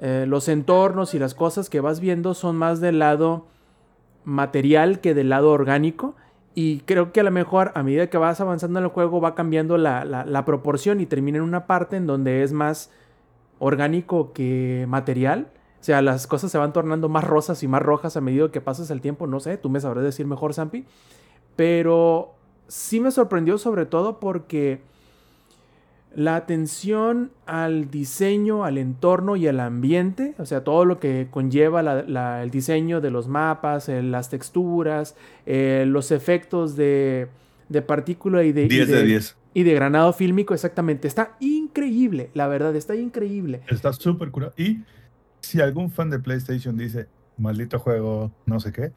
eh, 0.00 0.24
los 0.26 0.48
entornos 0.48 1.14
y 1.14 1.18
las 1.18 1.34
cosas 1.34 1.68
que 1.68 1.80
vas 1.80 2.00
viendo 2.00 2.32
son 2.34 2.56
más 2.56 2.80
del 2.80 2.98
lado 2.98 3.46
material 4.24 5.00
que 5.00 5.14
del 5.14 5.28
lado 5.28 5.50
orgánico. 5.52 6.14
Y 6.54 6.80
creo 6.80 7.12
que 7.12 7.20
a 7.20 7.22
lo 7.22 7.30
mejor 7.30 7.70
a 7.74 7.82
medida 7.82 8.08
que 8.08 8.18
vas 8.18 8.40
avanzando 8.40 8.78
en 8.78 8.86
el 8.86 8.90
juego 8.90 9.20
va 9.20 9.34
cambiando 9.34 9.76
la, 9.78 10.04
la- 10.04 10.24
la 10.24 10.44
proporción 10.44 11.00
y 11.00 11.06
termina 11.06 11.38
en 11.38 11.44
una 11.44 11.66
parte 11.66 11.96
en 11.96 12.06
donde 12.06 12.42
es 12.42 12.52
más 12.52 12.90
orgánico 13.58 14.32
que 14.32 14.84
material. 14.88 15.48
O 15.80 15.84
sea, 15.84 16.02
las 16.02 16.26
cosas 16.26 16.50
se 16.50 16.58
van 16.58 16.72
tornando 16.72 17.08
más 17.08 17.24
rosas 17.24 17.62
y 17.62 17.68
más 17.68 17.82
rojas 17.82 18.16
a 18.16 18.20
medida 18.20 18.50
que 18.50 18.60
pasas 18.60 18.90
el 18.90 19.00
tiempo. 19.00 19.26
No 19.26 19.38
sé, 19.38 19.56
tú 19.58 19.70
me 19.70 19.80
sabrás 19.80 20.02
decir 20.04 20.26
mejor, 20.26 20.54
Zampi. 20.54 20.84
Pero 21.56 22.34
sí 22.68 23.00
me 23.00 23.10
sorprendió 23.10 23.58
sobre 23.58 23.86
todo 23.86 24.18
porque 24.20 24.82
la 26.14 26.34
atención 26.36 27.30
al 27.46 27.90
diseño, 27.90 28.64
al 28.64 28.78
entorno 28.78 29.36
y 29.36 29.46
al 29.46 29.60
ambiente, 29.60 30.34
o 30.38 30.46
sea, 30.46 30.64
todo 30.64 30.84
lo 30.84 30.98
que 30.98 31.28
conlleva 31.30 31.82
la- 31.82 32.02
la- 32.02 32.42
el 32.42 32.50
diseño 32.50 33.00
de 33.00 33.10
los 33.10 33.28
mapas, 33.28 33.88
eh, 33.88 34.02
las 34.02 34.28
texturas, 34.28 35.14
eh, 35.46 35.84
los 35.86 36.10
efectos 36.10 36.74
de, 36.76 37.28
de 37.68 37.82
partícula 37.82 38.42
y 38.42 38.52
de, 38.52 38.64
y 38.64 38.68
10 38.68 38.88
de 38.88 39.04
10. 39.04 39.36
y 39.54 39.62
de 39.62 39.74
granado 39.74 40.12
fílmico, 40.12 40.52
exactamente. 40.52 41.06
Está 41.06 41.36
increíble, 41.38 42.30
la 42.34 42.48
verdad, 42.48 42.74
está 42.74 42.96
increíble. 42.96 43.60
Está 43.68 43.92
súper 43.92 44.30
curado. 44.30 44.52
Y 44.56 44.80
si 45.40 45.60
algún 45.60 45.90
fan 45.92 46.10
de 46.10 46.18
PlayStation 46.18 46.76
dice, 46.76 47.06
maldito 47.38 47.78
juego, 47.78 48.32
no 48.46 48.58
sé 48.58 48.72
qué, 48.72 48.90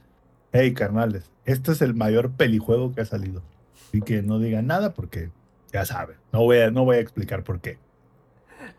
hey, 0.52 0.74
carnales, 0.74 1.32
este 1.46 1.72
es 1.74 1.82
el 1.84 1.94
mayor 1.94 2.32
pelijuego 2.32 2.92
que 2.92 3.02
ha 3.02 3.06
salido. 3.06 3.44
Así 3.90 4.02
que 4.02 4.24
no 4.24 4.40
digan 4.40 4.66
nada 4.68 4.94
porque 4.96 5.30
ya 5.74 5.86
saben. 5.86 6.16
No 6.32 6.42
voy 6.44 6.60
a, 6.60 6.72
no 6.72 6.86
voy 6.86 6.98
a 6.98 7.00
explicar 7.00 7.44
por 7.44 7.60
qué. 7.60 7.78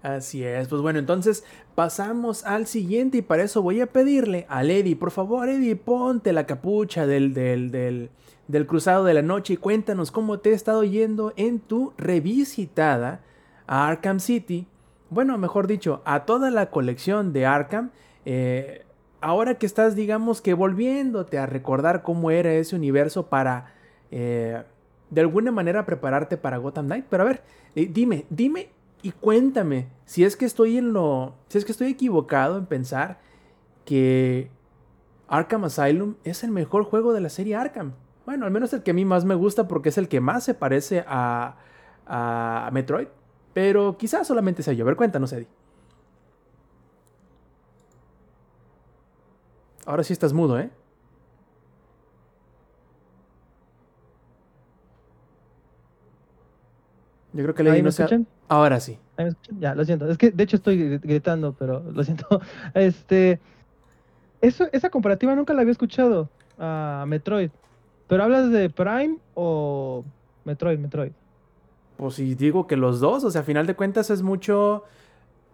Así 0.02 0.44
es, 0.44 0.68
pues 0.68 0.80
bueno, 0.80 0.98
entonces 0.98 1.44
pasamos 1.74 2.44
al 2.44 2.66
siguiente 2.66 3.18
y 3.18 3.22
para 3.22 3.42
eso 3.42 3.60
voy 3.62 3.80
a 3.80 3.86
pedirle 3.86 4.46
al 4.48 4.70
Eddie, 4.70 4.96
por 4.96 5.10
favor, 5.10 5.48
Eddie, 5.48 5.76
ponte 5.76 6.32
la 6.32 6.46
capucha 6.46 7.06
del, 7.06 7.34
del, 7.34 7.70
del, 7.70 8.10
del 8.48 8.66
cruzado 8.66 9.04
de 9.04 9.14
la 9.14 9.22
noche 9.22 9.54
y 9.54 9.56
cuéntanos 9.56 10.10
cómo 10.10 10.38
te 10.38 10.50
ha 10.50 10.54
estado 10.54 10.84
yendo 10.84 11.32
en 11.36 11.58
tu 11.58 11.92
revisitada 11.98 13.20
a 13.66 13.88
Arkham 13.88 14.20
City. 14.20 14.66
bueno, 15.10 15.36
mejor 15.38 15.66
dicho, 15.66 16.02
a 16.04 16.24
toda 16.24 16.50
la 16.50 16.70
colección 16.70 17.32
de 17.32 17.46
Arkham. 17.46 17.90
Eh, 18.26 18.84
ahora 19.20 19.54
que 19.56 19.66
estás, 19.66 19.94
digamos 19.96 20.40
que 20.42 20.54
volviéndote 20.54 21.38
a 21.38 21.46
recordar 21.46 22.02
cómo 22.02 22.30
era 22.30 22.52
ese 22.52 22.74
universo 22.76 23.26
para, 23.28 23.72
eh, 24.10 24.62
de 25.14 25.20
alguna 25.20 25.52
manera, 25.52 25.86
prepararte 25.86 26.36
para 26.36 26.58
Gotham 26.58 26.86
Knight. 26.86 27.06
Pero 27.08 27.22
a 27.22 27.26
ver, 27.26 27.42
eh, 27.74 27.88
dime, 27.92 28.26
dime 28.30 28.70
y 29.02 29.12
cuéntame 29.12 29.88
si 30.04 30.24
es 30.24 30.36
que 30.36 30.44
estoy 30.44 30.78
en 30.78 30.92
lo, 30.92 31.34
si 31.48 31.58
es 31.58 31.64
que 31.64 31.72
estoy 31.72 31.88
equivocado 31.88 32.58
en 32.58 32.66
pensar 32.66 33.20
que 33.84 34.50
Arkham 35.28 35.64
Asylum 35.64 36.14
es 36.24 36.42
el 36.42 36.50
mejor 36.50 36.84
juego 36.84 37.12
de 37.12 37.20
la 37.20 37.28
serie 37.28 37.54
Arkham. 37.56 37.92
Bueno, 38.26 38.46
al 38.46 38.50
menos 38.50 38.72
el 38.72 38.82
que 38.82 38.92
a 38.92 38.94
mí 38.94 39.04
más 39.04 39.24
me 39.24 39.34
gusta 39.34 39.68
porque 39.68 39.90
es 39.90 39.98
el 39.98 40.08
que 40.08 40.20
más 40.20 40.44
se 40.44 40.54
parece 40.54 41.04
a, 41.06 41.56
a 42.06 42.70
Metroid. 42.72 43.08
Pero 43.52 43.96
quizás 43.96 44.26
solamente 44.26 44.62
sea 44.62 44.74
yo. 44.74 44.84
A 44.84 44.86
ver, 44.86 44.96
cuéntanos, 44.96 45.32
Eddie. 45.32 45.46
Ahora 49.86 50.02
sí 50.02 50.12
estás 50.12 50.32
mudo, 50.32 50.58
¿eh? 50.58 50.70
Yo 57.34 57.42
creo 57.42 57.54
que 57.54 57.62
le 57.62 57.70
¿Ahí 57.70 57.76
di 57.76 57.82
me 57.82 57.88
no 57.88 57.92
sea- 57.92 58.06
escuchan? 58.06 58.26
Ahora 58.48 58.80
sí. 58.80 58.98
¿Ahí 59.18 59.24
me 59.26 59.30
escuchan? 59.32 59.60
Ya, 59.60 59.74
lo 59.74 59.84
siento. 59.84 60.08
Es 60.08 60.16
que 60.16 60.30
de 60.30 60.42
hecho 60.44 60.56
estoy 60.56 60.78
gri- 60.78 61.00
gritando, 61.02 61.52
pero 61.58 61.82
lo 61.92 62.02
siento. 62.02 62.40
Este. 62.74 63.40
Eso, 64.40 64.66
esa 64.72 64.88
comparativa 64.90 65.34
nunca 65.34 65.52
la 65.54 65.60
había 65.62 65.72
escuchado 65.72 66.30
a 66.58 67.04
Metroid. 67.06 67.50
¿Pero 68.08 68.22
hablas 68.22 68.50
de 68.50 68.68
Prime 68.70 69.18
o 69.34 70.04
Metroid, 70.44 70.78
Metroid? 70.78 71.12
Pues 71.96 72.14
si 72.14 72.34
digo 72.34 72.66
que 72.66 72.76
los 72.76 73.00
dos, 73.00 73.24
o 73.24 73.30
sea, 73.30 73.40
a 73.42 73.44
final 73.44 73.66
de 73.66 73.74
cuentas 73.74 74.10
es 74.10 74.22
mucho 74.22 74.84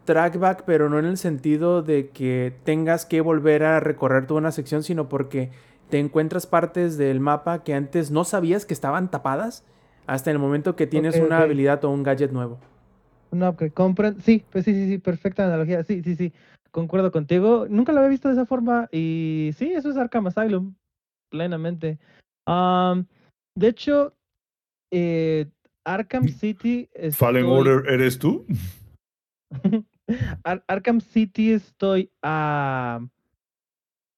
trackback, 0.05 0.65
pero 0.65 0.89
no 0.89 0.99
en 0.99 1.05
el 1.05 1.17
sentido 1.19 1.83
de 1.83 2.09
que 2.09 2.53
tengas 2.65 3.07
que 3.07 3.21
volver 3.21 3.63
a 3.65 3.79
recorrer 3.81 4.27
toda 4.27 4.41
una 4.41 4.51
sección, 4.51 4.83
sino 4.83 5.09
porque 5.09 5.51
te 5.89 5.99
encuentras 5.99 6.47
partes 6.47 6.97
del 6.97 7.21
mapa 7.21 7.63
que 7.63 7.75
antes 7.75 8.11
no 8.11 8.25
sabías 8.25 8.65
que 8.67 8.75
estaban 8.75 9.11
tapadas 9.11 9.65
hasta 10.11 10.31
en 10.31 10.37
el 10.37 10.43
momento 10.43 10.75
que 10.75 10.89
tienes 10.89 11.15
una 11.21 11.39
habilidad 11.39 11.85
o 11.85 11.91
un 11.91 12.03
gadget 12.03 12.33
nuevo. 12.33 12.59
No, 13.31 13.57
que 13.57 13.71
compran. 13.71 14.21
Sí, 14.21 14.45
pues 14.51 14.65
sí, 14.65 14.75
sí, 14.75 14.89
sí, 14.89 14.99
perfecta 14.99 15.47
analogía. 15.47 15.85
Sí, 15.85 16.03
sí, 16.03 16.17
sí. 16.17 16.33
Concuerdo 16.73 17.13
contigo. 17.13 17.67
Nunca 17.71 17.93
lo 17.93 18.01
había 18.01 18.11
visto 18.11 18.27
de 18.27 18.35
esa 18.35 18.45
forma. 18.45 18.89
Y 18.91 19.53
sí, 19.57 19.73
eso 19.73 19.89
es 19.89 19.97
Arkham 19.97 20.27
Asylum. 20.27 20.75
Plenamente. 21.31 22.01
Am, 22.45 23.07
de 23.55 23.69
hecho, 23.69 24.17
eh, 24.91 25.47
Arkham 25.85 26.27
City. 26.27 26.89
Fallen 27.13 27.47
Order, 27.47 27.89
¿eres 27.89 28.19
tú? 28.19 28.45
Ar- 30.43 30.65
Arkham 30.67 31.01
City 31.01 31.53
estoy 31.53 32.11
a, 32.21 32.99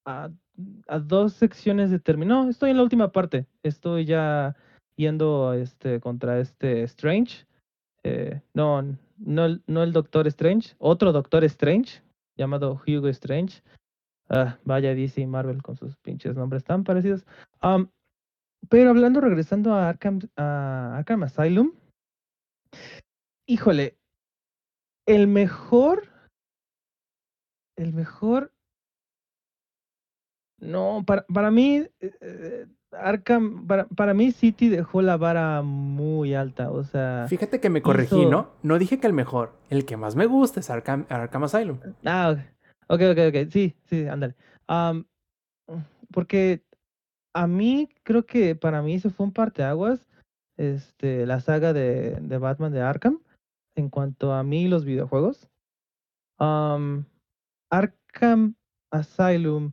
a, 0.06 0.30
a 0.88 0.98
dos 0.98 1.34
secciones 1.34 1.90
de 1.90 1.98
término. 1.98 2.44
No, 2.44 2.48
estoy 2.48 2.70
en 2.70 2.78
la 2.78 2.82
última 2.82 3.12
parte. 3.12 3.44
Estoy 3.62 4.06
ya 4.06 4.56
yendo 4.96 5.52
este, 5.54 6.00
contra 6.00 6.38
este 6.38 6.82
Strange. 6.84 7.46
Eh, 8.04 8.40
no, 8.54 8.82
no, 9.18 9.60
no 9.66 9.82
el 9.82 9.92
Doctor 9.92 10.26
Strange, 10.26 10.74
otro 10.78 11.12
Doctor 11.12 11.44
Strange, 11.44 12.02
llamado 12.36 12.80
Hugo 12.86 13.08
Strange. 13.08 13.62
Ah, 14.28 14.58
vaya 14.64 14.94
DC 14.94 15.26
Marvel 15.26 15.62
con 15.62 15.76
sus 15.76 15.96
pinches 15.96 16.34
nombres 16.36 16.64
tan 16.64 16.84
parecidos. 16.84 17.24
Pero 18.68 18.90
hablando, 18.90 19.20
regresando 19.20 19.74
a 19.74 19.88
Arkham, 19.88 20.20
a 20.36 20.96
Arkham 20.96 21.24
Asylum. 21.24 21.72
Híjole, 23.46 23.98
el 25.06 25.26
mejor. 25.26 26.08
El 27.76 27.92
mejor. 27.92 28.52
No, 30.58 31.02
para, 31.04 31.26
para 31.26 31.50
mí, 31.50 31.78
eh, 31.78 31.90
eh, 32.20 32.66
Arkham, 32.92 33.66
para, 33.66 33.86
para 33.86 34.14
mí 34.14 34.32
City 34.32 34.68
dejó 34.68 35.00
la 35.02 35.16
vara 35.16 35.62
muy 35.62 36.34
alta. 36.34 36.70
O 36.70 36.84
sea, 36.84 37.26
Fíjate 37.28 37.60
que 37.60 37.70
me 37.70 37.82
corregí, 37.82 38.20
hizo- 38.20 38.30
¿no? 38.30 38.50
No 38.62 38.78
dije 38.78 39.00
que 39.00 39.06
el 39.06 39.12
mejor. 39.12 39.52
El 39.70 39.84
que 39.86 39.96
más 39.96 40.14
me 40.16 40.26
gusta 40.26 40.60
es 40.60 40.68
Arkham, 40.70 41.06
Arkham 41.08 41.44
Asylum. 41.44 41.78
Ah, 42.04 42.36
ok, 42.88 43.00
ok, 43.12 43.18
ok, 43.28 43.50
sí, 43.50 43.74
sí, 43.86 44.06
ándale. 44.06 44.34
Porque 46.12 46.62
a 47.34 47.46
mí, 47.46 47.88
creo 48.02 48.26
que 48.26 48.54
para 48.54 48.82
mí 48.82 48.98
se 49.00 49.10
fue 49.10 49.26
un 49.26 49.32
parteaguas 49.32 50.06
este, 50.58 51.24
la 51.26 51.40
saga 51.40 51.72
de, 51.72 52.16
de 52.20 52.38
Batman 52.38 52.72
de 52.72 52.82
Arkham 52.82 53.20
en 53.74 53.88
cuanto 53.88 54.32
a 54.34 54.42
mí 54.42 54.68
los 54.68 54.84
videojuegos. 54.84 55.48
Am, 56.38 57.06
Arkham 57.70 58.54
Asylum, 58.90 59.72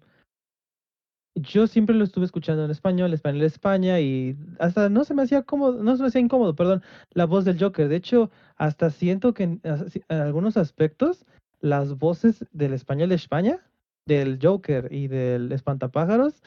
yo 1.36 1.68
siempre 1.68 1.96
lo 1.96 2.04
estuve 2.04 2.26
escuchando 2.26 2.66
en 2.66 2.72
español, 2.72 3.14
español 3.14 3.42
de 3.42 3.48
España, 3.48 4.00
y 4.00 4.38
hasta 4.60 4.90
no 4.90 5.04
se 5.04 5.14
me 5.14 5.24
hacía 5.24 5.44
cómodo, 5.44 5.84
no 5.84 5.96
se 5.96 6.02
me 6.02 6.08
hacía 6.10 6.22
incómodo, 6.22 6.56
perdón, 6.56 6.84
la 7.12 7.26
voz 7.26 7.46
del 7.46 7.60
Joker. 7.60 7.88
De 7.88 7.96
hecho, 7.96 8.32
hasta 8.58 8.90
siento 8.90 9.34
que 9.34 9.44
en, 9.44 9.62
algunos 10.08 10.58
aspectos 10.58 11.26
las 11.62 11.98
voces 11.98 12.46
del 12.52 12.74
español 12.74 13.10
de 13.10 13.16
España, 13.16 13.60
del 14.06 14.40
Joker 14.42 14.90
y 14.92 15.08
del 15.08 15.52
Espantapájaros, 15.52 16.42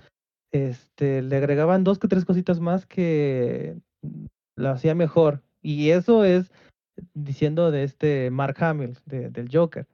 este, 0.52 1.22
le 1.22 1.36
agregaban 1.36 1.84
dos 1.84 1.98
que 1.98 2.08
tres 2.08 2.24
cositas 2.24 2.60
más 2.60 2.86
que 2.86 3.76
lo 4.56 4.70
hacía 4.70 4.94
mejor. 4.94 5.42
Y 5.62 5.90
eso 5.90 6.24
es 6.24 6.50
diciendo 7.14 7.70
de 7.70 7.84
este 7.84 8.30
Mark 8.30 8.56
Hamill, 8.62 8.98
de- 9.06 9.30
del 9.30 9.48
Joker. 9.50 9.86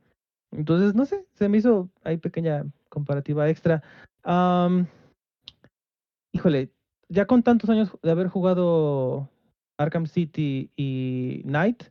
Entonces, 0.50 0.94
no 0.94 1.04
sé, 1.04 1.26
se 1.34 1.48
me 1.48 1.58
hizo 1.58 1.90
ahí 2.04 2.16
pequeña 2.16 2.64
comparativa 2.88 3.48
extra. 3.48 3.82
Am, 4.30 4.86
híjole, 6.34 6.70
ya 7.08 7.26
con 7.26 7.42
tantos 7.42 7.70
años 7.70 7.96
de 8.02 8.10
haber 8.10 8.28
jugado 8.28 9.30
Arkham 9.78 10.06
City 10.06 10.70
y 10.76 11.40
Knight, 11.44 11.84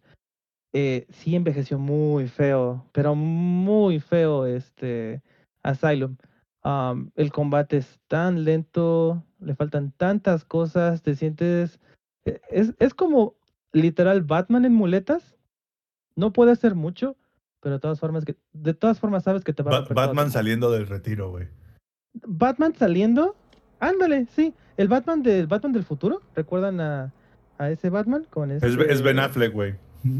eh, 0.71 1.07
sí 1.09 1.35
envejeció 1.35 1.79
muy 1.79 2.27
feo, 2.27 2.85
pero 2.91 3.15
muy 3.15 3.99
feo 3.99 4.45
este 4.45 5.23
Asylum. 5.63 6.17
Am, 6.61 7.09
el 7.15 7.31
combate 7.31 7.77
es 7.77 7.99
tan 8.07 8.43
lento, 8.43 9.23
le 9.39 9.55
faltan 9.55 9.91
tantas 9.97 10.45
cosas, 10.45 11.01
te 11.01 11.15
sientes... 11.15 11.79
e- 12.25 12.39
Es, 12.51 12.75
es 12.77 12.93
como 12.93 13.35
literal 13.73 14.21
Batman 14.21 14.65
en 14.65 14.73
muletas. 14.73 15.35
No 16.15 16.33
puede 16.33 16.51
hacer 16.51 16.75
mucho, 16.75 17.15
pero 17.61 17.75
de 17.75 17.79
todas 17.79 17.99
formas, 17.99 18.25
que, 18.25 18.35
de 18.53 18.75
todas 18.75 18.99
formas 18.99 19.23
sabes 19.23 19.43
que 19.43 19.53
te 19.53 19.63
va 19.63 19.71
a 19.71 19.81
Ba- 19.81 19.87
tu 19.87 19.95
Batman 19.95 20.29
saliendo 20.29 20.71
del 20.71 20.85
retiro, 20.85 21.31
güey. 21.31 21.47
Batman 22.25 22.73
saliendo. 22.75 23.35
Ándale, 23.79 24.27
sí. 24.35 24.53
El 24.77 24.87
Batman 24.87 25.23
del 25.23 25.47
Batman 25.47 25.73
del 25.73 25.83
futuro. 25.83 26.21
¿Recuerdan 26.35 26.79
a, 26.81 27.13
a 27.57 27.69
ese 27.69 27.89
Batman? 27.89 28.25
Con 28.29 28.51
Es, 28.51 28.63
es 28.63 28.75
Ben 28.77 28.89
este- 28.89 29.19
Affleck, 29.21 29.53
güey. 29.53 29.75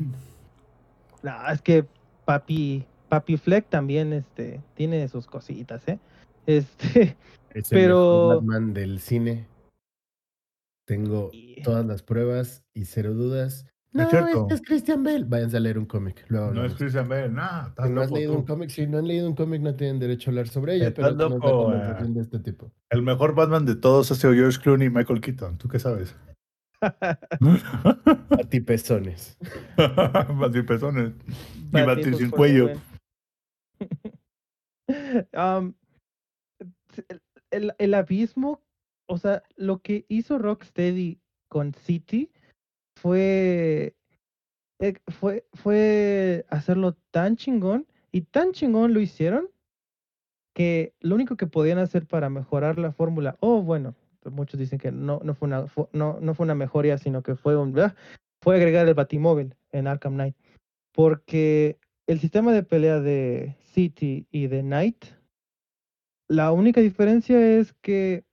No, 1.24 1.34
es 1.52 1.62
que 1.64 1.84
Papi, 2.26 2.86
Papi 3.10 3.38
Fleck 3.38 3.68
también 3.70 4.14
este, 4.14 4.62
tiene 4.76 5.08
sus 5.08 5.26
cositas, 5.26 5.86
¿eh? 5.88 5.98
Este, 6.46 7.18
Es 7.54 7.72
el 7.72 7.78
Pero- 7.80 8.28
Batman 8.36 8.74
del 8.74 9.00
cine. 9.00 9.48
Tengo 10.86 11.32
todas 11.64 11.86
las 11.86 12.04
pruebas 12.04 12.64
y 12.74 12.86
cero 12.86 13.14
dudas. 13.14 13.66
No 13.94 14.08
No, 14.12 14.48
es 14.50 14.62
Christian 14.62 15.04
Bale. 15.04 15.24
Váyanse 15.24 15.58
a 15.58 15.60
leer 15.60 15.78
un 15.80 15.86
cómic. 15.86 16.26
Luego 16.28 16.52
No 16.54 16.66
es. 16.66 16.74
Christian 16.76 17.08
Bale, 17.08 17.30
nah, 17.30 17.68
estás 17.68 17.88
Si 17.88 17.94
no 17.94 18.02
has 18.02 18.08
loco 18.08 18.18
leído 18.18 18.34
tú. 18.34 18.40
un 18.40 18.46
cómic, 18.46 18.70
si 18.70 18.86
no 18.86 18.98
han 19.00 19.08
leído 19.08 19.28
un 19.28 19.36
cómic, 19.36 19.62
no 19.62 19.74
tienen 19.76 20.00
derecho 20.00 20.30
a 20.30 20.32
hablar 20.32 20.48
sobre 20.50 20.76
ella, 20.76 20.94
pero 20.94 21.12
no 21.12 21.30
loco, 21.30 21.74
eh. 21.74 21.96
de 22.08 22.22
este 22.22 22.40
tipo. 22.40 22.72
El 22.90 23.02
mejor 23.02 23.34
Batman 23.34 23.66
de 23.66 23.76
todos 23.76 24.12
ha 24.12 24.16
sido 24.16 24.34
George 24.34 24.60
Clooney 24.62 24.88
y 24.88 24.90
Michael 24.92 25.22
Keaton. 25.22 25.58
¿Tú 25.58 25.68
qué 25.68 25.80
sabes? 25.80 26.16
A 26.82 27.18
ti 28.50 28.60
pezones. 28.62 29.38
Batipezones. 29.78 31.14
Y 31.74 31.82
batir 31.82 32.16
sin 32.16 32.30
cuello. 32.30 32.70
el, 34.90 35.74
el- 37.52 37.74
el 37.78 37.94
abismo, 37.94 38.62
o 39.08 39.18
sea, 39.18 39.44
lo 39.56 39.82
que 39.82 40.06
hizo 40.10 40.38
Rocksteady 40.38 41.20
con 41.50 41.74
City 41.74 42.32
fue, 43.02 43.96
eh, 44.80 44.94
fue, 45.08 45.46
fue 45.54 46.46
hacerlo 46.50 46.96
tan 47.12 47.36
chingón 47.36 47.88
y 48.12 48.22
tan 48.22 48.52
chingón 48.52 48.94
lo 48.94 49.00
hicieron 49.00 49.50
que 50.54 50.94
lo 51.02 51.16
único 51.16 51.38
que 51.38 51.48
podían 51.48 51.78
hacer 51.78 52.08
para 52.08 52.30
mejorar 52.30 52.80
la 52.80 52.92
fórmula, 52.92 53.38
o 53.42 53.62
bueno, 53.62 53.96
muchos 54.32 54.60
dicen 54.60 54.80
que 54.80 54.92
no, 54.92 55.22
no, 55.24 55.36
fue 55.36 55.48
una, 55.48 55.68
no, 55.94 56.18
no 56.20 56.34
fue 56.34 56.46
una 56.46 56.56
mejoría, 56.56 56.98
sino 56.98 57.22
que 57.22 57.36
fue 57.36 57.56
un, 57.56 57.78
ah, 57.80 57.96
fue 58.42 58.56
agregar 58.56 58.88
el 58.88 58.96
Batimóvil 58.96 59.56
en 59.72 59.88
Arkham 59.88 60.16
Knight. 60.16 60.36
Porque 60.94 61.78
el 62.08 62.20
sistema 62.20 62.54
de 62.54 62.64
pelea 62.64 63.00
de 63.00 63.56
City 63.60 64.26
y 64.32 64.48
de 64.48 64.62
Knight, 64.62 65.06
la 66.28 66.52
única 66.52 66.82
diferencia 66.82 67.40
es 67.40 67.74
que 67.74 68.26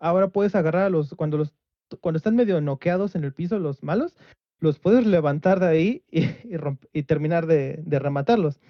ahora 0.00 0.28
puedes 0.28 0.54
agarrar 0.54 0.84
a 0.84 0.90
los, 0.90 1.14
cuando 1.14 1.36
los, 1.36 1.52
cuando 2.00 2.16
están 2.18 2.36
medio 2.36 2.60
noqueados 2.60 3.14
en 3.14 3.24
el 3.24 3.32
piso 3.32 3.58
los 3.58 3.82
malos, 3.82 4.16
los 4.60 4.78
puedes 4.78 5.06
levantar 5.06 5.60
de 5.60 5.66
ahí 5.66 6.04
y, 6.10 6.20
y 6.48 6.56
y 6.92 7.02
terminar 7.04 7.46
de, 7.46 7.80
de 7.84 7.98
rematarlos. 7.98 8.60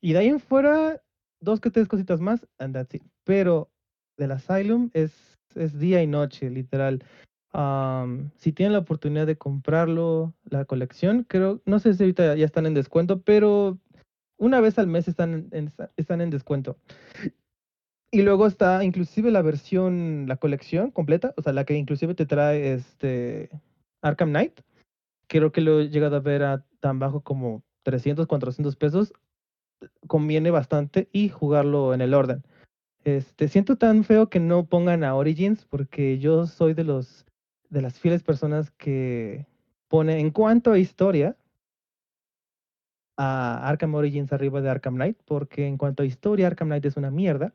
Y 0.00 0.12
de 0.12 0.18
ahí 0.20 0.28
en 0.28 0.40
fuera, 0.40 1.00
dos 1.40 1.60
que 1.60 1.70
tres 1.70 1.88
cositas 1.88 2.20
más, 2.20 2.46
and 2.58 2.74
that's 2.74 2.94
it. 2.94 3.02
Pero 3.24 3.70
del 4.16 4.32
Asylum 4.32 4.90
es, 4.92 5.38
es 5.54 5.78
día 5.78 6.02
y 6.02 6.06
noche, 6.06 6.50
literal. 6.50 7.02
Am, 7.52 8.30
si 8.36 8.52
tienen 8.52 8.72
la 8.72 8.80
oportunidad 8.80 9.26
de 9.26 9.36
comprarlo, 9.38 10.34
la 10.50 10.64
colección, 10.64 11.24
creo, 11.28 11.60
no 11.66 11.78
sé 11.78 11.94
si 11.94 12.02
ahorita 12.02 12.34
ya 12.36 12.44
están 12.44 12.66
en 12.66 12.74
descuento, 12.74 13.22
pero 13.22 13.78
una 14.36 14.60
vez 14.60 14.78
al 14.78 14.88
mes 14.88 15.06
están 15.08 15.34
en, 15.34 15.48
en- 15.52 15.72
están 15.96 16.20
en 16.20 16.30
descuento. 16.30 16.76
Y 18.14 18.22
luego 18.22 18.46
está 18.46 18.84
inclusive 18.84 19.32
la 19.32 19.42
versión, 19.42 20.26
la 20.28 20.36
colección 20.36 20.92
completa, 20.92 21.34
o 21.36 21.42
sea, 21.42 21.52
la 21.52 21.64
que 21.64 21.74
inclusive 21.74 22.14
te 22.14 22.26
trae 22.26 22.72
este 22.74 23.50
Arkham 24.02 24.28
Knight. 24.28 24.60
Creo 25.26 25.50
que 25.50 25.60
lo 25.60 25.80
he 25.80 25.88
llegado 25.88 26.14
a 26.14 26.20
ver 26.20 26.44
a 26.44 26.64
tan 26.78 27.00
bajo 27.00 27.22
como 27.22 27.64
300, 27.82 28.28
400 28.28 28.76
pesos. 28.76 29.12
Conviene 30.06 30.52
bastante 30.52 31.08
y 31.10 31.28
jugarlo 31.28 31.92
en 31.92 32.02
el 32.02 32.14
orden. 32.14 32.44
Este, 33.02 33.48
siento 33.48 33.74
tan 33.78 34.04
feo 34.04 34.28
que 34.28 34.38
no 34.38 34.64
pongan 34.64 35.02
a 35.02 35.16
Origins 35.16 35.64
porque 35.64 36.20
yo 36.20 36.46
soy 36.46 36.72
de 36.72 36.84
los 36.84 37.26
de 37.68 37.82
las 37.82 37.98
fieles 37.98 38.22
personas 38.22 38.70
que 38.70 39.44
pone 39.88 40.20
en 40.20 40.30
cuanto 40.30 40.70
a 40.70 40.78
historia 40.78 41.36
a 43.16 43.68
Arkham 43.68 43.96
Origins 43.96 44.32
arriba 44.32 44.60
de 44.60 44.70
Arkham 44.70 44.94
Knight, 44.94 45.18
porque 45.24 45.66
en 45.66 45.78
cuanto 45.78 46.04
a 46.04 46.06
historia 46.06 46.46
Arkham 46.46 46.68
Knight 46.68 46.84
es 46.84 46.96
una 46.96 47.10
mierda. 47.10 47.52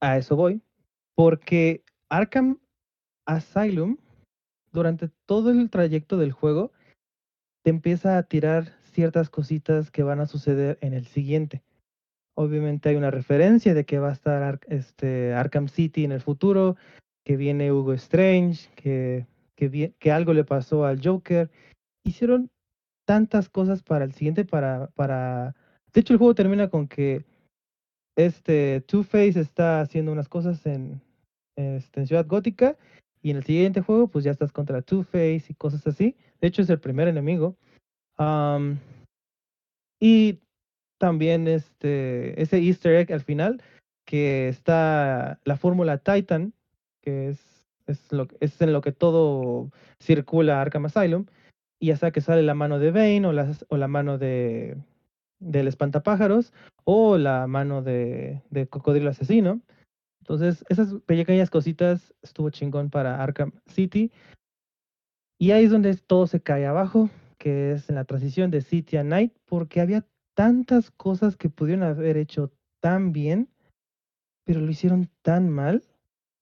A 0.00 0.16
eso 0.16 0.36
voy, 0.36 0.62
porque 1.14 1.82
Arkham 2.08 2.58
Asylum 3.26 3.96
durante 4.72 5.08
todo 5.26 5.50
el 5.50 5.70
trayecto 5.70 6.16
del 6.18 6.32
juego 6.32 6.72
te 7.62 7.70
empieza 7.70 8.18
a 8.18 8.22
tirar 8.22 8.74
ciertas 8.84 9.30
cositas 9.30 9.90
que 9.90 10.02
van 10.02 10.20
a 10.20 10.26
suceder 10.26 10.78
en 10.80 10.94
el 10.94 11.06
siguiente. 11.06 11.62
Obviamente 12.34 12.88
hay 12.88 12.96
una 12.96 13.10
referencia 13.10 13.74
de 13.74 13.84
que 13.84 13.98
va 13.98 14.10
a 14.10 14.12
estar 14.12 14.42
Ar- 14.42 14.60
este, 14.68 15.34
Arkham 15.34 15.68
City 15.68 16.04
en 16.04 16.12
el 16.12 16.20
futuro, 16.20 16.76
que 17.24 17.36
viene 17.36 17.72
Hugo 17.72 17.92
Strange, 17.92 18.70
que, 18.74 19.26
que, 19.54 19.94
que 19.98 20.12
algo 20.12 20.32
le 20.32 20.44
pasó 20.44 20.84
al 20.84 21.00
Joker. 21.02 21.50
Hicieron 22.04 22.50
tantas 23.06 23.48
cosas 23.48 23.82
para 23.82 24.04
el 24.04 24.12
siguiente, 24.12 24.44
para, 24.44 24.88
para... 24.94 25.54
De 25.92 26.00
hecho, 26.00 26.14
el 26.14 26.18
juego 26.18 26.34
termina 26.34 26.68
con 26.68 26.88
que 26.88 27.24
este 28.16 28.80
Two-Face 28.82 29.40
está 29.40 29.80
haciendo 29.80 30.12
unas 30.12 30.28
cosas 30.28 30.64
en, 30.66 31.00
este, 31.56 32.00
en 32.00 32.06
Ciudad 32.06 32.26
Gótica 32.26 32.76
y 33.22 33.30
en 33.30 33.38
el 33.38 33.44
siguiente 33.44 33.80
juego 33.80 34.08
pues 34.08 34.24
ya 34.24 34.30
estás 34.30 34.52
contra 34.52 34.82
Two-Face 34.82 35.44
y 35.48 35.54
cosas 35.54 35.86
así. 35.86 36.16
De 36.40 36.48
hecho, 36.48 36.62
es 36.62 36.70
el 36.70 36.80
primer 36.80 37.08
enemigo. 37.08 37.56
Am, 38.16 38.78
y 40.00 40.40
también 40.98 41.48
este, 41.48 42.40
ese 42.40 42.58
easter 42.58 42.94
egg 42.94 43.12
al 43.12 43.20
final, 43.20 43.62
que 44.04 44.48
está 44.48 45.40
la 45.44 45.56
fórmula 45.56 45.98
Titan, 45.98 46.52
que 47.00 47.28
es, 47.28 47.68
es, 47.86 48.12
lo, 48.12 48.28
es 48.40 48.60
en 48.60 48.72
lo 48.72 48.80
que 48.80 48.92
todo 48.92 49.70
circula 50.00 50.60
Arkham 50.60 50.86
Asylum, 50.86 51.26
y 51.80 51.86
ya 51.86 51.96
sea 51.96 52.10
que 52.10 52.20
sale 52.20 52.42
la 52.42 52.54
mano 52.54 52.78
de 52.78 52.90
Bane 52.90 53.26
o 53.26 53.32
la, 53.32 53.52
o 53.68 53.76
la 53.76 53.88
mano 53.88 54.18
de 54.18 54.76
del 55.42 55.68
espantapájaros 55.68 56.52
o 56.84 57.18
la 57.18 57.46
mano 57.46 57.82
de, 57.82 58.42
cocodrilo 58.70 59.10
asesino. 59.10 59.60
Entonces, 60.20 60.64
esas 60.68 60.94
pequeñas 61.06 61.50
cositas 61.50 62.14
estuvo 62.22 62.50
chingón 62.50 62.90
para 62.90 63.22
Arkham 63.22 63.52
City. 63.66 64.12
Y 65.38 65.50
ahí 65.50 65.64
es 65.64 65.70
donde 65.70 65.96
todo 65.96 66.26
se 66.26 66.40
cae 66.40 66.66
abajo, 66.66 67.10
que 67.38 67.72
es 67.72 67.88
en 67.88 67.96
la 67.96 68.04
transición 68.04 68.50
de 68.50 68.60
City 68.60 68.96
a 68.96 69.04
Night, 69.04 69.34
porque 69.46 69.80
había 69.80 70.06
tantas 70.34 70.90
cosas 70.92 71.36
que 71.36 71.50
pudieron 71.50 71.82
haber 71.82 72.16
hecho 72.16 72.52
tan 72.80 73.12
bien, 73.12 73.48
pero 74.44 74.60
lo 74.60 74.70
hicieron 74.70 75.10
tan 75.22 75.50
mal, 75.50 75.82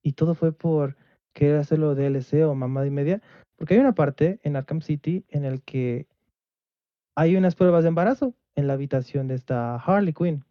y 0.02 0.12
todo 0.12 0.35
fue 0.35 0.52
por 0.52 0.97
querer 1.32 1.56
hacerlo 1.56 1.94
DLC 1.94 2.44
o 2.44 2.55
mamada 2.55 2.86
y 2.86 2.90
media, 2.90 3.22
porque 3.56 3.74
hay 3.74 3.81
una 3.81 3.94
parte 3.94 4.40
en 4.43 4.56
Arkham 4.56 4.82
City 4.82 5.24
en 5.28 5.44
el 5.44 5.62
que 5.62 6.06
hay 7.16 7.36
unas 7.36 7.55
pruebas 7.55 7.85
de 7.85 7.89
embarazo 7.89 8.35
en 8.61 8.66
la 8.69 8.74
habitación 8.74 9.27
de 9.27 9.35
esta 9.35 9.77
Harley 9.77 10.12
Quinn 10.12 10.45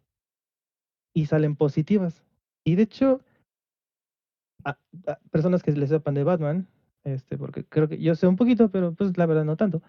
y 1.14 1.26
salen 1.26 1.56
positivas. 1.56 2.22
Y 2.64 2.74
de 2.74 2.82
hecho, 2.82 3.20
a, 4.64 4.76
a 5.06 5.18
personas 5.30 5.62
que 5.62 5.72
les 5.72 5.88
sepan 5.88 6.14
de 6.14 6.24
Batman, 6.24 6.66
este, 7.04 7.38
porque 7.38 7.64
creo 7.64 7.88
que 7.88 7.98
yo 7.98 8.14
sé 8.14 8.26
un 8.26 8.36
poquito, 8.36 8.70
pero 8.70 8.92
pues 8.92 9.16
la 9.16 9.26
verdad 9.26 9.44
no 9.44 9.56
tanto. 9.56 9.82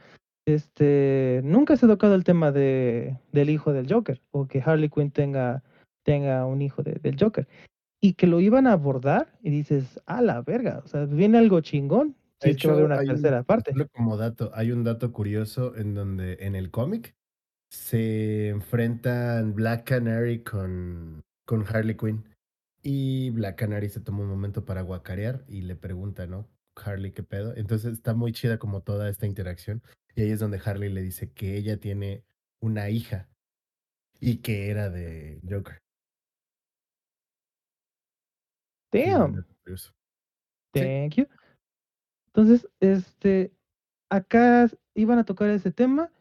Este, 0.45 1.41
nunca 1.43 1.75
se 1.77 1.85
ha 1.85 1.89
tocado 1.89 2.15
el 2.15 2.23
tema 2.23 2.51
de, 2.51 3.19
del 3.31 3.49
hijo 3.49 3.73
del 3.73 3.91
Joker 3.91 4.21
o 4.31 4.47
que 4.47 4.61
Harley 4.65 4.89
Quinn 4.89 5.11
tenga, 5.11 5.61
tenga 6.03 6.45
un 6.45 6.61
hijo 6.61 6.81
de- 6.81 6.93
del 7.01 7.17
Joker 7.19 7.47
y 8.01 8.13
que 8.13 8.25
lo 8.25 8.39
iban 8.39 8.65
a 8.65 8.73
abordar 8.73 9.37
y 9.43 9.51
dices, 9.51 9.99
a 10.07 10.21
la 10.21 10.41
verga, 10.41 10.81
o 10.83 10.87
sea, 10.87 11.05
viene 11.05 11.37
algo 11.37 11.61
chingón. 11.61 12.15
Si 12.39 12.47
De 12.47 12.51
es 12.55 12.57
que 12.61 12.67
va 12.67 12.73
a 12.73 12.77
haber 12.77 12.85
hecho, 12.85 12.93
una 12.93 13.01
un- 13.01 13.07
tercera 13.07 13.43
parte. 13.43 13.73
como 13.93 14.17
dato, 14.17 14.49
hay 14.55 14.71
un 14.71 14.83
dato 14.83 15.11
curioso 15.11 15.75
en 15.75 15.93
donde 15.93 16.37
en 16.41 16.55
el 16.55 16.71
cómic 16.71 17.15
se 17.71 18.49
enfrentan 18.49 19.55
Black 19.55 19.85
Canary 19.85 20.43
con, 20.43 21.23
con 21.45 21.65
Harley 21.65 21.95
Quinn. 21.95 22.25
Y 22.83 23.29
Black 23.29 23.57
Canary 23.59 23.89
se 23.89 24.01
toma 24.01 24.23
un 24.23 24.29
momento 24.29 24.65
para 24.65 24.81
guacarear 24.81 25.45
y 25.47 25.61
le 25.61 25.75
pregunta, 25.75 26.27
¿no? 26.27 26.49
Harley, 26.75 27.11
¿qué 27.11 27.23
pedo? 27.23 27.55
Entonces 27.55 27.93
está 27.93 28.13
muy 28.13 28.33
chida 28.33 28.57
como 28.57 28.81
toda 28.81 29.07
esta 29.07 29.25
interacción. 29.25 29.81
Y 30.15 30.23
ahí 30.23 30.31
es 30.31 30.39
donde 30.39 30.59
Harley 30.63 30.91
le 30.91 31.01
dice 31.01 31.31
que 31.31 31.55
ella 31.55 31.77
tiene 31.77 32.23
una 32.59 32.89
hija 32.89 33.29
y 34.19 34.37
que 34.37 34.69
era 34.69 34.89
de 34.89 35.39
Joker. 35.49 35.77
Damn. 38.91 39.45
Thank 40.73 41.15
you. 41.15 41.27
Entonces, 42.27 42.67
este, 42.79 43.53
acá 44.09 44.69
iban 44.93 45.19
a 45.19 45.25
tocar 45.25 45.49
ese 45.49 45.71
tema 45.71 46.11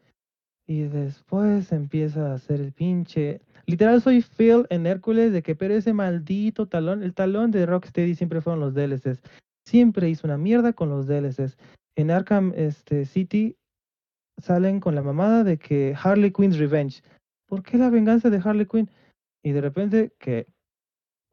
y 0.71 0.83
después 0.83 1.73
empieza 1.73 2.31
a 2.31 2.35
hacer 2.35 2.61
el 2.61 2.71
pinche. 2.71 3.41
Literal, 3.65 4.01
soy 4.01 4.21
Phil 4.21 4.65
en 4.69 4.87
Hércules 4.87 5.33
de 5.33 5.43
que, 5.43 5.53
pero 5.53 5.73
ese 5.73 5.91
maldito 5.91 6.65
talón, 6.65 7.03
el 7.03 7.13
talón 7.13 7.51
de 7.51 7.65
Rocksteady 7.65 8.15
siempre 8.15 8.39
fueron 8.39 8.61
los 8.61 8.73
DLCs. 8.73 9.21
Siempre 9.67 10.09
hizo 10.09 10.27
una 10.27 10.37
mierda 10.37 10.71
con 10.71 10.89
los 10.89 11.07
DLCs. 11.07 11.57
En 11.97 12.09
Arkham 12.09 12.53
este, 12.55 13.03
City 13.05 13.57
salen 14.37 14.79
con 14.79 14.95
la 14.95 15.03
mamada 15.03 15.43
de 15.43 15.57
que 15.57 15.93
Harley 16.01 16.31
Quinn's 16.31 16.57
Revenge. 16.57 17.03
¿Por 17.47 17.63
qué 17.63 17.77
la 17.77 17.89
venganza 17.89 18.29
de 18.29 18.41
Harley 18.41 18.65
Quinn? 18.65 18.89
Y 19.43 19.51
de 19.51 19.59
repente 19.59 20.13
que 20.19 20.47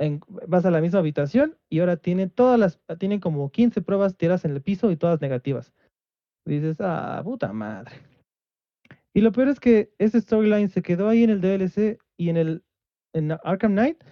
en- 0.01 0.21
vas 0.49 0.67
a 0.67 0.73
la 0.73 0.81
misma 0.81 0.99
habitación 0.99 1.57
y 1.69 1.79
ahora 1.79 1.97
tiene 1.97 2.27
todas 2.27 2.59
las, 2.59 2.81
tienen 2.99 3.21
como 3.21 3.53
15 3.53 3.83
pruebas 3.83 4.17
tiradas 4.17 4.45
en 4.45 4.51
el 4.51 4.63
piso 4.63 4.91
y 4.91 4.97
todas 4.97 5.21
negativas. 5.21 5.73
Dices, 6.45 6.77
ah, 6.81 7.21
puta 7.23 7.53
madre. 7.53 7.93
Y 9.15 9.21
lo 9.21 9.33
peor 9.33 9.49
es 9.49 9.61
que 9.61 9.93
ese 9.99 10.21
storyline 10.21 10.69
se 10.69 10.83
quedó 10.83 11.09
ahí 11.09 11.25
en 11.25 11.31
el 11.31 11.41
DLC 11.41 11.99
y 12.17 12.29
en 12.29 12.37
el 12.37 12.65
en 13.15 13.33
Arkham 13.33 13.73
Knight 13.73 14.03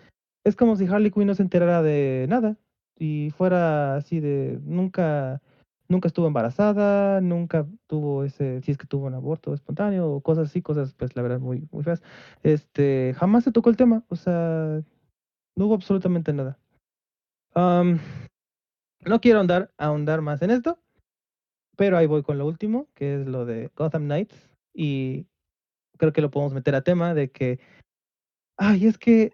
es 0.45 0.57
como 0.57 0.77
si 0.77 0.87
Harley 0.87 1.11
Quinn 1.11 1.27
no 1.27 1.35
se 1.35 1.43
enterara 1.43 1.83
de 1.83 2.27
nada 2.29 2.57
y 2.99 3.31
fuera 3.37 3.97
así 3.97 4.21
de 4.21 4.59
nunca 4.63 5.43
nunca 5.89 6.09
estuvo 6.09 6.27
embarazada, 6.27 7.21
nunca 7.21 7.67
tuvo 7.87 8.25
ese 8.25 8.61
si 8.63 8.73
es 8.73 8.79
que 8.79 8.87
tuvo 8.87 9.07
un 9.07 9.15
aborto 9.15 9.55
espontáneo 9.55 10.11
o 10.11 10.21
cosas 10.21 10.49
así, 10.49 10.63
cosas 10.63 10.95
pues 10.95 11.15
la 11.17 11.23
verdad 11.23 11.41
muy 11.41 11.69
muy 11.71 11.83
feas. 11.85 12.03
Este, 12.43 13.15
jamás 13.17 13.45
se 13.45 13.53
tocó 13.53 13.71
el 13.71 13.77
tema, 13.77 14.05
o 14.09 14.17
sea, 14.17 14.83
no 15.57 15.67
hubo 15.67 15.75
absolutamente 15.75 16.33
nada. 16.33 16.59
Am, 17.55 17.99
no 19.05 19.21
quiero 19.21 19.39
ahondar, 19.39 19.73
ahondar 19.79 20.21
más 20.21 20.43
en 20.43 20.51
esto, 20.51 20.79
pero 21.77 21.97
ahí 21.97 22.07
voy 22.07 22.23
con 22.23 22.39
lo 22.39 22.47
último, 22.47 22.89
que 22.95 23.21
es 23.21 23.27
lo 23.27 23.47
de 23.47 23.71
Gotham 23.77 24.05
Knights. 24.05 24.56
Y 24.77 25.27
creo 25.97 26.13
que 26.13 26.21
lo 26.21 26.31
podemos 26.31 26.53
meter 26.53 26.75
a 26.75 26.83
tema 26.83 27.15
de 27.15 27.31
que, 27.31 27.59
ay, 28.59 28.87
es 28.87 28.99
que 28.99 29.33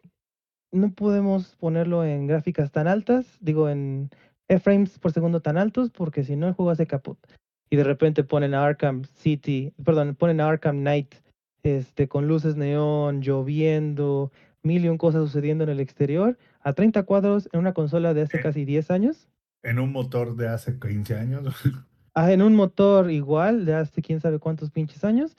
no 0.71 0.93
podemos 0.93 1.57
ponerlo 1.57 2.05
en 2.05 2.27
gráficas 2.27 2.71
tan 2.71 2.87
altas, 2.87 3.27
digo, 3.41 3.69
en 3.69 4.09
frames 4.63 4.99
por 4.99 5.13
segundo 5.13 5.41
tan 5.41 5.59
altos, 5.59 5.91
porque 5.91 6.25
si 6.25 6.37
no 6.37 6.47
el 6.47 6.55
juego 6.55 6.71
hace 6.71 6.87
caput. 6.87 7.19
Y 7.71 7.77
de 7.77 7.85
repente 7.85 8.23
ponen 8.23 8.55
a 8.55 8.65
Arkham 8.65 9.03
City, 9.17 9.73
perdón, 9.85 10.15
ponen 10.15 10.41
a 10.41 10.49
Arkham 10.49 10.81
Knight 10.81 11.15
este, 11.63 12.07
con 12.07 12.29
luces 12.29 12.57
neón, 12.57 13.23
lloviendo, 13.23 14.31
mil 14.63 14.85
y 14.85 14.89
un 14.89 14.99
cosas 14.99 15.23
sucediendo 15.23 15.65
en 15.65 15.71
el 15.71 15.81
exterior, 15.81 16.39
a 16.61 16.73
30 16.75 17.03
cuadros 17.05 17.49
en 17.53 17.61
una 17.61 17.73
consola 17.73 18.15
de 18.15 18.23
hace 18.23 18.39
Eh. 18.39 18.43
casi 18.43 18.65
10 18.65 18.91
años. 18.91 19.29
En 19.63 19.79
un 19.79 19.93
motor 19.93 20.37
de 20.37 20.49
hace 20.49 20.79
15 20.79 21.17
años. 21.17 21.45
Ah, 22.15 22.33
en 22.33 22.43
un 22.43 22.55
motor 22.55 23.11
igual 23.11 23.65
de 23.65 23.75
hace 23.75 24.03
quién 24.03 24.21
sabe 24.21 24.39
cuántos 24.39 24.71
pinches 24.71 25.03
años. 25.05 25.37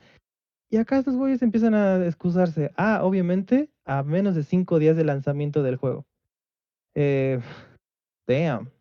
Y 0.69 0.77
acá 0.77 0.97
estos 0.97 1.15
güeyes 1.15 1.43
empiezan 1.43 1.75
a 1.75 2.03
excusarse. 2.05 2.71
Ah, 2.75 3.01
obviamente, 3.03 3.69
a 3.85 4.01
menos 4.01 4.33
de 4.33 4.43
cinco 4.43 4.79
días 4.79 4.97
de 4.97 5.03
lanzamiento 5.03 5.61
del 5.61 5.75
juego. 5.75 6.05
Eh, 6.95 7.39
damn. 8.27 8.71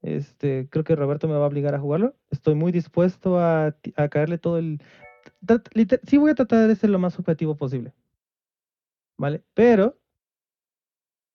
Este, 0.00 0.68
creo 0.70 0.84
que 0.84 0.94
Roberto 0.94 1.26
me 1.26 1.34
va 1.34 1.44
a 1.44 1.48
obligar 1.48 1.74
a 1.74 1.80
jugarlo. 1.80 2.14
Estoy 2.30 2.54
muy 2.54 2.70
dispuesto 2.70 3.40
a, 3.40 3.74
a 3.96 4.08
caerle 4.08 4.38
todo 4.38 4.58
el. 4.58 4.80
Sí, 6.04 6.18
voy 6.18 6.30
a 6.30 6.34
tratar 6.36 6.68
de 6.68 6.76
ser 6.76 6.90
lo 6.90 7.00
más 7.00 7.18
objetivo 7.18 7.56
posible. 7.56 7.92
¿Vale? 9.18 9.42
Pero. 9.54 9.98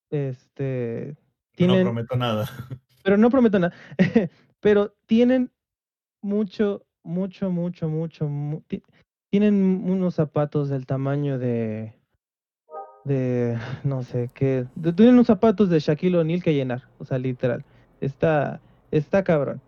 Este. 0.10 1.18
No 1.18 1.55
Tienen, 1.57 1.84
prometo 1.84 2.15
nada. 2.15 2.47
pero 3.03 3.18
no 3.18 3.30
prometo 3.30 3.60
nada. 3.60 3.76
pero 4.61 4.95
tienen 5.07 5.51
mucho, 6.23 6.81
mucho, 7.03 7.51
mucho, 7.51 7.87
mucho. 7.89 8.27
mu- 8.27 8.61
ti- 8.61 8.81
tienen 9.29 9.83
unos 9.87 10.15
zapatos 10.15 10.69
del 10.69 10.85
tamaño 10.87 11.37
de. 11.37 11.93
De. 13.05 13.57
No 13.83 14.01
sé 14.03 14.29
qué. 14.33 14.65
de- 14.75 14.93
tienen 14.93 15.13
unos 15.15 15.27
zapatos 15.27 15.69
de 15.69 15.79
Shaquille 15.79 16.17
O'Neal 16.17 16.41
que 16.41 16.53
llenar. 16.55 16.83
O 16.97 17.05
sea, 17.05 17.19
literal. 17.19 17.63
Está. 18.01 18.59
Está 18.91 19.23
cabrón. 19.23 19.61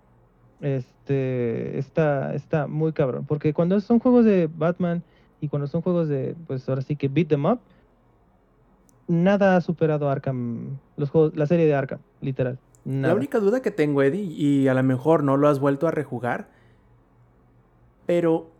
Este. 0.61 1.77
Está. 1.77 2.33
Está 2.33 2.67
muy 2.67 2.93
cabrón. 2.93 3.25
Porque 3.27 3.53
cuando 3.53 3.79
son 3.81 3.99
juegos 3.99 4.25
de 4.25 4.49
Batman. 4.51 5.03
Y 5.41 5.49
cuando 5.49 5.67
son 5.67 5.81
juegos 5.81 6.07
de. 6.07 6.35
Pues 6.47 6.67
ahora 6.69 6.81
sí 6.81 6.95
que 6.95 7.07
beat 7.09 7.27
them 7.27 7.45
up. 7.45 7.59
Nada 9.07 9.55
ha 9.55 9.61
superado 9.61 10.09
Arkham. 10.09 10.79
Los 10.97 11.09
juegos, 11.11 11.35
la 11.35 11.45
serie 11.45 11.65
de 11.67 11.75
Arkham. 11.75 11.99
Literal. 12.21 12.57
Nada. 12.85 13.13
La 13.13 13.17
única 13.17 13.39
duda 13.39 13.61
que 13.61 13.71
tengo, 13.71 14.01
Eddie, 14.01 14.21
y 14.21 14.67
a 14.67 14.73
lo 14.73 14.83
mejor 14.83 15.23
no 15.23 15.37
lo 15.37 15.47
has 15.47 15.59
vuelto 15.59 15.87
a 15.87 15.91
rejugar, 15.91 16.49
pero 18.05 18.51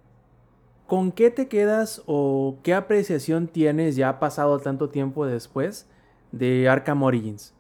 ¿con 0.88 1.12
qué 1.12 1.30
te 1.32 1.48
quedas 1.48 2.02
o 2.08 2.58
qué 2.64 2.74
apreciación 2.74 3.48
tienes 3.48 3.96
ya 3.96 4.20
pasado 4.20 4.60
tanto 4.60 4.90
tiempo 4.90 5.26
después 5.26 5.88
de 6.32 6.68
Arkham 6.68 7.04
Origins? 7.04 7.56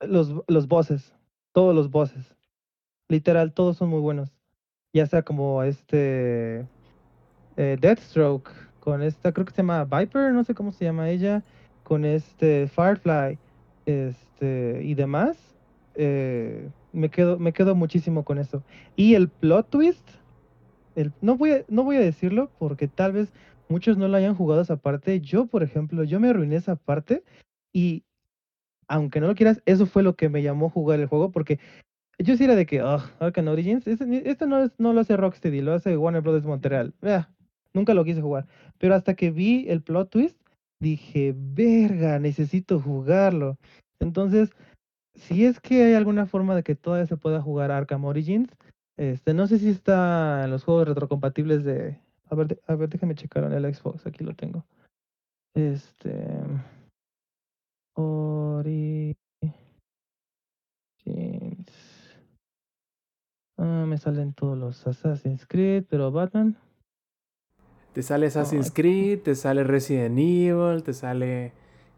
los, 0.00 0.32
los 0.46 0.68
bosses, 0.68 1.14
todos 1.52 1.74
los 1.74 1.90
bosses. 1.90 2.34
Literal, 3.08 3.52
todos 3.52 3.76
son 3.76 3.88
muy 3.90 4.00
buenos. 4.00 4.32
Ya 4.92 5.06
sea 5.06 5.22
como 5.22 5.62
este 5.62 6.66
eh, 7.56 7.76
Deathstroke, 7.80 8.50
con 8.80 9.02
esta, 9.02 9.32
creo 9.32 9.46
que 9.46 9.52
se 9.52 9.58
llama 9.58 9.84
Viper, 9.84 10.32
no 10.32 10.44
sé 10.44 10.54
cómo 10.54 10.72
se 10.72 10.84
llama 10.84 11.10
ella, 11.10 11.42
con 11.84 12.04
este 12.04 12.68
Firefly, 12.68 13.38
este, 13.86 14.82
y 14.84 14.94
demás. 14.94 15.36
eh, 15.94 16.68
me 16.92 17.08
quedo, 17.10 17.38
me 17.38 17.52
quedo 17.52 17.74
muchísimo 17.74 18.24
con 18.24 18.38
eso. 18.38 18.62
Y 18.96 19.14
el 19.14 19.28
plot 19.28 19.70
twist, 19.70 20.08
el, 20.96 21.12
no, 21.20 21.36
voy 21.36 21.52
a, 21.52 21.64
no 21.68 21.84
voy 21.84 21.96
a 21.96 22.00
decirlo 22.00 22.50
porque 22.58 22.88
tal 22.88 23.12
vez 23.12 23.32
muchos 23.68 23.96
no 23.96 24.08
lo 24.08 24.16
hayan 24.16 24.34
jugado 24.34 24.62
esa 24.62 24.76
parte. 24.76 25.20
Yo, 25.20 25.46
por 25.46 25.62
ejemplo, 25.62 26.04
yo 26.04 26.20
me 26.20 26.28
arruiné 26.28 26.56
esa 26.56 26.76
parte 26.76 27.22
y 27.72 28.04
aunque 28.88 29.20
no 29.20 29.28
lo 29.28 29.34
quieras, 29.36 29.62
eso 29.66 29.86
fue 29.86 30.02
lo 30.02 30.16
que 30.16 30.28
me 30.28 30.42
llamó 30.42 30.68
jugar 30.68 30.98
el 30.98 31.06
juego, 31.06 31.30
porque 31.30 31.60
yo 32.18 32.36
sí 32.36 32.44
era 32.44 32.56
de 32.56 32.66
que, 32.66 32.82
oh, 32.82 33.00
Arkham 33.20 33.48
Origins, 33.48 33.86
este- 33.86 34.28
esto 34.28 34.46
no, 34.46 34.64
es, 34.64 34.72
no 34.78 34.92
lo 34.92 35.00
hace 35.00 35.16
Rocksteady, 35.16 35.60
lo 35.60 35.72
hace 35.72 35.96
Warner 35.96 36.22
Bros. 36.22 36.44
Montreal. 36.44 36.92
Ah, 37.02 37.28
nunca 37.72 37.94
lo 37.94 38.04
quise 38.04 38.20
jugar. 38.20 38.46
Pero 38.78 38.94
hasta 38.94 39.14
que 39.14 39.30
vi 39.30 39.66
el 39.68 39.80
plot 39.82 40.10
twist, 40.10 40.36
dije, 40.80 41.34
verga, 41.36 42.18
necesito 42.18 42.80
jugarlo. 42.80 43.56
Entonces, 44.00 44.50
si 45.14 45.44
es 45.44 45.60
que 45.60 45.84
hay 45.84 45.94
alguna 45.94 46.26
forma 46.26 46.54
de 46.54 46.62
que 46.62 46.74
todavía 46.74 47.06
se 47.06 47.16
pueda 47.16 47.42
jugar 47.42 47.70
Arkham 47.70 48.04
Origins, 48.04 48.50
este, 48.96 49.34
no 49.34 49.46
sé 49.46 49.58
si 49.58 49.68
está 49.68 50.44
en 50.44 50.50
los 50.50 50.64
juegos 50.64 50.88
retrocompatibles 50.88 51.64
de... 51.64 52.00
A 52.28 52.34
ver, 52.34 52.60
a 52.66 52.74
ver, 52.74 52.88
déjame 52.88 53.14
checar 53.14 53.44
en 53.44 53.52
el 53.52 53.74
Xbox, 53.74 54.06
aquí 54.06 54.24
lo 54.24 54.34
tengo. 54.34 54.64
Este... 55.54 56.12
Origins. 57.94 59.16
Ah, 63.58 63.84
me 63.86 63.98
salen 63.98 64.32
todos 64.32 64.56
los 64.56 64.86
Assassin's 64.86 65.46
Creed, 65.46 65.84
pero 65.88 66.10
Batman. 66.10 66.56
Te 68.00 68.04
sale 68.04 68.26
Assassin's. 68.28 68.70
Creed, 68.70 69.20
te 69.20 69.34
sale 69.34 69.62
Resident 69.62 70.18
Evil, 70.18 70.82
te 70.82 70.94
sale... 70.94 71.52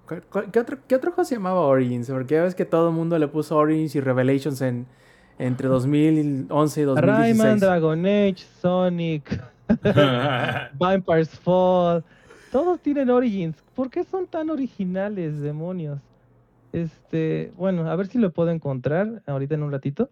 ¿Cuál- 0.07 0.23
cuál- 0.25 0.51
¿Qué 0.51 0.59
otro, 0.59 0.79
¿Qué 0.89 0.97
otro 0.97 1.13
juego 1.13 1.25
se 1.25 1.37
llamaba 1.37 1.61
Origins? 1.61 2.11
Porque 2.11 2.35
ya 2.35 2.43
ves 2.43 2.57
que 2.57 2.65
todo 2.65 2.89
el 2.89 2.95
mundo 2.95 3.17
le 3.21 3.29
puso 3.29 3.57
Origins 3.57 3.95
y 3.95 4.01
Revelations 4.01 4.61
en, 4.63 4.87
entre 5.39 5.69
2011 5.69 6.81
y 6.81 6.85
2016. 6.85 7.39
Rayman, 7.39 7.59
Dragon 7.61 8.05
Age, 8.07 8.37
Sonic, 8.61 9.41
Vampire's 10.75 11.31
Fall. 11.39 12.03
Todos 12.51 12.81
tienen 12.81 13.09
Origins. 13.09 13.57
¿Por 13.75 13.89
qué 13.89 14.03
son 14.03 14.27
tan 14.27 14.51
originales, 14.51 15.41
demonios? 15.41 16.01
Este, 16.73 17.53
bueno, 17.57 17.89
a 17.89 17.95
ver 17.97 18.09
si 18.09 18.19
lo 18.19 18.33
puedo 18.33 18.51
encontrar 18.51 19.23
ahorita 19.27 19.55
en 19.55 19.63
un 19.63 19.71
ratito. 19.71 20.11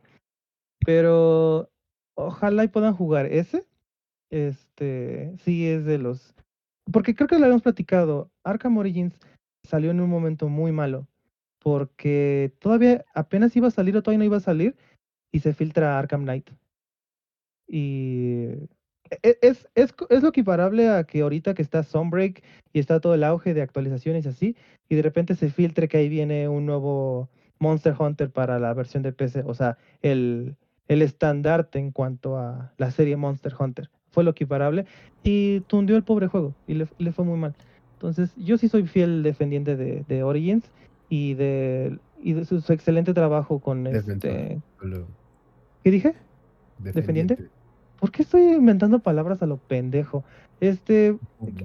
Pero 0.87 1.69
ojalá 2.15 2.63
y 2.65 2.69
puedan 2.69 2.95
jugar 2.95 3.27
ese. 3.27 3.65
Este, 4.31 5.35
sí 5.45 5.67
es 5.69 5.85
de 5.85 5.99
los. 5.99 6.35
Porque 6.91 7.15
creo 7.15 7.29
que 7.29 7.39
lo 7.39 7.45
habíamos 7.45 7.63
platicado. 7.63 8.31
Arkham 8.45 8.77
Origins 8.79 9.19
salió 9.65 9.91
en 9.91 10.01
un 10.01 10.11
momento 10.11 10.49
muy 10.49 10.73
malo. 10.73 11.07
Porque 11.63 12.53
todavía 12.59 13.05
apenas 13.15 13.55
iba 13.57 13.69
a 13.69 13.73
salir 13.73 13.97
o 13.97 14.03
todavía 14.03 14.19
no 14.19 14.25
iba 14.25 14.37
a 14.39 14.41
salir. 14.41 14.77
Y 15.33 15.41
se 15.41 15.53
filtra 15.53 15.99
Arkham 15.99 16.23
Knight. 16.23 16.51
Y 17.67 18.47
e- 19.23 19.39
es, 19.43 19.69
es, 19.75 19.93
co- 19.93 20.07
es 20.11 20.23
lo 20.23 20.29
equiparable 20.31 20.89
a 20.89 21.05
que 21.05 21.21
ahorita 21.21 21.55
que 21.55 21.63
está 21.63 21.83
Sunbreak 21.83 22.43
y 22.73 22.79
está 22.81 23.01
todo 23.01 23.15
el 23.15 23.25
auge 23.25 23.55
de 23.55 23.63
actualizaciones 23.63 24.27
así, 24.27 24.57
y 24.89 24.97
de 24.97 25.03
repente 25.03 25.35
se 25.35 25.51
filtre 25.51 25.89
que 25.89 25.97
ahí 25.99 26.09
viene 26.09 26.49
un 26.49 26.67
nuevo 26.67 27.29
Monster 27.59 27.95
Hunter 27.99 28.31
para 28.31 28.59
la 28.59 28.75
versión 28.75 29.03
de 29.03 29.13
PC, 29.13 29.43
o 29.47 29.55
sea, 29.55 29.79
el, 30.03 30.57
el 30.89 31.03
estandarte 31.03 31.79
en 31.79 31.93
cuanto 31.93 32.37
a 32.39 32.73
la 32.77 32.91
serie 32.91 33.17
Monster 33.17 33.55
Hunter. 33.59 33.91
Fue 34.11 34.25
lo 34.25 34.31
equiparable 34.31 34.87
y 35.23 35.61
tundió 35.61 35.97
el 35.97 36.03
pobre 36.03 36.27
juego 36.27 36.55
y 36.67 36.75
le, 36.75 36.89
le 36.99 37.13
fue 37.13 37.25
muy 37.25 37.39
mal. 37.39 37.55
Entonces, 37.95 38.35
yo 38.37 38.57
sí 38.59 38.69
soy 38.69 38.87
fiel 38.87 39.23
defendiente 39.23 39.77
de, 39.77 40.05
de 40.09 40.23
Origins 40.23 40.65
y 41.09 41.35
de, 41.35 41.99
y 42.23 42.33
de 42.33 42.45
su, 42.45 42.61
su 42.61 42.73
excelente 42.73 43.13
trabajo 43.15 43.59
con 43.59 43.85
Defensor. 43.85 44.31
este. 44.31 44.61
¿Qué 45.85 45.91
dije? 45.91 46.15
¿Defendiente? 46.79 47.35
defendiente. 47.35 47.61
¿Por 47.99 48.11
qué 48.11 48.23
estoy 48.23 48.43
inventando 48.55 48.99
palabras 49.01 49.43
a 49.43 49.47
lo 49.47 49.59
pendejo? 49.59 50.25
Este, 50.61 51.17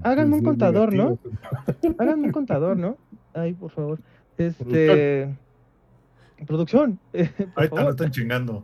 háganme 0.04 0.38
un 0.38 0.44
contador, 0.44 0.94
¿no? 0.94 1.18
háganme 1.98 2.28
un 2.28 2.32
contador, 2.34 2.78
¿no? 2.78 2.98
Ay, 3.34 3.54
por 3.54 3.72
favor. 3.72 4.00
Este. 4.38 5.34
Producción. 6.48 7.00
eh, 7.14 7.30
por 7.38 7.48
Ahorita 7.56 7.76
favor. 7.76 7.90
están 7.92 8.12
chingando. 8.12 8.64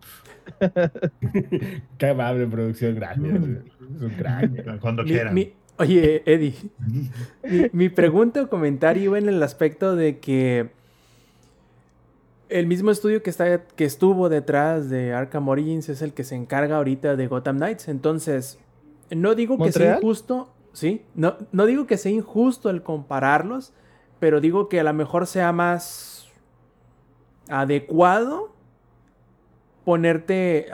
Qué 1.98 2.08
amable 2.10 2.48
producción, 2.48 2.96
gracias. 2.96 3.26
Es 3.96 4.02
un 4.02 4.10
crack. 4.18 4.80
Cuando 4.82 5.04
Mi- 5.04 5.10
quieran. 5.10 5.34
mi- 5.34 5.54
oye, 5.78 6.24
Eddie, 6.26 6.56
mi, 7.44 7.68
mi 7.74 7.90
pregunta 7.90 8.42
o 8.44 8.50
comentario 8.50 9.04
iba 9.04 9.18
en 9.18 9.30
el 9.30 9.42
aspecto 9.42 9.96
de 9.96 10.20
que 10.20 10.70
el 12.50 12.68
mismo 12.68 12.92
estudio 12.92 13.24
que, 13.24 13.30
está, 13.30 13.64
que 13.66 13.86
estuvo 13.86 14.28
detrás 14.28 14.90
de 14.90 15.14
Arkham 15.14 15.48
Origins 15.48 15.88
es 15.90 16.02
el 16.02 16.14
que 16.14 16.24
se 16.26 16.36
encarga 16.36 16.78
ahorita 16.78 17.16
de 17.16 17.28
Gotham 17.28 17.58
Knights. 17.58 17.88
Entonces, 17.88 18.60
no 19.10 19.36
digo 19.36 19.58
que 19.58 19.72
sea 19.72 19.96
injusto, 19.98 20.54
sí, 20.74 21.04
no, 21.16 21.38
no 21.54 21.66
digo 21.66 21.88
que 21.88 21.98
sea 21.98 22.12
injusto 22.12 22.70
el 22.70 22.84
compararlos, 22.84 23.72
pero 24.20 24.42
digo 24.42 24.68
que 24.68 24.80
a 24.82 24.84
lo 24.84 24.94
mejor 24.94 25.28
sea 25.28 25.52
más 25.54 26.11
adecuado 27.52 28.52
ponerte 29.86 30.68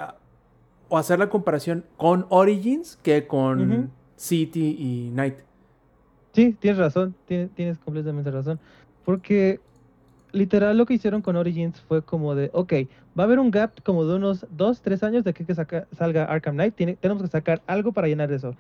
o 0.90 0.98
hacer 0.98 1.20
la 1.20 1.30
comparación 1.30 1.84
con 1.98 2.26
Origins 2.30 2.98
que 3.04 3.28
con. 3.28 3.92
City 4.16 4.76
y 4.80 5.12
Night. 5.14 5.36
Sí, 6.34 6.56
tienes 6.60 6.80
razón, 6.80 7.14
tienes, 7.28 7.52
tienes 7.52 7.78
completamente 7.78 8.32
razón. 8.32 8.60
Porque 9.06 9.60
literal 10.32 10.76
lo 10.76 10.88
que 10.88 10.96
hicieron 10.96 11.22
con 11.22 11.36
Origins 11.36 11.80
fue 11.82 12.02
como 12.02 12.34
de, 12.34 12.50
ok, 12.54 12.74
va 13.18 13.24
a 13.24 13.26
haber 13.26 13.38
un 13.38 13.52
gap 13.52 13.80
como 13.84 14.06
de 14.06 14.16
unos 14.16 14.48
2, 14.50 14.82
3 14.82 15.04
años 15.04 15.24
de 15.24 15.34
que 15.34 15.46
saca- 15.54 15.88
salga 15.96 16.26
Arkham 16.26 16.56
Knight, 16.56 16.74
tiene- 16.76 16.96
tenemos 16.96 17.22
que 17.22 17.30
sacar 17.30 17.62
algo 17.68 17.92
para 17.92 18.08
llenar 18.08 18.32
eso. 18.32 18.56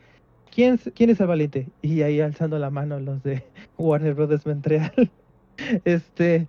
¿Quién, 0.54 0.76
es- 0.76 0.92
¿Quién 0.96 1.10
es 1.10 1.20
el 1.20 1.28
valiente? 1.28 1.68
Y 1.82 2.04
ahí 2.04 2.22
alzando 2.22 2.60
la 2.60 2.70
mano 2.70 3.00
los 3.00 3.24
de 3.24 3.44
Warner 3.80 4.14
Brothers 4.14 4.46
Montreal. 4.46 5.10
este, 5.86 6.48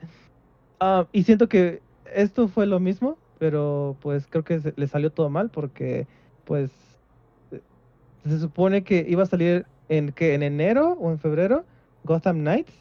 ah, 0.81 1.09
y 1.13 1.25
siento 1.25 1.49
que 1.49 1.83
esto 2.05 2.49
fue 2.49 2.67
lo 2.67 2.81
mismo, 2.81 3.19
pero 3.39 3.97
pues 4.01 4.27
creo 4.27 4.45
que 4.45 4.61
se- 4.61 4.75
le 4.77 4.87
salió 4.89 5.13
todo 5.13 5.31
mal 5.31 5.51
porque 5.51 6.07
pues 6.45 6.71
eh, 7.51 7.63
se 8.25 8.39
supone 8.41 8.85
que 8.85 9.07
iba 9.09 9.23
a 9.25 9.27
salir 9.27 9.67
en 9.89 10.13
que 10.13 10.35
en 10.35 10.43
enero 10.43 10.93
o 11.01 11.11
en 11.11 11.19
febrero 11.19 11.67
Gotham 12.05 12.39
Knights 12.41 12.73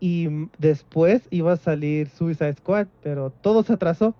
y 0.00 0.28
después 0.58 1.28
iba 1.30 1.52
a 1.54 1.56
salir 1.56 2.08
Suicide 2.10 2.54
Squad, 2.54 2.88
pero 3.00 3.30
todo 3.32 3.62
se 3.64 3.74
atrasó, 3.74 4.16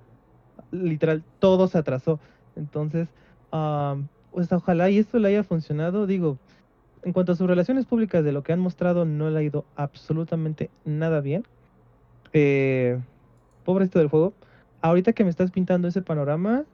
literal 0.70 1.24
todo 1.38 1.68
se 1.68 1.78
atrasó. 1.78 2.20
Entonces, 2.56 3.08
am, 3.50 4.08
pues 4.30 4.50
ojalá 4.52 4.90
y 4.90 4.98
esto 4.98 5.18
le 5.18 5.28
haya 5.28 5.44
funcionado. 5.44 6.06
Digo, 6.06 6.38
en 7.02 7.12
cuanto 7.12 7.32
a 7.32 7.36
sus 7.36 7.46
relaciones 7.48 7.86
públicas 7.86 8.24
de 8.24 8.32
lo 8.32 8.42
que 8.42 8.52
han 8.52 8.60
mostrado, 8.60 9.04
no 9.04 9.30
le 9.30 9.38
ha 9.40 9.42
ido 9.42 9.66
absolutamente 9.76 10.70
nada 10.84 11.20
bien. 11.20 11.44
Eh, 12.34 13.00
pobrecito 13.64 14.00
del 14.00 14.08
juego. 14.08 14.34
Ahorita 14.82 15.12
que 15.12 15.24
me 15.24 15.30
estás 15.30 15.50
pintando 15.50 15.88
ese 15.88 16.02
panorama, 16.02 16.64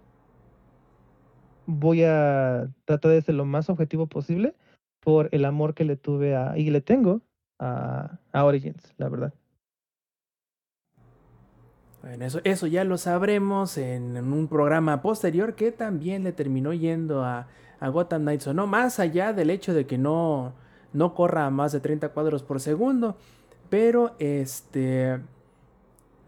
voy 1.66 2.02
a 2.02 2.68
tratar 2.86 3.12
de 3.12 3.22
ser 3.22 3.36
lo 3.36 3.44
más 3.44 3.68
objetivo 3.70 4.06
posible 4.06 4.54
por 5.00 5.28
el 5.32 5.44
amor 5.44 5.74
que 5.74 5.84
le 5.84 5.96
tuve 5.96 6.34
a, 6.34 6.58
y 6.58 6.70
le 6.70 6.80
tengo 6.80 7.20
a, 7.58 8.18
Origins, 8.32 8.92
la 8.96 9.08
verdad. 9.08 9.34
Bueno, 12.00 12.24
eso, 12.24 12.40
eso 12.44 12.66
ya 12.66 12.82
lo 12.84 12.96
sabremos 12.96 13.76
en, 13.76 14.16
en 14.16 14.32
un 14.32 14.48
programa 14.48 15.02
posterior 15.02 15.54
que 15.54 15.70
también 15.70 16.24
le 16.24 16.32
terminó 16.32 16.72
yendo 16.72 17.22
a, 17.22 17.46
a 17.78 17.88
Gotham 17.90 18.22
Knights 18.22 18.46
o 18.46 18.54
no, 18.54 18.66
más 18.66 18.98
allá 18.98 19.34
del 19.34 19.50
hecho 19.50 19.74
de 19.74 19.86
que 19.86 19.98
no, 19.98 20.54
no 20.94 21.14
corra 21.14 21.44
a 21.44 21.50
más 21.50 21.72
de 21.72 21.80
30 21.80 22.08
cuadros 22.08 22.42
por 22.42 22.60
segundo. 22.60 23.16
Pero 23.68 24.16
este. 24.18 25.20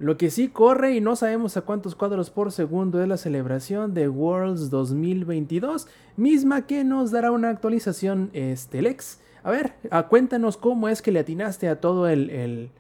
Lo 0.03 0.17
que 0.17 0.31
sí 0.31 0.49
corre 0.49 0.97
y 0.97 1.01
no 1.01 1.15
sabemos 1.15 1.57
a 1.57 1.61
cuántos 1.61 1.95
cuadros 1.95 2.29
por 2.29 2.51
segundo 2.51 3.01
es 3.01 3.07
la 3.07 3.17
celebración 3.17 3.95
de 3.95 4.09
Worlds 4.09 4.69
2022, 4.69 5.87
misma 6.17 6.67
que 6.67 6.83
nos 6.83 7.13
dará 7.13 7.31
una 7.31 7.51
actualización 7.51 8.29
este 8.33 8.83
Lex. 8.83 9.21
A 9.45 9.53
ver, 9.53 9.75
a, 9.93 10.09
cuéntanos 10.09 10.57
cómo 10.57 10.89
es 10.89 11.03
que 11.03 11.13
le 11.13 11.21
atinaste 11.21 11.69
a 11.69 11.81
todo 11.81 12.09
el, 12.09 12.31
el 12.31 12.71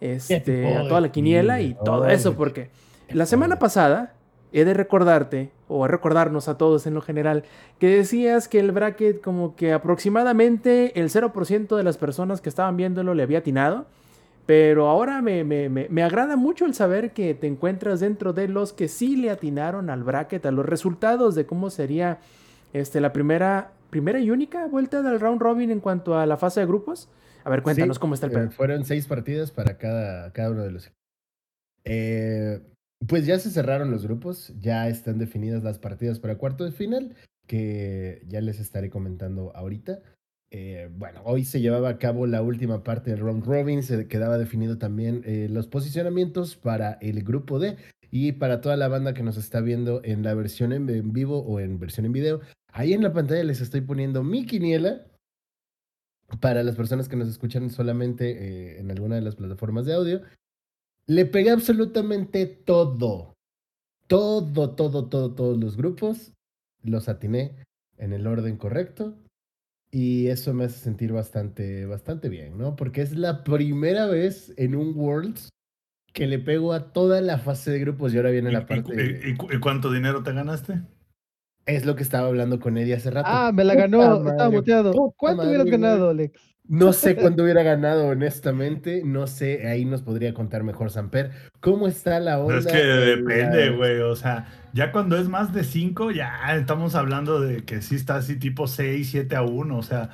este, 0.00 0.76
a 0.76 0.88
toda 0.88 1.00
la 1.00 1.12
quiniela 1.12 1.60
y 1.60 1.74
todo 1.84 2.08
eso, 2.08 2.34
porque 2.34 2.70
la 3.10 3.26
semana 3.26 3.60
pasada 3.60 4.14
he 4.52 4.64
de 4.64 4.74
recordarte, 4.74 5.52
o 5.68 5.86
recordarnos 5.86 6.48
a 6.48 6.58
todos 6.58 6.88
en 6.88 6.94
lo 6.94 7.02
general, 7.02 7.44
que 7.78 7.86
decías 7.86 8.48
que 8.48 8.58
el 8.58 8.72
bracket 8.72 9.20
como 9.20 9.54
que 9.54 9.72
aproximadamente 9.72 10.98
el 10.98 11.08
0% 11.08 11.76
de 11.76 11.84
las 11.84 11.98
personas 11.98 12.40
que 12.40 12.48
estaban 12.48 12.76
viéndolo 12.76 13.14
le 13.14 13.22
había 13.22 13.38
atinado. 13.38 13.86
Pero 14.48 14.88
ahora 14.88 15.20
me, 15.20 15.44
me, 15.44 15.68
me, 15.68 15.90
me, 15.90 16.02
agrada 16.02 16.34
mucho 16.36 16.64
el 16.64 16.72
saber 16.72 17.12
que 17.12 17.34
te 17.34 17.46
encuentras 17.46 18.00
dentro 18.00 18.32
de 18.32 18.48
los 18.48 18.72
que 18.72 18.88
sí 18.88 19.14
le 19.14 19.28
atinaron 19.28 19.90
al 19.90 20.04
bracket, 20.04 20.46
a 20.46 20.50
los 20.50 20.64
resultados 20.64 21.34
de 21.34 21.44
cómo 21.44 21.68
sería 21.68 22.20
este, 22.72 23.02
la 23.02 23.12
primera, 23.12 23.72
primera 23.90 24.20
y 24.20 24.30
única 24.30 24.66
vuelta 24.66 25.02
del 25.02 25.20
round 25.20 25.42
robin 25.42 25.70
en 25.70 25.80
cuanto 25.80 26.18
a 26.18 26.24
la 26.24 26.38
fase 26.38 26.60
de 26.60 26.66
grupos. 26.66 27.10
A 27.44 27.50
ver, 27.50 27.62
cuéntanos 27.62 27.98
Sí, 27.98 28.00
cómo 28.00 28.14
está 28.14 28.24
el 28.24 28.32
eh, 28.32 28.34
pedo. 28.36 28.50
fueron 28.52 28.86
seis 28.86 29.06
partidas 29.06 29.50
para 29.50 29.76
cada, 29.76 30.32
cada 30.32 30.50
uno 30.50 30.62
de 30.62 30.70
los. 30.70 30.90
Eh, 31.84 32.62
pues 33.06 33.26
ya 33.26 33.38
se 33.38 33.50
cerraron 33.50 33.90
los 33.90 34.06
grupos, 34.06 34.54
ya 34.58 34.88
están 34.88 35.18
definidas 35.18 35.62
las 35.62 35.78
partidas 35.78 36.20
para 36.20 36.38
cuarto 36.38 36.64
de 36.64 36.72
final, 36.72 37.16
que 37.46 38.22
ya 38.26 38.40
les 38.40 38.60
estaré 38.60 38.88
comentando 38.88 39.54
ahorita. 39.54 40.00
Eh, 40.50 40.88
bueno, 40.96 41.20
hoy 41.24 41.44
se 41.44 41.60
llevaba 41.60 41.90
a 41.90 41.98
cabo 41.98 42.26
la 42.26 42.40
última 42.40 42.82
parte 42.82 43.10
del 43.10 43.20
round 43.20 43.44
robin, 43.44 43.82
se 43.82 44.08
quedaba 44.08 44.38
definido 44.38 44.78
también 44.78 45.22
eh, 45.26 45.46
los 45.50 45.66
posicionamientos 45.66 46.56
para 46.56 46.92
el 47.02 47.22
grupo 47.22 47.58
D 47.58 47.76
y 48.10 48.32
para 48.32 48.62
toda 48.62 48.76
la 48.76 48.88
banda 48.88 49.12
que 49.12 49.22
nos 49.22 49.36
está 49.36 49.60
viendo 49.60 50.00
en 50.04 50.22
la 50.22 50.32
versión 50.32 50.72
en, 50.72 51.12
vivo 51.12 51.40
o 51.40 51.60
en 51.60 51.78
versión 51.78 52.06
en 52.06 52.12
video. 52.12 52.40
Ahí 52.72 52.94
en 52.94 53.02
la 53.02 53.12
pantalla 53.12 53.44
les 53.44 53.60
estoy 53.60 53.82
poniendo 53.82 54.22
mi 54.22 54.46
quiniela 54.46 55.06
para 56.40 56.62
las 56.62 56.76
personas 56.76 57.08
que 57.08 57.16
nos 57.16 57.28
escuchan 57.28 57.68
solamente 57.68 58.30
eh, 58.30 58.80
en 58.80 58.90
alguna 58.90 59.16
de 59.16 59.22
las 59.22 59.36
plataformas 59.36 59.84
de 59.84 59.94
audio. 59.94 60.22
Le 61.06 61.26
pegué 61.26 61.50
absolutamente 61.50 62.46
todo. 62.46 63.34
Todo, 64.06 64.74
todo, 64.74 65.08
todo, 65.08 65.34
todos 65.34 65.58
los 65.58 65.76
grupos. 65.76 66.32
Los 66.82 67.08
atiné 67.10 67.66
en 67.98 68.14
el 68.14 68.26
orden 68.26 68.56
correcto. 68.56 69.14
Y 69.90 70.26
eso 70.28 70.52
me 70.52 70.64
hace 70.64 70.78
sentir 70.78 71.12
bastante, 71.12 71.86
bastante 71.86 72.28
bien, 72.28 72.58
¿no? 72.58 72.76
Porque 72.76 73.00
es 73.00 73.16
la 73.16 73.42
primera 73.42 74.06
vez 74.06 74.52
en 74.56 74.74
un 74.74 74.94
Worlds 74.94 75.48
que 76.12 76.26
le 76.26 76.38
pego 76.38 76.72
a 76.72 76.92
toda 76.92 77.20
la 77.20 77.38
fase 77.38 77.70
de 77.70 77.78
grupos 77.80 78.12
y 78.12 78.18
ahora 78.18 78.30
viene 78.30 78.50
¿Y, 78.50 78.52
la 78.52 78.66
parte... 78.66 79.20
y- 79.24 79.30
y- 79.30 79.56
y 79.56 79.60
cuánto 79.60 79.90
dinero 79.90 80.22
te 80.22 80.32
ganaste? 80.32 80.82
Es 81.68 81.84
lo 81.84 81.94
que 81.96 82.02
estaba 82.02 82.28
hablando 82.28 82.58
con 82.60 82.78
Eddie 82.78 82.94
hace 82.94 83.10
rato. 83.10 83.28
Ah, 83.30 83.52
me 83.52 83.62
la 83.62 83.74
Puta 83.74 83.82
ganó, 83.86 84.02
estaba 84.16 84.34
madre, 84.44 84.56
muteado. 84.56 84.92
puta 84.92 85.14
¿Cuánto 85.18 85.36
madre, 85.38 85.48
hubieras 85.50 85.66
güey. 85.66 85.80
ganado, 85.80 86.10
Alex? 86.10 86.40
No 86.70 86.92
sé 86.92 87.14
cuándo 87.16 87.44
hubiera 87.44 87.62
ganado, 87.62 88.08
honestamente. 88.08 89.02
No 89.04 89.26
sé, 89.26 89.66
ahí 89.68 89.84
nos 89.84 90.02
podría 90.02 90.34
contar 90.34 90.64
mejor 90.64 90.90
Samper. 90.90 91.30
¿Cómo 91.60 91.86
está 91.88 92.20
la 92.20 92.38
onda? 92.40 92.48
Pero 92.48 92.58
es 92.60 92.66
que 92.66 93.12
en 93.12 93.24
depende, 93.24 93.70
la- 93.70 93.76
güey. 93.76 94.00
O 94.00 94.16
sea, 94.16 94.46
ya 94.72 94.92
cuando 94.92 95.16
es 95.18 95.28
más 95.28 95.52
de 95.54 95.64
5, 95.64 96.10
ya 96.10 96.56
estamos 96.56 96.94
hablando 96.94 97.40
de 97.40 97.64
que 97.64 97.80
sí 97.82 97.94
está 97.96 98.16
así 98.16 98.38
tipo 98.38 98.66
6, 98.66 99.08
7 99.10 99.36
a 99.36 99.42
1. 99.42 99.76
O 99.78 99.82
sea, 99.82 100.10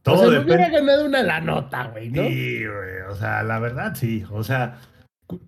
O 0.00 0.02
todo 0.02 0.18
sea, 0.30 0.38
me 0.40 0.44
hubiera 0.44 0.64
depende. 0.68 0.80
ganado 0.86 1.06
una 1.06 1.22
la 1.22 1.40
nota, 1.40 1.88
güey, 1.88 2.10
¿no? 2.10 2.22
Sí, 2.22 2.60
güey. 2.66 3.00
O 3.10 3.14
sea, 3.14 3.42
la 3.42 3.58
verdad 3.58 3.94
sí. 3.94 4.24
O 4.30 4.42
sea, 4.44 4.78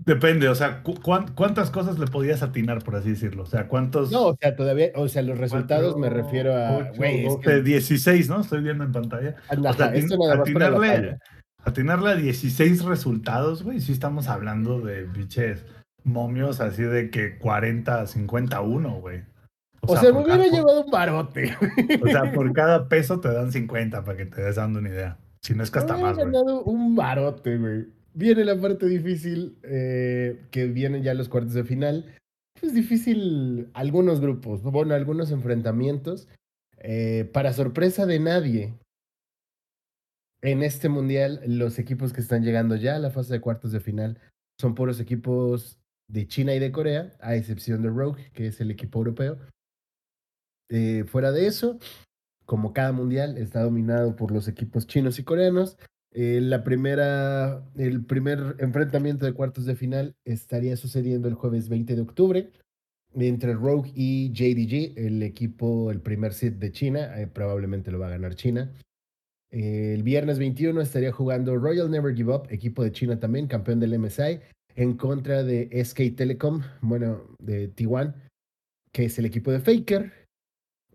depende. 0.04 0.48
O 0.48 0.54
sea, 0.54 0.82
cu- 0.82 1.00
cuán- 1.00 1.32
¿cuántas 1.34 1.70
cosas 1.70 1.98
le 1.98 2.06
podías 2.06 2.42
atinar, 2.42 2.82
por 2.84 2.96
así 2.96 3.10
decirlo? 3.10 3.42
O 3.44 3.46
sea, 3.46 3.68
¿cuántos? 3.68 4.10
No, 4.10 4.26
o 4.28 4.36
sea, 4.36 4.54
todavía, 4.56 4.88
o 4.94 5.08
sea, 5.08 5.22
los 5.22 5.38
resultados 5.38 5.96
me 5.96 6.10
refiero 6.10 6.54
a, 6.54 6.76
ocho, 6.78 6.92
güey, 6.96 7.26
es 7.26 7.32
doce, 7.34 7.42
que, 7.42 7.62
16, 7.62 8.28
¿no? 8.28 8.40
Estoy 8.40 8.62
viendo 8.62 8.84
en 8.84 8.92
pantalla. 8.92 9.36
ajá, 9.48 9.60
O 9.70 9.72
sea, 9.74 9.92
atin- 9.92 10.40
atinarle, 10.40 11.18
atinarle 11.64 12.10
a 12.10 12.14
16 12.16 12.84
resultados, 12.84 13.62
güey, 13.62 13.80
sí 13.80 13.92
estamos 13.92 14.28
hablando 14.28 14.80
de 14.80 15.04
biches 15.04 15.64
momios 16.04 16.60
así 16.60 16.82
de 16.82 17.10
que 17.10 17.36
40, 17.38 18.06
51, 18.06 19.00
güey. 19.00 19.22
O 19.82 19.96
sea, 19.96 20.12
me 20.12 20.18
hubiera 20.22 20.44
cada- 20.44 20.50
llevado 20.50 20.84
un 20.84 20.90
barote. 20.90 21.56
O 22.02 22.06
sea, 22.06 22.32
por 22.32 22.52
cada 22.52 22.88
peso 22.88 23.20
te 23.20 23.32
dan 23.32 23.50
50 23.50 24.04
para 24.04 24.16
que 24.18 24.26
te 24.26 24.42
des 24.42 24.56
dando 24.56 24.78
una 24.78 24.88
idea. 24.90 25.16
Si 25.42 25.54
no 25.54 25.62
es 25.62 25.70
que 25.70 25.78
Me 25.78 25.84
hasta 25.84 25.94
hubiera 25.94 26.12
más, 26.12 26.44
güey. 26.44 26.62
un 26.66 26.94
barote, 26.96 27.56
güey. 27.56 27.86
Viene 28.14 28.44
la 28.44 28.60
parte 28.60 28.86
difícil, 28.86 29.56
eh, 29.62 30.44
que 30.50 30.66
vienen 30.66 31.02
ya 31.02 31.14
los 31.14 31.28
cuartos 31.28 31.54
de 31.54 31.64
final. 31.64 32.16
Pues 32.60 32.74
difícil 32.74 33.70
algunos 33.72 34.20
grupos, 34.20 34.62
bueno, 34.62 34.94
algunos 34.94 35.30
enfrentamientos. 35.30 36.28
Eh, 36.78 37.30
para 37.32 37.52
sorpresa 37.52 38.06
de 38.06 38.18
nadie, 38.18 38.74
en 40.42 40.62
este 40.62 40.88
mundial, 40.88 41.40
los 41.46 41.78
equipos 41.78 42.12
que 42.12 42.20
están 42.20 42.42
llegando 42.42 42.76
ya 42.76 42.96
a 42.96 42.98
la 42.98 43.10
fase 43.10 43.34
de 43.34 43.40
cuartos 43.40 43.72
de 43.72 43.80
final 43.80 44.18
son 44.58 44.74
puros 44.74 45.00
equipos 45.00 45.78
de 46.08 46.26
China 46.26 46.54
y 46.54 46.58
de 46.58 46.72
Corea, 46.72 47.12
a 47.20 47.36
excepción 47.36 47.82
de 47.82 47.90
Rogue, 47.90 48.30
que 48.32 48.46
es 48.48 48.60
el 48.60 48.70
equipo 48.70 48.98
europeo. 48.98 49.38
Eh, 50.70 51.04
fuera 51.04 51.32
de 51.32 51.46
eso, 51.46 51.78
como 52.46 52.72
cada 52.72 52.92
mundial, 52.92 53.38
está 53.38 53.62
dominado 53.62 54.16
por 54.16 54.32
los 54.32 54.48
equipos 54.48 54.86
chinos 54.86 55.18
y 55.18 55.24
coreanos. 55.24 55.76
Eh, 56.12 56.40
la 56.42 56.64
primera, 56.64 57.64
el 57.76 58.04
primer 58.04 58.56
enfrentamiento 58.58 59.26
de 59.26 59.32
cuartos 59.32 59.64
de 59.64 59.76
final 59.76 60.16
estaría 60.24 60.76
sucediendo 60.76 61.28
el 61.28 61.34
jueves 61.34 61.68
20 61.68 61.94
de 61.94 62.02
octubre 62.02 62.50
entre 63.14 63.54
Rogue 63.54 63.90
y 63.94 64.30
JDG, 64.32 64.98
el 64.98 65.22
equipo, 65.22 65.90
el 65.90 66.00
primer 66.00 66.32
seed 66.32 66.54
de 66.54 66.72
China, 66.72 67.20
eh, 67.20 67.26
probablemente 67.26 67.90
lo 67.90 67.98
va 67.98 68.06
a 68.06 68.10
ganar 68.10 68.34
China. 68.34 68.72
Eh, 69.50 69.94
el 69.94 70.02
viernes 70.02 70.38
21 70.38 70.80
estaría 70.80 71.12
jugando 71.12 71.56
Royal 71.56 71.90
Never 71.90 72.14
Give 72.14 72.32
Up, 72.32 72.46
equipo 72.50 72.84
de 72.84 72.92
China 72.92 73.18
también, 73.18 73.48
campeón 73.48 73.80
del 73.80 73.98
MSI, 73.98 74.40
en 74.76 74.96
contra 74.96 75.42
de 75.42 75.68
SK 75.84 76.14
Telecom, 76.16 76.62
bueno, 76.82 77.22
de 77.40 77.68
Taiwán, 77.68 78.14
que 78.92 79.06
es 79.06 79.18
el 79.18 79.24
equipo 79.24 79.50
de 79.50 79.60
Faker. 79.60 80.12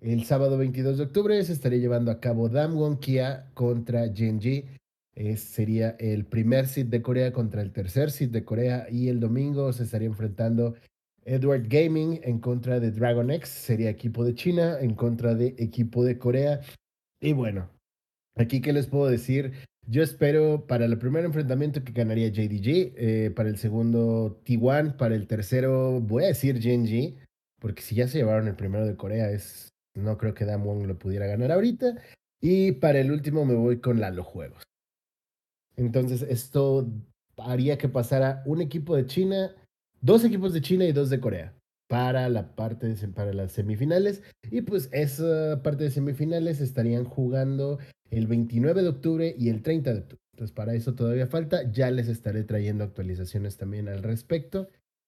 El 0.02 0.24
sábado 0.24 0.58
22 0.58 0.98
de 0.98 1.04
octubre 1.04 1.44
se 1.44 1.54
estaría 1.54 1.80
llevando 1.80 2.12
a 2.12 2.20
cabo 2.20 2.48
Damwon 2.48 2.98
Kia 3.00 3.50
contra 3.54 4.08
Genji. 4.14 4.66
Sería 5.38 5.96
el 6.00 6.26
primer 6.26 6.68
seed 6.68 6.88
de 6.88 7.02
Corea 7.02 7.32
contra 7.32 7.62
el 7.62 7.72
tercer 7.72 8.12
seed 8.12 8.30
de 8.32 8.44
Corea. 8.44 8.88
Y 8.92 9.10
el 9.10 9.20
domingo 9.20 9.72
se 9.72 9.84
estaría 9.84 10.08
enfrentando 10.08 10.76
Edward 11.24 11.68
Gaming 11.68 12.20
en 12.24 12.40
contra 12.40 12.80
de 12.80 12.92
Dragon 12.92 13.32
X. 13.32 13.50
Sería 13.50 13.90
equipo 13.90 14.26
de 14.26 14.36
China 14.36 14.78
en 14.80 14.94
contra 14.94 15.34
de 15.34 15.56
equipo 15.58 16.04
de 16.04 16.18
Corea. 16.18 16.62
Y 17.22 17.34
bueno, 17.34 17.70
aquí 18.36 18.62
qué 18.62 18.74
les 18.74 18.88
puedo 18.88 19.08
decir. 19.08 19.54
Yo 19.88 20.02
espero 20.02 20.66
para 20.68 20.86
el 20.86 20.98
primer 20.98 21.26
enfrentamiento 21.26 21.84
que 21.84 21.94
ganaría 21.94 22.30
JDG, 22.30 22.94
eh, 22.98 23.32
para 23.36 23.50
el 23.50 23.58
segundo 23.58 24.42
T1, 24.44 24.98
para 24.98 25.14
el 25.16 25.28
tercero 25.28 26.02
voy 26.02 26.24
a 26.24 26.28
decir 26.28 26.60
Genji, 26.60 27.18
porque 27.60 27.84
si 27.84 27.94
ya 27.94 28.08
se 28.08 28.18
llevaron 28.18 28.48
el 28.48 28.56
primero 28.56 28.86
de 28.88 28.96
Corea, 28.96 29.30
es 29.30 29.70
no 29.96 30.18
creo 30.18 30.34
que 30.34 30.46
Damwon 30.46 30.88
lo 30.88 30.98
pudiera 30.98 31.28
ganar 31.28 31.52
ahorita. 31.52 31.96
Y 32.42 32.74
para 32.74 33.00
el 33.00 33.12
último 33.12 33.46
me 33.46 33.54
voy 33.54 33.80
con 33.80 34.00
Lalo 34.00 34.24
Juegos. 34.24 34.64
Entonces 35.78 36.22
esto 36.24 36.88
haría 37.38 37.78
que 37.78 37.90
pasara 37.90 38.44
un 38.46 38.62
equipo 38.62 38.96
de 38.96 39.06
China, 39.06 39.56
dos 40.02 40.24
equipos 40.24 40.54
de 40.54 40.62
China 40.62 40.86
y 40.86 40.92
dos 40.92 41.10
de 41.10 41.20
Corea 41.20 41.54
para 41.88 42.30
la 42.30 42.56
parte 42.56 42.94
para 43.14 43.34
las 43.34 43.52
semifinales. 43.52 44.24
Y 44.50 44.62
pues 44.62 44.90
esa 44.92 45.62
parte 45.64 45.84
de 45.86 45.92
semifinales 45.92 46.62
estarían 46.62 47.06
jugando 47.06 47.80
el 48.12 48.28
29 48.28 48.82
de 48.82 48.90
octubre 48.90 49.36
y 49.38 49.50
el 49.50 49.62
30 49.62 49.94
de 49.94 50.00
octubre. 50.00 50.22
Entonces 50.34 50.54
para 50.54 50.74
eso 50.74 50.96
todavía 50.96 51.28
falta. 51.28 51.72
Ya 51.72 51.92
les 51.92 52.08
estaré 52.08 52.44
trayendo 52.44 52.84
actualizaciones 52.84 53.58
también 53.58 53.88
al 53.88 54.04
respecto. 54.04 54.68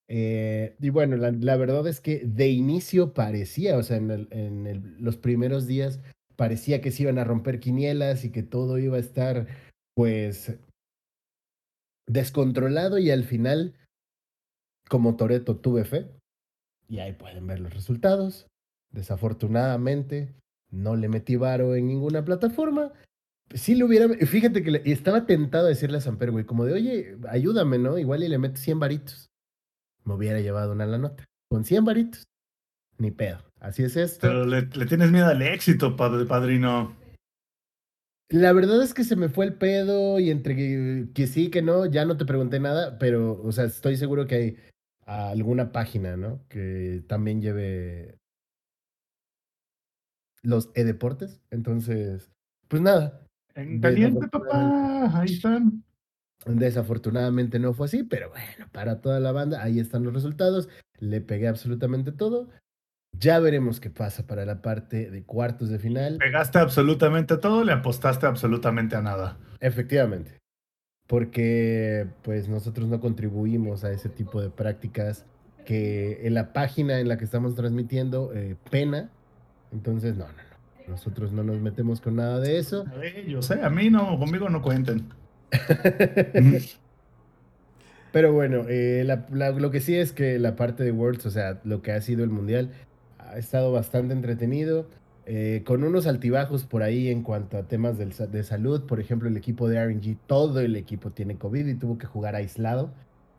Eh, 0.09 0.75
y 0.79 0.89
bueno, 0.89 1.17
la, 1.17 1.57
verdad 1.57 1.85
es 1.87 1.99
que 1.99 2.19
de 2.25 2.47
inicio 2.49 3.13
parecía, 3.13 3.77
o 3.77 3.83
sea, 3.83 3.97
en, 3.97 4.95
los 4.99 5.17
primeros 5.17 5.67
días 5.67 5.99
parecía 6.37 6.79
que 6.79 6.91
se 6.91 7.03
iban 7.03 7.17
a 7.17 7.25
romper 7.25 7.59
quinielas 7.59 8.23
y 8.23 8.31
que 8.31 8.43
todo 8.43 8.77
iba 8.77 8.95
a 8.95 9.01
estar 9.01 9.47
pues 9.97 10.55
descontrolado 12.05 12.99
y 12.99 13.09
al 13.09 13.23
final 13.23 13.73
como 14.87 15.15
Toreto 15.15 15.57
tuve 15.57 15.85
fe. 15.85 16.07
Y 16.87 16.99
ahí 16.99 17.13
pueden 17.13 17.47
ver 17.47 17.59
los 17.59 17.73
resultados. 17.73 18.45
Desafortunadamente, 18.91 20.35
no 20.69 20.95
le 20.95 21.09
metí 21.09 21.35
varo 21.35 21.73
en 21.73 21.87
ninguna 21.87 22.23
plataforma. 22.23 22.93
Sí 23.55 23.73
le 23.73 23.85
hubiera, 23.85 24.07
fíjate 24.07 24.61
que 24.61 24.83
estaba 24.85 25.25
tentado 25.25 25.65
a 25.65 25.69
decirle 25.69 25.97
a 25.97 26.01
Samper, 26.01 26.29
güey, 26.29 26.45
como 26.45 26.65
de, 26.65 26.73
oye, 26.73 27.17
ayúdame, 27.27 27.79
¿no? 27.79 27.97
Igual 27.97 28.21
y 28.21 28.27
le 28.27 28.37
meto 28.37 28.57
100 28.57 28.79
varitos. 28.79 29.25
Me 30.03 30.13
hubiera 30.13 30.39
llevado 30.41 30.73
una 30.73 30.85
la 30.85 30.99
nota. 30.99 31.25
Con 31.49 31.65
100 31.65 31.85
varitos. 31.85 32.23
Ni 32.99 33.09
pedo. 33.09 33.39
Así 33.59 33.81
es 33.81 33.97
esto. 33.97 34.27
Pero 34.27 34.45
le, 34.45 34.61
le 34.61 34.85
tienes 34.85 35.09
miedo 35.09 35.25
al 35.25 35.41
éxito, 35.41 35.95
padre, 35.95 36.25
padrino. 36.25 37.06
La 38.29 38.51
verdad 38.51 38.83
es 38.83 38.93
que 38.93 39.05
se 39.05 39.15
me 39.15 39.29
fue 39.29 39.45
el 39.45 39.53
pedo 39.53 40.19
y 40.19 40.31
entre 40.31 40.55
que, 40.55 41.07
que 41.13 41.27
sí, 41.27 41.49
que 41.49 41.61
no, 41.61 41.85
ya 41.85 42.03
no 42.05 42.17
te 42.17 42.25
pregunté 42.25 42.59
nada, 42.59 42.97
pero, 42.99 43.41
o 43.41 43.51
sea, 43.53 43.63
estoy 43.65 43.95
seguro 43.95 44.27
que 44.27 44.35
hay 44.35 44.57
alguna 45.05 45.71
página, 45.71 46.17
¿no? 46.17 46.45
Que 46.49 47.03
también 47.07 47.41
lleve 47.41 48.17
los 50.43 50.69
e-deportes. 50.75 51.41
Entonces, 51.51 52.29
pues 52.67 52.81
nada, 52.81 53.25
En 53.55 53.79
caliente, 53.79 54.27
papá. 54.27 55.21
Ahí 55.21 55.33
están. 55.33 55.83
desafortunadamente 56.45 57.59
no 57.59 57.73
fue 57.73 57.85
así, 57.85 58.03
pero 58.03 58.29
bueno, 58.29 58.69
para 58.73 58.99
toda 58.99 59.21
la 59.21 59.31
banda, 59.31 59.63
ahí 59.63 59.79
están 59.79 60.03
los 60.03 60.13
resultados. 60.13 60.67
Le 60.99 61.21
pegué 61.21 61.47
absolutamente 61.47 62.11
todo. 62.11 62.49
Ya 63.19 63.39
veremos 63.39 63.79
qué 63.79 63.89
pasa 63.89 64.27
para 64.27 64.45
la 64.45 64.61
parte 64.61 65.09
de 65.09 65.23
cuartos 65.23 65.69
de 65.69 65.79
final. 65.79 66.17
Pegaste 66.17 66.59
absolutamente 66.59 67.37
todo, 67.37 67.63
le 67.63 67.71
apostaste 67.73 68.25
absolutamente 68.25 68.95
a 68.95 69.01
nada. 69.01 69.37
Efectivamente. 69.59 70.37
Porque 71.07 72.05
pues 72.23 72.49
nosotros 72.49 72.87
no 72.87 72.99
contribuimos 72.99 73.83
a 73.83 73.91
ese 73.91 74.09
tipo 74.09 74.41
de 74.41 74.49
prácticas 74.49 75.25
que 75.65 76.27
en 76.27 76.33
la 76.33 76.51
página 76.53 76.99
en 76.99 77.07
la 77.07 77.17
que 77.17 77.23
estamos 77.25 77.55
transmitiendo 77.55 78.31
eh, 78.33 78.55
pena. 78.69 79.09
Entonces, 79.71 80.15
no, 80.17 80.25
no, 80.27 80.33
no. 80.33 80.91
Nosotros 80.91 81.31
no 81.33 81.43
nos 81.43 81.59
metemos 81.59 82.01
con 82.01 82.15
nada 82.17 82.39
de 82.39 82.57
eso. 82.59 82.85
Eh, 83.01 83.25
yo 83.27 83.41
sé, 83.41 83.61
a 83.61 83.69
mí 83.69 83.89
no, 83.89 84.17
conmigo 84.19 84.49
no 84.49 84.61
cuenten. 84.61 85.07
Pero 88.11 88.31
bueno, 88.33 88.63
eh, 88.69 89.03
la- 89.05 89.25
la- 89.31 89.51
lo 89.51 89.69
que 89.69 89.81
sí 89.81 89.95
es 89.95 90.11
que 90.13 90.39
la 90.39 90.55
parte 90.55 90.83
de 90.83 90.91
Worlds, 90.91 91.25
o 91.25 91.29
sea, 91.31 91.59
lo 91.65 91.81
que 91.81 91.91
ha 91.91 92.01
sido 92.01 92.23
el 92.23 92.29
Mundial, 92.29 92.71
ha 93.29 93.37
estado 93.37 93.71
bastante 93.71 94.13
entretenido, 94.13 94.87
eh, 95.25 95.63
con 95.65 95.83
unos 95.83 96.07
altibajos 96.07 96.63
por 96.65 96.83
ahí 96.83 97.09
en 97.09 97.21
cuanto 97.23 97.57
a 97.57 97.63
temas 97.63 97.97
del 97.97 98.13
de 98.31 98.43
salud. 98.43 98.85
Por 98.85 98.99
ejemplo, 98.99 99.27
el 99.27 99.35
equipo 99.37 99.67
de 99.67 99.77
RNG, 99.77 100.17
todo 100.25 100.59
el 100.61 100.75
equipo 100.75 101.11
tiene 101.11 101.37
COVID 101.37 101.65
y 101.67 101.75
tuvo 101.75 101.97
que 101.97 102.05
jugar 102.07 102.35
aislado. 102.35 102.91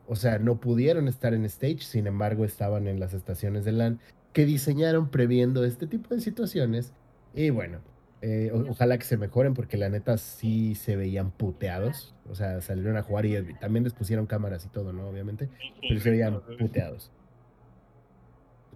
O 0.07 0.15
sea, 0.15 0.39
no 0.39 0.59
pudieron 0.59 1.07
estar 1.07 1.33
en 1.33 1.45
stage, 1.45 1.79
sin 1.81 2.07
embargo, 2.07 2.45
estaban 2.45 2.87
en 2.87 2.99
las 2.99 3.13
estaciones 3.13 3.65
de 3.65 3.71
LAN 3.73 3.99
que 4.33 4.45
diseñaron 4.45 5.09
previendo 5.09 5.63
este 5.65 5.87
tipo 5.87 6.13
de 6.13 6.21
situaciones. 6.21 6.93
Y 7.33 7.49
bueno, 7.51 7.79
eh, 8.21 8.51
o- 8.53 8.69
ojalá 8.71 8.97
que 8.97 9.05
se 9.05 9.17
mejoren 9.17 9.53
porque 9.53 9.77
la 9.77 9.89
neta 9.89 10.17
sí 10.17 10.75
se 10.75 10.95
veían 10.95 11.31
puteados. 11.31 12.13
O 12.29 12.35
sea, 12.35 12.61
salieron 12.61 12.97
a 12.97 13.01
jugar 13.03 13.25
y 13.25 13.53
también 13.59 13.83
les 13.83 13.93
pusieron 13.93 14.25
cámaras 14.27 14.65
y 14.65 14.69
todo, 14.69 14.93
¿no? 14.93 15.07
Obviamente. 15.07 15.49
Pero 15.81 15.99
se 16.01 16.09
veían 16.11 16.39
puteados. 16.59 17.11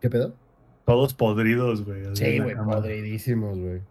¿Qué 0.02 0.10
pedo? 0.10 0.34
Todos 0.86 1.14
podridos, 1.14 1.86
güey. 1.86 2.04
Sí, 2.16 2.40
güey, 2.40 2.56
podridísimos, 2.56 3.58
güey. 3.58 3.82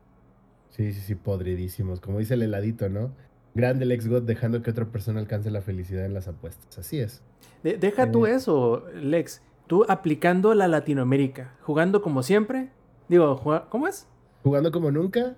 Sí, 0.70 0.93
sí, 0.93 1.01
sí, 1.01 1.14
podridísimos. 1.14 2.01
Como 2.01 2.19
dice 2.19 2.35
el 2.35 2.43
heladito, 2.43 2.89
¿no? 2.89 3.12
Grande 3.55 3.85
el 3.85 3.93
ex 3.93 4.09
God 4.09 4.23
dejando 4.23 4.62
que 4.62 4.70
otra 4.70 4.86
persona 4.86 5.20
alcance 5.20 5.51
la 5.51 5.60
felicidad 5.60 6.05
en 6.06 6.14
las 6.14 6.28
apuestas. 6.28 6.78
Así 6.78 6.98
es. 7.01 7.23
De- 7.62 7.77
deja 7.77 8.10
tú 8.10 8.27
Eh. 8.27 8.35
eso, 8.35 8.85
Lex. 8.94 9.43
Tú 9.66 9.85
aplicando 9.89 10.55
la 10.55 10.69
Latinoamérica, 10.69 11.55
jugando 11.62 12.02
como 12.02 12.23
siempre. 12.23 12.70
Digo, 13.09 13.40
¿cómo 13.70 13.89
es? 13.89 14.06
Jugando 14.43 14.73
como 14.73 14.90
nunca, 14.90 15.36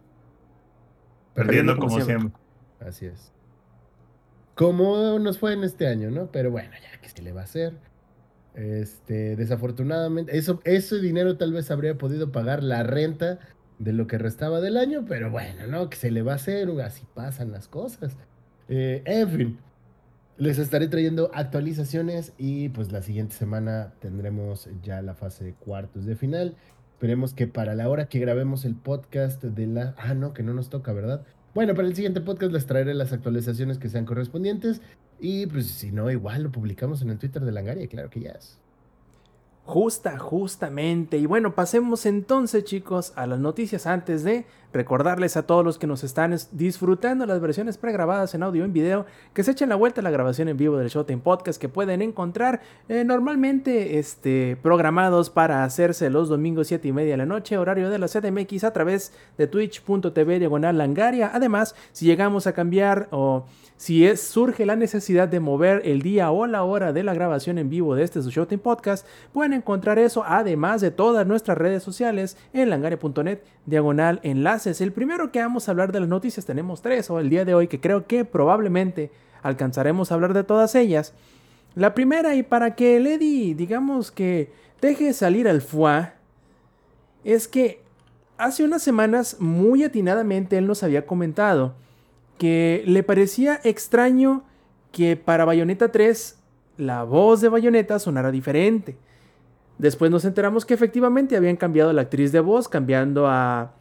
Perdiendo 1.34 1.74
Perdiendo 1.74 1.76
como 1.76 1.88
como 1.88 2.04
siempre. 2.04 2.40
así 2.80 3.06
es. 3.06 3.32
Como 4.54 5.18
nos 5.18 5.38
fue 5.38 5.52
en 5.52 5.64
este 5.64 5.88
año, 5.88 6.10
¿no? 6.10 6.26
Pero 6.30 6.50
bueno, 6.52 6.70
ya 6.80 7.00
que 7.00 7.08
se 7.08 7.22
le 7.22 7.32
va 7.32 7.40
a 7.40 7.44
hacer. 7.44 7.74
Este, 8.54 9.36
desafortunadamente, 9.36 10.36
eso, 10.38 10.60
ese 10.64 11.00
dinero 11.00 11.36
tal 11.36 11.52
vez 11.52 11.70
habría 11.70 11.98
podido 11.98 12.30
pagar 12.30 12.62
la 12.62 12.82
renta 12.82 13.40
de 13.78 13.92
lo 13.92 14.06
que 14.06 14.18
restaba 14.18 14.60
del 14.60 14.76
año, 14.76 15.04
pero 15.08 15.30
bueno, 15.30 15.66
¿no? 15.66 15.90
Que 15.90 15.96
se 15.96 16.10
le 16.10 16.22
va 16.22 16.32
a 16.32 16.36
hacer, 16.36 16.68
así 16.82 17.02
pasan 17.14 17.50
las 17.50 17.68
cosas. 17.68 18.16
Eh, 18.68 19.02
en 19.04 19.28
fin, 19.28 19.58
les 20.36 20.58
estaré 20.58 20.88
trayendo 20.88 21.30
actualizaciones 21.34 22.32
y 22.38 22.68
pues 22.70 22.92
la 22.92 23.02
siguiente 23.02 23.34
semana 23.34 23.92
tendremos 24.00 24.68
ya 24.82 25.02
la 25.02 25.14
fase 25.14 25.44
de 25.44 25.54
cuartos 25.54 26.06
de 26.06 26.16
final. 26.16 26.56
Esperemos 26.94 27.34
que 27.34 27.46
para 27.46 27.74
la 27.74 27.88
hora 27.88 28.08
que 28.08 28.20
grabemos 28.20 28.64
el 28.64 28.76
podcast 28.76 29.42
de 29.42 29.66
la... 29.66 29.94
Ah, 29.98 30.14
no, 30.14 30.32
que 30.32 30.42
no 30.42 30.54
nos 30.54 30.70
toca, 30.70 30.92
¿verdad? 30.92 31.24
Bueno, 31.54 31.74
para 31.74 31.86
el 31.86 31.94
siguiente 31.94 32.20
podcast 32.20 32.52
les 32.52 32.66
traeré 32.66 32.94
las 32.94 33.12
actualizaciones 33.12 33.78
que 33.78 33.88
sean 33.88 34.06
correspondientes. 34.06 34.80
Y 35.26 35.46
pues 35.46 35.68
si 35.68 35.90
no, 35.90 36.10
igual 36.10 36.42
lo 36.42 36.52
publicamos 36.52 37.00
en 37.00 37.08
el 37.08 37.16
Twitter 37.18 37.42
de 37.42 37.50
Langaria, 37.50 37.86
claro 37.88 38.10
que 38.10 38.20
ya 38.20 38.32
es. 38.32 38.58
Justa, 39.66 40.18
justamente. 40.18 41.16
Y 41.16 41.24
bueno, 41.24 41.54
pasemos 41.54 42.04
entonces, 42.04 42.64
chicos, 42.64 43.14
a 43.16 43.26
las 43.26 43.38
noticias 43.38 43.86
antes 43.86 44.22
de 44.22 44.44
recordarles 44.74 45.38
a 45.38 45.46
todos 45.46 45.64
los 45.64 45.78
que 45.78 45.86
nos 45.86 46.04
están 46.04 46.34
es- 46.34 46.50
disfrutando 46.54 47.24
las 47.24 47.40
versiones 47.40 47.78
pregrabadas 47.78 48.34
en 48.34 48.42
audio 48.42 48.60
y 48.60 48.66
en 48.66 48.74
video 48.74 49.06
que 49.32 49.42
se 49.42 49.52
echen 49.52 49.70
la 49.70 49.76
vuelta 49.76 50.02
a 50.02 50.04
la 50.04 50.10
grabación 50.10 50.48
en 50.50 50.58
vivo 50.58 50.76
del 50.76 50.88
Showtime 50.90 51.22
Podcast 51.22 51.58
que 51.58 51.70
pueden 51.70 52.02
encontrar 52.02 52.60
eh, 52.90 53.04
normalmente 53.04 53.98
este, 53.98 54.58
programados 54.60 55.30
para 55.30 55.64
hacerse 55.64 56.10
los 56.10 56.28
domingos 56.28 56.66
7 56.66 56.86
y 56.88 56.92
media 56.92 57.12
de 57.12 57.16
la 57.18 57.26
noche, 57.26 57.56
horario 57.56 57.88
de 57.88 57.98
la 57.98 58.08
CDMX 58.08 58.64
a 58.64 58.72
través 58.74 59.14
de 59.38 59.46
twitch.tv 59.46 60.38
diagonal 60.40 60.76
langaria. 60.76 61.30
Además, 61.32 61.74
si 61.92 62.04
llegamos 62.04 62.46
a 62.46 62.52
cambiar 62.52 63.08
o 63.12 63.46
si 63.76 64.06
es, 64.06 64.20
surge 64.20 64.66
la 64.66 64.76
necesidad 64.76 65.28
de 65.28 65.40
mover 65.40 65.82
el 65.84 66.00
día 66.00 66.30
o 66.30 66.46
la 66.46 66.62
hora 66.62 66.92
de 66.92 67.02
la 67.02 67.12
grabación 67.12 67.58
en 67.58 67.68
vivo 67.68 67.96
de 67.96 68.04
este 68.04 68.22
su 68.22 68.46
Podcast, 68.58 69.06
pueden 69.32 69.52
encontrar 69.52 69.98
eso 69.98 70.22
además 70.24 70.80
de 70.80 70.92
todas 70.92 71.26
nuestras 71.26 71.58
redes 71.58 71.82
sociales 71.82 72.36
en 72.52 72.70
langaria.net 72.70 73.40
diagonal 73.66 74.20
enlaces. 74.22 74.80
El 74.80 74.92
primero 74.92 75.32
que 75.32 75.40
vamos 75.40 75.66
a 75.66 75.72
hablar 75.72 75.90
de 75.90 76.00
las 76.00 76.08
noticias, 76.08 76.46
tenemos 76.46 76.82
tres 76.82 77.10
o 77.10 77.18
el 77.18 77.28
día 77.28 77.44
de 77.44 77.54
hoy 77.54 77.66
que 77.66 77.80
creo 77.80 78.06
que 78.06 78.24
probablemente 78.24 79.10
alcanzaremos 79.42 80.10
a 80.10 80.14
hablar 80.14 80.34
de 80.34 80.44
todas 80.44 80.74
ellas. 80.76 81.12
La 81.74 81.94
primera 81.94 82.36
y 82.36 82.44
para 82.44 82.76
que 82.76 83.00
Lady 83.00 83.54
digamos 83.54 84.12
que 84.12 84.52
deje 84.80 85.12
salir 85.12 85.48
al 85.48 85.60
FUA 85.60 86.14
es 87.24 87.48
que 87.48 87.82
hace 88.38 88.62
unas 88.62 88.82
semanas 88.82 89.36
muy 89.40 89.82
atinadamente 89.82 90.56
él 90.56 90.68
nos 90.68 90.84
había 90.84 91.06
comentado 91.06 91.74
que 92.38 92.82
le 92.86 93.02
parecía 93.02 93.60
extraño 93.64 94.44
que 94.92 95.16
para 95.16 95.44
Bayonetta 95.44 95.90
3 95.90 96.38
la 96.76 97.04
voz 97.04 97.40
de 97.40 97.48
Bayonetta 97.48 97.98
sonara 97.98 98.30
diferente. 98.30 98.96
Después 99.78 100.10
nos 100.10 100.24
enteramos 100.24 100.64
que 100.64 100.74
efectivamente 100.74 101.36
habían 101.36 101.56
cambiado 101.56 101.92
la 101.92 102.02
actriz 102.02 102.32
de 102.32 102.40
voz, 102.40 102.68
cambiando 102.68 103.26
a 103.26 103.72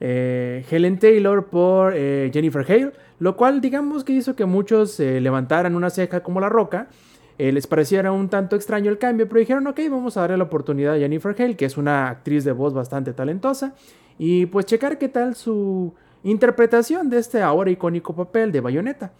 eh, 0.00 0.64
Helen 0.70 0.98
Taylor 0.98 1.46
por 1.46 1.94
eh, 1.96 2.30
Jennifer 2.32 2.64
Hale, 2.68 2.92
lo 3.18 3.36
cual 3.36 3.60
digamos 3.60 4.04
que 4.04 4.12
hizo 4.12 4.36
que 4.36 4.44
muchos 4.44 5.00
eh, 5.00 5.20
levantaran 5.20 5.76
una 5.76 5.90
ceja 5.90 6.22
como 6.22 6.40
la 6.40 6.48
roca. 6.48 6.88
Les 7.36 7.66
pareciera 7.66 8.12
un 8.12 8.28
tanto 8.28 8.54
extraño 8.54 8.92
el 8.92 8.98
cambio, 8.98 9.26
pero 9.26 9.40
dijeron, 9.40 9.66
ok, 9.66 9.80
vamos 9.90 10.16
a 10.16 10.20
darle 10.20 10.36
la 10.36 10.44
oportunidad 10.44 10.94
a 10.94 10.98
Jennifer 10.98 11.34
Hale, 11.36 11.56
que 11.56 11.64
es 11.64 11.76
una 11.76 12.08
actriz 12.08 12.44
de 12.44 12.52
voz 12.52 12.74
bastante 12.74 13.12
talentosa, 13.12 13.74
y 14.18 14.46
pues 14.46 14.66
checar 14.66 14.98
qué 14.98 15.08
tal 15.08 15.34
su 15.34 15.94
interpretación 16.24 17.08
de 17.10 17.18
este 17.18 17.40
ahora 17.42 17.70
icónico 17.70 18.14
papel 18.14 18.50
de 18.50 18.60
Bayonetta. 18.60 19.12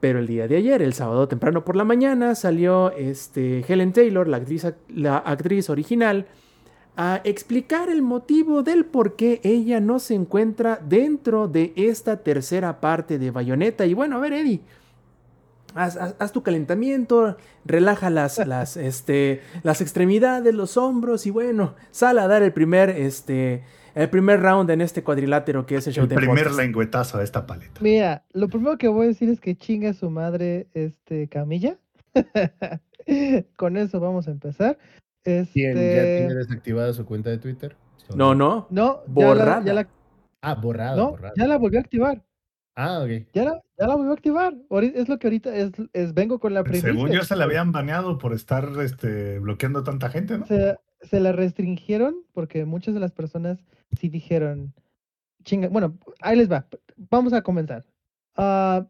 Pero 0.00 0.18
el 0.18 0.26
día 0.26 0.48
de 0.48 0.56
ayer, 0.56 0.80
el 0.80 0.94
sábado 0.94 1.28
temprano 1.28 1.62
por 1.64 1.76
la 1.76 1.84
mañana, 1.84 2.34
salió 2.34 2.90
este, 2.92 3.62
Helen 3.68 3.92
Taylor, 3.92 4.26
la 4.26 4.38
actriz, 4.38 4.66
la 4.88 5.18
actriz 5.18 5.68
original, 5.68 6.26
a 6.96 7.20
explicar 7.24 7.90
el 7.90 8.00
motivo 8.00 8.62
del 8.62 8.86
por 8.86 9.14
qué 9.16 9.40
ella 9.44 9.78
no 9.80 9.98
se 9.98 10.14
encuentra 10.14 10.80
dentro 10.82 11.48
de 11.48 11.72
esta 11.76 12.16
tercera 12.22 12.80
parte 12.80 13.18
de 13.18 13.30
Bayonetta. 13.30 13.84
Y 13.84 13.92
bueno, 13.92 14.16
a 14.16 14.20
ver, 14.20 14.32
Eddie, 14.32 14.60
haz, 15.74 15.96
haz- 15.96 16.14
haz 16.18 16.32
tu 16.32 16.42
calentamiento, 16.42 17.36
relaja 17.66 18.08
las, 18.08 18.38
las, 18.46 18.76
este, 18.78 19.42
las 19.62 19.82
extremidades, 19.82 20.54
los 20.54 20.76
hombros 20.78 21.26
y 21.26 21.30
bueno, 21.30 21.74
sal 21.90 22.18
a 22.18 22.26
dar 22.26 22.42
el 22.42 22.52
primer, 22.54 22.88
este, 22.90 23.62
el 23.94 24.08
primer 24.10 24.40
round 24.40 24.70
en 24.70 24.80
este 24.80 25.02
cuadrilátero 25.02 25.66
que 25.66 25.76
es 25.76 25.86
el 25.86 25.92
show 25.94 26.04
El 26.04 26.08
de 26.10 26.16
primer 26.16 26.44
podcast. 26.44 26.56
lengüetazo 26.58 27.18
a 27.18 27.22
esta 27.22 27.46
paleta. 27.46 27.80
Mira, 27.80 28.24
lo 28.32 28.48
primero 28.48 28.78
que 28.78 28.88
voy 28.88 29.04
a 29.06 29.08
decir 29.08 29.28
es 29.28 29.40
que 29.40 29.56
chinga 29.56 29.92
su 29.94 30.10
madre, 30.10 30.68
este, 30.74 31.28
Camilla. 31.28 31.78
Con 33.56 33.76
eso 33.76 34.00
vamos 34.00 34.28
a 34.28 34.30
empezar. 34.30 34.78
Este, 35.24 35.52
¿Quién 35.52 35.74
ya 35.74 36.02
tiene 36.02 36.34
desactivada 36.34 36.92
su 36.92 37.04
cuenta 37.04 37.30
de 37.30 37.38
Twitter? 37.38 37.76
No, 38.14 38.34
no. 38.34 38.66
No, 38.70 39.02
ya 39.06 39.06
la- 39.06 39.12
Borrada. 39.34 39.64
ya 39.64 39.74
la, 39.74 39.88
Ah, 40.42 40.54
borrada, 40.54 40.96
no, 40.96 41.10
borrada. 41.10 41.34
ya 41.36 41.46
la 41.46 41.58
volví 41.58 41.76
a 41.76 41.80
activar. 41.80 42.22
Ah, 42.74 43.00
ok. 43.02 43.26
Ya 43.34 43.44
la, 43.44 43.60
ya 43.78 43.86
la 43.86 43.94
voy 43.96 44.08
a 44.08 44.12
activar. 44.12 44.54
Es 44.94 45.08
lo 45.08 45.18
que 45.18 45.26
ahorita 45.26 45.54
es, 45.54 45.70
es 45.92 46.14
vengo 46.14 46.38
con 46.40 46.54
la 46.54 46.62
primicia. 46.64 46.90
Según 46.92 47.10
yo 47.10 47.22
se 47.24 47.36
la 47.36 47.44
habían 47.44 47.72
baneado 47.72 48.16
por 48.16 48.32
estar 48.32 48.66
este, 48.82 49.38
bloqueando 49.38 49.80
a 49.80 49.84
tanta 49.84 50.08
gente, 50.08 50.38
¿no? 50.38 50.46
se, 50.46 50.78
se 51.02 51.20
la 51.20 51.32
restringieron 51.32 52.16
porque 52.32 52.64
muchas 52.64 52.94
de 52.94 53.00
las 53.00 53.12
personas 53.12 53.58
sí 53.98 54.08
dijeron, 54.08 54.74
chinga, 55.44 55.68
bueno, 55.68 55.98
ahí 56.20 56.36
les 56.36 56.50
va, 56.50 56.66
vamos 56.96 57.32
a 57.32 57.42
comenzar. 57.42 57.84
Ah, 58.36 58.86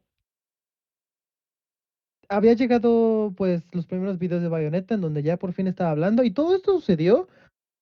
había 2.28 2.55
llegado 2.55 3.32
pues 3.37 3.62
los 3.73 3.87
primeros 3.87 4.19
videos 4.19 4.43
de 4.43 4.49
Bayonetta 4.49 4.95
en 4.95 5.01
donde 5.01 5.23
ya 5.23 5.37
por 5.37 5.53
fin 5.53 5.66
estaba 5.66 5.91
hablando 5.91 6.23
y 6.23 6.31
todo 6.31 6.55
esto 6.55 6.74
sucedió 6.74 7.28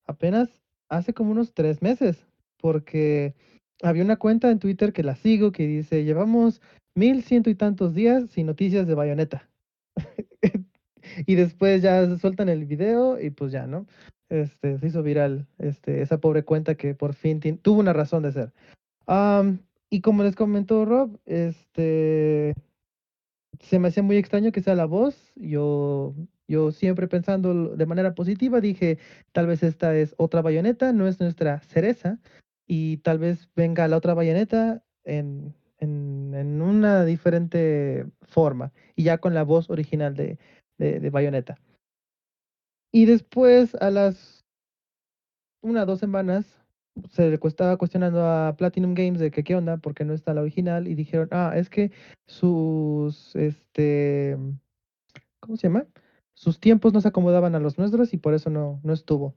apenas 0.06 0.48
hace 0.88 1.12
como 1.12 1.32
unos 1.32 1.52
tres 1.52 1.82
meses 1.82 2.26
porque 2.56 3.34
había 3.82 4.05
una 4.05 4.16
cuenta 4.16 4.50
en 4.50 4.59
Twitter 4.59 4.92
que 4.92 5.02
la 5.02 5.16
sigo 5.16 5.52
que 5.52 5.66
dice 5.66 6.05
llevamos 6.05 6.62
mil 6.94 7.22
ciento 7.22 7.50
y 7.50 7.55
tantos 7.55 7.94
días 7.94 8.30
sin 8.30 8.46
noticias 8.46 8.86
de 8.86 8.94
Bayonetta. 8.94 9.48
y 11.26 11.34
después 11.34 11.82
ya 11.82 12.16
sueltan 12.16 12.48
el 12.48 12.64
video 12.64 13.20
y 13.20 13.30
pues 13.30 13.52
ya, 13.52 13.66
¿no? 13.66 13.86
Este, 14.30 14.78
se 14.78 14.86
hizo 14.86 15.02
viral 15.02 15.46
este, 15.59 16.02
esa 16.02 16.18
pobre 16.18 16.42
cuenta 16.42 16.74
que 16.74 16.94
por 16.94 17.14
fin 17.14 17.40
tuvo 17.62 17.80
una 17.80 17.92
razón 17.92 18.22
de 18.22 18.32
ser. 18.32 18.52
Am, 19.06 19.60
y 19.90 20.02
como 20.02 20.22
les 20.22 20.36
comentó 20.36 20.84
Rob, 20.84 21.18
este, 21.24 22.55
se 23.60 23.78
me 23.78 23.88
hacía 23.88 24.02
muy 24.02 24.16
extraño 24.16 24.52
que 24.52 24.60
sea 24.60 24.74
la 24.74 24.84
voz. 24.84 25.32
Yo, 25.34 26.14
yo 26.46 26.72
siempre 26.72 27.09
pensando 27.09 27.74
de 27.74 27.86
manera 27.86 28.14
positiva 28.14 28.60
dije, 28.60 28.98
tal 29.32 29.46
vez 29.46 29.62
esta 29.62 29.96
es 29.96 30.14
otra 30.18 30.42
bayoneta, 30.42 30.92
no 30.92 31.09
es 31.09 31.20
nuestra 31.20 31.60
cereza, 31.60 32.18
y 32.66 32.98
tal 32.98 33.18
vez 33.18 33.48
venga 33.56 33.88
la 33.88 33.96
otra 33.96 34.12
bayoneta 34.12 34.82
en, 35.05 35.55
en, 35.78 36.34
en 36.34 36.60
una 36.60 37.05
diferente 37.06 38.05
forma, 38.22 38.72
y 38.94 39.05
ya 39.05 39.18
con 39.18 39.32
la 39.32 39.42
voz 39.42 39.70
original 39.70 40.14
de, 40.14 40.38
de, 40.76 41.00
de 41.00 41.10
Bayonetta. 41.10 41.59
Y 42.98 43.04
después, 43.04 43.76
a 43.76 43.92
las 43.92 44.44
una 45.62 45.84
dos 45.84 46.00
semanas, 46.00 46.44
se 47.10 47.30
le 47.30 47.38
estaba 47.44 47.76
cuestionando 47.76 48.24
a 48.26 48.56
Platinum 48.56 48.94
Games 48.94 49.20
de 49.20 49.30
que 49.30 49.44
qué 49.44 49.54
onda, 49.54 49.76
porque 49.76 50.04
no 50.04 50.14
está 50.14 50.34
la 50.34 50.40
original, 50.40 50.88
y 50.88 50.96
dijeron, 50.96 51.28
ah, 51.30 51.52
es 51.54 51.70
que 51.70 51.92
sus, 52.26 53.36
este, 53.36 54.36
¿cómo 55.38 55.56
se 55.56 55.68
llama? 55.68 55.86
Sus 56.34 56.58
tiempos 56.58 56.92
no 56.92 57.00
se 57.00 57.06
acomodaban 57.06 57.54
a 57.54 57.60
los 57.60 57.78
nuestros 57.78 58.12
y 58.12 58.16
por 58.16 58.34
eso 58.34 58.50
no, 58.50 58.80
no 58.82 58.92
estuvo. 58.92 59.36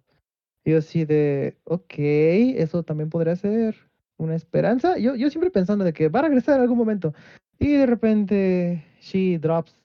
Y 0.66 0.72
yo 0.72 0.80
así 0.80 1.06
de, 1.06 1.56
ok, 1.66 1.94
eso 2.00 2.82
también 2.82 3.12
podría 3.12 3.36
ser 3.36 3.76
una 4.18 4.34
esperanza. 4.34 4.98
Yo, 4.98 5.16
yo 5.16 5.30
siempre 5.30 5.52
pensando 5.52 5.86
de 5.86 5.94
que 5.94 6.10
va 6.10 6.22
a 6.22 6.24
regresar 6.24 6.56
en 6.56 6.62
algún 6.62 6.80
momento. 6.80 7.14
Y 7.60 7.74
de 7.74 7.86
repente, 7.86 8.84
she 9.00 9.38
drops 9.38 9.81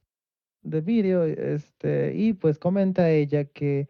the 0.68 0.80
video, 0.80 1.24
este, 1.24 2.14
y 2.14 2.32
pues 2.32 2.59
comenta 2.59 3.10
ella 3.10 3.44
que 3.44 3.88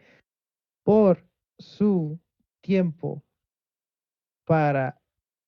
por 0.85 1.25
su 1.59 2.19
tiempo 2.61 3.23
para 4.45 5.01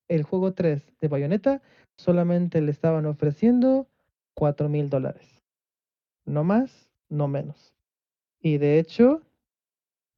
el 0.08 0.22
juego 0.22 0.54
3 0.54 0.82
de 1.00 1.08
Bayonetta, 1.08 1.62
solamente 1.96 2.60
le 2.60 2.70
estaban 2.70 3.06
ofreciendo 3.06 3.88
4 4.34 4.68
mil 4.68 4.88
dólares. 4.88 5.42
No 6.24 6.44
más, 6.44 6.90
no 7.08 7.28
menos. 7.28 7.74
Y 8.40 8.58
de 8.58 8.78
hecho, 8.78 9.22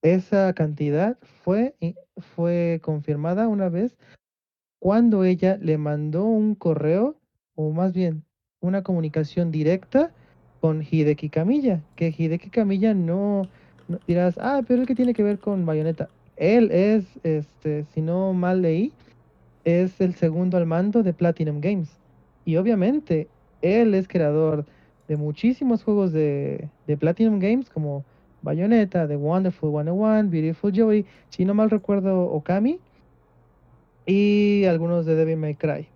esa 0.03 0.53
cantidad 0.55 1.19
fue, 1.43 1.75
fue 2.17 2.81
confirmada 2.83 3.49
una 3.49 3.69
vez 3.69 3.97
cuando 4.79 5.25
ella 5.25 5.59
le 5.59 5.77
mandó 5.77 6.25
un 6.25 6.55
correo, 6.55 7.17
o 7.55 7.71
más 7.71 7.93
bien 7.93 8.25
una 8.61 8.83
comunicación 8.83 9.51
directa 9.51 10.15
con 10.61 10.83
Hideki 10.83 11.29
Kamiya, 11.29 11.81
que 11.97 12.15
Hideki 12.17 12.51
Kamiya 12.51 12.95
no, 12.95 13.49
dirás, 14.07 14.37
ah, 14.39 14.63
pero 14.67 14.83
el 14.83 14.87
que 14.87 14.95
tiene 14.95 15.15
que 15.15 15.23
ver 15.23 15.39
con 15.39 15.65
Bayonetta. 15.65 16.09
Él 16.37 16.71
es, 16.71 17.05
este, 17.23 17.85
si 17.95 18.01
no 18.01 18.33
mal 18.33 18.63
leí, 18.63 18.93
es 19.65 20.01
el 20.01 20.15
segundo 20.15 20.57
al 20.57 20.67
mando 20.67 21.03
de 21.03 21.13
Platinum 21.13 21.61
Games. 21.61 21.91
Y 22.45 22.57
obviamente, 22.57 23.29
él 23.63 23.95
es 23.95 24.09
creador 24.09 24.65
de 25.09 25.17
muchísimos 25.17 25.83
juegos 25.83 26.13
de, 26.13 26.69
de 26.87 26.97
Platinum 26.97 27.39
Games, 27.39 27.69
como 27.69 28.05
Bayonetta, 28.43 29.07
The 29.07 29.17
Wonderful 29.17 29.71
101, 29.71 30.31
Beautiful 30.31 30.73
Joy, 30.73 31.07
si 31.29 31.45
no 31.45 31.55
mal 31.55 31.71
recuerdo, 31.71 32.23
Okami, 32.33 32.79
y 34.07 34.65
algunos 34.65 35.05
de 35.07 35.15
Devil 35.15 35.37
May 35.37 35.55
Cry, 35.55 35.87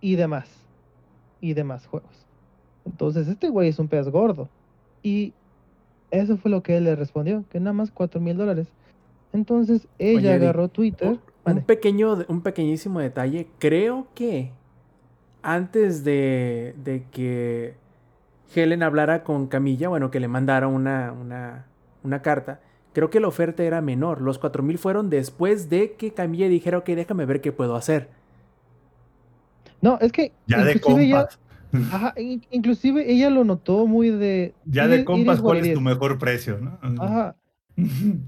y 0.00 0.16
demás, 0.16 0.48
y 1.40 1.54
demás 1.54 1.86
juegos. 1.86 2.29
Entonces, 2.84 3.28
este 3.28 3.48
güey 3.48 3.68
es 3.68 3.78
un 3.78 3.88
pez 3.88 4.08
gordo. 4.08 4.48
Y 5.02 5.32
eso 6.10 6.36
fue 6.36 6.50
lo 6.50 6.62
que 6.62 6.76
él 6.76 6.84
le 6.84 6.96
respondió, 6.96 7.44
que 7.50 7.60
nada 7.60 7.72
más 7.72 7.90
4 7.90 8.20
mil 8.20 8.36
dólares. 8.36 8.68
Entonces, 9.32 9.86
ella 9.98 10.18
Oye, 10.18 10.32
agarró 10.32 10.68
Twitter. 10.68 11.18
Un 11.44 11.62
pequeño, 11.62 12.18
un 12.28 12.42
pequeñísimo 12.42 13.00
detalle. 13.00 13.46
Creo 13.58 14.08
que 14.14 14.50
antes 15.42 16.04
de, 16.04 16.74
de 16.84 17.04
que 17.10 17.74
Helen 18.54 18.82
hablara 18.82 19.22
con 19.22 19.46
Camilla, 19.46 19.88
bueno, 19.88 20.10
que 20.10 20.20
le 20.20 20.28
mandara 20.28 20.66
una, 20.66 21.12
una, 21.12 21.66
una 22.02 22.22
carta, 22.22 22.60
creo 22.92 23.10
que 23.10 23.20
la 23.20 23.28
oferta 23.28 23.62
era 23.62 23.80
menor. 23.80 24.20
Los 24.20 24.38
4000 24.38 24.78
fueron 24.78 25.10
después 25.10 25.70
de 25.70 25.92
que 25.92 26.12
Camilla 26.12 26.48
dijera, 26.48 26.78
ok, 26.78 26.86
déjame 26.86 27.24
ver 27.24 27.40
qué 27.40 27.52
puedo 27.52 27.76
hacer. 27.76 28.08
No, 29.80 29.98
es 30.00 30.12
que 30.12 30.32
Ya 30.46 30.62
de 30.64 30.80
compas. 30.80 31.38
Ajá, 31.72 32.14
in- 32.20 32.42
inclusive 32.50 33.10
ella 33.10 33.30
lo 33.30 33.44
notó 33.44 33.86
muy 33.86 34.10
de 34.10 34.54
Ya 34.66 34.84
"It 34.86 34.90
de 34.90 35.04
compas, 35.04 35.40
¿cuál 35.40 35.58
es 35.58 35.72
tu 35.74 35.78
is". 35.78 35.84
mejor 35.84 36.18
precio? 36.18 36.58
¿no? 36.58 36.78
Ajá. 37.02 37.36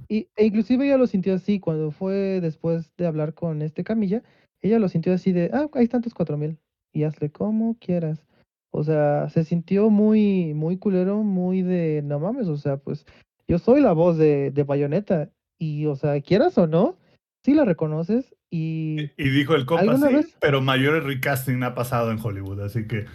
Y, 0.09 0.28
e 0.36 0.47
inclusive 0.47 0.86
ella 0.86 0.97
lo 0.97 1.06
sintió 1.06 1.35
así 1.35 1.60
cuando 1.60 1.90
fue 1.90 2.40
después 2.40 2.90
de 2.97 3.06
hablar 3.06 3.35
con 3.35 3.60
este 3.62 3.85
Camilla, 3.85 4.23
ella 4.62 4.78
lo 4.78 4.89
sintió 4.89 5.12
así 5.12 5.32
de, 5.32 5.51
ah, 5.52 5.69
ahí 5.74 5.85
están 5.85 6.02
tus 6.02 6.14
cuatro 6.14 6.39
mil 6.39 6.56
y 6.93 7.02
hazle 7.05 7.31
como 7.31 7.77
quieras. 7.78 8.24
O 8.70 8.85
sea, 8.85 9.28
se 9.28 9.44
sintió 9.44 9.90
muy, 9.90 10.55
muy 10.55 10.78
culero, 10.78 11.23
muy 11.23 11.60
de, 11.62 12.01
no 12.02 12.19
mames, 12.20 12.48
o 12.48 12.56
sea, 12.56 12.78
pues 12.78 13.05
yo 13.47 13.59
soy 13.59 13.82
la 13.82 13.93
voz 13.93 14.16
de, 14.16 14.51
de 14.51 14.62
Bayonetta 14.62 15.28
y, 15.59 15.85
o 15.86 15.94
sea, 15.97 16.19
quieras 16.23 16.56
o 16.56 16.66
no, 16.66 16.97
sí 17.44 17.52
la 17.55 17.64
reconoces 17.66 18.35
y 18.52 19.10
Y 19.16 19.30
dijo 19.30 19.54
el 19.54 19.64
compa, 19.66 19.82
¿Alguna 19.82 20.08
sí, 20.08 20.14
vez? 20.14 20.36
pero 20.40 20.60
mayor 20.60 21.02
recasting 21.02 21.62
ha 21.64 21.74
pasado 21.74 22.12
en 22.12 22.18
Hollywood, 22.22 22.60
así 22.60 22.86
que 22.86 23.06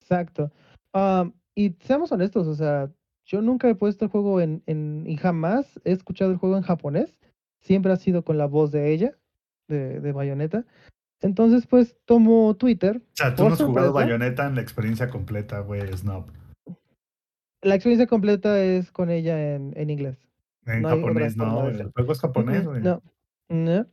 Exacto. 0.00 0.50
Am, 0.92 1.32
y 1.54 1.76
seamos 1.80 2.12
honestos, 2.12 2.46
o 2.46 2.54
sea, 2.54 2.90
yo 3.24 3.40
nunca 3.40 3.68
he 3.68 3.74
puesto 3.74 4.04
el 4.04 4.10
juego 4.10 4.40
en, 4.40 4.62
en, 4.66 5.04
y 5.06 5.16
jamás 5.16 5.80
he 5.84 5.92
escuchado 5.92 6.30
el 6.32 6.36
juego 6.36 6.56
en 6.56 6.62
japonés. 6.62 7.18
Siempre 7.60 7.92
ha 7.92 7.96
sido 7.96 8.22
con 8.22 8.36
la 8.36 8.46
voz 8.46 8.70
de 8.70 8.92
ella, 8.92 9.16
de, 9.68 10.00
de 10.00 10.12
Bayonetta. 10.12 10.64
Entonces, 11.22 11.66
pues, 11.66 11.96
tomo 12.04 12.54
Twitter. 12.56 12.98
O 12.98 13.10
sea, 13.14 13.34
tú 13.34 13.44
no 13.48 13.54
has 13.54 13.62
jugado. 13.62 13.92
Bayonetta 13.94 14.46
en 14.46 14.56
la 14.56 14.60
experiencia 14.60 15.08
completa, 15.08 15.60
güey, 15.60 15.90
Snob. 15.96 16.26
La 17.62 17.76
experiencia 17.76 18.06
completa 18.06 18.62
es 18.62 18.92
con 18.92 19.10
ella 19.10 19.54
en, 19.54 19.72
en 19.74 19.88
inglés. 19.88 20.18
En 20.66 20.82
No 20.82 20.90
japonés, 20.90 21.36
no, 21.36 21.66
el 21.68 21.90
juego 21.92 22.12
es 22.12 22.20
japonés, 22.20 22.66
güey. 22.66 22.82
No. 22.82 23.02
No. 23.48 23.86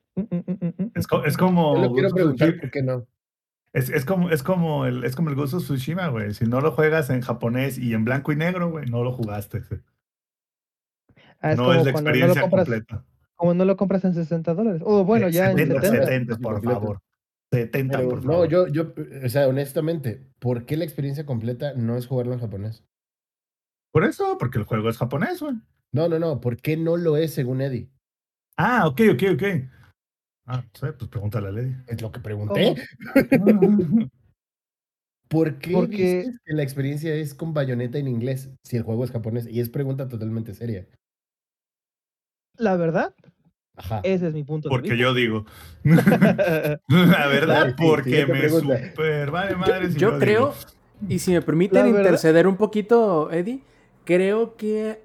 Es, 0.95 1.07
co- 1.07 1.23
es 1.25 1.37
como 1.37 1.75
Yo 1.75 1.81
lo 1.83 1.93
quiero 1.93 2.09
preguntar 2.09 2.59
por 2.59 2.71
qué 2.71 2.83
no. 2.83 3.05
es, 3.73 3.89
es 3.89 4.05
como 4.05 4.29
es 4.29 4.43
como 4.43 4.85
el 4.85 5.03
es 5.03 5.15
como 5.15 5.29
el 5.29 5.35
Ghost 5.35 5.53
of 5.53 5.63
Tsushima, 5.63 6.07
güey. 6.09 6.33
Si 6.33 6.45
no 6.45 6.61
lo 6.61 6.71
juegas 6.71 7.09
en 7.09 7.21
japonés 7.21 7.77
y 7.77 7.93
en 7.93 8.03
blanco 8.05 8.31
y 8.31 8.35
negro, 8.35 8.69
güey, 8.71 8.85
no 8.89 9.03
lo 9.03 9.13
jugaste. 9.13 9.61
Ah, 11.39 11.51
es 11.51 11.57
no 11.57 11.63
como 11.65 11.73
es 11.79 11.85
la 11.85 11.91
no 11.91 11.97
experiencia 11.99 12.41
compras, 12.41 12.65
completa. 12.67 13.05
como 13.35 13.53
no 13.53 13.65
lo 13.65 13.77
compras 13.77 14.03
en 14.05 14.13
60 14.13 14.53
dólares. 14.53 14.81
O 14.85 15.03
bueno, 15.05 15.27
Eh, 15.27 15.31
ya 15.31 15.51
en 15.51 15.57
70, 15.57 15.81
70. 15.81 16.05
70, 16.05 16.37
por 16.37 16.63
favor. 16.63 16.99
70, 17.51 17.97
Pero, 17.97 18.09
por 18.09 18.23
no, 18.25 18.31
favor. 18.31 18.47
yo, 18.49 18.67
yo, 18.67 18.93
o 19.25 19.29
sea, 19.29 19.47
honestamente, 19.47 20.25
¿por 20.39 20.65
qué 20.65 20.77
la 20.77 20.83
experiencia 20.85 21.25
completa 21.25 21.73
no 21.75 21.97
es 21.97 22.07
jugarlo 22.07 22.33
en 22.33 22.39
japonés? 22.39 22.83
Por 23.91 24.05
eso, 24.05 24.37
porque 24.37 24.57
el 24.59 24.63
juego 24.65 24.87
es 24.89 24.97
japonés, 24.97 25.41
güey. 25.41 25.55
No, 25.91 26.07
no, 26.07 26.17
no, 26.19 26.39
¿por 26.39 26.57
qué 26.57 26.77
no 26.77 26.95
lo 26.95 27.17
es 27.17 27.33
según 27.33 27.61
Eddie? 27.61 27.89
Ah, 28.57 28.87
ok, 28.87 29.01
ok, 29.13 29.23
ok. 29.33 29.43
Ah, 30.45 30.63
sí, 30.73 30.85
pues 30.97 31.09
pregúntale 31.09 31.47
a 31.47 31.51
Lady. 31.51 31.75
Es 31.87 32.01
lo 32.01 32.11
que 32.11 32.19
pregunté. 32.19 32.75
¿Por 35.29 35.59
qué 35.59 35.71
Porque- 35.71 35.95
dices 36.25 36.39
que 36.43 36.53
la 36.53 36.63
experiencia 36.63 37.13
es 37.15 37.33
con 37.33 37.53
bayoneta 37.53 37.97
en 37.97 38.07
inglés 38.07 38.49
si 38.63 38.75
el 38.77 38.83
juego 38.83 39.05
es 39.05 39.11
japonés? 39.11 39.47
Y 39.47 39.61
es 39.61 39.69
pregunta 39.69 40.07
totalmente 40.09 40.53
seria. 40.53 40.85
La 42.57 42.75
verdad, 42.75 43.15
Ajá. 43.77 44.01
ese 44.03 44.27
es 44.27 44.33
mi 44.33 44.43
punto 44.43 44.67
de 44.67 44.73
Porque 44.73 44.89
vista. 44.91 45.01
yo 45.01 45.13
digo. 45.13 45.45
La 45.83 47.27
verdad, 47.27 47.67
Sí, 47.67 47.75
sí, 47.77 47.87
porque 47.87 48.25
me 48.25 48.39
pregunta. 48.39 48.89
super 48.89 49.31
vale 49.31 49.55
madre. 49.55 49.89
si 49.91 49.97
Yo 49.97 50.07
digo. 50.09 50.19
creo, 50.19 50.53
y 51.07 51.19
si 51.19 51.31
me 51.31 51.41
permiten 51.41 51.79
La 51.79 51.85
verdad- 51.85 51.99
interceder 52.01 52.45
un 52.45 52.57
poquito, 52.57 53.31
Eddie, 53.31 53.63
creo 54.03 54.57
que 54.57 55.01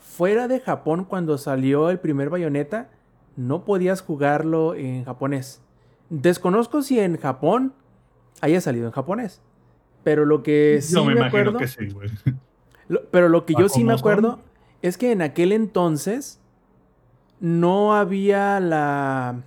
fuera 0.00 0.48
de 0.48 0.60
Japón, 0.60 1.04
cuando 1.04 1.38
salió 1.38 1.90
el 1.90 1.98
primer 1.98 2.30
Bayonetta, 2.30 2.90
no 3.36 3.64
podías 3.64 4.00
jugarlo 4.02 4.74
en 4.74 5.04
japonés. 5.04 5.60
Desconozco 6.10 6.82
si 6.82 6.98
en 6.98 7.16
Japón 7.18 7.72
haya 8.40 8.60
salido 8.60 8.86
en 8.86 8.92
japonés. 8.92 9.40
Pero 10.04 10.24
lo 10.24 10.42
que 10.42 10.78
sí 10.82 10.94
Yo 10.94 11.04
me, 11.04 11.14
me, 11.14 11.20
imagino 11.20 11.40
acuerdo, 11.50 11.58
que 11.58 11.68
sí, 11.68 11.88
güey. 11.90 12.10
lo- 12.88 13.04
pero 13.10 13.28
lo 13.28 13.44
que 13.46 13.54
¿A 13.56 13.60
yo 13.60 13.68
sí 13.68 13.84
me 13.84 13.92
son? 13.92 13.98
acuerdo 13.98 14.38
es 14.82 14.96
que 14.98 15.12
en 15.12 15.22
aquel 15.22 15.52
entonces 15.52 16.40
no 17.40 17.94
había 17.94 18.58
la 18.60 19.42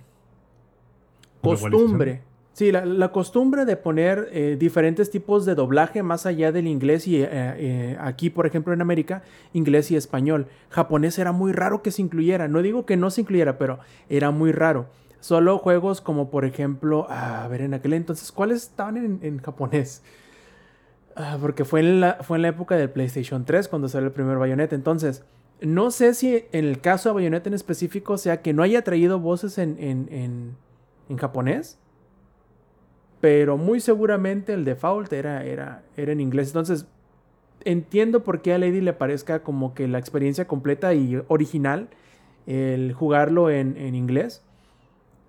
costumbre. 1.42 2.22
Sí, 2.62 2.70
la, 2.70 3.10
costumbre 3.10 3.64
de 3.64 3.76
poner 3.76 4.28
eh, 4.30 4.56
diferentes 4.56 5.10
tipos 5.10 5.44
de 5.44 5.56
doblaje 5.56 6.04
más 6.04 6.26
allá 6.26 6.52
del 6.52 6.68
inglés 6.68 7.08
y 7.08 7.20
eh, 7.20 7.28
eh, 7.32 7.96
aquí, 7.98 8.30
por 8.30 8.46
ejemplo, 8.46 8.72
en 8.72 8.80
América, 8.80 9.24
inglés 9.52 9.90
y 9.90 9.96
español. 9.96 10.46
Japonés 10.68 11.18
era 11.18 11.32
muy 11.32 11.50
raro 11.50 11.82
que 11.82 11.90
se 11.90 12.02
incluyera. 12.02 12.46
No 12.46 12.62
digo 12.62 12.86
que 12.86 12.96
no 12.96 13.10
se 13.10 13.22
incluyera, 13.22 13.58
pero 13.58 13.80
era 14.08 14.30
muy 14.30 14.52
raro. 14.52 14.86
Solo 15.18 15.58
juegos 15.58 16.00
como, 16.00 16.30
por 16.30 16.44
ejemplo, 16.44 17.08
a 17.10 17.48
ver, 17.48 17.62
en 17.62 17.74
aquel 17.74 17.94
entonces, 17.94 18.30
¿cuáles 18.30 18.62
estaban 18.62 18.96
en, 18.96 19.18
en 19.22 19.38
japonés? 19.38 20.04
Ah, 21.16 21.38
porque 21.40 21.64
fue 21.64 21.80
en, 21.80 21.98
la, 21.98 22.18
fue 22.20 22.38
en 22.38 22.42
la 22.42 22.48
época 22.50 22.76
del 22.76 22.90
PlayStation 22.90 23.44
3 23.44 23.66
cuando 23.66 23.88
salió 23.88 24.06
el 24.06 24.14
primer 24.14 24.38
Bayonetta. 24.38 24.76
Entonces, 24.76 25.24
no 25.60 25.90
sé 25.90 26.14
si 26.14 26.44
en 26.52 26.64
el 26.66 26.80
caso 26.80 27.08
de 27.08 27.14
Bayonetta 27.16 27.48
en 27.48 27.54
específico 27.54 28.18
sea 28.18 28.40
que 28.40 28.52
no 28.52 28.62
haya 28.62 28.82
traído 28.82 29.18
voces 29.18 29.58
en, 29.58 29.78
en, 29.80 30.56
en 31.08 31.16
japonés. 31.16 31.81
Pero 33.22 33.56
muy 33.56 33.78
seguramente 33.78 34.52
el 34.52 34.64
default 34.64 35.12
era, 35.12 35.44
era, 35.44 35.84
era 35.96 36.10
en 36.10 36.20
inglés. 36.20 36.48
Entonces, 36.48 36.88
entiendo 37.64 38.24
por 38.24 38.42
qué 38.42 38.52
a 38.52 38.58
Lady 38.58 38.80
le 38.80 38.92
parezca 38.92 39.44
como 39.44 39.74
que 39.74 39.86
la 39.86 39.98
experiencia 39.98 40.48
completa 40.48 40.92
y 40.92 41.22
original 41.28 41.88
el 42.48 42.92
jugarlo 42.92 43.48
en, 43.48 43.76
en 43.76 43.94
inglés. 43.94 44.42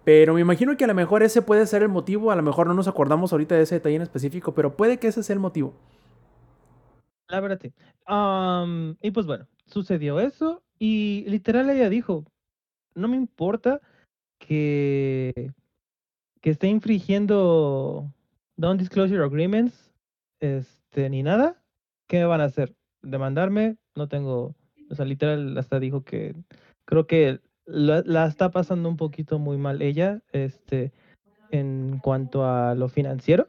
Pero 0.04 0.34
me 0.34 0.42
imagino 0.42 0.76
que 0.76 0.86
a 0.86 0.88
lo 0.88 0.96
mejor 0.96 1.22
ese 1.22 1.44
puede 1.44 1.68
ser 1.68 1.84
el 1.84 1.90
motivo. 1.90 2.32
A 2.32 2.36
lo 2.36 2.42
mejor 2.42 2.66
no 2.66 2.74
nos 2.74 2.88
acordamos 2.88 3.32
ahorita 3.32 3.54
de 3.54 3.62
ese 3.62 3.76
detalle 3.76 3.98
en 3.98 4.02
específico, 4.02 4.56
pero 4.56 4.76
puede 4.76 4.98
que 4.98 5.10
ese 5.10 5.22
sea 5.22 5.36
el 5.36 5.40
motivo. 5.40 5.76
La 7.28 7.40
verdad, 7.42 7.60
sí. 7.62 7.72
Y 9.02 9.12
pues 9.12 9.28
bueno, 9.28 9.48
sucedió 9.68 10.20
eso 10.20 10.64
y 10.80 11.26
literal 11.28 11.70
ella 11.70 11.90
dijo, 11.90 12.26
no 12.96 13.08
me 13.08 13.18
importa 13.18 13.82
que, 14.40 15.52
que 16.44 16.50
esté 16.50 16.68
infringiendo 16.68 18.12
non-disclosure 18.58 19.24
agreements, 19.24 19.94
este, 20.42 21.10
ni 21.10 21.24
nada. 21.24 21.64
¿Qué 22.10 22.20
me 22.20 22.26
van 22.26 22.42
a 22.42 22.46
hacer? 22.46 22.76
¿Demandarme? 23.02 23.78
No 23.96 24.10
tengo, 24.10 24.54
o 24.90 24.96
sea, 24.96 25.06
literal 25.06 25.58
hasta 25.58 25.80
dijo 25.80 26.04
que 26.04 26.36
creo 26.84 27.08
que 27.08 27.40
la, 27.66 28.04
la 28.06 28.28
está 28.28 28.52
pasando 28.52 28.90
un 28.90 28.98
poquito 28.98 29.40
muy 29.40 29.58
mal 29.58 29.82
ella, 29.82 30.22
este, 30.34 30.92
en 31.50 32.00
cuanto 32.00 32.46
a 32.46 32.76
lo 32.76 32.90
financiero. 32.90 33.48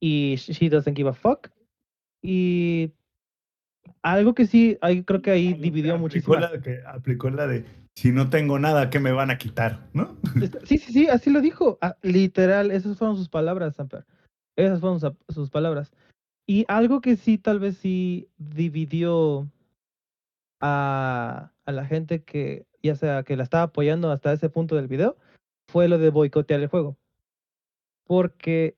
Y 0.00 0.36
she 0.36 0.68
doesn't 0.68 0.96
give 0.96 1.10
a 1.10 1.12
fuck. 1.12 1.50
Y 2.22 2.92
algo 4.00 4.32
que 4.34 4.46
sí, 4.46 4.78
ahí 4.80 5.02
creo 5.02 5.22
que 5.22 5.32
ahí 5.32 5.54
dividió 5.54 5.94
aplicó 5.94 6.02
muchísimo. 6.02 6.36
la, 6.36 6.60
que 6.60 6.82
aplicó 6.86 7.30
la 7.30 7.48
de 7.48 7.64
si 7.94 8.10
no 8.12 8.28
tengo 8.28 8.58
nada, 8.58 8.90
¿qué 8.90 8.98
me 8.98 9.12
van 9.12 9.30
a 9.30 9.38
quitar? 9.38 9.88
¿No? 9.92 10.16
Sí, 10.64 10.78
sí, 10.78 10.92
sí, 10.92 11.08
así 11.08 11.30
lo 11.30 11.40
dijo. 11.40 11.78
Ah, 11.80 11.96
literal, 12.02 12.70
esas 12.70 12.98
fueron 12.98 13.16
sus 13.16 13.28
palabras, 13.28 13.76
Samper. 13.76 14.04
Esas 14.56 14.80
fueron 14.80 15.00
sus 15.28 15.50
palabras. 15.50 15.92
Y 16.46 16.64
algo 16.68 17.00
que 17.00 17.16
sí, 17.16 17.38
tal 17.38 17.60
vez 17.60 17.78
sí 17.78 18.28
dividió 18.36 19.48
a, 20.60 21.52
a 21.64 21.72
la 21.72 21.86
gente 21.86 22.22
que, 22.24 22.66
ya 22.82 22.96
sea 22.96 23.22
que 23.22 23.36
la 23.36 23.44
estaba 23.44 23.64
apoyando 23.64 24.10
hasta 24.10 24.32
ese 24.32 24.50
punto 24.50 24.76
del 24.76 24.88
video, 24.88 25.16
fue 25.68 25.88
lo 25.88 25.98
de 25.98 26.10
boicotear 26.10 26.60
el 26.60 26.68
juego. 26.68 26.96
Porque 28.06 28.76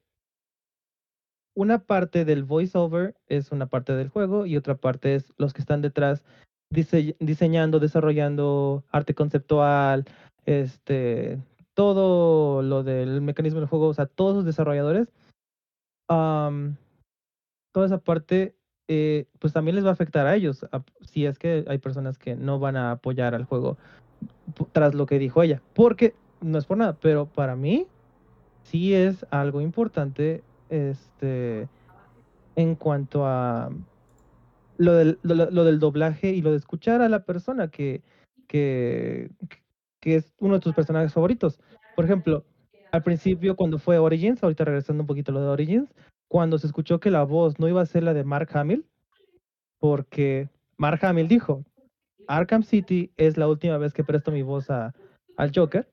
una 1.54 1.78
parte 1.78 2.24
del 2.24 2.44
voiceover 2.44 3.16
es 3.28 3.50
una 3.50 3.66
parte 3.66 3.94
del 3.96 4.10
juego 4.10 4.44
y 4.46 4.56
otra 4.56 4.76
parte 4.76 5.14
es 5.14 5.32
los 5.38 5.54
que 5.54 5.62
están 5.62 5.80
detrás 5.80 6.22
dise- 6.70 7.16
diseñando, 7.18 7.78
desarrollando 7.80 8.84
arte 8.90 9.14
conceptual, 9.14 10.04
este, 10.44 11.38
todo 11.74 12.62
lo 12.62 12.82
del 12.82 13.20
mecanismo 13.20 13.60
del 13.60 13.68
juego, 13.68 13.88
o 13.88 13.94
sea, 13.94 14.06
todos 14.06 14.34
los 14.36 14.44
desarrolladores, 14.44 15.08
am, 16.08 16.76
toda 17.72 17.86
esa 17.86 17.98
parte, 17.98 18.54
eh, 18.88 19.26
pues 19.38 19.52
también 19.52 19.74
les 19.74 19.84
va 19.84 19.90
a 19.90 19.92
afectar 19.94 20.26
a 20.26 20.36
ellos, 20.36 20.64
a- 20.72 20.82
si 21.00 21.26
es 21.26 21.38
que 21.38 21.64
hay 21.68 21.78
personas 21.78 22.18
que 22.18 22.36
no 22.36 22.58
van 22.58 22.76
a 22.76 22.92
apoyar 22.92 23.34
al 23.34 23.44
juego 23.44 23.76
tras 24.72 24.94
lo 24.94 25.06
que 25.06 25.18
dijo 25.18 25.42
ella, 25.42 25.60
porque 25.74 26.14
no 26.40 26.58
es 26.58 26.64
por 26.66 26.78
nada, 26.78 26.96
pero 27.00 27.26
para 27.26 27.56
mí 27.56 27.86
sí 28.62 28.94
es 28.94 29.26
algo 29.30 29.60
importante, 29.60 30.42
este, 30.70 31.68
en 32.54 32.74
cuanto 32.74 33.26
a 33.26 33.70
lo 34.78 34.92
del, 34.94 35.18
lo, 35.22 35.64
del 35.64 35.78
doblaje 35.78 36.30
y 36.30 36.42
lo 36.42 36.50
de 36.50 36.56
escuchar 36.58 37.00
a 37.02 37.08
la 37.08 37.24
persona 37.24 37.68
que, 37.68 38.02
que, 38.46 39.30
que 40.00 40.16
es 40.16 40.32
uno 40.40 40.54
de 40.54 40.60
tus 40.60 40.74
personajes 40.74 41.12
favoritos. 41.12 41.58
Por 41.94 42.04
ejemplo, 42.04 42.44
al 42.92 43.02
principio 43.02 43.56
cuando 43.56 43.78
fue 43.78 43.98
Origins, 43.98 44.42
ahorita 44.42 44.64
regresando 44.64 45.02
un 45.02 45.06
poquito 45.06 45.32
a 45.32 45.34
lo 45.34 45.40
de 45.40 45.48
Origins, 45.48 45.92
cuando 46.28 46.58
se 46.58 46.66
escuchó 46.66 47.00
que 47.00 47.10
la 47.10 47.22
voz 47.22 47.58
no 47.58 47.68
iba 47.68 47.80
a 47.80 47.86
ser 47.86 48.02
la 48.02 48.14
de 48.14 48.24
Mark 48.24 48.50
Hamill, 48.54 48.84
porque 49.78 50.48
Mark 50.76 51.04
Hamill 51.04 51.28
dijo, 51.28 51.64
Arkham 52.26 52.62
City 52.62 53.10
es 53.16 53.36
la 53.36 53.48
última 53.48 53.78
vez 53.78 53.92
que 53.92 54.04
presto 54.04 54.32
mi 54.32 54.42
voz 54.42 54.68
al 54.70 55.52
Joker. 55.54 55.88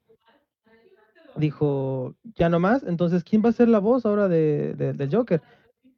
Dijo, 1.36 2.14
ya 2.36 2.48
no 2.50 2.60
más, 2.60 2.84
entonces, 2.84 3.24
¿quién 3.24 3.42
va 3.44 3.50
a 3.50 3.54
ser 3.54 3.68
la 3.68 3.80
voz 3.80 4.06
ahora 4.06 4.28
de, 4.28 4.74
de- 4.76 4.94
del 4.94 5.14
Joker? 5.14 5.42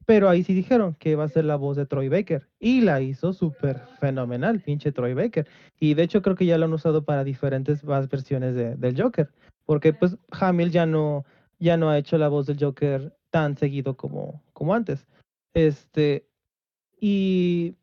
Pero 0.05 0.29
ahí 0.29 0.43
sí 0.43 0.53
dijeron 0.53 0.95
que 0.99 1.15
va 1.15 1.23
a 1.23 1.29
ser 1.29 1.45
la 1.45 1.55
voz 1.55 1.75
de 1.77 1.85
Troy 1.85 2.09
Baker. 2.09 2.47
Y 2.59 2.81
la 2.81 3.01
hizo 3.01 3.33
súper 3.33 3.79
fenomenal, 3.99 4.59
pinche 4.59 4.91
Troy 4.91 5.13
Baker. 5.13 5.47
Y 5.79 5.95
de 5.95 6.03
hecho 6.03 6.21
creo 6.21 6.35
que 6.35 6.45
ya 6.45 6.57
lo 6.57 6.65
han 6.65 6.73
usado 6.73 7.03
para 7.03 7.23
diferentes 7.23 7.83
más 7.83 8.07
versiones 8.09 8.55
de- 8.55 8.75
del 8.75 9.01
Joker. 9.01 9.29
Porque 9.65 9.93
pues 9.93 10.17
Hamill 10.31 10.69
ya 10.71 10.85
no, 10.85 11.25
ya 11.59 11.75
no 11.77 11.89
ha 11.89 11.97
hecho 11.97 12.17
la 12.17 12.27
voz 12.27 12.45
del 12.45 12.59
Joker 12.59 13.15
tan 13.31 13.57
seguido 13.57 13.97
como, 13.97 14.43
como 14.53 14.75
antes. 14.75 15.07
Este, 15.53 16.27
y, 16.99 17.75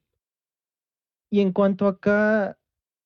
y 1.29 1.41
en 1.41 1.53
cuanto 1.53 1.87
acá, 1.89 2.57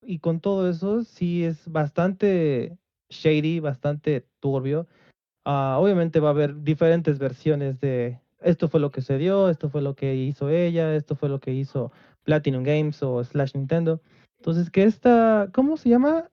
y 0.02 0.18
con 0.18 0.40
todo 0.40 0.68
eso, 0.68 1.04
sí 1.04 1.44
es 1.44 1.70
bastante 1.70 2.76
shady, 3.08 3.60
bastante 3.60 4.26
turbio. 4.40 4.86
Ah, 5.44 5.78
obviamente 5.80 6.20
va 6.20 6.28
a 6.28 6.32
haber 6.32 6.62
diferentes 6.62 7.18
versiones 7.18 7.80
de 7.80 8.20
esto 8.46 8.68
fue 8.68 8.80
lo 8.80 8.90
que 8.90 9.02
se 9.02 9.18
dio, 9.18 9.50
esto 9.50 9.68
fue 9.68 9.82
lo 9.82 9.94
que 9.94 10.14
hizo 10.14 10.48
ella, 10.48 10.94
esto 10.94 11.16
fue 11.16 11.28
lo 11.28 11.40
que 11.40 11.52
hizo 11.52 11.92
Platinum 12.22 12.62
Games 12.62 13.02
o 13.02 13.22
Slash 13.22 13.54
Nintendo. 13.54 14.00
Entonces, 14.38 14.70
que 14.70 14.84
esta, 14.84 15.48
¿cómo 15.52 15.76
se 15.76 15.88
llama 15.88 16.30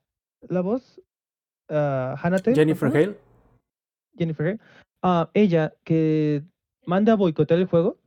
la 0.48 0.62
voz? 0.62 1.02
Ah, 1.70 2.16
Hannah 2.22 2.40
Taylor, 2.40 2.60
Jennifer 2.60 2.90
¿cómo? 2.90 3.04
Hale. 3.04 3.18
Jennifer 4.18 4.48
Hale. 4.48 4.60
Ah, 5.02 5.30
ella 5.34 5.74
que 5.84 6.44
manda 6.86 7.14
a 7.14 7.16
boicotear 7.16 7.60
el 7.60 7.66
juego. 7.66 7.98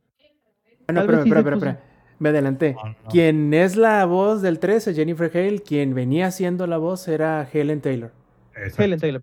Ah, 0.86 0.92
no, 0.92 1.06
vez 1.06 1.18
espera, 1.18 1.40
espera, 1.40 1.56
espera. 1.56 1.80
Me 2.18 2.28
adelanté. 2.28 2.76
No. 2.82 2.94
Quien 3.10 3.52
es 3.52 3.76
la 3.76 4.04
voz 4.06 4.40
del 4.40 4.60
13, 4.60 4.94
Jennifer 4.94 5.30
Hale, 5.34 5.58
quien 5.58 5.94
venía 5.94 6.30
siendo 6.30 6.66
la 6.66 6.78
voz 6.78 7.08
era 7.08 7.46
Helen 7.52 7.80
Taylor. 7.80 8.12
Exacto. 8.54 8.82
Helen 8.84 9.00
Taylor. 9.00 9.22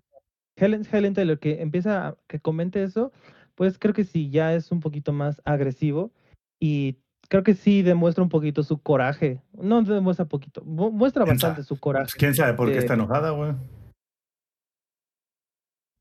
Helen, 0.56 0.86
Helen 0.90 1.14
Taylor, 1.14 1.38
que 1.38 1.62
empieza 1.62 2.08
a 2.08 2.16
que 2.28 2.38
comente 2.38 2.82
eso, 2.82 3.12
pues 3.54 3.78
creo 3.78 3.94
que 3.94 4.04
sí, 4.04 4.30
ya 4.30 4.54
es 4.54 4.70
un 4.72 4.80
poquito 4.80 5.12
más 5.12 5.40
agresivo 5.44 6.12
y 6.60 6.96
creo 7.28 7.42
que 7.42 7.54
sí 7.54 7.82
demuestra 7.82 8.22
un 8.22 8.28
poquito 8.30 8.62
su 8.62 8.78
coraje. 8.78 9.40
No 9.52 9.82
demuestra 9.82 10.24
poquito, 10.26 10.62
mu- 10.64 10.90
muestra 10.90 11.24
¿Quién 11.24 11.36
bastante 11.36 11.62
sabe? 11.62 11.66
su 11.68 11.78
coraje. 11.80 12.04
Pues, 12.06 12.14
¿Quién 12.14 12.34
sabe 12.34 12.54
por 12.54 12.68
qué 12.68 12.74
de- 12.74 12.78
está 12.80 12.94
enojada, 12.94 13.30
güey? 13.30 13.52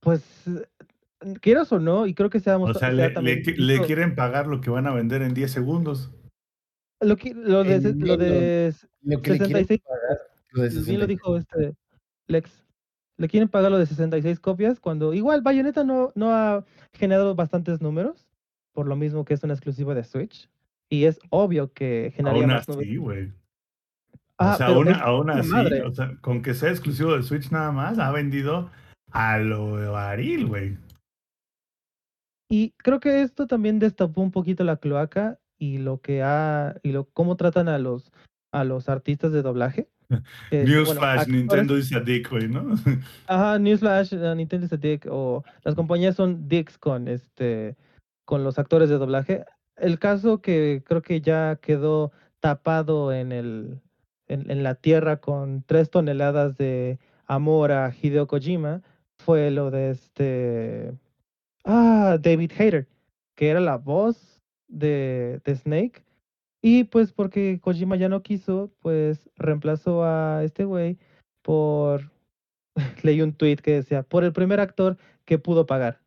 Pues, 0.01 0.21
eh, 0.47 0.67
quieras 1.41 1.71
o 1.71 1.79
no, 1.79 2.05
y 2.07 2.13
creo 2.13 2.29
que 2.29 2.39
se 2.39 2.49
ha 2.49 2.57
O 2.57 2.73
sea, 2.73 2.91
le, 2.91 3.41
quieren 3.85 4.15
pagar 4.15 4.47
lo 4.47 4.59
que 4.61 4.69
van 4.69 4.87
a 4.87 4.93
vender 4.93 5.21
en 5.21 5.33
10 5.33 5.51
segundos. 5.51 6.11
Lo, 7.01 7.15
que- 7.15 7.33
lo 7.33 7.63
de, 7.63 7.79
lo 7.93 8.17
de 8.17 8.73
Lo 9.01 9.21
que 9.21 9.31
le 9.31 9.37
quieren 9.37 9.65
66 9.67 9.81
pagar, 9.81 10.19
lo 10.51 10.63
de 10.63 10.69
Bien 10.69 10.99
lo 10.99 11.07
66. 11.07 11.07
dijo 11.07 11.37
este 11.37 11.75
Lex. 12.27 12.62
Le 13.17 13.27
quieren 13.27 13.49
pagar 13.49 13.71
lo 13.71 13.77
de 13.77 13.85
66 13.85 14.39
copias 14.39 14.79
cuando 14.79 15.13
igual 15.13 15.41
Bayonetta 15.41 15.83
no, 15.83 16.11
no 16.15 16.33
ha 16.33 16.65
generado 16.93 17.35
bastantes 17.35 17.81
números, 17.81 18.27
por 18.73 18.87
lo 18.87 18.95
mismo 18.95 19.23
que 19.23 19.33
es 19.33 19.43
una 19.43 19.53
exclusiva 19.53 19.93
de 19.93 20.03
Switch. 20.03 20.49
Y 20.89 21.05
es 21.05 21.19
obvio 21.29 21.71
que 21.73 22.11
generaría 22.15 22.43
Aún 22.43 22.53
más 22.53 22.69
así, 22.69 22.97
güey. 22.97 23.31
Ah, 24.37 24.53
o 24.53 24.57
sea, 24.57 24.67
pero 24.67 24.79
aún, 24.79 24.89
aún 24.89 25.29
así, 25.29 25.49
madre. 25.49 25.83
o 25.83 25.91
sea, 25.91 26.15
con 26.21 26.41
que 26.41 26.53
sea 26.53 26.69
exclusivo 26.69 27.13
del 27.13 27.23
Switch 27.23 27.51
nada 27.51 27.71
más, 27.71 27.99
ha 27.99 28.11
vendido 28.11 28.69
a 29.11 29.37
lo 29.37 29.91
baril, 29.91 30.47
güey. 30.47 30.77
Y 32.49 32.71
creo 32.77 32.99
que 32.99 33.21
esto 33.21 33.47
también 33.47 33.79
destapó 33.79 34.21
un 34.21 34.31
poquito 34.31 34.63
la 34.63 34.77
cloaca 34.77 35.39
y 35.57 35.77
lo 35.77 36.01
que 36.01 36.21
ha 36.23 36.75
y 36.83 36.91
lo 36.91 37.05
cómo 37.05 37.35
tratan 37.35 37.67
a 37.69 37.77
los 37.77 38.11
a 38.51 38.63
los 38.63 38.89
artistas 38.89 39.31
de 39.31 39.41
doblaje, 39.41 39.89
Eh, 40.51 40.65
Newsflash, 40.65 41.27
Nintendo 41.27 41.77
is 41.77 41.91
a 41.93 41.99
dick, 41.99 42.29
güey, 42.29 42.47
¿no? 42.47 42.75
Ajá, 43.27 43.57
Newsflash, 43.59 44.13
uh, 44.13 44.35
Nintendo 44.35 44.65
is 44.65 44.73
a 44.73 44.77
dick, 44.77 45.07
o 45.09 45.43
las 45.63 45.75
compañías 45.75 46.15
son 46.15 46.47
dicks 46.47 46.77
con 46.77 47.07
este 47.07 47.75
con 48.25 48.43
los 48.43 48.59
actores 48.59 48.89
de 48.89 48.97
doblaje. 48.97 49.45
El 49.75 49.99
caso 49.99 50.41
que 50.41 50.83
creo 50.85 51.01
que 51.01 51.21
ya 51.21 51.57
quedó 51.61 52.11
tapado 52.39 53.11
en 53.11 53.31
el 53.31 53.81
en, 54.27 54.49
en 54.49 54.63
la 54.63 54.75
tierra 54.75 55.17
con 55.17 55.63
tres 55.63 55.89
toneladas 55.89 56.57
de 56.57 56.99
amor 57.25 57.71
a 57.71 57.93
Hideo 57.93 58.27
Kojima 58.27 58.81
fue 59.19 59.51
lo 59.51 59.71
de 59.71 59.91
este 59.91 60.93
ah 61.65 62.17
David 62.19 62.51
Hayter, 62.57 62.87
que 63.35 63.49
era 63.49 63.59
la 63.59 63.77
voz 63.77 64.41
de, 64.67 65.41
de 65.43 65.55
Snake. 65.55 66.03
Y 66.65 66.85
pues 66.85 67.11
porque 67.11 67.59
Kojima 67.61 67.97
ya 67.97 68.07
no 68.07 68.23
quiso, 68.23 68.71
pues 68.79 69.29
reemplazó 69.35 70.05
a 70.05 70.45
este 70.45 70.63
güey 70.63 70.97
por 71.41 72.09
leí 73.03 73.21
un 73.21 73.33
tweet 73.33 73.57
que 73.57 73.73
decía, 73.73 74.03
por 74.03 74.23
el 74.23 74.31
primer 74.31 74.61
actor 74.61 74.97
que 75.25 75.37
pudo 75.37 75.65
pagar, 75.65 75.99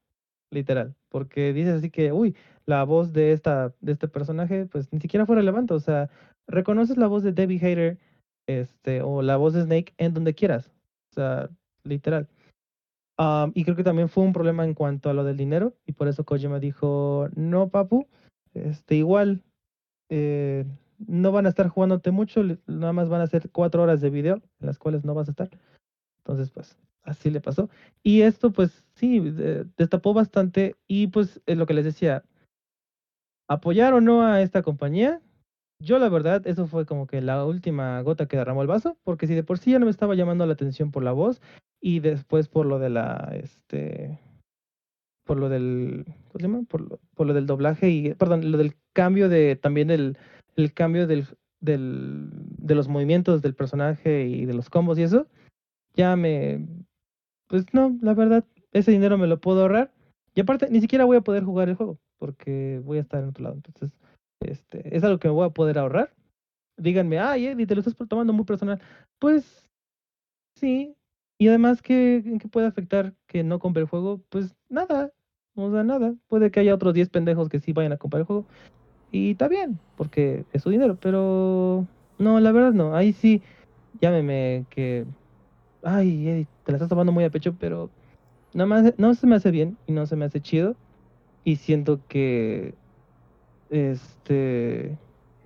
literal, 0.51 0.97
porque 1.11 1.53
dice 1.53 1.73
así 1.73 1.91
que, 1.91 2.11
uy, 2.11 2.35
la 2.65 2.85
voz 2.85 3.12
de 3.12 3.33
esta 3.33 3.74
de 3.83 3.93
este 3.93 4.09
personaje 4.09 4.65
pues 4.65 4.91
ni 4.93 4.99
siquiera 4.99 5.27
fue 5.27 5.37
relevante, 5.37 5.74
o 5.74 5.81
sea, 5.81 6.09
reconoces 6.49 6.97
la 6.97 7.07
voz 7.07 7.23
de 7.23 7.33
Debbie 7.33 7.59
Hater 7.59 7.99
este 8.47 9.03
o 9.03 9.20
la 9.20 9.37
voz 9.37 9.53
de 9.53 9.62
Snake 9.62 9.93
en 9.99 10.15
donde 10.15 10.35
quieras. 10.35 10.73
O 11.11 11.15
sea, 11.15 11.51
literal. 11.85 12.28
Am, 13.19 13.53
y 13.55 13.65
creo 13.65 13.77
que 13.77 13.85
también 13.85 14.09
fue 14.09 14.24
un 14.24 14.33
problema 14.33 14.65
en 14.65 14.74
cuanto 14.74 15.11
a 15.11 15.15
lo 15.15 15.24
del 15.24 15.37
dinero 15.37 15.74
y 15.87 15.93
por 15.93 16.09
eso 16.09 16.24
Kojima 16.24 16.61
dijo, 16.61 17.28
"No, 17.35 17.69
papu, 17.69 18.07
este 18.55 18.97
igual 18.97 19.43
eh, 20.09 20.65
no 21.07 21.33
van 21.33 21.47
a 21.47 21.51
estar 21.51 21.69
jugándote 21.69 22.11
mucho, 22.11 22.43
nada 22.66 22.93
más 22.93 23.09
van 23.09 23.20
a 23.20 23.27
ser 23.27 23.51
cuatro 23.51 23.83
horas 23.83 24.01
de 24.01 24.11
video 24.11 24.37
en 24.61 24.66
las 24.66 24.78
cuales 24.78 25.05
no 25.05 25.15
vas 25.15 25.28
a 25.28 25.33
estar. 25.33 25.51
Entonces, 26.19 26.51
pues, 26.51 26.77
así 27.05 27.31
le 27.31 27.41
pasó. 27.41 27.69
Y 28.03 28.23
esto, 28.23 28.53
pues, 28.53 28.85
sí, 28.95 29.20
de- 29.20 29.66
destapó 29.77 30.15
bastante. 30.15 30.77
Y 30.89 31.09
pues, 31.09 31.41
es 31.47 31.57
lo 31.57 31.66
que 31.66 31.74
les 31.74 31.85
decía, 31.85 32.24
apoyar 33.49 33.95
o 33.95 34.01
no 34.01 34.23
a 34.27 34.43
esta 34.43 34.62
compañía, 34.62 35.20
yo 35.78 35.99
la 35.99 36.09
verdad, 36.09 36.47
eso 36.47 36.66
fue 36.66 36.87
como 36.87 37.07
que 37.07 37.20
la 37.20 37.45
última 37.45 38.01
gota 38.01 38.27
que 38.27 38.37
derramó 38.37 38.62
el 38.62 38.69
vaso, 38.69 38.97
porque 39.05 39.27
si 39.27 39.35
de 39.35 39.45
por 39.45 39.59
sí 39.59 39.73
ya 39.73 39.78
no 39.78 39.85
me 39.85 39.91
estaba 39.91 40.15
llamando 40.15 40.47
la 40.47 40.55
atención 40.55 40.91
por 40.91 41.03
la 41.03 41.12
voz 41.12 41.41
y 41.81 42.01
después 42.01 42.49
por 42.49 42.66
lo 42.66 42.78
de 42.78 42.91
la, 42.91 43.31
este, 43.35 44.19
por 45.27 45.39
lo 45.39 45.48
del, 45.48 46.05
¿cómo 46.28 46.39
se 46.39 46.43
llama? 46.43 46.62
Por 46.69 47.27
lo, 47.27 47.35
del 47.35 47.47
doblaje 47.47 47.90
y, 47.90 48.15
perdón, 48.15 48.51
lo 48.51 48.59
del 48.59 48.74
cambio 48.93 49.28
de, 49.28 49.57
también 49.57 49.90
el, 49.90 50.16
el 50.57 50.73
cambio 50.73 51.07
del, 51.07 51.27
del, 51.61 52.31
de 52.32 52.74
los 52.74 52.89
movimientos 52.89 53.43
del 53.43 53.55
personaje 53.55 54.24
y 54.27 54.47
de 54.47 54.55
los 54.55 54.70
combos 54.70 54.98
y 54.98 55.03
eso, 55.03 55.27
ya 55.94 56.15
me, 56.16 56.65
pues 57.48 57.66
no, 57.73 57.98
la 58.03 58.15
verdad, 58.15 58.44
ese 58.73 58.93
dinero 58.93 59.19
me 59.19 59.27
lo 59.27 59.40
puedo 59.40 59.62
ahorrar. 59.62 59.93
Y 60.35 60.40
aparte, 60.40 60.69
ni 60.70 60.81
siquiera 60.81 61.05
voy 61.05 61.16
a 61.16 61.23
poder 61.23 61.44
jugar 61.44 61.69
el 61.69 61.77
juego, 61.77 61.98
porque 62.19 62.81
voy 62.85 62.98
a 62.98 63.01
estar 63.01 63.23
en 63.23 63.31
otro 63.31 63.44
lado. 63.44 63.57
Entonces, 63.57 63.90
este, 64.40 64.97
es 64.97 65.03
algo 65.03 65.19
que 65.19 65.28
me 65.28 65.35
voy 65.35 65.47
a 65.47 65.51
poder 65.51 65.78
ahorrar. 65.78 66.15
Díganme, 66.77 67.19
ay, 67.19 67.47
Eddie, 67.47 67.66
te 67.66 67.74
lo 67.74 67.81
estás 67.81 67.97
tomando 68.09 68.32
muy 68.32 68.44
personal. 68.44 68.81
Pues, 69.19 69.66
sí. 70.57 70.94
Y 71.39 71.48
además, 71.48 71.81
¿qué, 71.82 72.16
¿en 72.16 72.39
qué 72.39 72.48
puede 72.48 72.66
afectar 72.66 73.15
que 73.27 73.43
no 73.44 73.59
compre 73.59 73.82
el 73.82 73.89
juego? 73.89 74.23
Pues 74.28 74.55
nada. 74.69 75.12
O 75.57 75.70
sea, 75.73 75.83
nada. 75.83 76.15
Puede 76.28 76.51
que 76.51 76.61
haya 76.61 76.74
otros 76.74 76.95
10 76.95 77.09
pendejos 77.09 77.49
que 77.49 77.61
sí 77.61 77.73
vayan 77.73 77.93
a 77.93 77.97
comprar 77.97 78.20
el 78.20 78.27
juego. 78.27 78.45
Y 79.11 79.33
está 79.33 79.49
bien, 79.49 79.78
porque 79.97 80.45
es 80.53 80.62
su 80.62 80.70
dinero. 80.70 80.97
Pero, 81.01 81.87
no, 82.19 82.39
la 82.41 82.53
verdad 82.53 82.73
no. 82.73 82.95
Ahí 82.95 83.12
sí, 83.12 83.43
llámeme 84.01 84.66
que 84.70 85.07
ay, 85.87 86.28
Eddie, 86.28 86.47
te 86.65 86.73
la 86.73 86.77
estás 86.77 86.89
tomando 86.89 87.12
muy 87.12 87.24
a 87.24 87.31
pecho, 87.31 87.55
pero 87.59 87.91
nada 88.53 88.66
más 88.66 88.95
no 88.99 89.15
se 89.15 89.27
me 89.27 89.37
hace 89.37 89.51
bien 89.51 89.77
y 89.87 89.93
no 89.93 90.07
se 90.07 90.16
me 90.16 90.24
hace 90.24 90.41
chido. 90.41 90.74
Y 91.45 91.57
siento 91.57 92.01
que 92.09 92.74
este 93.70 94.97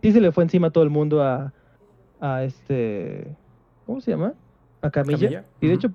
sí 0.03 0.13
se 0.13 0.21
le 0.21 0.33
fue 0.33 0.45
encima 0.45 0.69
a 0.69 0.71
todo 0.71 0.85
el 0.85 0.91
mundo 0.91 1.23
a, 1.23 1.53
a 2.21 2.43
este 2.45 3.27
¿cómo 3.87 4.01
se 4.01 4.13
llama? 4.13 4.33
A 4.81 4.91
Camilla. 4.91 5.19
Camilla, 5.19 5.45
Y 5.61 5.69
de 5.69 5.75
hecho, 5.75 5.93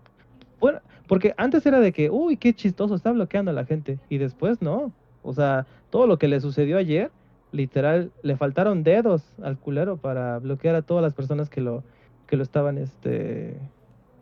bueno, 0.65 0.81
porque 1.07 1.35
antes 1.37 1.63
era 1.67 1.79
de 1.79 1.91
que, 1.91 2.09
uy, 2.09 2.37
qué 2.37 2.51
chistoso, 2.51 2.95
está 2.95 3.11
bloqueando 3.11 3.51
a 3.51 3.53
la 3.53 3.65
gente. 3.65 3.99
Y 4.09 4.17
después 4.17 4.63
no. 4.63 4.91
O 5.21 5.31
sea, 5.31 5.67
todo 5.91 6.07
lo 6.07 6.17
que 6.17 6.27
le 6.27 6.39
sucedió 6.39 6.79
ayer, 6.79 7.11
literal, 7.51 8.11
le 8.23 8.35
faltaron 8.35 8.81
dedos 8.81 9.21
al 9.43 9.59
culero 9.59 9.97
para 9.97 10.39
bloquear 10.39 10.73
a 10.73 10.81
todas 10.81 11.03
las 11.03 11.13
personas 11.13 11.51
que 11.51 11.61
lo, 11.61 11.83
que 12.25 12.35
lo 12.35 12.41
estaban, 12.41 12.79
este, 12.79 13.59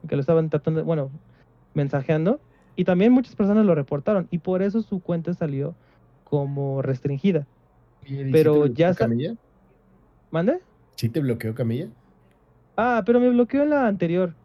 que 0.05 0.15
lo 0.17 0.19
estaban 0.19 0.49
tratando, 0.49 0.83
bueno, 0.83 1.11
mensajeando. 1.75 2.41
Y 2.75 2.83
también 2.83 3.13
muchas 3.13 3.37
personas 3.37 3.65
lo 3.65 3.73
reportaron. 3.73 4.27
Y 4.29 4.39
por 4.39 4.63
eso 4.63 4.81
su 4.81 4.99
cuenta 4.99 5.33
salió 5.33 5.75
como 6.25 6.81
restringida. 6.81 7.47
¿Y 8.05 8.15
Eddie, 8.15 8.25
sí 8.25 8.31
Pero 8.33 8.65
ya 8.65 8.93
Camilla? 8.93 9.35
¿Mande? 10.29 10.59
¿Sí 10.97 11.07
te 11.07 11.21
bloqueó 11.21 11.55
Camilla? 11.55 11.87
Ah, 12.75 13.01
pero 13.05 13.21
me 13.21 13.29
bloqueó 13.29 13.63
en 13.63 13.69
la 13.69 13.87
anterior. 13.87 14.35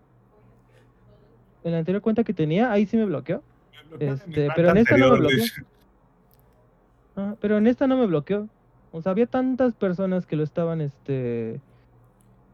En 1.69 1.73
la 1.73 1.79
anterior 1.81 2.01
cuenta 2.01 2.25
que 2.25 2.33
tenía, 2.33 2.73
ahí 2.73 2.87
sí 2.87 2.97
me 2.97 3.05
bloqueó. 3.05 3.43
Este, 4.01 4.49
pero 4.57 4.71
en 4.71 4.79
esta 4.79 4.97
no 4.97 5.13
me 5.13 5.19
bloqueó. 5.19 5.45
Ah, 7.15 7.35
pero 7.41 7.59
en 7.59 7.67
esta 7.67 7.87
no 7.87 7.99
me 7.99 8.07
bloqueó. 8.07 8.49
O 8.91 9.03
sea, 9.03 9.13
había 9.13 9.27
tantas 9.27 9.75
personas 9.75 10.25
que 10.25 10.37
lo 10.37 10.45
estaban 10.45 10.81
este 10.81 11.61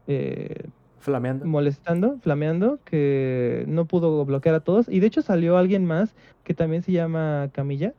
eh, 0.07 0.65
Flameando. 0.99 1.45
molestando, 1.45 2.19
flameando, 2.19 2.79
que 2.83 3.63
no 3.69 3.85
pudo 3.85 4.25
bloquear 4.25 4.55
a 4.55 4.59
todos. 4.59 4.89
Y 4.89 4.99
de 4.99 5.07
hecho 5.07 5.21
salió 5.21 5.57
alguien 5.57 5.85
más 5.85 6.13
que 6.43 6.53
también 6.53 6.83
se 6.83 6.91
llama 6.91 7.49
Camilla. 7.53 7.93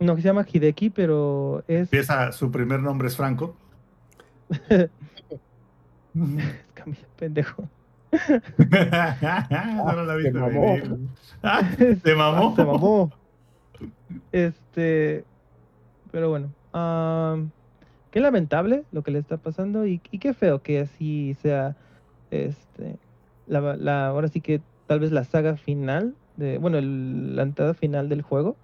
No, 0.00 0.16
que 0.16 0.22
se 0.22 0.28
llama 0.28 0.46
Hideki, 0.50 0.88
pero 0.88 1.64
es 1.68 1.82
Empieza, 1.82 2.32
su 2.32 2.50
primer 2.50 2.80
nombre 2.80 3.08
es 3.08 3.16
Franco. 3.16 3.56
Camilla, 6.74 7.06
pendejo. 7.18 7.68
No 8.58 10.02
la 10.04 10.14
viste 10.16 10.32
te 10.32 10.38
mamó. 10.38 10.60
venir. 10.60 10.96
Ah, 11.42 11.62
¿Te 12.02 12.14
mamó? 12.14 12.54
Se 12.56 12.64
mamó. 12.64 13.10
Este, 14.32 15.24
pero 16.10 16.28
bueno, 16.30 16.50
am, 16.72 17.50
qué 18.10 18.20
lamentable 18.20 18.84
lo 18.92 19.02
que 19.02 19.10
le 19.10 19.18
está 19.18 19.36
pasando 19.38 19.86
y, 19.86 20.00
y 20.10 20.18
qué 20.18 20.34
feo 20.34 20.62
que 20.62 20.80
así 20.80 21.34
sea, 21.42 21.76
este, 22.30 22.96
la, 23.46 23.76
la, 23.76 24.06
ahora 24.08 24.28
sí 24.28 24.40
que 24.40 24.60
tal 24.86 25.00
vez 25.00 25.10
la 25.12 25.24
saga 25.24 25.56
final 25.56 26.14
de, 26.36 26.58
bueno, 26.58 26.78
el- 26.78 27.34
la 27.36 27.42
entrada 27.42 27.74
final 27.74 28.08
del 28.08 28.22
juego, 28.22 28.56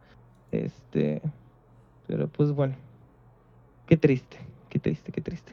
este, 0.52 1.20
pero 2.06 2.28
pues 2.28 2.52
bueno, 2.52 2.74
qué 3.86 3.96
triste, 3.96 4.38
qué 4.68 4.78
triste, 4.78 5.12
qué 5.12 5.20
triste. 5.20 5.52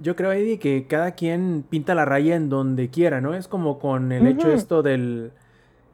Yo 0.00 0.14
creo, 0.16 0.32
Eddie, 0.32 0.58
que 0.58 0.86
cada 0.86 1.12
quien 1.12 1.64
pinta 1.68 1.94
la 1.94 2.04
raya 2.04 2.36
en 2.36 2.48
donde 2.48 2.88
quiera, 2.88 3.20
¿no? 3.20 3.34
Es 3.34 3.48
como 3.48 3.78
con 3.78 4.12
el 4.12 4.26
hecho 4.26 4.52
esto 4.52 4.82
del... 4.82 5.32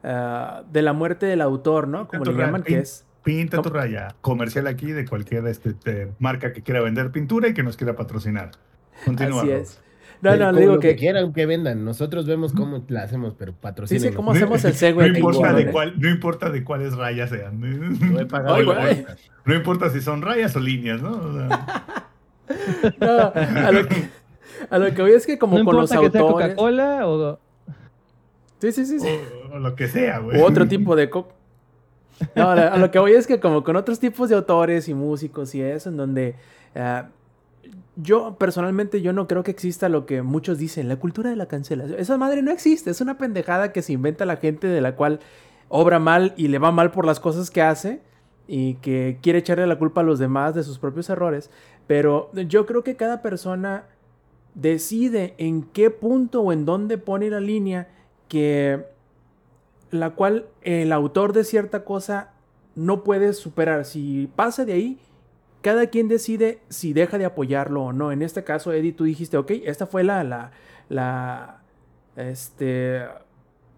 ah, 0.02 0.62
de 0.70 0.82
la 0.82 0.92
muerte 0.92 1.26
del 1.26 1.40
autor, 1.40 1.88
¿no? 1.88 2.06
Como 2.08 2.24
le 2.24 2.34
llaman, 2.34 2.62
que 2.62 2.78
es... 2.80 3.06
Pinta 3.22 3.62
tu 3.62 3.70
raya. 3.70 4.14
Comercial 4.20 4.66
aquí 4.66 4.92
de 4.92 5.06
cualquier 5.06 5.46
este, 5.46 5.72
te- 5.72 6.12
marca 6.18 6.52
que 6.52 6.62
quiera 6.62 6.82
vender 6.82 7.10
pintura 7.10 7.48
y 7.48 7.54
que 7.54 7.62
nos 7.62 7.76
quiera 7.78 7.96
patrocinar. 7.96 8.50
Continúa. 9.06 9.42
Así 9.42 9.50
es. 9.50 9.80
No, 10.20 10.36
no, 10.36 10.38
como 10.38 10.52
le 10.52 10.60
digo 10.60 10.74
lo 10.74 10.80
que, 10.80 10.88
que... 10.90 10.96
quieran 10.96 11.32
que 11.32 11.46
vendan. 11.46 11.84
Nosotros 11.84 12.26
vemos 12.26 12.52
cómo 12.52 12.84
la 12.88 13.02
hacemos, 13.02 13.34
pero 13.34 13.54
patrocinen. 13.54 14.02
Dice 14.02 14.14
cómo 14.14 14.32
hacemos 14.32 14.64
el 14.64 14.74
segue. 14.74 14.96
No 14.96 15.06
importa, 15.06 15.38
igual, 15.38 15.56
de 15.56 15.62
¿eh? 15.62 15.72
cuál, 15.72 16.00
no 16.00 16.08
importa 16.10 16.50
de 16.50 16.64
cuáles 16.64 16.96
rayas 16.96 17.30
sean. 17.30 17.60
Lo 18.12 18.20
he 18.20 18.26
pagado 18.26 18.72
Ay. 18.78 19.06
No 19.44 19.54
importa 19.54 19.90
si 19.90 20.00
son 20.00 20.22
rayas 20.22 20.54
o 20.56 20.60
líneas, 20.60 21.02
¿no? 21.02 21.12
O 21.12 21.32
sea, 21.32 22.06
No, 23.00 23.32
a 23.34 23.72
lo 23.72 23.86
que, 23.88 24.08
a 24.70 24.78
lo 24.78 24.94
que 24.94 25.02
voy 25.02 25.12
es 25.12 25.26
que 25.26 25.38
como 25.38 25.58
no 25.58 25.64
con 25.64 25.76
los 25.76 25.90
importa 25.90 26.10
que 26.10 26.18
sea 26.18 26.20
autores... 26.26 26.48
Coca-Cola 26.50 27.08
o... 27.08 27.38
Sí, 28.58 28.72
sí, 28.72 28.86
sí. 28.86 29.00
sí. 29.00 29.08
o, 29.50 29.56
o 29.56 29.58
lo 29.58 29.74
que 29.74 29.88
sea, 29.88 30.18
güey. 30.20 30.40
U 30.40 30.44
otro 30.44 30.66
tipo 30.66 30.96
de 30.96 31.10
co- 31.10 31.28
No, 32.34 32.44
a, 32.50 32.54
a 32.68 32.78
lo 32.78 32.90
que 32.90 32.98
voy 32.98 33.12
es 33.12 33.26
que 33.26 33.40
como 33.40 33.62
con 33.64 33.76
otros 33.76 33.98
tipos 33.98 34.28
de 34.28 34.36
autores 34.36 34.88
y 34.88 34.94
músicos 34.94 35.54
y 35.54 35.60
eso, 35.62 35.88
en 35.90 35.96
donde 35.96 36.34
ah, 36.74 37.08
yo 37.96 38.36
personalmente 38.38 39.02
yo 39.02 39.12
no 39.12 39.26
creo 39.26 39.42
que 39.42 39.50
exista 39.50 39.88
lo 39.88 40.06
que 40.06 40.22
muchos 40.22 40.58
dicen, 40.58 40.88
la 40.88 40.96
cultura 40.96 41.30
de 41.30 41.36
la 41.36 41.46
cancelación. 41.46 41.98
Esa 41.98 42.16
madre 42.16 42.42
no 42.42 42.50
existe, 42.50 42.90
es 42.90 43.00
una 43.00 43.18
pendejada 43.18 43.72
que 43.72 43.82
se 43.82 43.92
inventa 43.92 44.24
la 44.24 44.36
gente 44.36 44.66
de 44.66 44.80
la 44.80 44.96
cual 44.96 45.20
obra 45.68 45.98
mal 45.98 46.34
y 46.36 46.48
le 46.48 46.58
va 46.58 46.70
mal 46.72 46.90
por 46.90 47.04
las 47.06 47.20
cosas 47.20 47.50
que 47.50 47.62
hace 47.62 48.00
y 48.46 48.74
que 48.74 49.18
quiere 49.22 49.38
echarle 49.40 49.66
la 49.66 49.78
culpa 49.78 50.02
a 50.02 50.04
los 50.04 50.18
demás 50.18 50.54
de 50.54 50.62
sus 50.62 50.78
propios 50.78 51.08
errores. 51.10 51.50
Pero 51.86 52.30
yo 52.32 52.66
creo 52.66 52.82
que 52.82 52.96
cada 52.96 53.22
persona 53.22 53.84
decide 54.54 55.34
en 55.38 55.62
qué 55.62 55.90
punto 55.90 56.40
o 56.40 56.52
en 56.52 56.64
dónde 56.64 56.98
pone 56.98 57.28
la 57.30 57.40
línea 57.40 57.88
que 58.28 58.84
la 59.90 60.10
cual 60.10 60.46
el 60.62 60.92
autor 60.92 61.32
de 61.32 61.44
cierta 61.44 61.84
cosa 61.84 62.30
no 62.74 63.04
puede 63.04 63.32
superar. 63.32 63.84
Si 63.84 64.28
pasa 64.34 64.64
de 64.64 64.72
ahí, 64.72 64.98
cada 65.60 65.86
quien 65.86 66.08
decide 66.08 66.60
si 66.68 66.92
deja 66.92 67.18
de 67.18 67.24
apoyarlo 67.24 67.84
o 67.84 67.92
no. 67.92 68.12
En 68.12 68.22
este 68.22 68.44
caso, 68.44 68.72
Eddie, 68.72 68.92
tú 68.92 69.04
dijiste, 69.04 69.36
ok, 69.36 69.50
esta 69.64 69.86
fue 69.86 70.04
la, 70.04 70.24
la, 70.24 70.50
la, 70.88 71.62
este, 72.16 73.02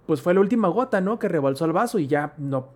pues 0.06 0.22
fue 0.22 0.34
la 0.34 0.40
última 0.40 0.68
gota, 0.68 1.00
¿no? 1.00 1.18
Que 1.18 1.28
rebalsó 1.28 1.64
el 1.64 1.72
vaso 1.72 1.98
y 1.98 2.06
ya 2.06 2.34
no, 2.38 2.68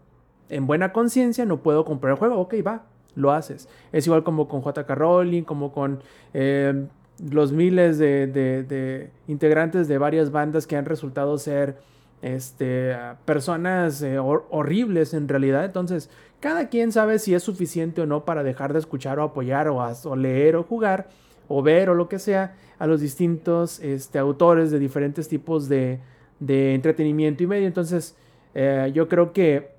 en 0.48 0.66
buena 0.66 0.92
conciencia 0.92 1.44
no 1.44 1.62
puedo 1.62 1.84
comprar 1.84 2.12
el 2.12 2.18
juego, 2.18 2.38
ok, 2.38 2.54
va, 2.66 2.84
lo 3.14 3.32
haces. 3.32 3.68
Es 3.92 4.06
igual 4.06 4.22
como 4.22 4.48
con 4.48 4.62
JK 4.62 4.88
Rowling, 4.90 5.42
como 5.42 5.72
con 5.72 6.00
eh, 6.34 6.86
los 7.30 7.52
miles 7.52 7.98
de, 7.98 8.26
de, 8.26 9.10
integrantes 9.28 9.88
de 9.88 9.98
varias 9.98 10.30
bandas 10.30 10.66
que 10.66 10.76
han 10.76 10.84
resultado 10.84 11.38
ser 11.38 11.78
este, 12.22 12.96
personas 13.24 14.02
eh, 14.02 14.18
horribles 14.18 15.14
en 15.14 15.28
realidad. 15.28 15.64
Entonces, 15.64 16.10
cada 16.40 16.68
quien 16.68 16.92
sabe 16.92 17.18
si 17.18 17.34
es 17.34 17.42
suficiente 17.42 18.00
o 18.00 18.06
no 18.06 18.24
para 18.24 18.42
dejar 18.42 18.72
de 18.72 18.78
escuchar 18.78 19.18
o 19.18 19.22
apoyar 19.22 19.68
o, 19.68 19.78
o 19.78 20.16
leer 20.16 20.56
o 20.56 20.62
jugar 20.62 21.08
o 21.48 21.62
ver 21.62 21.90
o 21.90 21.94
lo 21.94 22.08
que 22.08 22.18
sea 22.18 22.54
a 22.78 22.86
los 22.86 23.00
distintos 23.00 23.80
este, 23.80 24.18
autores 24.18 24.70
de 24.70 24.78
diferentes 24.78 25.28
tipos 25.28 25.68
de, 25.68 25.98
de 26.38 26.74
entretenimiento 26.74 27.42
y 27.42 27.46
medio. 27.46 27.66
Entonces, 27.66 28.16
eh, 28.54 28.90
yo 28.94 29.08
creo 29.08 29.32
que 29.32 29.70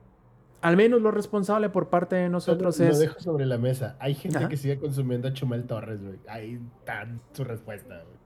al 0.62 0.78
menos 0.78 1.02
lo 1.02 1.12
responsable 1.12 1.70
por 1.70 1.90
parte 1.90 2.16
de 2.16 2.30
nosotros 2.30 2.80
es. 2.80 2.94
Lo 2.94 3.00
dejo 3.00 3.20
sobre 3.20 3.46
la 3.46 3.58
mesa. 3.58 3.96
Hay 4.00 4.14
gente 4.14 4.48
que 4.48 4.58
sigue 4.58 4.80
consumiendo 4.80 5.28
a 5.28 5.34
Chumel 5.34 5.66
Torres, 5.66 6.02
güey. 6.02 6.20
Ahí 6.28 6.60
está 6.80 7.08
su 7.34 7.44
respuesta, 7.44 7.96
güey. 7.96 8.18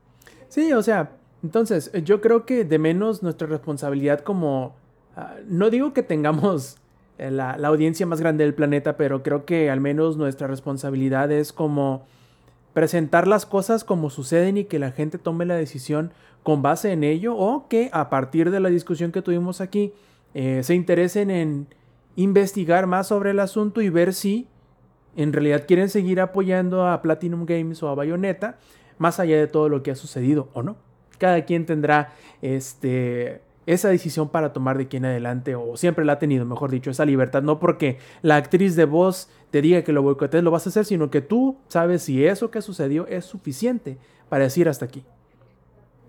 Sí, 0.50 0.74
o 0.74 0.84
sea, 0.84 1.12
entonces, 1.44 1.92
yo 2.04 2.22
creo 2.22 2.46
que 2.46 2.66
de 2.66 2.80
menos 2.80 3.24
nuestra 3.24 3.48
responsabilidad 3.48 4.20
como. 4.20 4.76
Ah, 5.16 5.36
no 5.48 5.70
digo 5.70 5.94
que 5.94 6.04
tengamos 6.04 6.78
eh, 7.18 7.32
la, 7.32 7.58
la, 7.58 7.70
audiencia 7.70 8.06
más 8.06 8.20
grande 8.20 8.44
del 8.44 8.54
planeta, 8.54 8.98
pero 8.98 9.24
creo 9.24 9.46
que 9.46 9.70
al 9.70 9.80
menos 9.80 10.18
nuestra 10.18 10.48
responsabilidad 10.48 11.32
es 11.32 11.54
como 11.54 12.06
presentar 12.74 13.26
las 13.26 13.46
cosas 13.46 13.86
como 13.86 14.10
suceden 14.10 14.58
y 14.58 14.66
que 14.66 14.80
la 14.80 14.92
gente 14.92 15.18
tome 15.18 15.46
la 15.46 15.56
decisión 15.56 16.12
con 16.44 16.62
base 16.62 16.92
en 16.92 17.06
ello 17.06 17.36
o 17.38 17.70
que 17.70 17.90
a 17.94 18.10
partir 18.10 18.52
de 18.52 18.60
la 18.60 18.68
discusión 18.68 19.14
que 19.14 19.22
tuvimos 19.22 19.62
aquí 19.62 19.94
eh, 20.34 20.62
se 20.62 20.76
interesen 20.76 21.32
en 21.32 21.68
investigar 22.16 22.88
más 22.88 23.08
sobre 23.08 23.32
el 23.32 23.40
asunto 23.40 23.82
y 23.82 23.90
ver 23.90 24.14
si 24.14 24.48
en 25.16 25.34
realidad 25.34 25.66
quieren 25.68 25.90
seguir 25.90 26.20
apoyando 26.20 26.88
a 26.88 27.02
Platinum 27.02 27.46
Games 27.46 27.82
o 27.84 27.90
a 27.90 27.96
Bayonetta 27.96 28.58
más 28.98 29.20
allá 29.20 29.38
de 29.38 29.48
todo 29.48 29.70
lo 29.70 29.84
que 29.84 29.92
ha 29.92 29.96
sucedido 29.96 30.50
o 30.54 30.64
no. 30.64 30.78
Cada 31.18 31.46
quien 31.46 31.66
tendrá 31.66 32.14
este 32.42 33.42
esa 33.66 33.90
decisión 33.90 34.30
para 34.30 34.54
tomar 34.54 34.78
de 34.78 34.88
quién 34.88 35.06
adelante, 35.06 35.56
o 35.56 35.76
siempre 35.76 36.06
la 36.06 36.14
ha 36.14 36.20
tenido, 36.20 36.46
mejor 36.46 36.70
dicho, 36.70 36.92
esa 36.92 37.04
libertad, 37.04 37.42
no 37.42 37.60
porque 37.60 37.98
la 38.22 38.36
actriz 38.36 38.76
de 38.76 38.86
voz 38.86 39.30
te 39.50 39.62
diga 39.62 39.84
que 39.84 39.92
lo 39.92 40.04
boicotees, 40.04 40.44
lo 40.44 40.52
vas 40.52 40.68
a 40.68 40.70
hacer, 40.70 40.86
sino 40.86 41.10
que 41.10 41.22
tú 41.22 41.58
sabes 41.68 42.04
si 42.04 42.26
eso 42.26 42.52
que 42.52 42.62
sucedió 42.62 43.08
es 43.08 43.26
suficiente 43.26 43.98
para 44.30 44.44
decir 44.44 44.70
hasta 44.70 44.86
aquí. 44.86 45.04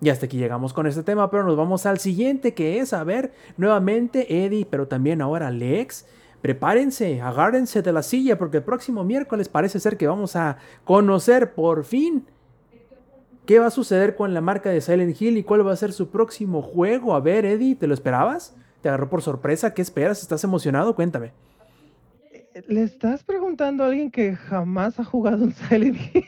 Y 0.00 0.10
hasta 0.10 0.26
aquí 0.26 0.36
llegamos 0.36 0.72
con 0.72 0.86
este 0.86 1.02
tema, 1.02 1.30
pero 1.30 1.44
nos 1.44 1.56
vamos 1.56 1.86
al 1.86 1.98
siguiente, 1.98 2.54
que 2.54 2.78
es, 2.80 2.92
a 2.92 3.02
ver, 3.04 3.32
nuevamente 3.56 4.44
Eddie, 4.44 4.66
pero 4.68 4.86
también 4.88 5.22
ahora 5.22 5.50
Lex. 5.50 6.06
Prepárense, 6.42 7.20
agárrense 7.20 7.82
de 7.82 7.92
la 7.92 8.02
silla, 8.02 8.38
porque 8.38 8.58
el 8.58 8.62
próximo 8.62 9.04
miércoles 9.04 9.48
parece 9.48 9.80
ser 9.80 9.96
que 9.96 10.06
vamos 10.06 10.36
a 10.36 10.58
conocer 10.84 11.54
por 11.54 11.84
fin 11.84 12.26
¿Qué 13.46 13.60
va 13.60 13.66
a 13.66 13.70
suceder 13.70 14.16
con 14.16 14.34
la 14.34 14.40
marca 14.40 14.70
de 14.70 14.80
Silent 14.80 15.22
Hill 15.22 15.38
y 15.38 15.44
cuál 15.44 15.64
va 15.64 15.72
a 15.72 15.76
ser 15.76 15.92
su 15.92 16.08
próximo 16.08 16.62
juego? 16.62 17.14
A 17.14 17.20
ver, 17.20 17.44
Eddie, 17.44 17.76
¿te 17.76 17.86
lo 17.86 17.94
esperabas? 17.94 18.56
¿Te 18.82 18.88
agarró 18.88 19.08
por 19.08 19.22
sorpresa? 19.22 19.72
¿Qué 19.72 19.82
esperas? 19.82 20.20
¿Estás 20.20 20.42
emocionado? 20.42 20.96
Cuéntame. 20.96 21.32
¿Le 22.66 22.82
estás 22.82 23.22
preguntando 23.22 23.84
a 23.84 23.86
alguien 23.86 24.10
que 24.10 24.34
jamás 24.34 24.98
ha 24.98 25.04
jugado 25.04 25.44
un 25.44 25.52
Silent 25.54 25.96
Hill? 26.12 26.24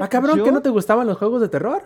Ah, 0.00 0.08
cabrón, 0.08 0.42
¿que 0.42 0.50
no 0.50 0.60
te 0.60 0.70
gustaban 0.70 1.06
los 1.06 1.18
juegos 1.18 1.40
de 1.40 1.48
terror? 1.48 1.82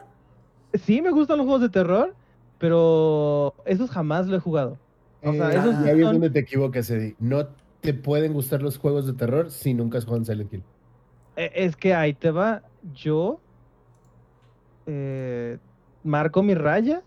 Sí, 0.75 1.03
me 1.03 1.11
gustan 1.11 1.39
los 1.39 1.47
juegos 1.47 1.63
de 1.63 1.69
terror, 1.69 2.15
pero 2.59 3.55
esos 3.65 3.91
jamás 3.91 4.27
lo 4.27 4.37
he 4.37 4.41
jugado. 4.41 4.79
O 5.23 5.33
sea, 5.33 5.53
eh, 5.53 5.59
esos 5.59 5.85
ya 5.85 5.93
son... 5.93 6.01
donde 6.01 6.31
te 6.31 6.41
equivocas, 6.41 6.91
Eddie. 6.91 7.15
No 7.19 7.47
te 7.81 7.95
pueden 7.95 8.33
gustar 8.33 8.63
los 8.63 8.79
juegos 8.79 9.07
de 9.07 9.13
terror 9.13 9.51
si 9.51 9.75
nunca 9.75 9.99
has 9.99 10.05
jugado 10.05 10.21
un 10.21 10.27
Silent 10.27 10.53
Hill. 10.53 10.63
Eh, 11.37 11.51
es 11.55 11.77
que 11.77 11.95
ahí 11.95 12.15
te 12.15 12.31
va. 12.31 12.63
Yo 12.95 13.41
eh, 14.87 15.59
marco 16.03 16.43
mi 16.43 16.55
raya. 16.55 17.03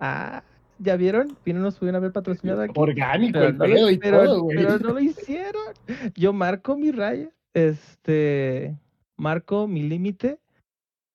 Ah, 0.00 0.42
¿ya 0.78 0.96
vieron? 0.96 1.36
Vino 1.44 1.60
nos 1.60 1.76
pudieron 1.76 1.96
haber 1.96 2.12
patrocinado 2.12 2.62
aquí. 2.62 2.74
Orgánico, 2.76 3.38
pero, 3.38 3.52
no 3.52 3.66
lo, 3.66 3.90
y 3.90 3.98
todo, 3.98 4.46
pero 4.48 4.78
no 4.78 4.92
lo 4.94 5.00
hicieron. 5.00 5.74
Yo 6.14 6.32
marco 6.32 6.76
mi 6.76 6.92
raya. 6.92 7.30
Este. 7.54 8.76
Marco 9.16 9.66
mi 9.66 9.82
límite. 9.82 10.38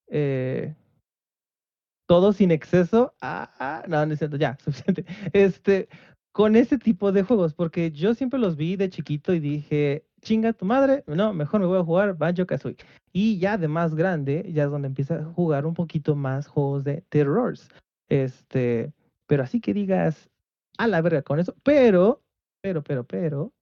Eh, 0.07 0.73
todo 2.05 2.33
sin 2.33 2.51
exceso. 2.51 3.13
Ah, 3.21 3.51
ah, 3.59 3.83
no, 3.87 4.05
no 4.05 4.13
es 4.13 4.19
cierto, 4.19 4.37
ya, 4.37 4.57
suficiente. 4.63 5.05
Este, 5.33 5.89
con 6.31 6.55
ese 6.55 6.77
tipo 6.77 7.11
de 7.11 7.23
juegos, 7.23 7.53
porque 7.53 7.91
yo 7.91 8.13
siempre 8.15 8.39
los 8.39 8.55
vi 8.55 8.75
de 8.75 8.89
chiquito 8.89 9.33
y 9.33 9.39
dije, 9.39 10.05
chinga 10.21 10.53
tu 10.53 10.65
madre, 10.65 11.03
no, 11.07 11.33
mejor 11.33 11.61
me 11.61 11.67
voy 11.67 11.79
a 11.79 11.83
jugar 11.83 12.17
Banjo 12.17 12.45
Kazooie. 12.45 12.77
Y 13.11 13.37
ya 13.37 13.57
de 13.57 13.67
más 13.67 13.93
grande, 13.93 14.49
ya 14.51 14.63
es 14.63 14.71
donde 14.71 14.87
empieza 14.87 15.15
a 15.15 15.25
jugar 15.25 15.65
un 15.65 15.75
poquito 15.75 16.15
más 16.15 16.47
juegos 16.47 16.83
de 16.83 17.03
terrors. 17.09 17.69
Este, 18.09 18.91
pero 19.27 19.43
así 19.43 19.61
que 19.61 19.73
digas, 19.73 20.29
a 20.77 20.87
la 20.87 21.01
verga 21.01 21.21
con 21.21 21.39
eso, 21.39 21.55
pero, 21.63 22.23
pero, 22.61 22.83
pero, 22.83 23.03
pero, 23.05 23.53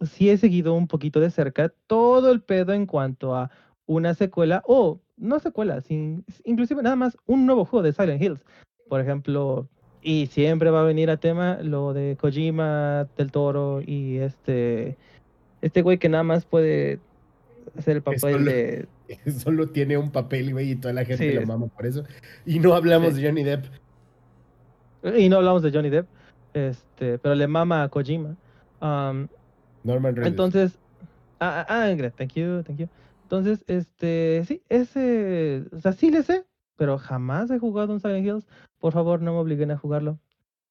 sí 0.00 0.30
he 0.30 0.36
seguido 0.36 0.74
un 0.74 0.88
poquito 0.88 1.20
de 1.20 1.30
cerca 1.30 1.72
todo 1.86 2.32
el 2.32 2.42
pedo 2.42 2.72
en 2.72 2.86
cuanto 2.86 3.34
a 3.36 3.50
una 3.86 4.14
secuela, 4.14 4.62
o 4.66 5.00
no 5.18 5.38
secuela, 5.40 5.80
sin, 5.80 6.24
inclusive 6.44 6.82
nada 6.82 6.96
más 6.96 7.16
un 7.26 7.46
nuevo 7.46 7.64
juego 7.64 7.82
de 7.82 7.92
Silent 7.92 8.22
Hills. 8.22 8.44
Por 8.88 9.00
ejemplo, 9.00 9.68
y 10.02 10.26
siempre 10.26 10.70
va 10.70 10.80
a 10.80 10.84
venir 10.84 11.10
a 11.10 11.16
tema 11.16 11.58
lo 11.62 11.92
de 11.92 12.16
Kojima, 12.16 13.08
del 13.16 13.30
Toro 13.30 13.80
y 13.84 14.18
este 14.18 14.96
este 15.60 15.82
güey 15.82 15.98
que 15.98 16.08
nada 16.08 16.22
más 16.22 16.44
puede 16.44 17.00
hacer 17.76 17.96
el 17.96 18.02
papel 18.02 18.44
de 18.44 18.86
solo 19.38 19.68
tiene 19.68 19.98
un 19.98 20.10
papel 20.10 20.52
güey 20.52 20.72
y 20.72 20.76
toda 20.76 20.94
la 20.94 21.04
gente 21.04 21.34
lo 21.34 21.46
mama 21.46 21.66
por 21.66 21.86
eso 21.86 22.04
y 22.46 22.60
no 22.60 22.74
hablamos 22.74 23.16
de 23.16 23.26
Johnny 23.26 23.44
Depp. 23.44 23.66
Y 25.16 25.28
no 25.28 25.36
hablamos 25.36 25.62
de 25.62 25.70
Johnny 25.70 25.90
Depp, 25.90 26.08
este, 26.54 27.18
pero 27.18 27.34
le 27.34 27.46
mama 27.46 27.82
a 27.84 27.88
Kojima. 27.88 28.36
Um, 28.80 29.28
Norman 29.84 30.16
Reedus. 30.16 30.28
Entonces, 30.28 30.78
ah, 31.38 31.64
ah, 31.68 31.84
ah 31.84 32.10
thank 32.16 32.34
you, 32.34 32.62
thank 32.64 32.78
you. 32.78 32.88
Entonces, 33.28 33.62
este, 33.66 34.42
sí, 34.46 34.62
ese, 34.70 35.66
o 35.70 35.80
sea, 35.80 35.92
sí 35.92 36.10
le 36.10 36.22
sé, 36.22 36.46
pero 36.76 36.96
jamás 36.96 37.50
he 37.50 37.58
jugado 37.58 37.92
un 37.92 38.00
Silent 38.00 38.26
Hills. 38.26 38.46
Por 38.78 38.94
favor, 38.94 39.20
no 39.20 39.34
me 39.34 39.38
obliguen 39.38 39.70
a 39.70 39.76
jugarlo. 39.76 40.18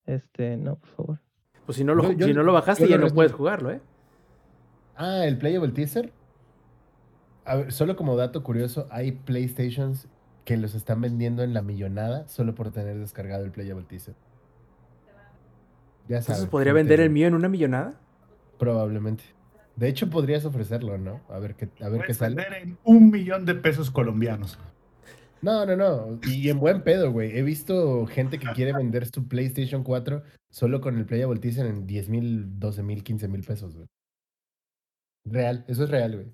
Este, 0.08 0.58
no, 0.58 0.78
por 0.78 0.90
favor. 0.90 1.20
Pues 1.68 1.78
si 1.78 1.84
no 1.84 1.94
lo, 1.94 2.02
si 2.04 2.34
no 2.34 2.42
lo 2.42 2.54
bajaste, 2.54 2.88
ya 2.88 2.98
no 2.98 3.10
puedes 3.10 3.32
jugarlo, 3.32 3.70
¿eh? 3.70 3.80
Ah, 4.96 5.26
el 5.26 5.38
Playable 5.38 5.72
Teaser. 5.72 6.12
A 7.46 7.58
ver, 7.58 7.72
solo 7.72 7.96
como 7.96 8.16
dato 8.16 8.42
curioso, 8.42 8.88
hay 8.90 9.12
PlayStations 9.12 10.08
que 10.44 10.58
los 10.58 10.74
están 10.74 11.00
vendiendo 11.00 11.44
en 11.44 11.54
la 11.54 11.62
millonada 11.62 12.28
solo 12.28 12.56
por 12.56 12.72
tener 12.72 12.98
descargado 12.98 13.46
el 13.46 13.52
Playable 13.52 13.86
Teaser. 13.86 14.16
Ya 16.08 16.24
sabes. 16.24 16.30
¿Entonces 16.30 16.50
podría 16.50 16.74
vender 16.74 17.02
el 17.02 17.12
mío 17.12 17.28
en 17.28 17.36
una 17.36 17.50
millonada? 17.50 18.02
Probablemente. 18.58 19.37
De 19.78 19.88
hecho, 19.88 20.10
podrías 20.10 20.44
ofrecerlo, 20.44 20.98
¿no? 20.98 21.22
A 21.30 21.40
ver 21.40 21.56
qué, 21.56 21.70
a 21.84 21.90
ver 21.90 22.02
qué 22.06 22.14
sale. 22.14 22.36
vender 22.36 22.62
en 22.62 22.78
un 22.84 23.12
millón 23.12 23.46
de 23.46 23.56
pesos 23.56 23.92
colombianos. 23.92 24.60
No, 25.42 25.66
no, 25.66 25.76
no. 25.76 26.20
Y 26.28 26.50
en 26.50 26.60
buen 26.60 26.82
pedo, 26.82 27.12
güey. 27.12 27.38
He 27.38 27.44
visto 27.44 28.08
gente 28.08 28.40
que 28.40 28.48
quiere 28.54 28.74
vender 28.74 29.06
su 29.08 29.28
PlayStation 29.28 29.84
4 29.84 30.24
solo 30.50 30.82
con 30.82 30.98
el 30.98 31.06
Playable 31.06 31.40
Teaser 31.40 31.68
en 31.68 31.86
10 31.86 32.10
mil, 32.10 32.60
12 32.60 32.84
mil, 32.84 33.04
15 33.04 33.28
mil 33.28 33.44
pesos, 33.44 33.76
güey. 33.76 33.88
Real, 35.26 35.64
eso 35.68 35.84
es 35.84 35.90
real, 35.90 36.16
güey. 36.16 36.34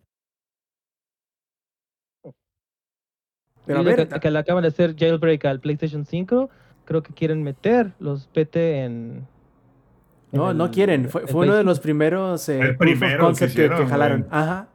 Pero 3.66 3.80
a 3.80 3.84
ver, 3.84 4.08
que, 4.08 4.32
le 4.32 4.40
acaban 4.40 4.62
de 4.62 4.70
hacer 4.70 4.96
jailbreak 4.96 5.46
al 5.46 5.60
PlayStation 5.60 6.06
5, 6.06 6.50
creo 6.86 7.04
que 7.04 7.14
quieren 7.14 7.44
meter 7.44 7.94
los 8.00 8.28
PT 8.28 8.84
en. 8.84 9.28
No, 10.34 10.54
no 10.54 10.72
quieren. 10.72 11.10
Fue, 11.10 11.28
fue 11.28 11.46
uno 11.46 11.56
de 11.56 11.64
los 11.64 11.80
primeros 11.80 12.50
eh, 12.50 12.76
concept 13.20 13.56
que, 13.56 13.70
jalaron. 13.70 14.28
Ajá. 14.30 14.68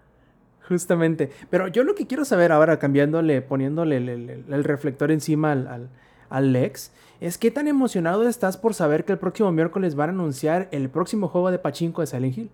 Justamente. 0.69 1.31
Pero 1.51 1.69
yo 1.69 1.83
lo 1.83 1.95
que 1.95 2.07
quiero 2.07 2.25
saber 2.25 2.53
ahora, 2.53 2.79
cambiándole, 2.79 3.43
poniéndole 3.43 3.97
el, 3.97 4.65
reflector 4.65 5.11
encima 5.11 5.53
al, 5.53 5.89
al, 6.29 6.53
Lex, 6.53 6.93
es 7.21 7.39
qué 7.39 7.51
tan 7.51 7.69
emocionado 7.69 8.29
estás 8.29 8.57
por 8.57 8.75
saber 8.75 9.05
que 9.05 9.13
el 9.13 9.19
próximo 9.19 9.51
miércoles 9.51 9.95
van 9.95 10.11
a 10.11 10.13
anunciar 10.13 10.69
el 10.71 10.91
próximo 10.91 11.29
juego 11.29 11.51
de 11.51 11.59
Pachinko 11.59 12.03
de 12.03 12.07
Silent 12.07 12.39
Hill. 12.39 12.51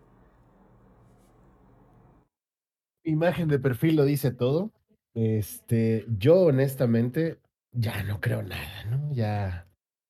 Imagen 3.02 3.48
de 3.48 3.58
perfil 3.58 3.96
lo 3.96 4.04
dice 4.04 4.30
todo. 4.30 4.70
Este, 5.12 6.06
yo 6.16 6.36
honestamente 6.40 7.38
ya 7.72 8.02
no 8.04 8.20
creo 8.20 8.42
nada, 8.42 8.84
¿no? 8.88 9.12
Ya, 9.12 9.66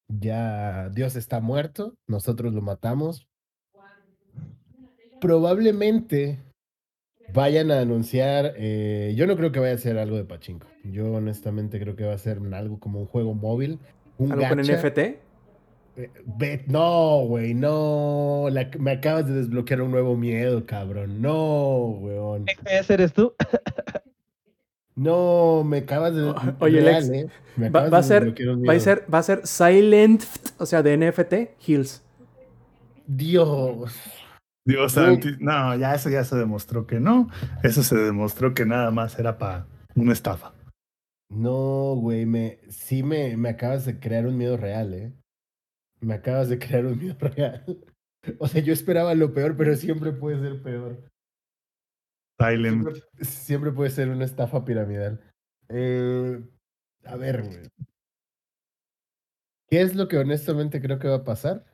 ya 0.08 0.88
Dios 0.90 1.16
está 1.16 1.40
muerto, 1.40 1.94
nosotros 2.06 2.52
lo 2.52 2.62
matamos. 2.62 3.26
Probablemente 5.20 6.38
vayan 7.32 7.70
a 7.70 7.80
anunciar, 7.80 8.54
eh, 8.56 9.14
yo 9.16 9.26
no 9.26 9.36
creo 9.36 9.52
que 9.52 9.60
vaya 9.60 9.74
a 9.74 9.78
ser 9.78 9.98
algo 9.98 10.16
de 10.16 10.24
Pachinko. 10.24 10.66
Yo 10.84 11.12
honestamente 11.12 11.80
creo 11.80 11.96
que 11.96 12.04
va 12.04 12.14
a 12.14 12.18
ser 12.18 12.40
algo 12.52 12.78
como 12.78 13.00
un 13.00 13.06
juego 13.06 13.34
móvil 13.34 13.78
Un 14.18 14.32
¿Algo 14.32 14.48
con 14.48 14.58
gacha. 14.58 14.76
NFT? 14.76 14.98
Eh, 15.96 16.64
no, 16.68 17.24
güey, 17.26 17.54
no. 17.54 18.48
La- 18.50 18.68
me 18.78 18.92
acabas 18.92 19.26
de 19.26 19.34
desbloquear 19.34 19.80
un 19.82 19.90
nuevo 19.92 20.16
miedo, 20.16 20.66
cabrón. 20.66 21.22
No, 21.22 21.86
weón. 22.00 22.46
¿Ese 22.66 22.94
eres 22.94 23.12
tú? 23.12 23.34
No, 24.96 25.64
me 25.64 25.78
acabas 25.78 26.14
de. 26.14 26.22
Oye, 26.60 26.80
real, 26.80 27.08
Lex, 27.08 27.10
eh, 27.10 27.30
me 27.56 27.70
Va, 27.70 27.80
acabas 27.80 27.92
va 27.92 27.98
a 27.98 28.00
de 28.02 28.06
ser, 28.06 28.68
va 28.68 28.72
a 28.72 28.80
ser, 28.80 29.04
va 29.12 29.18
a 29.18 29.22
ser 29.22 29.46
Silent, 29.46 30.22
o 30.58 30.66
sea, 30.66 30.82
de 30.82 30.96
NFT, 30.96 31.34
Hills. 31.66 32.02
Dios. 33.06 33.92
Dios 34.66 34.96
No, 35.40 35.76
ya 35.76 35.94
eso 35.94 36.08
ya 36.08 36.24
se 36.24 36.36
demostró 36.36 36.86
que 36.86 37.00
no. 37.00 37.28
Eso 37.62 37.82
se 37.82 37.96
demostró 37.96 38.54
que 38.54 38.64
nada 38.64 38.90
más 38.90 39.18
era 39.18 39.36
para 39.36 39.66
una 39.94 40.12
estafa. 40.12 40.54
No, 41.28 41.96
güey, 41.96 42.24
me, 42.24 42.60
sí 42.68 43.02
me, 43.02 43.36
me 43.36 43.50
acabas 43.50 43.84
de 43.84 43.98
crear 43.98 44.26
un 44.26 44.38
miedo 44.38 44.56
real, 44.56 44.94
¿eh? 44.94 45.12
Me 46.00 46.14
acabas 46.14 46.48
de 46.48 46.58
crear 46.60 46.86
un 46.86 46.98
miedo 46.98 47.16
real. 47.18 47.64
O 48.38 48.48
sea, 48.48 48.62
yo 48.62 48.72
esperaba 48.72 49.14
lo 49.14 49.34
peor, 49.34 49.56
pero 49.56 49.76
siempre 49.76 50.12
puede 50.12 50.40
ser 50.40 50.62
peor. 50.62 51.10
Silent. 52.38 52.82
Siempre, 52.82 53.02
siempre 53.24 53.72
puede 53.72 53.90
ser 53.90 54.08
una 54.08 54.24
estafa 54.24 54.64
piramidal. 54.64 55.20
Eh, 55.68 56.42
a 57.04 57.16
ver, 57.16 57.42
güey. 57.42 57.68
¿Qué 59.68 59.80
es 59.80 59.94
lo 59.94 60.08
que 60.08 60.18
honestamente 60.18 60.80
creo 60.80 60.98
que 60.98 61.08
va 61.08 61.16
a 61.16 61.24
pasar? 61.24 61.64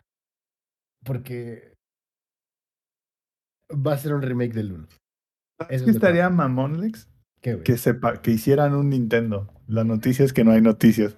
Porque 1.05 1.75
va 3.71 3.95
a 3.95 3.99
ser 3.99 4.15
un 4.15 4.23
remake 4.23 4.53
del 4.53 4.73
1. 4.73 4.89
¿Sabes 4.89 5.01
Eso 5.59 5.69
qué 5.69 5.75
es 5.75 5.83
que 5.85 5.91
estaría 5.91 6.31
mamón, 6.31 6.81
Lex? 6.81 7.09
Que, 7.41 7.79
sepa, 7.79 8.21
que 8.21 8.33
hicieran 8.33 8.75
un 8.75 8.91
Nintendo. 8.91 9.53
La 9.67 9.85
noticia 9.85 10.25
es 10.25 10.33
que 10.33 10.45
no 10.45 10.53
hay 10.53 10.61
noticias. 10.61 11.17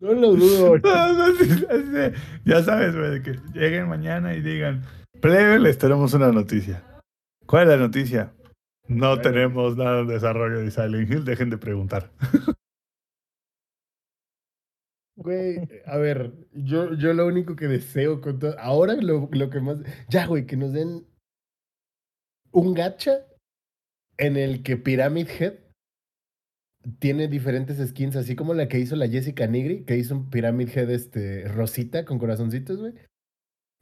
No 0.00 0.12
lo 0.12 0.34
dudo. 0.34 0.76
ya 2.44 2.62
sabes, 2.62 2.94
güey, 2.94 3.22
que 3.22 3.38
lleguen 3.54 3.88
mañana 3.88 4.34
y 4.34 4.42
digan, 4.42 4.82
plebe, 5.24 5.58
les 5.58 5.78
tenemos 5.78 6.12
una 6.12 6.30
noticia. 6.30 6.84
¿Cuál 7.46 7.62
es 7.62 7.68
la 7.70 7.76
noticia? 7.78 8.34
No 8.88 9.18
tenemos 9.22 9.74
nada 9.74 10.04
de 10.04 10.12
desarrollo 10.12 10.58
de 10.58 10.70
Silent 10.70 11.10
Hill, 11.10 11.24
dejen 11.24 11.48
de 11.50 11.58
preguntar. 11.58 12.12
Güey, 15.16 15.68
a 15.86 15.96
ver, 15.96 16.32
yo, 16.52 16.92
yo 16.94 17.14
lo 17.14 17.28
único 17.28 17.54
que 17.54 17.68
deseo 17.68 18.20
con 18.20 18.40
todo. 18.40 18.58
Ahora 18.58 18.94
lo, 18.94 19.28
lo 19.30 19.48
que 19.48 19.60
más. 19.60 19.78
Ya, 20.08 20.26
güey, 20.26 20.44
que 20.44 20.56
nos 20.56 20.72
den 20.72 21.06
un 22.50 22.74
gacha 22.74 23.24
en 24.18 24.36
el 24.36 24.64
que 24.64 24.76
Pyramid 24.76 25.28
Head 25.28 25.54
tiene 26.98 27.28
diferentes 27.28 27.78
skins, 27.88 28.16
así 28.16 28.34
como 28.34 28.54
la 28.54 28.66
que 28.66 28.80
hizo 28.80 28.96
la 28.96 29.06
Jessica 29.06 29.46
Nigri, 29.46 29.84
que 29.84 29.96
hizo 29.96 30.16
un 30.16 30.30
Pyramid 30.30 30.76
Head 30.76 30.90
este, 30.90 31.46
rosita 31.46 32.04
con 32.04 32.18
corazoncitos, 32.18 32.80
güey. 32.80 32.94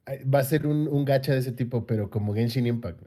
Va 0.07 0.41
a 0.41 0.45
ser 0.45 0.67
un, 0.67 0.89
un 0.89 1.05
gacha 1.05 1.33
de 1.33 1.39
ese 1.39 1.53
tipo, 1.53 1.87
pero 1.87 2.11
como 2.11 2.35
Genshin 2.35 2.67
Impact. 2.67 3.03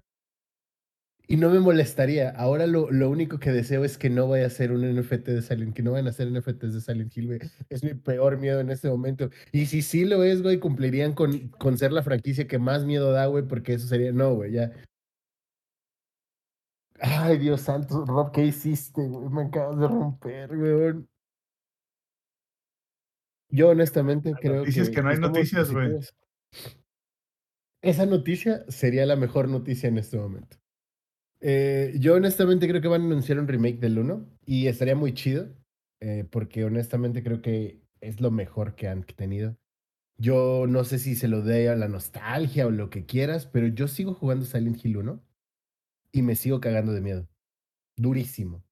Y 1.27 1.38
no 1.38 1.49
me 1.49 1.59
molestaría. 1.59 2.30
Ahora 2.30 2.67
lo, 2.67 2.91
lo 2.91 3.09
único 3.09 3.39
que 3.39 3.51
deseo 3.51 3.84
es 3.84 3.97
que 3.97 4.09
no 4.09 4.27
vaya 4.27 4.45
a 4.45 4.49
ser 4.49 4.72
un 4.72 4.81
NFT 4.81 5.27
de 5.27 5.41
Silent 5.41 5.76
que 5.76 5.81
no 5.81 5.91
vayan 5.91 6.07
a 6.07 6.11
ser 6.11 6.31
NFTs 6.31 6.73
de 6.73 6.81
Silent 6.81 7.17
Hill, 7.17 7.27
güey. 7.27 7.39
Es 7.69 7.84
mi 7.84 7.95
peor 7.95 8.38
miedo 8.38 8.59
en 8.59 8.69
este 8.69 8.89
momento. 8.89 9.30
Y 9.51 9.65
si 9.65 9.81
sí 9.81 10.05
lo 10.05 10.23
es, 10.23 10.43
güey, 10.43 10.59
cumplirían 10.59 11.13
con, 11.13 11.49
con 11.49 11.77
ser 11.77 11.91
la 11.91 12.03
franquicia 12.03 12.47
que 12.47 12.59
más 12.59 12.85
miedo 12.85 13.11
da, 13.11 13.26
güey, 13.26 13.43
porque 13.43 13.73
eso 13.73 13.88
sería. 13.88 14.11
No, 14.11 14.35
güey, 14.35 14.51
ya. 14.51 14.72
Ay, 16.99 17.39
Dios 17.39 17.61
santo, 17.61 18.05
Rob, 18.05 18.31
¿qué 18.31 18.45
hiciste, 18.45 19.07
güey? 19.07 19.30
Me 19.30 19.43
acabas 19.43 19.80
de 19.80 19.88
romper, 19.88 20.55
güey. 20.55 21.05
Yo 23.49 23.69
honestamente 23.69 24.34
creo 24.39 24.63
que. 24.63 24.69
es 24.69 24.89
que 24.89 25.01
no 25.01 25.09
hay 25.09 25.17
noticias, 25.17 25.72
güey. 25.72 25.99
Esa 27.85 28.07
noticia 28.07 28.65
sería 28.67 29.05
la 29.05 29.15
mejor 29.15 29.47
noticia 29.47 29.87
en 29.87 29.99
este 29.99 30.17
momento. 30.17 30.57
Eh, 31.39 31.93
yo 31.99 32.15
honestamente 32.15 32.67
creo 32.67 32.81
que 32.81 32.87
van 32.87 33.03
a 33.03 33.05
anunciar 33.05 33.37
un 33.37 33.47
remake 33.47 33.77
del 33.77 33.99
1 33.99 34.25
y 34.43 34.65
estaría 34.65 34.95
muy 34.95 35.13
chido, 35.13 35.49
eh, 36.01 36.25
porque 36.31 36.65
honestamente 36.65 37.21
creo 37.21 37.43
que 37.43 37.83
es 38.01 38.21
lo 38.21 38.31
mejor 38.31 38.73
que 38.73 38.87
han 38.87 39.03
tenido. 39.03 39.55
Yo 40.17 40.65
no 40.67 40.83
sé 40.83 40.97
si 40.97 41.13
se 41.13 41.27
lo 41.27 41.43
dé 41.43 41.69
a 41.69 41.75
la 41.75 41.87
nostalgia 41.87 42.65
o 42.65 42.71
lo 42.71 42.89
que 42.89 43.05
quieras, 43.05 43.45
pero 43.45 43.67
yo 43.67 43.87
sigo 43.87 44.15
jugando 44.15 44.45
Silent 44.45 44.83
Hill 44.83 44.97
1 44.97 45.23
y 46.11 46.23
me 46.23 46.35
sigo 46.35 46.59
cagando 46.59 46.91
de 46.91 47.01
miedo. 47.01 47.27
Durísimo. 47.97 48.63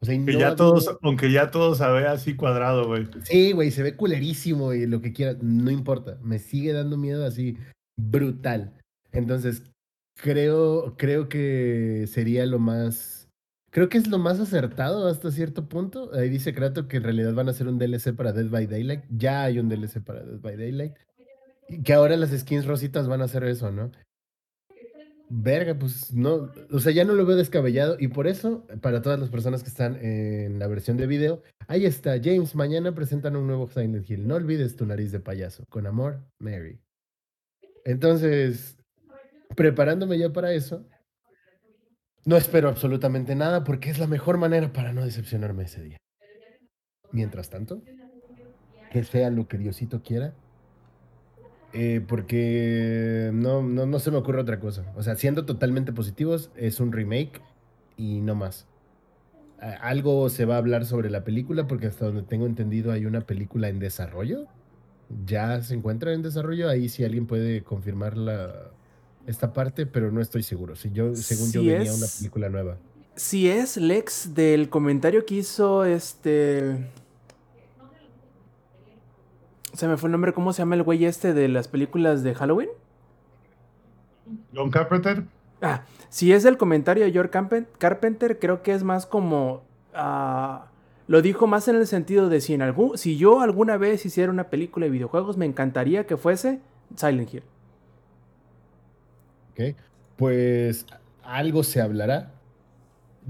O 0.00 0.06
sea, 0.06 0.14
y 0.14 0.24
Que 0.24 0.32
no 0.32 0.38
ya 0.38 0.56
todos, 0.56 0.98
aunque 1.02 1.30
ya 1.30 1.50
todo 1.50 1.74
se 1.74 1.86
ve 1.88 2.06
así 2.06 2.36
cuadrado, 2.36 2.86
güey. 2.86 3.06
Sí, 3.24 3.52
güey, 3.52 3.70
se 3.70 3.82
ve 3.82 3.96
culerísimo 3.96 4.72
y 4.72 4.86
lo 4.86 5.02
que 5.02 5.12
quieras, 5.12 5.42
no 5.42 5.70
importa. 5.70 6.18
Me 6.22 6.38
sigue 6.38 6.72
dando 6.72 6.96
miedo 6.96 7.26
así 7.26 7.58
brutal. 7.96 8.72
Entonces, 9.12 9.62
creo, 10.16 10.96
creo 10.96 11.28
que 11.28 12.06
sería 12.08 12.46
lo 12.46 12.58
más. 12.58 13.28
Creo 13.70 13.88
que 13.88 13.96
es 13.98 14.06
lo 14.08 14.18
más 14.18 14.38
acertado 14.38 15.08
hasta 15.08 15.30
cierto 15.30 15.68
punto. 15.68 16.10
Ahí 16.14 16.28
dice 16.28 16.54
Kratos 16.54 16.86
que 16.86 16.98
en 16.98 17.04
realidad 17.04 17.32
van 17.34 17.48
a 17.48 17.52
hacer 17.52 17.68
un 17.68 17.78
DLC 17.78 18.14
para 18.14 18.32
Dead 18.32 18.50
by 18.50 18.66
Daylight. 18.66 19.04
Ya 19.10 19.44
hay 19.44 19.58
un 19.58 19.68
DLC 19.68 20.02
para 20.04 20.24
Dead 20.24 20.40
by 20.40 20.56
Daylight. 20.56 20.94
Y 21.68 21.82
que 21.82 21.94
ahora 21.94 22.16
las 22.16 22.38
skins 22.38 22.66
rositas 22.66 23.08
van 23.08 23.22
a 23.22 23.24
hacer 23.24 23.44
eso, 23.44 23.70
¿no? 23.70 23.90
Verga, 25.34 25.74
pues 25.78 26.12
no, 26.12 26.52
o 26.70 26.78
sea, 26.78 26.92
ya 26.92 27.06
no 27.06 27.14
lo 27.14 27.24
veo 27.24 27.36
descabellado 27.36 27.96
y 27.98 28.08
por 28.08 28.26
eso, 28.26 28.66
para 28.82 29.00
todas 29.00 29.18
las 29.18 29.30
personas 29.30 29.62
que 29.62 29.70
están 29.70 29.96
en 30.04 30.58
la 30.58 30.66
versión 30.66 30.98
de 30.98 31.06
video, 31.06 31.42
ahí 31.68 31.86
está, 31.86 32.20
James, 32.22 32.54
mañana 32.54 32.94
presentan 32.94 33.36
un 33.36 33.46
nuevo 33.46 33.66
Silent 33.66 34.10
Hill. 34.10 34.28
No 34.28 34.34
olvides 34.34 34.76
tu 34.76 34.84
nariz 34.84 35.10
de 35.10 35.20
payaso. 35.20 35.64
Con 35.70 35.86
amor, 35.86 36.20
Mary. 36.38 36.78
Entonces, 37.84 38.76
preparándome 39.56 40.18
ya 40.18 40.32
para 40.32 40.52
eso, 40.52 40.86
no 42.24 42.36
espero 42.36 42.68
absolutamente 42.68 43.34
nada 43.34 43.64
porque 43.64 43.90
es 43.90 43.98
la 43.98 44.06
mejor 44.06 44.38
manera 44.38 44.72
para 44.72 44.92
no 44.92 45.04
decepcionarme 45.04 45.64
ese 45.64 45.82
día. 45.82 45.96
Mientras 47.10 47.50
tanto, 47.50 47.82
que 48.90 49.04
sea 49.04 49.30
lo 49.30 49.48
que 49.48 49.58
Diosito 49.58 50.02
quiera, 50.02 50.34
eh, 51.72 52.04
porque 52.06 53.30
no, 53.32 53.62
no, 53.62 53.86
no 53.86 53.98
se 53.98 54.10
me 54.10 54.18
ocurre 54.18 54.40
otra 54.40 54.60
cosa. 54.60 54.84
O 54.94 55.02
sea, 55.02 55.16
siendo 55.16 55.44
totalmente 55.44 55.92
positivos, 55.92 56.50
es 56.54 56.80
un 56.80 56.92
remake 56.92 57.40
y 57.96 58.20
no 58.20 58.34
más. 58.34 58.66
Algo 59.80 60.28
se 60.28 60.44
va 60.44 60.56
a 60.56 60.58
hablar 60.58 60.84
sobre 60.86 61.08
la 61.08 61.22
película, 61.22 61.68
porque 61.68 61.86
hasta 61.86 62.06
donde 62.06 62.22
tengo 62.22 62.46
entendido 62.46 62.90
hay 62.90 63.06
una 63.06 63.20
película 63.20 63.68
en 63.68 63.78
desarrollo. 63.78 64.48
Ya 65.26 65.60
se 65.62 65.74
encuentra 65.74 66.12
en 66.12 66.22
desarrollo. 66.22 66.68
Ahí 66.68 66.88
si 66.88 67.04
alguien 67.04 67.26
puede 67.26 67.62
confirmar 67.62 68.16
la, 68.16 68.70
esta 69.26 69.52
parte, 69.52 69.86
pero 69.86 70.10
no 70.10 70.20
estoy 70.20 70.42
seguro. 70.42 70.74
Si 70.76 70.90
yo, 70.90 71.14
según 71.14 71.52
yo, 71.52 71.60
Sí 71.60 71.68
venía 71.68 71.92
una 71.94 72.06
película 72.18 72.48
nueva. 72.48 72.76
Si 73.14 73.48
es 73.48 73.76
Lex 73.76 74.34
del 74.34 74.68
comentario 74.70 75.26
que 75.26 75.34
hizo 75.36 75.84
este. 75.84 76.88
Se 79.74 79.88
me 79.88 79.96
fue 79.96 80.08
el 80.08 80.12
nombre, 80.12 80.32
¿cómo 80.32 80.52
se 80.52 80.58
llama 80.60 80.74
el 80.74 80.82
güey 80.82 81.04
este 81.06 81.32
de 81.32 81.48
las 81.48 81.68
películas 81.68 82.22
de 82.22 82.34
Halloween? 82.34 82.68
John 84.54 84.70
Carpenter, 84.70 85.24
Ah, 85.60 85.84
si 86.08 86.32
es 86.32 86.44
el 86.44 86.56
comentario 86.58 87.04
de 87.04 87.12
George 87.12 87.30
Carpen- 87.30 87.66
Carpenter, 87.78 88.38
creo 88.38 88.62
que 88.62 88.72
es 88.74 88.82
más 88.82 89.06
como. 89.06 89.62
ah, 89.94 90.66
lo 91.08 91.22
dijo 91.22 91.46
más 91.46 91.68
en 91.68 91.76
el 91.76 91.86
sentido 91.86 92.28
de 92.28 92.40
si, 92.40 92.54
en 92.54 92.62
algún, 92.62 92.96
si 92.96 93.16
yo 93.16 93.40
alguna 93.40 93.76
vez 93.76 94.04
hiciera 94.06 94.30
una 94.30 94.50
película 94.50 94.86
de 94.86 94.90
videojuegos, 94.90 95.36
me 95.36 95.46
encantaría 95.46 96.06
que 96.06 96.16
fuese 96.16 96.60
Silent 96.96 97.34
Hill. 97.34 97.42
¿ok? 99.52 99.76
Pues 100.16 100.86
algo 101.22 101.62
se 101.62 101.80
hablará. 101.80 102.32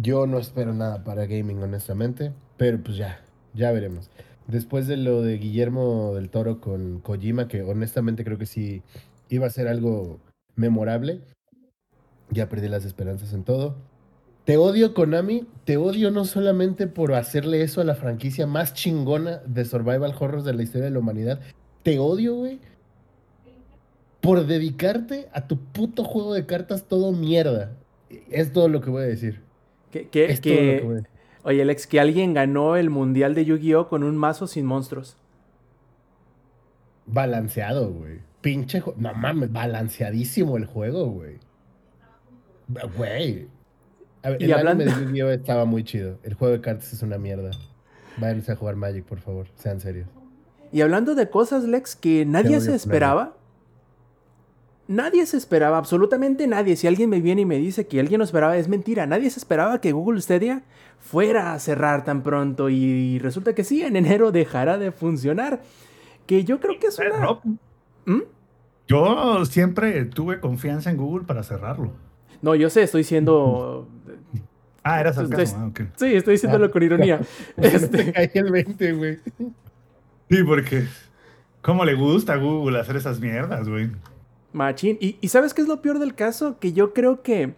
Yo 0.01 0.27
no 0.27 0.39
espero 0.39 0.73
nada 0.73 1.05
para 1.05 1.27
gaming, 1.27 1.63
honestamente, 1.63 2.33
pero 2.57 2.83
pues 2.83 2.97
ya, 2.97 3.21
ya 3.55 3.73
veremos. 3.73 4.11
Después 4.47 4.87
de 4.87 4.97
lo 4.97 5.23
de 5.23 5.39
Guillermo 5.39 6.15
del 6.15 6.31
Toro 6.31 6.61
con 6.61 7.01
Kojima, 7.01 7.49
que 7.49 7.63
honestamente 7.63 8.25
creo 8.25 8.39
que 8.39 8.47
sí 8.47 8.83
iba 9.29 9.47
a 9.47 9.51
ser 9.51 9.69
algo 9.69 10.19
memorable, 10.57 11.21
ya 12.31 12.49
perdí 12.49 12.69
las 12.69 12.85
esperanzas 12.85 13.33
en 13.35 13.45
todo. 13.45 13.77
Te 14.45 14.57
odio, 14.57 14.93
Konami. 14.95 15.47
Te 15.65 15.77
odio 15.77 16.11
no 16.11 16.25
solamente 16.25 16.87
por 16.89 17.15
hacerle 17.15 17.63
eso 17.63 17.81
a 17.81 17.85
la 17.85 17.95
franquicia 17.95 18.47
más 18.47 18.75
chingona 18.75 19.39
de 19.47 19.65
Survival 19.65 20.15
Horrors 20.19 20.45
de 20.45 20.53
la 20.55 20.63
historia 20.63 20.87
de 20.87 20.91
la 20.91 20.99
humanidad. 20.99 21.41
Te 21.85 21.99
odio, 21.99 22.35
güey. 22.35 22.59
Por 24.21 24.47
dedicarte 24.47 25.29
a 25.33 25.47
tu 25.47 25.59
puto 25.59 26.05
juego 26.05 26.35
de 26.35 26.47
cartas 26.47 26.85
todo 26.89 27.13
mierda. 27.13 27.73
Es 28.31 28.53
todo 28.53 28.69
lo 28.69 28.81
que 28.81 28.91
voy 28.91 29.03
a 29.03 29.07
decir. 29.07 29.41
Que, 29.91 30.09
que- 30.09 30.27
Es 30.27 30.41
todo 30.41 30.55
lo 30.55 30.59
que- 30.61 30.77
que 30.79 30.83
voy 30.85 30.93
a 30.93 30.97
decir. 30.97 31.11
oye, 31.45 31.65
Lex, 31.65 31.87
que 31.87 32.01
alguien 32.01 32.35
ganó 32.35 32.77
el 32.77 32.91
mundial 32.91 33.35
de 33.35 33.45
Yu-Gi-Oh! 33.45 33.89
con 33.89 34.03
un 34.03 34.17
mazo 34.17 34.47
sin 34.47 34.67
monstruos. 34.67 35.17
Balanceado, 37.07 37.91
güey. 37.93 38.21
Pinche. 38.41 38.83
No 38.97 39.15
mames, 39.15 39.53
balanceadísimo 39.53 40.57
el 40.57 40.67
juego, 40.67 41.07
güey. 41.07 41.39
Güey. 42.97 43.49
A 44.23 44.31
ver, 44.31 44.41
Y 44.43 44.45
el 44.47 44.53
hablando- 44.55 44.85
anime 44.85 44.99
de 45.01 45.07
Yu-Gi-Oh! 45.07 45.31
estaba 45.31 45.65
muy 45.65 45.85
chido. 45.85 46.19
El 46.23 46.35
juego 46.35 46.53
de 46.55 46.61
cartas 46.61 46.93
es 46.93 47.03
una 47.03 47.19
mierda. 47.19 47.51
váyanse 48.19 48.53
a 48.53 48.57
jugar 48.57 48.77
Magic, 48.77 49.05
por 49.05 49.19
favor, 49.21 49.47
sean 49.57 49.81
serios. 49.81 50.07
Y 50.71 50.81
hablando 50.83 51.15
de 51.15 51.29
cosas, 51.31 51.65
Lex, 51.65 51.97
que 51.97 52.25
nadie 52.27 52.61
se 52.61 52.75
esperaba. 52.75 53.35
Nadie 54.89 55.25
se 55.27 55.37
esperaba, 55.37 55.79
absolutamente 55.79 56.47
nadie. 56.47 56.77
Si 56.77 56.87
alguien 56.87 57.09
me 57.09 57.21
viene 57.21 57.43
y 57.43 57.47
me 57.47 57.57
dice 57.57 57.87
que 57.87 58.01
alguien 58.01 58.19
lo 58.19 58.25
esperaba, 58.25 58.57
es 58.57 58.69
mentira. 58.69 59.07
Nadie 59.07 59.31
se 59.31 59.39
esperaba 59.39 59.81
que 59.81 59.93
Google 59.93 60.21
Stadia 60.21 60.63
fuera 60.99 61.53
a 61.55 61.59
cerrar 61.59 62.05
tan 62.05 62.23
pronto. 62.23 62.69
Y 62.69 63.19
resulta 63.21 63.55
que 63.55 63.65
sí, 63.65 63.83
en 63.83 63.97
enero 63.97 64.33
dejará 64.33 64.77
de 64.79 64.93
funcionar. 64.93 65.61
Que 66.27 66.45
yo 66.45 66.61
creo 66.61 66.79
que 66.79 66.89
es 66.89 66.99
una. 66.99 67.19
Rob, 67.19 67.39
¿Mm? 68.05 68.21
Yo 68.89 69.45
siempre 69.47 70.05
tuve 70.07 70.41
confianza 70.41 70.91
en 70.91 70.97
Google 70.97 71.25
para 71.27 71.43
cerrarlo. 71.43 71.93
No, 72.43 72.55
yo 72.55 72.69
sé, 72.69 72.83
estoy 72.83 73.05
siendo. 73.05 73.89
Ah, 74.85 74.99
era 74.99 75.13
sarcasmo. 75.13 75.61
ah, 75.61 75.67
ok. 75.69 75.81
Sí, 75.95 76.07
estoy 76.13 76.33
diciéndolo 76.33 76.69
con 76.73 76.83
ironía. 76.83 77.21
Este, 77.57 78.13
Caí 78.13 78.31
el 78.35 78.51
20, 78.51 78.93
güey. 78.95 79.21
Sí, 80.29 80.43
porque. 80.45 80.89
¿Cómo 81.61 81.85
le 81.85 81.95
gusta 81.95 82.33
a 82.33 82.37
Google 82.39 82.81
hacer 82.81 82.97
esas 82.97 83.21
mierdas, 83.21 83.69
güey? 83.69 83.93
Machín. 84.53 84.99
¿Y, 85.01 85.19
y 85.21 85.29
sabes 85.29 85.55
qué 85.55 85.63
es 85.63 85.69
lo 85.69 85.81
peor 85.83 86.01
del 86.01 86.17
caso? 86.17 86.59
Que 86.59 86.73
yo 86.73 86.93
creo 86.95 87.23
que 87.23 87.55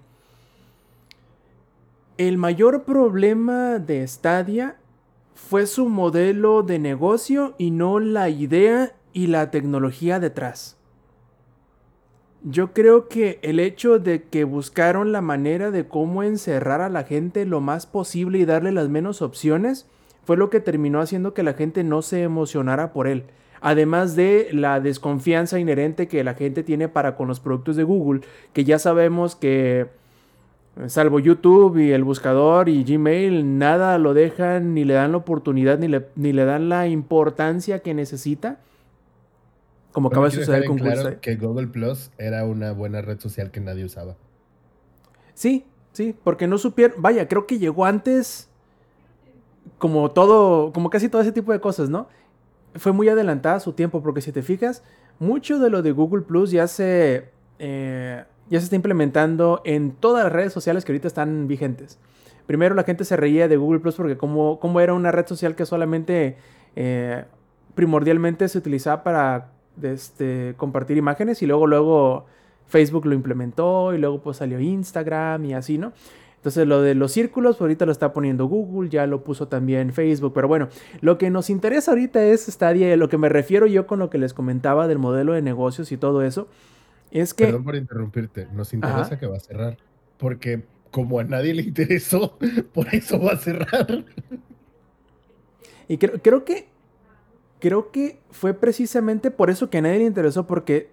el 2.18 2.36
mayor 2.36 2.84
problema 2.84 3.78
de 3.78 4.06
Stadia 4.06 4.76
fue 5.34 5.66
su 5.66 5.88
modelo 5.88 6.62
de 6.62 6.78
negocio 6.78 7.54
y 7.56 7.70
no 7.70 8.00
la 8.00 8.28
idea 8.28 8.92
y 9.14 9.28
la 9.28 9.50
tecnología 9.50 10.20
detrás. 10.20 10.76
Yo 12.46 12.74
creo 12.74 13.08
que 13.08 13.38
el 13.40 13.58
hecho 13.58 13.98
de 13.98 14.24
que 14.24 14.44
buscaron 14.44 15.12
la 15.12 15.22
manera 15.22 15.70
de 15.70 15.88
cómo 15.88 16.22
encerrar 16.22 16.82
a 16.82 16.90
la 16.90 17.04
gente 17.04 17.46
lo 17.46 17.62
más 17.62 17.86
posible 17.86 18.38
y 18.38 18.44
darle 18.44 18.70
las 18.70 18.90
menos 18.90 19.22
opciones 19.22 19.86
fue 20.24 20.36
lo 20.36 20.50
que 20.50 20.60
terminó 20.60 21.00
haciendo 21.00 21.32
que 21.32 21.42
la 21.42 21.54
gente 21.54 21.84
no 21.84 22.02
se 22.02 22.22
emocionara 22.22 22.92
por 22.92 23.06
él. 23.06 23.24
Además 23.62 24.14
de 24.14 24.50
la 24.52 24.80
desconfianza 24.80 25.58
inherente 25.58 26.06
que 26.06 26.22
la 26.22 26.34
gente 26.34 26.62
tiene 26.62 26.86
para 26.86 27.16
con 27.16 27.28
los 27.28 27.40
productos 27.40 27.76
de 27.76 27.84
Google, 27.84 28.20
que 28.52 28.64
ya 28.64 28.78
sabemos 28.78 29.36
que 29.36 29.86
salvo 30.86 31.20
YouTube 31.20 31.78
y 31.78 31.92
el 31.92 32.04
buscador 32.04 32.68
y 32.68 32.84
Gmail, 32.84 33.56
nada 33.56 33.96
lo 33.96 34.12
dejan 34.12 34.74
ni 34.74 34.84
le 34.84 34.92
dan 34.92 35.12
la 35.12 35.18
oportunidad 35.18 35.78
ni 35.78 35.88
le, 35.88 36.08
ni 36.14 36.34
le 36.34 36.44
dan 36.44 36.68
la 36.68 36.88
importancia 36.88 37.78
que 37.78 37.94
necesita. 37.94 38.58
Como 39.94 40.08
acaba 40.08 40.26
de 40.26 40.32
suceder 40.32 40.66
con 40.66 40.76
Google. 40.76 40.96
Stadia. 40.96 41.20
que 41.20 41.36
Google 41.36 41.68
Plus 41.68 42.10
era 42.18 42.44
una 42.44 42.72
buena 42.72 43.00
red 43.00 43.18
social 43.20 43.50
que 43.50 43.60
nadie 43.60 43.84
usaba. 43.86 44.16
Sí, 45.32 45.64
sí, 45.92 46.14
porque 46.24 46.46
no 46.46 46.58
supieron. 46.58 47.00
Vaya, 47.00 47.28
creo 47.28 47.46
que 47.46 47.58
llegó 47.58 47.86
antes. 47.86 48.50
Como 49.78 50.10
todo, 50.10 50.72
como 50.72 50.90
casi 50.90 51.08
todo 51.08 51.22
ese 51.22 51.32
tipo 51.32 51.52
de 51.52 51.60
cosas, 51.60 51.88
¿no? 51.88 52.08
Fue 52.74 52.92
muy 52.92 53.08
adelantada 53.08 53.60
su 53.60 53.72
tiempo, 53.72 54.02
porque 54.02 54.20
si 54.20 54.32
te 54.32 54.42
fijas, 54.42 54.82
mucho 55.18 55.58
de 55.58 55.70
lo 55.70 55.80
de 55.80 55.92
Google 55.92 56.22
Plus 56.22 56.50
ya 56.50 56.66
se. 56.66 57.30
eh, 57.58 58.24
ya 58.50 58.58
se 58.58 58.64
está 58.64 58.76
implementando 58.76 59.62
en 59.64 59.92
todas 59.92 60.24
las 60.24 60.32
redes 60.32 60.52
sociales 60.52 60.84
que 60.84 60.92
ahorita 60.92 61.08
están 61.08 61.46
vigentes. 61.48 61.98
Primero 62.46 62.74
la 62.74 62.82
gente 62.82 63.04
se 63.04 63.16
reía 63.16 63.48
de 63.48 63.56
Google 63.56 63.80
Plus 63.80 63.94
porque 63.94 64.18
como, 64.18 64.60
como 64.60 64.80
era 64.80 64.92
una 64.92 65.10
red 65.10 65.26
social 65.26 65.54
que 65.54 65.64
solamente 65.64 66.36
eh, 66.76 67.24
primordialmente 67.74 68.48
se 68.48 68.58
utilizaba 68.58 69.02
para 69.02 69.53
este, 69.82 70.54
compartir 70.56 70.96
imágenes 70.96 71.42
y 71.42 71.46
luego 71.46 71.66
luego 71.66 72.26
Facebook 72.66 73.06
lo 73.06 73.14
implementó 73.14 73.94
y 73.94 73.98
luego 73.98 74.22
pues 74.22 74.38
salió 74.38 74.60
Instagram 74.60 75.44
y 75.44 75.54
así, 75.54 75.78
¿no? 75.78 75.92
Entonces 76.36 76.66
lo 76.66 76.82
de 76.82 76.94
los 76.94 77.10
círculos, 77.12 77.56
pues, 77.56 77.62
ahorita 77.62 77.86
lo 77.86 77.92
está 77.92 78.12
poniendo 78.12 78.44
Google, 78.46 78.90
ya 78.90 79.06
lo 79.06 79.24
puso 79.24 79.48
también 79.48 79.94
Facebook, 79.94 80.32
pero 80.34 80.46
bueno, 80.46 80.68
lo 81.00 81.16
que 81.16 81.30
nos 81.30 81.48
interesa 81.48 81.92
ahorita 81.92 82.22
es 82.22 82.46
Stadia, 82.46 82.94
lo 82.98 83.08
que 83.08 83.16
me 83.16 83.30
refiero 83.30 83.66
yo 83.66 83.86
con 83.86 83.98
lo 83.98 84.10
que 84.10 84.18
les 84.18 84.34
comentaba 84.34 84.86
del 84.86 84.98
modelo 84.98 85.32
de 85.32 85.40
negocios 85.40 85.90
y 85.90 85.96
todo 85.96 86.22
eso, 86.22 86.48
es 87.10 87.32
que... 87.32 87.46
Perdón 87.46 87.64
por 87.64 87.76
interrumpirte, 87.76 88.46
nos 88.52 88.74
interesa 88.74 89.00
Ajá. 89.00 89.18
que 89.18 89.26
va 89.26 89.38
a 89.38 89.40
cerrar. 89.40 89.78
Porque 90.18 90.64
como 90.90 91.18
a 91.18 91.24
nadie 91.24 91.54
le 91.54 91.62
interesó, 91.62 92.36
por 92.74 92.94
eso 92.94 93.18
va 93.18 93.32
a 93.32 93.36
cerrar. 93.38 94.04
Y 95.88 95.98
creo, 95.98 96.20
creo 96.22 96.44
que. 96.44 96.68
Creo 97.64 97.90
que 97.90 98.18
fue 98.30 98.52
precisamente 98.52 99.30
por 99.30 99.48
eso 99.48 99.70
que 99.70 99.78
a 99.78 99.80
nadie 99.80 100.00
le 100.00 100.04
interesó. 100.04 100.46
Porque. 100.46 100.90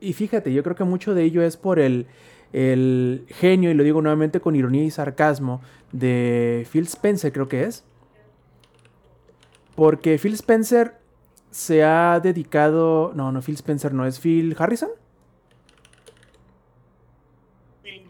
Y 0.00 0.12
fíjate, 0.12 0.52
yo 0.52 0.62
creo 0.62 0.76
que 0.76 0.84
mucho 0.84 1.14
de 1.14 1.22
ello 1.22 1.40
es 1.40 1.56
por 1.56 1.78
el, 1.78 2.08
el 2.52 3.24
genio, 3.30 3.70
y 3.70 3.74
lo 3.74 3.82
digo 3.82 4.02
nuevamente 4.02 4.38
con 4.38 4.54
ironía 4.54 4.84
y 4.84 4.90
sarcasmo, 4.90 5.62
de 5.92 6.66
Phil 6.70 6.84
Spencer, 6.84 7.32
creo 7.32 7.48
que 7.48 7.62
es. 7.62 7.84
Porque 9.74 10.18
Phil 10.18 10.34
Spencer 10.34 10.98
se 11.50 11.82
ha 11.82 12.20
dedicado. 12.20 13.12
No, 13.14 13.32
no, 13.32 13.40
Phil 13.40 13.54
Spencer 13.54 13.94
no 13.94 14.04
es 14.04 14.20
Phil 14.20 14.54
Harrison. 14.58 14.90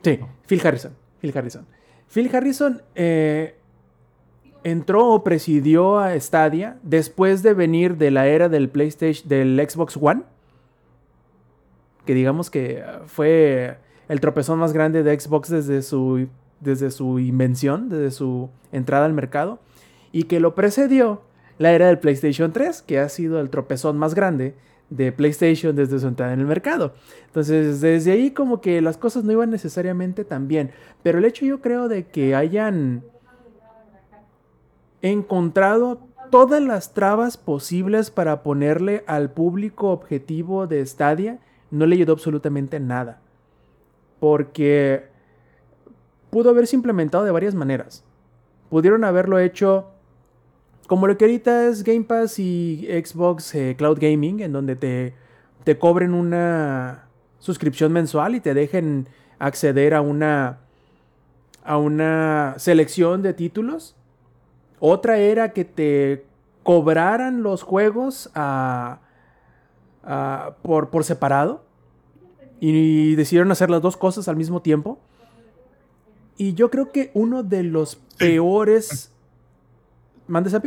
Sí, 0.03 0.19
Phil 0.49 0.67
Harrison. 0.67 0.97
Phil 1.21 1.33
Harrison. 1.33 1.65
Phil 2.09 2.35
Harrison 2.35 2.83
eh, 2.97 3.56
entró 4.67 5.11
o 5.11 5.23
presidió 5.23 6.01
a 6.01 6.19
Stadia 6.19 6.77
después 6.83 7.45
de 7.45 7.55
venir 7.55 7.97
de 7.99 8.11
la 8.11 8.27
era 8.27 8.49
del 8.49 8.69
PlayStation, 8.69 9.29
del 9.29 9.65
Xbox 9.69 9.97
One. 9.97 10.23
Que 12.05 12.15
digamos 12.15 12.51
que 12.51 12.83
ah, 12.83 13.03
fue 13.07 13.79
el 14.09 14.21
tropezón 14.21 14.59
más 14.59 14.73
grande 14.73 15.05
de 15.05 15.21
Xbox 15.21 15.51
desde 15.51 15.83
su, 15.83 16.27
desde 16.59 16.91
su 16.91 17.21
invención, 17.21 17.89
desde 17.89 18.11
su 18.11 18.51
entrada 18.73 19.07
al 19.07 19.13
mercado. 19.13 19.61
Y 20.11 20.25
que 20.25 20.41
lo 20.41 20.57
precedió 20.57 21.23
la 21.59 21.71
era 21.71 21.87
del 21.87 22.01
PlayStation 22.01 22.53
3, 22.53 22.83
que 22.83 22.99
ha 22.99 23.09
sido 23.09 23.39
el 23.39 23.51
tropezón 23.51 23.97
más 23.97 24.17
grande 24.17 24.57
de 24.91 25.13
PlayStation 25.13 25.77
desde 25.77 26.01
su 26.01 26.09
entrada 26.09 26.33
en 26.33 26.41
el 26.41 26.47
mercado. 26.47 26.93
Entonces, 27.27 27.81
desde 27.81 28.11
ahí 28.11 28.33
como 28.33 28.61
que 28.61 28.81
las 28.81 28.97
cosas 28.97 29.23
no 29.23 29.31
iban 29.31 29.51
necesariamente 29.51 30.25
tan 30.25 30.49
bien. 30.49 30.73
Pero 31.05 31.19
el 31.19 31.25
hecho 31.25 31.47
yo 31.47 31.61
creo 31.61 31.87
de 31.87 32.07
que 32.07 32.35
hayan 32.35 33.05
encontrado 35.03 36.01
todas 36.31 36.63
las 36.63 36.95
trabas 36.95 37.37
posibles 37.37 38.11
para 38.11 38.43
ponerle 38.43 39.05
al 39.07 39.31
público 39.31 39.91
objetivo 39.91 40.67
de 40.67 40.85
Stadia, 40.85 41.39
no 41.71 41.87
le 41.87 41.97
ayudó 41.97 42.13
absolutamente 42.13 42.81
nada. 42.81 43.21
Porque 44.21 45.05
pudo 46.31 46.51
haberse 46.51 46.77
implementado 46.77 47.25
de 47.25 47.31
varias 47.31 47.55
maneras. 47.55 48.05
Pudieron 48.71 49.05
haberlo 49.05 49.39
hecho 49.39 49.87
como 50.87 51.07
lo 51.07 51.17
que 51.17 51.25
ahorita 51.25 51.67
es 51.67 51.83
Game 51.83 52.05
Pass 52.05 52.39
y 52.39 52.87
Xbox 52.89 53.55
eh, 53.55 53.75
Cloud 53.77 53.99
Gaming, 54.01 54.41
en 54.41 54.53
donde 54.53 54.77
te, 54.77 55.15
te 55.65 55.79
cobren 55.79 56.15
una 56.15 57.09
suscripción 57.39 57.93
mensual 57.93 58.35
y 58.35 58.41
te 58.41 58.55
dejen 58.55 59.09
acceder 59.39 59.95
a 59.95 60.01
una, 60.01 60.61
a 61.65 61.79
una 61.79 62.55
selección 62.59 63.23
de 63.23 63.35
títulos. 63.35 63.97
Otra 64.81 65.19
era 65.19 65.53
que 65.53 65.65
te 65.65 66.25
cobraran 66.63 67.43
los 67.43 67.63
juegos 67.63 68.31
a- 68.35 68.99
a- 70.05 70.57
por, 70.63 70.91
por 70.91 71.05
separado. 71.05 71.65
Y 72.61 73.15
decidieron 73.17 73.53
hacer 73.53 73.69
las 73.71 73.83
dos 73.83 73.97
cosas 73.97 74.29
al 74.29 74.37
mismo 74.37 74.63
tiempo. 74.63 74.99
Y 76.39 76.55
yo 76.55 76.71
creo 76.71 76.91
que 76.93 77.11
uno 77.15 77.43
de 77.43 77.63
los 77.63 77.97
peores... 78.19 79.13
¿Mandes 80.27 80.55
a 80.55 80.61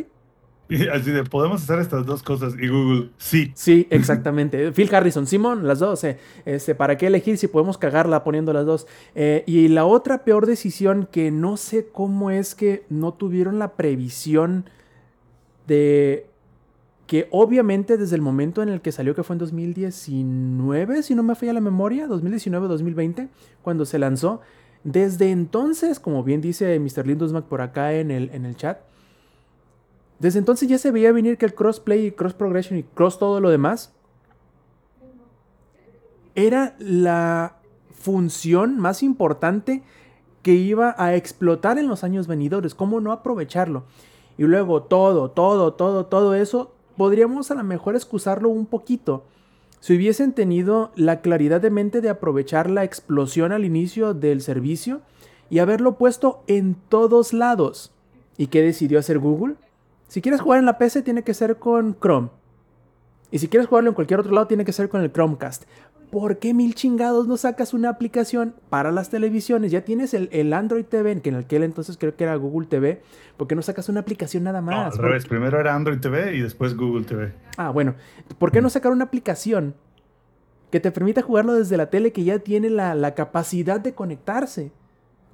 Así 0.94 1.12
de, 1.12 1.24
podemos 1.24 1.64
hacer 1.64 1.80
estas 1.80 2.06
dos 2.06 2.22
cosas. 2.22 2.54
Y 2.60 2.68
Google, 2.68 3.10
sí. 3.18 3.52
Sí, 3.56 3.88
exactamente. 3.90 4.72
Phil 4.74 4.94
Harrison, 4.94 5.26
Simón, 5.26 5.68
las 5.68 5.80
dos. 5.80 6.04
eh, 6.04 6.20
este, 6.46 6.76
¿Para 6.76 6.98
qué 6.98 7.08
elegir 7.08 7.38
si 7.38 7.48
podemos 7.48 7.78
cagarla 7.78 8.24
poniendo 8.24 8.54
las 8.54 8.66
dos? 8.66 8.88
Eh, 9.16 9.44
y 9.48 9.68
la 9.70 9.86
otra 9.86 10.24
peor 10.24 10.46
decisión 10.46 11.08
que 11.12 11.32
no 11.32 11.58
sé 11.58 11.88
cómo 11.91 12.30
es 12.30 12.54
que 12.54 12.86
no 12.90 13.14
tuvieron 13.14 13.58
la 13.58 13.74
previsión 13.74 14.70
de 15.68 16.28
que 17.08 17.28
obviamente 17.32 17.98
desde 17.98 18.16
el 18.16 18.22
momento 18.22 18.62
en 18.62 18.70
el 18.70 18.82
que 18.82 18.91
salió, 18.91 19.16
que 19.16 19.24
fue 19.24 19.34
en 19.34 19.40
2019, 19.40 21.02
si 21.02 21.16
no 21.16 21.24
me 21.24 21.34
falla 21.34 21.54
la 21.54 21.60
memoria, 21.60 22.08
2019-2020, 22.08 23.30
cuando 23.64 23.86
se 23.86 23.98
lanzó, 23.98 24.41
desde 24.84 25.32
entonces, 25.32 26.00
como 26.00 26.24
bien 26.24 26.40
dice 26.40 26.80
Mr. 26.80 27.08
Lindusmack 27.08 27.46
por 27.46 27.62
acá 27.62 27.94
en 27.94 28.12
el, 28.12 28.30
en 28.32 28.46
el 28.46 28.56
chat, 28.56 28.78
desde 30.20 30.40
entonces 30.40 30.68
ya 30.68 30.78
se 30.78 30.91
veía 30.91 31.12
venir 31.12 31.38
que 31.38 31.46
el 31.46 31.56
crossplay 31.56 32.08
y 32.08 32.12
cross 32.12 32.34
progression 32.34 32.78
y 32.78 32.84
cross 32.84 33.18
todo 33.18 33.40
lo 33.40 33.50
demás 33.50 33.94
era 36.36 36.76
la 36.80 37.58
función 37.94 38.80
más 38.80 39.04
importante 39.04 39.84
que 40.41 40.54
iba 40.54 40.96
a 40.98 41.16
explotar 41.16 41.78
en 41.78 41.88
los 41.88 42.04
años 42.04 42.28
venidores. 42.28 42.76
¿Cómo 42.76 43.02
no 43.02 43.12
aprovecharlo? 43.12 43.84
Y 44.38 44.44
luego 44.44 44.84
todo, 44.84 45.32
todo, 45.32 45.74
todo, 45.74 46.06
todo 46.06 46.34
eso, 46.34 46.74
podríamos 46.96 47.52
a 47.52 47.56
lo 47.56 47.64
mejor 47.64 47.96
excusarlo 47.96 48.50
un 48.50 48.66
poquito. 48.66 49.26
Si 49.82 49.96
hubiesen 49.96 50.34
tenido 50.34 50.91
la 50.96 51.22
claridad 51.22 51.62
de 51.62 51.72
mente 51.72 52.02
de 52.02 52.10
aprovechar 52.10 52.70
la 52.70 52.84
explosión 52.84 53.52
al 53.52 53.66
inicio 53.66 54.14
del 54.14 54.41
servicio 54.41 55.02
y 55.50 55.60
haberlo 55.60 55.98
puesto 55.98 56.44
en 56.48 56.76
todos 56.90 57.34
lados. 57.34 57.91
¿Y 58.38 58.48
qué 58.48 58.62
decidió 58.62 59.00
hacer 59.00 59.20
Google? 59.20 59.56
Si 60.10 60.22
quieres 60.22 60.41
jugar 60.41 60.60
en 60.60 60.65
la 60.65 60.80
PC 60.80 61.03
tiene 61.03 61.23
que 61.23 61.36
ser 61.36 61.57
con 61.57 61.95
Chrome. 61.99 62.30
Y 63.30 63.38
si 63.38 63.48
quieres 63.48 63.68
jugarlo 63.68 63.90
en 63.90 63.95
cualquier 63.95 64.19
otro 64.19 64.34
lado 64.34 64.48
tiene 64.48 64.65
que 64.65 64.73
ser 64.73 64.90
con 64.90 65.02
el 65.02 65.14
Chromecast. 65.14 65.65
¿Por 66.10 66.40
qué 66.40 66.56
mil 66.56 66.73
chingados 66.73 67.27
no 67.27 67.38
sacas 67.38 67.76
una 67.76 67.90
aplicación 67.90 68.56
para 68.72 68.91
las 68.91 69.11
televisiones? 69.11 69.72
Ya 69.72 69.81
tienes 69.86 70.15
el, 70.15 70.53
Android 70.53 70.84
TV, 70.84 71.22
que 71.22 71.30
en 71.30 71.36
aquel 71.36 71.61
entonces 71.61 71.95
creo 71.98 72.15
que 72.15 72.23
era 72.23 72.36
Google 72.38 72.65
TV. 72.65 73.03
¿Por 73.38 73.48
qué 73.48 73.56
no 73.56 73.61
sacas 73.61 73.88
una 73.88 73.99
aplicación 73.99 74.44
nada 74.44 74.61
más? 74.61 74.94
al 74.94 74.98
revés, 74.98 75.27
primero 75.27 75.60
era 75.60 75.76
Android 75.76 75.99
TV 75.99 76.36
y 76.36 76.41
después 76.41 76.76
Google 76.76 77.06
TV. 77.06 77.31
Ah, 77.57 77.69
bueno. 77.69 77.94
¿Por 78.40 78.52
qué 78.52 78.64
no 78.64 78.72
sacar 78.72 78.91
una 78.91 79.03
aplicación 79.03 79.76
que 80.72 80.80
te 80.80 80.90
permita 80.90 81.22
jugarlo 81.22 81.53
desde 81.53 81.77
la 81.77 81.91
tele 81.91 82.11
que 82.11 82.23
ya 82.23 82.40
tiene 82.40 82.72
la, 82.72 82.95
la 82.95 83.14
capacidad 83.14 83.80
de 83.80 83.94
conectarse? 83.94 84.72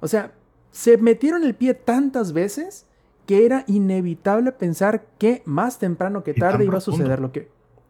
O 0.00 0.08
sea, 0.08 0.32
se 0.70 0.98
metieron 0.98 1.44
el 1.44 1.54
pie 1.54 1.72
tantas 1.72 2.34
veces 2.34 2.86
que 3.26 3.44
era 3.44 3.64
inevitable 3.66 4.52
pensar 4.52 5.06
que 5.18 5.42
más 5.44 5.78
temprano 5.78 6.22
que 6.22 6.34
tarde 6.34 6.64
iba 6.64 6.78
a 6.78 6.80
suceder 6.80 7.20
lo 7.20 7.32
que 7.32 7.48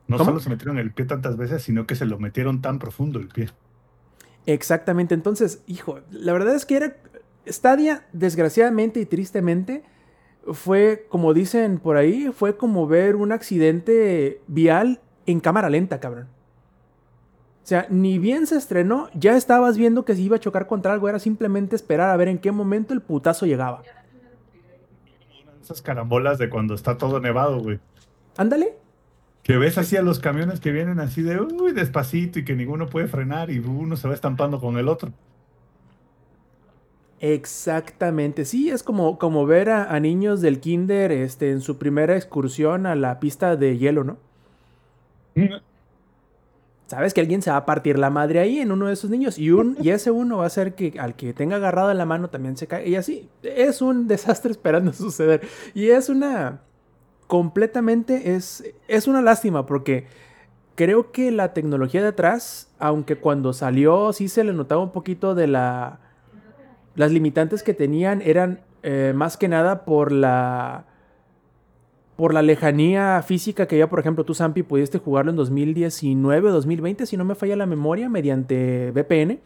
no 0.09 0.19
solo 0.19 0.41
se 0.41 0.51
metieron 0.51 0.79
el 0.79 0.93
pie 0.93 1.05
tantas 1.05 1.37
veces, 1.37 1.63
sino 1.63 1.87
que 1.87 1.97
se 1.97 2.07
lo 2.07 2.19
metieron 2.19 2.63
tan 2.63 2.79
profundo 2.79 3.19
el 3.19 3.29
pie. 3.29 3.51
Exactamente. 4.47 5.15
Entonces, 5.15 5.63
hijo, 5.67 6.01
la 6.11 6.33
verdad 6.33 6.55
es 6.55 6.65
que 6.65 6.77
era. 6.77 6.97
Stadia, 7.49 8.05
desgraciadamente 8.13 8.99
y 8.99 9.07
tristemente, 9.07 9.85
fue, 10.53 11.07
como 11.09 11.33
dicen 11.33 11.79
por 11.79 11.97
ahí, 11.97 12.31
fue 12.33 12.57
como 12.57 12.87
ver 12.89 13.15
un 13.15 13.31
accidente 13.31 14.41
vial 14.49 15.01
en 15.27 15.41
cámara 15.41 15.71
lenta, 15.71 16.01
cabrón. 16.01 16.29
O 17.63 17.69
sea, 17.69 17.87
ni 17.91 18.19
bien 18.19 18.47
se 18.47 18.57
estrenó, 18.57 19.11
ya 19.15 19.37
estabas 19.37 19.77
viendo 19.77 20.05
que 20.05 20.15
se 20.15 20.23
iba 20.23 20.37
a 20.37 20.41
chocar 20.41 20.69
contra 20.69 20.93
algo, 20.93 21.09
era 21.09 21.19
simplemente 21.19 21.75
esperar 21.75 22.11
a 22.11 22.17
ver 22.17 22.29
en 22.29 22.39
qué 22.39 22.53
momento 22.53 22.95
el 22.95 23.01
putazo 23.01 23.47
llegaba. 23.47 23.83
Esas 25.67 25.83
carambolas 25.83 26.39
de 26.39 26.49
cuando 26.49 26.75
está 26.75 26.97
todo 26.97 27.19
nevado, 27.19 27.59
güey. 27.59 27.81
Ándale, 28.37 28.77
que 29.43 29.57
ves 29.57 29.79
así 29.79 29.97
a 29.97 30.03
los 30.03 30.21
camiones 30.21 30.61
que 30.61 30.71
vienen 30.71 31.01
así 31.01 31.23
de 31.23 31.41
uy, 31.41 31.73
despacito 31.73 32.39
y 32.39 32.45
que 32.45 32.55
ninguno 32.55 32.87
puede 32.89 33.09
frenar 33.09 33.51
y 33.51 33.59
uno 33.59 33.97
se 33.97 34.07
va 34.07 34.15
estampando 34.15 34.61
con 34.61 34.79
el 34.79 34.87
otro. 34.87 35.13
Exactamente, 37.19 38.45
sí, 38.45 38.71
es 38.71 38.85
como, 38.85 39.19
como 39.19 39.45
ver 39.45 39.71
a, 39.71 39.99
niños 39.99 40.41
del 40.41 40.61
kinder 40.61 41.11
este, 41.11 41.51
en 41.51 41.61
su 41.61 41.79
primera 41.79 42.15
excursión 42.15 42.87
a 42.87 42.95
la 42.95 43.19
pista 43.19 43.57
de 43.57 43.77
hielo, 43.77 44.05
¿no? 44.05 44.19
Mm. 45.35 45.55
Sabes 46.87 47.15
que 47.15 47.21
alguien 47.21 47.43
se 47.43 47.51
va 47.51 47.57
a 47.57 47.67
partir 47.67 47.99
la 47.99 48.11
madre 48.11 48.39
ahí 48.39 48.61
en 48.61 48.71
uno 48.71 48.87
de 48.87 48.93
esos 48.93 49.11
niños 49.11 49.39
y, 49.39 49.51
un, 49.51 49.77
y 49.81 49.91
ese 49.91 50.13
uno 50.13 50.39
va 50.39 50.45
a 50.45 50.47
hacer 50.47 50.77
que 50.77 50.95
al 51.01 51.17
que 51.17 51.33
tenga 51.33 51.57
agarrado 51.57 51.91
en 51.91 51.99
la 51.99 52.07
mano 52.07 52.31
también 52.31 52.57
se 52.57 52.69
cae. 52.69 52.89
Y 52.89 52.95
así, 52.95 53.29
es 53.43 53.83
un 53.83 54.07
desastre 54.07 54.53
esperando 54.53 54.93
suceder. 54.95 55.41
Y 55.75 55.89
es 55.89 56.09
una, 56.09 56.61
completamente 57.27 58.37
es, 58.37 58.65
es 58.87 59.09
una 59.09 59.21
lástima 59.21 59.67
porque 59.67 60.07
creo 60.77 61.11
que 61.11 61.33
la 61.33 61.55
tecnología 61.55 62.03
de 62.03 62.09
atrás, 62.09 62.71
aunque 62.79 63.17
cuando 63.17 63.53
salió 63.53 64.13
sí 64.13 64.29
se 64.29 64.45
le 64.45 64.53
notaba 64.53 64.83
un 64.83 64.93
poquito 64.93 65.35
de 65.35 65.49
la... 65.49 66.01
Las 66.95 67.13
limitantes 67.13 67.63
que 67.63 67.75
tenían 67.75 68.23
eran 68.23 68.61
eh, 68.83 69.13
más 69.15 69.37
que 69.37 69.49
nada 69.49 69.85
por 69.85 70.13
la... 70.13 70.87
Por 72.17 72.33
la 72.33 72.43
lejanía 72.43 73.23
física 73.23 73.67
que 73.67 73.79
ya, 73.79 73.89
por 73.89 74.01
ejemplo, 74.01 74.25
tú, 74.25 74.35
Zampi, 74.35 74.63
pudiste 74.63 74.99
jugarlo 74.99 75.31
en 75.31 75.37
2019 75.37 76.49
o 76.49 76.53
2020, 76.53 77.07
si 77.07 77.17
no 77.17 77.25
me 77.25 77.35
falla 77.35 77.57
la 77.57 77.67
memoria, 77.67 78.09
mediante 78.09 78.91
VPN. 78.93 79.39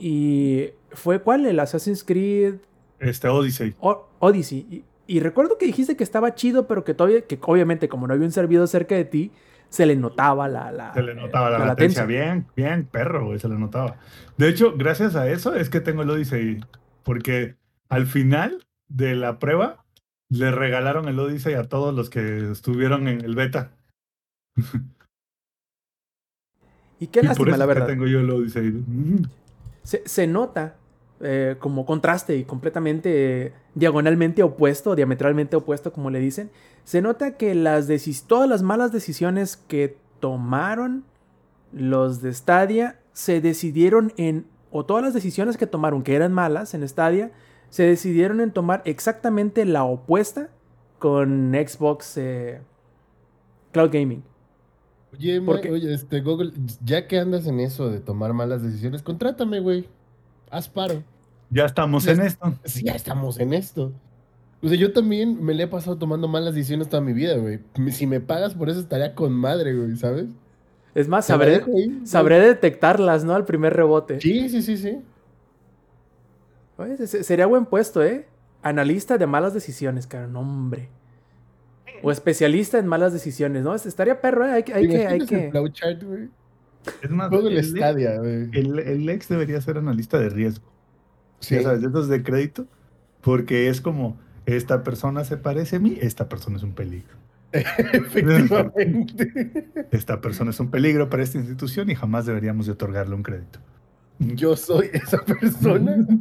Y 0.00 0.70
fue 0.90 1.20
cuál, 1.20 1.46
el 1.46 1.60
Assassin's 1.60 2.02
Creed. 2.02 2.56
Este, 2.98 3.28
Odyssey. 3.28 3.74
Odyssey. 4.18 4.84
Y 5.06 5.20
recuerdo 5.20 5.58
que 5.58 5.66
dijiste 5.66 5.96
que 5.96 6.04
estaba 6.04 6.34
chido, 6.34 6.66
pero 6.66 6.84
que 6.84 6.94
todavía, 6.94 7.22
que 7.22 7.38
obviamente 7.42 7.88
como 7.88 8.06
no 8.06 8.14
había 8.14 8.26
un 8.26 8.32
servidor 8.32 8.66
cerca 8.66 8.94
de 8.94 9.04
ti, 9.04 9.30
se 9.68 9.86
le 9.86 9.96
notaba 9.96 10.48
la, 10.48 10.70
la 10.70 10.92
Se 10.92 11.02
le 11.02 11.14
notaba 11.14 11.50
la, 11.50 11.58
latencia. 11.64 12.04
Bien, 12.04 12.46
bien, 12.54 12.84
perro, 12.84 13.26
güey, 13.26 13.38
se 13.38 13.48
le 13.48 13.56
notaba. 13.56 13.96
De 14.36 14.48
hecho, 14.48 14.74
gracias 14.76 15.16
a 15.16 15.28
eso 15.30 15.54
es 15.54 15.70
que 15.70 15.80
tengo 15.80 16.02
el 16.02 16.10
Odyssey. 16.10 16.60
Porque 17.04 17.56
al 17.88 18.06
final 18.06 18.66
de 18.88 19.16
la 19.16 19.38
prueba, 19.38 19.81
le 20.32 20.50
regalaron 20.50 21.08
el 21.08 21.18
Odyssey 21.18 21.54
a 21.54 21.68
todos 21.68 21.94
los 21.94 22.10
que 22.10 22.50
estuvieron 22.50 23.08
en 23.08 23.20
el 23.20 23.34
beta. 23.34 23.72
Y 26.98 27.08
qué 27.08 27.22
lástima, 27.22 27.56
la 27.56 27.66
verdad. 27.66 27.86
tengo 27.86 28.06
yo 28.06 28.20
el 28.20 28.30
Odyssey. 28.30 28.84
Se, 29.84 30.00
se 30.06 30.28
nota 30.28 30.76
eh, 31.24 31.54
como 31.60 31.86
contraste 31.86 32.36
y 32.36 32.42
completamente 32.42 33.52
diagonalmente 33.76 34.42
opuesto, 34.42 34.96
diametralmente 34.96 35.54
opuesto, 35.54 35.92
como 35.92 36.10
le 36.10 36.18
dicen, 36.18 36.50
se 36.82 37.00
nota 37.00 37.36
que 37.36 37.54
las 37.54 37.88
todas 38.26 38.48
las 38.48 38.62
malas 38.62 38.90
decisiones 38.90 39.56
que 39.56 39.96
tomaron 40.18 41.04
los 41.72 42.22
de 42.22 42.34
Stadia 42.34 42.98
se 43.12 43.40
decidieron 43.40 44.12
en, 44.16 44.46
o 44.72 44.84
todas 44.84 45.04
las 45.04 45.14
decisiones 45.14 45.56
que 45.56 45.68
tomaron 45.68 46.02
que 46.02 46.16
eran 46.16 46.32
malas 46.32 46.74
en 46.74 46.88
Stadia, 46.88 47.30
se 47.72 47.84
decidieron 47.84 48.42
en 48.42 48.50
tomar 48.50 48.82
exactamente 48.84 49.64
la 49.64 49.84
opuesta 49.84 50.50
con 50.98 51.52
Xbox 51.54 52.18
eh, 52.18 52.60
Cloud 53.72 53.88
Gaming. 53.90 54.22
Oye, 55.14 55.38
oye, 55.40 55.94
este 55.94 56.20
Google, 56.20 56.52
ya 56.84 57.06
que 57.06 57.18
andas 57.18 57.46
en 57.46 57.60
eso 57.60 57.88
de 57.88 58.00
tomar 58.00 58.34
malas 58.34 58.62
decisiones, 58.62 59.00
contrátame, 59.00 59.60
güey. 59.60 59.88
Haz 60.50 60.68
paro. 60.68 61.02
Ya 61.48 61.64
estamos 61.64 62.06
en 62.06 62.20
esto. 62.20 62.54
Sí, 62.62 62.84
ya 62.84 62.92
estamos 62.92 63.40
en 63.40 63.54
esto. 63.54 63.90
O 64.62 64.68
sea, 64.68 64.76
yo 64.76 64.92
también 64.92 65.42
me 65.42 65.54
le 65.54 65.62
he 65.62 65.66
pasado 65.66 65.96
tomando 65.96 66.28
malas 66.28 66.54
decisiones 66.54 66.90
toda 66.90 67.00
mi 67.00 67.14
vida, 67.14 67.36
güey. 67.38 67.60
Si 67.90 68.06
me 68.06 68.20
pagas 68.20 68.52
por 68.52 68.68
eso 68.68 68.80
estaría 68.80 69.14
con 69.14 69.32
madre, 69.32 69.74
güey, 69.74 69.96
¿sabes? 69.96 70.26
Es 70.94 71.08
más, 71.08 71.24
sabré, 71.24 71.64
sabré 72.04 72.38
detectarlas, 72.38 73.24
¿no? 73.24 73.34
Al 73.34 73.46
primer 73.46 73.72
rebote. 73.72 74.20
Sí, 74.20 74.50
sí, 74.50 74.60
sí, 74.60 74.76
sí. 74.76 74.98
Oye, 76.82 77.06
sería 77.06 77.46
buen 77.46 77.66
puesto, 77.66 78.02
¿eh? 78.02 78.26
Analista 78.62 79.18
de 79.18 79.26
malas 79.26 79.54
decisiones, 79.54 80.06
cara, 80.06 80.26
hombre. 80.38 80.88
O 82.02 82.10
especialista 82.10 82.78
en 82.78 82.86
malas 82.86 83.12
decisiones, 83.12 83.62
¿no? 83.62 83.74
Estaría 83.74 84.20
perro, 84.20 84.46
¿eh? 84.46 84.50
Hay, 84.50 84.64
hay 84.72 84.88
que... 84.88 85.06
Hay 85.06 85.26
que... 85.26 85.46
El 85.46 86.04
güey? 86.04 86.28
Es 87.00 87.10
más, 87.10 87.30
Todo 87.30 87.48
el, 87.48 87.58
estadio, 87.58 88.20
güey. 88.20 88.50
El, 88.52 88.78
el 88.80 89.08
ex 89.08 89.28
debería 89.28 89.60
ser 89.60 89.78
analista 89.78 90.18
de 90.18 90.28
riesgo. 90.28 90.66
Sí. 91.38 91.56
Ya 91.56 91.62
sabes, 91.62 91.82
de 91.82 91.88
esos 91.88 92.08
de 92.08 92.22
crédito, 92.22 92.66
porque 93.20 93.68
es 93.68 93.80
como, 93.80 94.18
esta 94.46 94.82
persona 94.82 95.24
se 95.24 95.36
parece 95.36 95.76
a 95.76 95.78
mí, 95.78 95.96
esta 96.00 96.28
persona 96.28 96.56
es 96.56 96.62
un 96.62 96.74
peligro. 96.74 97.16
Efectivamente. 97.52 99.52
Esta 99.90 100.20
persona 100.20 100.50
es 100.50 100.60
un 100.60 100.70
peligro 100.70 101.10
para 101.10 101.22
esta 101.22 101.38
institución 101.38 101.90
y 101.90 101.94
jamás 101.94 102.26
deberíamos 102.26 102.66
de 102.66 102.72
otorgarle 102.72 103.14
un 103.14 103.22
crédito. 103.22 103.60
Yo 104.34 104.56
soy 104.56 104.90
esa 104.92 105.24
persona. 105.24 106.06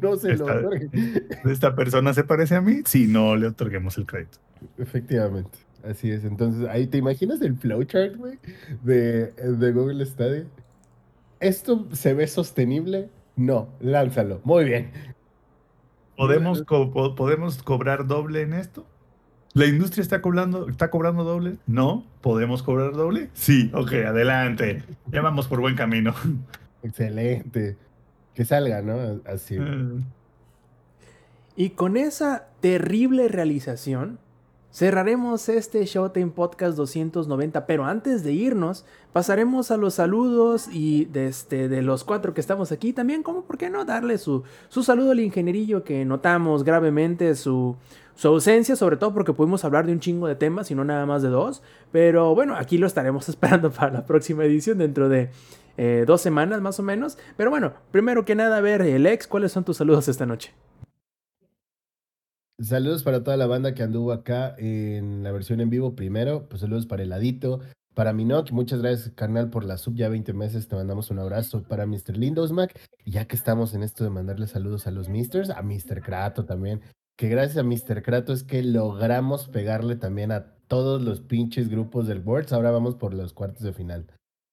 No 0.00 0.16
se 0.16 0.32
esta, 0.32 0.44
lo 0.44 0.68
otorgue. 0.68 0.90
Esta 1.44 1.74
persona 1.74 2.14
se 2.14 2.24
parece 2.24 2.56
a 2.56 2.60
mí, 2.60 2.82
si 2.84 3.06
no 3.06 3.36
le 3.36 3.48
otorguemos 3.48 3.98
el 3.98 4.06
crédito. 4.06 4.38
Efectivamente. 4.78 5.58
Así 5.84 6.10
es. 6.10 6.24
Entonces, 6.24 6.68
ahí 6.68 6.86
te 6.86 6.98
imaginas 6.98 7.40
el 7.42 7.56
flowchart, 7.56 8.16
güey, 8.16 8.38
de, 8.82 9.32
de 9.32 9.72
Google 9.72 10.04
Stadia. 10.06 10.46
¿Esto 11.40 11.88
se 11.92 12.14
ve 12.14 12.26
sostenible? 12.26 13.10
No, 13.36 13.68
lánzalo. 13.80 14.40
Muy 14.44 14.64
bien. 14.64 14.90
¿Podemos, 16.16 16.62
¿Podemos 17.16 17.62
cobrar 17.62 18.06
doble 18.06 18.42
en 18.42 18.52
esto? 18.52 18.86
¿La 19.54 19.66
industria 19.66 20.02
está 20.02 20.22
cobrando, 20.22 20.68
está 20.68 20.90
cobrando 20.90 21.24
doble? 21.24 21.56
No. 21.66 22.06
¿Podemos 22.20 22.62
cobrar 22.62 22.92
doble? 22.92 23.28
Sí. 23.34 23.70
Ok, 23.74 23.92
adelante. 23.92 24.82
Ya 25.10 25.20
vamos 25.20 25.46
por 25.46 25.60
buen 25.60 25.74
camino. 25.74 26.14
Excelente. 26.82 27.76
Que 28.34 28.44
salga, 28.44 28.82
¿no? 28.82 29.20
Así. 29.24 29.56
Eh. 29.58 30.00
Y 31.56 31.70
con 31.70 31.96
esa 31.96 32.48
terrible 32.60 33.28
realización, 33.28 34.18
Cerraremos 34.72 35.50
este 35.50 35.84
Showtime 35.84 36.30
Podcast 36.30 36.78
290, 36.78 37.66
pero 37.66 37.84
antes 37.84 38.24
de 38.24 38.32
irnos, 38.32 38.86
pasaremos 39.12 39.70
a 39.70 39.76
los 39.76 39.94
saludos 39.94 40.66
y 40.72 41.04
de, 41.04 41.26
este, 41.26 41.68
de 41.68 41.82
los 41.82 42.04
cuatro 42.04 42.32
que 42.32 42.40
estamos 42.40 42.72
aquí 42.72 42.94
también, 42.94 43.22
como 43.22 43.42
por 43.42 43.58
qué 43.58 43.68
no 43.68 43.84
darle 43.84 44.16
su, 44.16 44.44
su 44.70 44.82
saludo 44.82 45.10
al 45.10 45.20
ingenierillo 45.20 45.84
que 45.84 46.06
notamos 46.06 46.64
gravemente 46.64 47.34
su, 47.34 47.76
su 48.14 48.28
ausencia, 48.28 48.74
sobre 48.74 48.96
todo 48.96 49.12
porque 49.12 49.34
pudimos 49.34 49.62
hablar 49.66 49.84
de 49.84 49.92
un 49.92 50.00
chingo 50.00 50.26
de 50.26 50.36
temas 50.36 50.70
y 50.70 50.74
no 50.74 50.84
nada 50.84 51.04
más 51.04 51.20
de 51.20 51.28
dos, 51.28 51.62
pero 51.92 52.34
bueno, 52.34 52.56
aquí 52.56 52.78
lo 52.78 52.86
estaremos 52.86 53.28
esperando 53.28 53.70
para 53.70 53.92
la 53.92 54.06
próxima 54.06 54.42
edición 54.46 54.78
dentro 54.78 55.10
de 55.10 55.28
eh, 55.76 56.04
dos 56.06 56.20
semanas 56.20 56.60
más 56.60 56.78
o 56.78 56.82
menos, 56.82 57.18
pero 57.36 57.50
bueno, 57.50 57.74
primero 57.90 58.24
que 58.24 58.34
nada, 58.34 58.58
a 58.58 58.60
ver, 58.60 58.82
Lex, 58.82 59.26
¿cuáles 59.26 59.52
son 59.52 59.64
tus 59.64 59.76
saludos 59.76 60.08
esta 60.08 60.26
noche? 60.26 60.52
Saludos 62.62 63.02
para 63.02 63.24
toda 63.24 63.36
la 63.36 63.46
banda 63.46 63.74
que 63.74 63.82
anduvo 63.82 64.12
acá 64.12 64.54
en 64.56 65.24
la 65.24 65.32
versión 65.32 65.60
en 65.60 65.68
vivo 65.68 65.96
primero. 65.96 66.48
Pues 66.48 66.60
saludos 66.60 66.86
para 66.86 67.02
Heladito, 67.02 67.60
para 67.92 68.12
Minok. 68.12 68.52
Muchas 68.52 68.80
gracias, 68.80 69.10
carnal, 69.16 69.50
por 69.50 69.64
la 69.64 69.78
sub 69.78 69.96
ya 69.96 70.08
20 70.08 70.32
meses. 70.32 70.68
Te 70.68 70.76
mandamos 70.76 71.10
un 71.10 71.18
abrazo 71.18 71.64
para 71.64 71.86
Mr. 71.86 72.16
Lindosmac. 72.16 72.78
Y 73.04 73.12
ya 73.12 73.24
que 73.24 73.34
estamos 73.34 73.74
en 73.74 73.82
esto 73.82 74.04
de 74.04 74.10
mandarle 74.10 74.46
saludos 74.46 74.86
a 74.86 74.92
los 74.92 75.08
Misters, 75.08 75.50
a 75.50 75.60
Mr. 75.62 76.02
Krato 76.02 76.44
también, 76.44 76.82
que 77.16 77.28
gracias 77.28 77.58
a 77.58 77.64
Mr. 77.64 78.02
Kratos 78.02 78.40
es 78.40 78.44
que 78.44 78.62
logramos 78.62 79.48
pegarle 79.48 79.96
también 79.96 80.30
a 80.30 80.54
todos 80.68 81.02
los 81.02 81.20
pinches 81.20 81.68
grupos 81.68 82.06
del 82.06 82.20
Worlds. 82.20 82.52
Ahora 82.52 82.70
vamos 82.70 82.94
por 82.94 83.12
los 83.12 83.32
cuartos 83.32 83.62
de 83.64 83.72
final. 83.72 84.06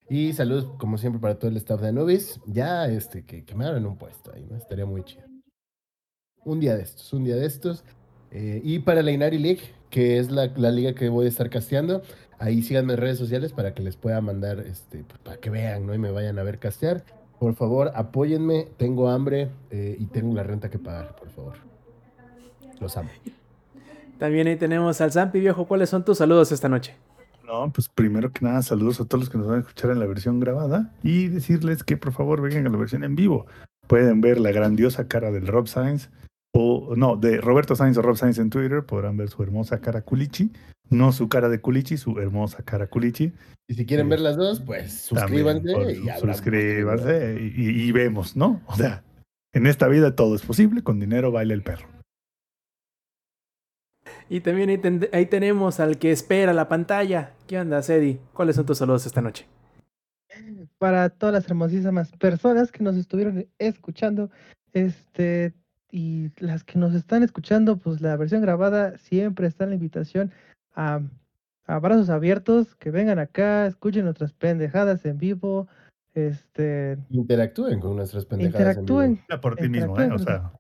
Y 0.10 0.34
saludos, 0.34 0.66
como 0.80 0.98
siempre, 0.98 1.22
para 1.22 1.36
todo 1.36 1.52
el 1.52 1.58
staff 1.58 1.82
de 1.82 1.90
Anubis. 1.90 2.40
Ya, 2.48 2.88
este, 2.88 3.24
que, 3.24 3.44
me 3.56 3.66
abran 3.66 3.86
un 3.86 3.96
puesto 3.96 4.32
ahí, 4.34 4.46
¿no? 4.50 4.58
Estaría 4.58 4.86
muy 4.86 5.04
chido. 5.04 5.24
Un 6.44 6.60
día 6.60 6.76
de 6.76 6.82
estos, 6.82 7.14
un 7.14 7.24
día 7.24 7.36
de 7.36 7.46
estos. 7.46 7.84
Eh, 8.32 8.60
y 8.64 8.80
para 8.80 9.04
la 9.04 9.12
Inari 9.12 9.38
League, 9.38 9.62
que 9.92 10.18
es 10.18 10.32
la, 10.32 10.48
la, 10.56 10.72
liga 10.72 10.94
que 10.94 11.10
voy 11.10 11.26
a 11.26 11.30
estar 11.30 11.50
casteando, 11.50 12.02
ahí 12.40 12.64
síganme 12.64 12.94
en 12.94 13.00
redes 13.00 13.20
sociales 13.20 13.54
para 13.54 13.74
que 13.76 13.84
les 13.84 13.98
pueda 13.98 14.20
mandar, 14.22 14.60
este, 14.62 15.04
pues, 15.04 15.20
para 15.20 15.38
que 15.38 15.52
vean, 15.52 15.86
¿no? 15.86 15.94
Y 15.94 16.00
me 16.00 16.10
vayan 16.10 16.40
a 16.40 16.44
ver 16.44 16.58
castear. 16.58 17.04
Por 17.40 17.54
favor, 17.56 17.92
apóyenme, 17.94 18.68
tengo 18.78 19.10
hambre 19.10 19.50
eh, 19.70 19.96
y 20.00 20.06
tengo 20.06 20.34
la 20.34 20.44
renta 20.44 20.70
que 20.70 20.80
pagar, 20.80 21.16
por 21.16 21.30
favor. 21.30 21.54
Los 22.80 22.98
amo. 22.98 23.10
También 24.18 24.48
ahí 24.48 24.56
tenemos 24.56 25.00
al 25.02 25.12
Zampi 25.12 25.40
viejo. 25.40 25.66
¿Cuáles 25.66 25.90
son 25.90 26.04
tus 26.04 26.18
saludos 26.18 26.52
esta 26.52 26.68
noche? 26.68 26.96
No, 27.50 27.72
pues 27.74 27.90
primero 27.90 28.32
que 28.32 28.46
nada, 28.46 28.62
saludos 28.62 29.02
a 29.02 29.06
todos 29.06 29.22
los 29.24 29.30
que 29.32 29.40
nos 29.40 29.48
van 29.48 29.58
a 29.58 29.62
escuchar 29.62 29.90
en 29.90 30.00
la 30.00 30.06
versión 30.06 30.40
grabada 30.40 30.94
y 31.02 31.30
decirles 31.30 31.84
que 31.84 31.98
por 31.98 32.14
favor 32.14 32.42
vengan 32.42 32.68
a 32.68 32.70
la 32.70 32.78
versión 32.78 33.04
en 33.04 33.16
vivo. 33.16 33.48
Pueden 33.88 34.22
ver 34.22 34.40
la 34.40 34.52
grandiosa 34.52 35.08
cara 35.08 35.32
del 35.32 35.48
Rob 35.48 35.68
Sainz 35.68 36.12
o 36.54 36.96
no, 36.96 37.18
de 37.18 37.42
Roberto 37.42 37.76
Sainz 37.76 37.98
o 37.98 38.04
Rob 38.04 38.18
Sainz 38.18 38.38
en 38.38 38.52
Twitter, 38.52 38.86
podrán 38.86 39.18
ver 39.18 39.30
su 39.30 39.42
hermosa 39.42 39.82
cara 39.82 40.04
culichi, 40.04 40.52
no 40.92 41.12
su 41.12 41.28
cara 41.28 41.50
de 41.50 41.60
culichi, 41.60 41.98
su 41.98 42.20
hermosa 42.20 42.62
cara 42.62 42.86
culichi. 42.86 43.34
Y 43.68 43.74
si 43.74 43.88
quieren 43.88 44.10
ver 44.10 44.20
las 44.20 44.38
dos, 44.38 44.60
pues 44.60 44.94
suscríbanse 44.94 45.74
También, 45.74 46.04
y 46.06 46.20
suscríbanse 46.20 47.40
y 47.42 47.92
vemos, 47.92 48.36
¿no? 48.36 48.62
O 48.68 48.76
sea, 48.76 49.04
en 49.54 49.66
esta 49.66 49.88
vida 49.88 50.16
todo 50.16 50.36
es 50.36 50.44
posible, 50.44 50.84
con 50.84 51.00
dinero 51.00 51.32
baila 51.32 51.56
el 51.56 51.64
perro. 51.64 51.99
Y 54.30 54.42
también 54.42 54.70
ahí, 54.70 54.78
ten- 54.78 55.10
ahí 55.12 55.26
tenemos 55.26 55.80
al 55.80 55.98
que 55.98 56.12
espera 56.12 56.54
la 56.54 56.68
pantalla. 56.68 57.34
¿Qué 57.48 57.60
onda, 57.60 57.82
Cedi? 57.82 58.20
¿Cuáles 58.34 58.56
son 58.56 58.66
tus 58.66 58.78
saludos 58.78 59.06
esta 59.06 59.22
noche? 59.22 59.46
para 60.78 61.10
todas 61.10 61.34
las 61.34 61.48
hermosísimas 61.50 62.12
personas 62.14 62.72
que 62.72 62.84
nos 62.84 62.96
estuvieron 62.96 63.48
escuchando, 63.58 64.30
este, 64.74 65.54
y 65.92 66.30
las 66.40 66.64
que 66.64 66.78
nos 66.80 66.94
están 66.94 67.24
escuchando, 67.24 67.78
pues 67.78 68.00
la 68.00 68.16
versión 68.16 68.42
grabada 68.42 68.98
siempre 68.98 69.48
está 69.48 69.64
en 69.66 69.72
la 69.72 69.76
invitación 69.76 70.32
a, 70.76 71.02
a 71.66 71.80
brazos 71.80 72.10
abiertos, 72.10 72.76
que 72.76 72.92
vengan 72.92 73.20
acá, 73.20 73.66
escuchen 73.66 74.06
nuestras 74.06 74.32
pendejadas 74.34 75.04
en 75.06 75.18
vivo, 75.18 75.68
este, 76.14 76.98
Interactúen 77.10 77.80
con 77.80 77.96
nuestras 77.96 78.26
pendejadas. 78.26 78.56
en 78.62 78.68
interactúen. 78.84 79.14
vivo. 79.16 79.26
Ya 79.30 79.42
por 79.42 79.56
ti 79.58 79.68
mismo, 79.68 80.00
¿eh? 80.00 80.10
O 80.12 80.20
sea, 80.20 80.54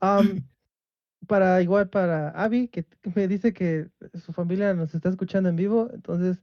Am, 0.00 0.42
para 1.26 1.62
igual 1.62 1.88
para 1.88 2.32
que 2.50 2.68
que 2.68 2.86
me 3.14 3.28
dice 3.28 3.52
que 3.52 3.88
su 4.14 4.32
familia 4.32 4.74
nos 4.74 4.94
está 4.94 5.08
escuchando 5.08 5.48
en 5.48 5.56
vivo, 5.56 5.90
entonces 5.92 6.38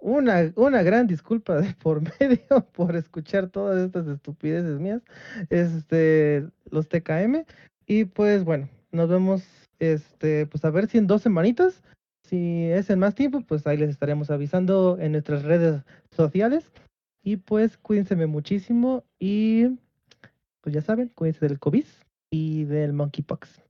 una, 0.00 0.52
una 0.56 0.82
gran 0.82 1.06
disculpa 1.06 1.60
de 1.60 1.74
por 1.74 2.02
medio 2.20 2.66
por 2.72 2.96
escuchar 2.96 3.48
todas 3.48 3.78
estas 3.84 4.06
estupideces 4.08 4.80
mías, 4.80 5.02
este, 5.50 6.46
los 6.70 6.88
TKM, 6.88 7.44
y 7.86 8.04
pues 8.06 8.44
bueno, 8.44 8.68
nos 8.92 9.08
vemos, 9.08 9.42
este, 9.78 10.46
pues 10.46 10.64
a 10.64 10.70
ver 10.70 10.88
si 10.88 10.98
en 10.98 11.06
dos 11.06 11.22
semanitas, 11.22 11.82
si 12.22 12.64
es 12.64 12.90
en 12.90 12.98
más 12.98 13.14
tiempo, 13.14 13.42
pues 13.42 13.66
ahí 13.66 13.76
les 13.76 13.90
estaremos 13.90 14.30
avisando 14.30 14.98
en 15.00 15.12
nuestras 15.12 15.44
redes 15.44 15.82
sociales, 16.10 16.70
y 17.22 17.36
pues 17.36 17.76
cuídense 17.76 18.14
muchísimo, 18.26 19.04
y 19.18 19.78
pues 20.62 20.74
ya 20.74 20.82
saben, 20.82 21.08
cuídense 21.08 21.46
del 21.46 21.58
COVID 21.58 21.84
y 22.30 22.64
del 22.64 22.92
monkeypox. 22.92 23.69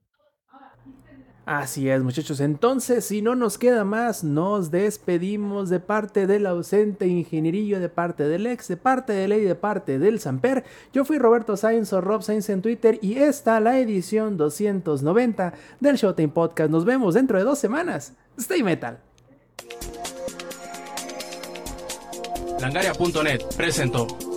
Así 1.45 1.89
es, 1.89 2.03
muchachos. 2.03 2.39
Entonces, 2.39 3.03
si 3.03 3.21
no 3.23 3.35
nos 3.35 3.57
queda 3.57 3.83
más, 3.83 4.23
nos 4.23 4.69
despedimos 4.69 5.69
de 5.69 5.79
parte 5.79 6.27
del 6.27 6.45
ausente 6.45 7.07
ingenierillo, 7.07 7.79
de 7.79 7.89
parte 7.89 8.27
del 8.27 8.45
ex, 8.45 8.67
de 8.67 8.77
parte 8.77 9.13
de 9.13 9.27
ley, 9.27 9.43
de 9.43 9.55
parte 9.55 9.97
del 9.97 10.19
Samper. 10.19 10.63
Yo 10.93 11.03
fui 11.03 11.17
Roberto 11.17 11.57
Sainz 11.57 11.93
o 11.93 12.01
Rob 12.01 12.21
Sainz 12.21 12.49
en 12.49 12.61
Twitter 12.61 12.99
y 13.01 13.17
esta 13.17 13.59
la 13.59 13.79
edición 13.79 14.37
290 14.37 15.53
del 15.79 15.95
Showtime 15.95 16.29
Podcast. 16.29 16.69
Nos 16.69 16.85
vemos 16.85 17.15
dentro 17.15 17.39
de 17.39 17.43
dos 17.43 17.57
semanas. 17.57 18.13
Stay 18.37 18.61
metal. 18.61 18.99
Langaria.net 22.59 23.41
presentó. 23.57 24.30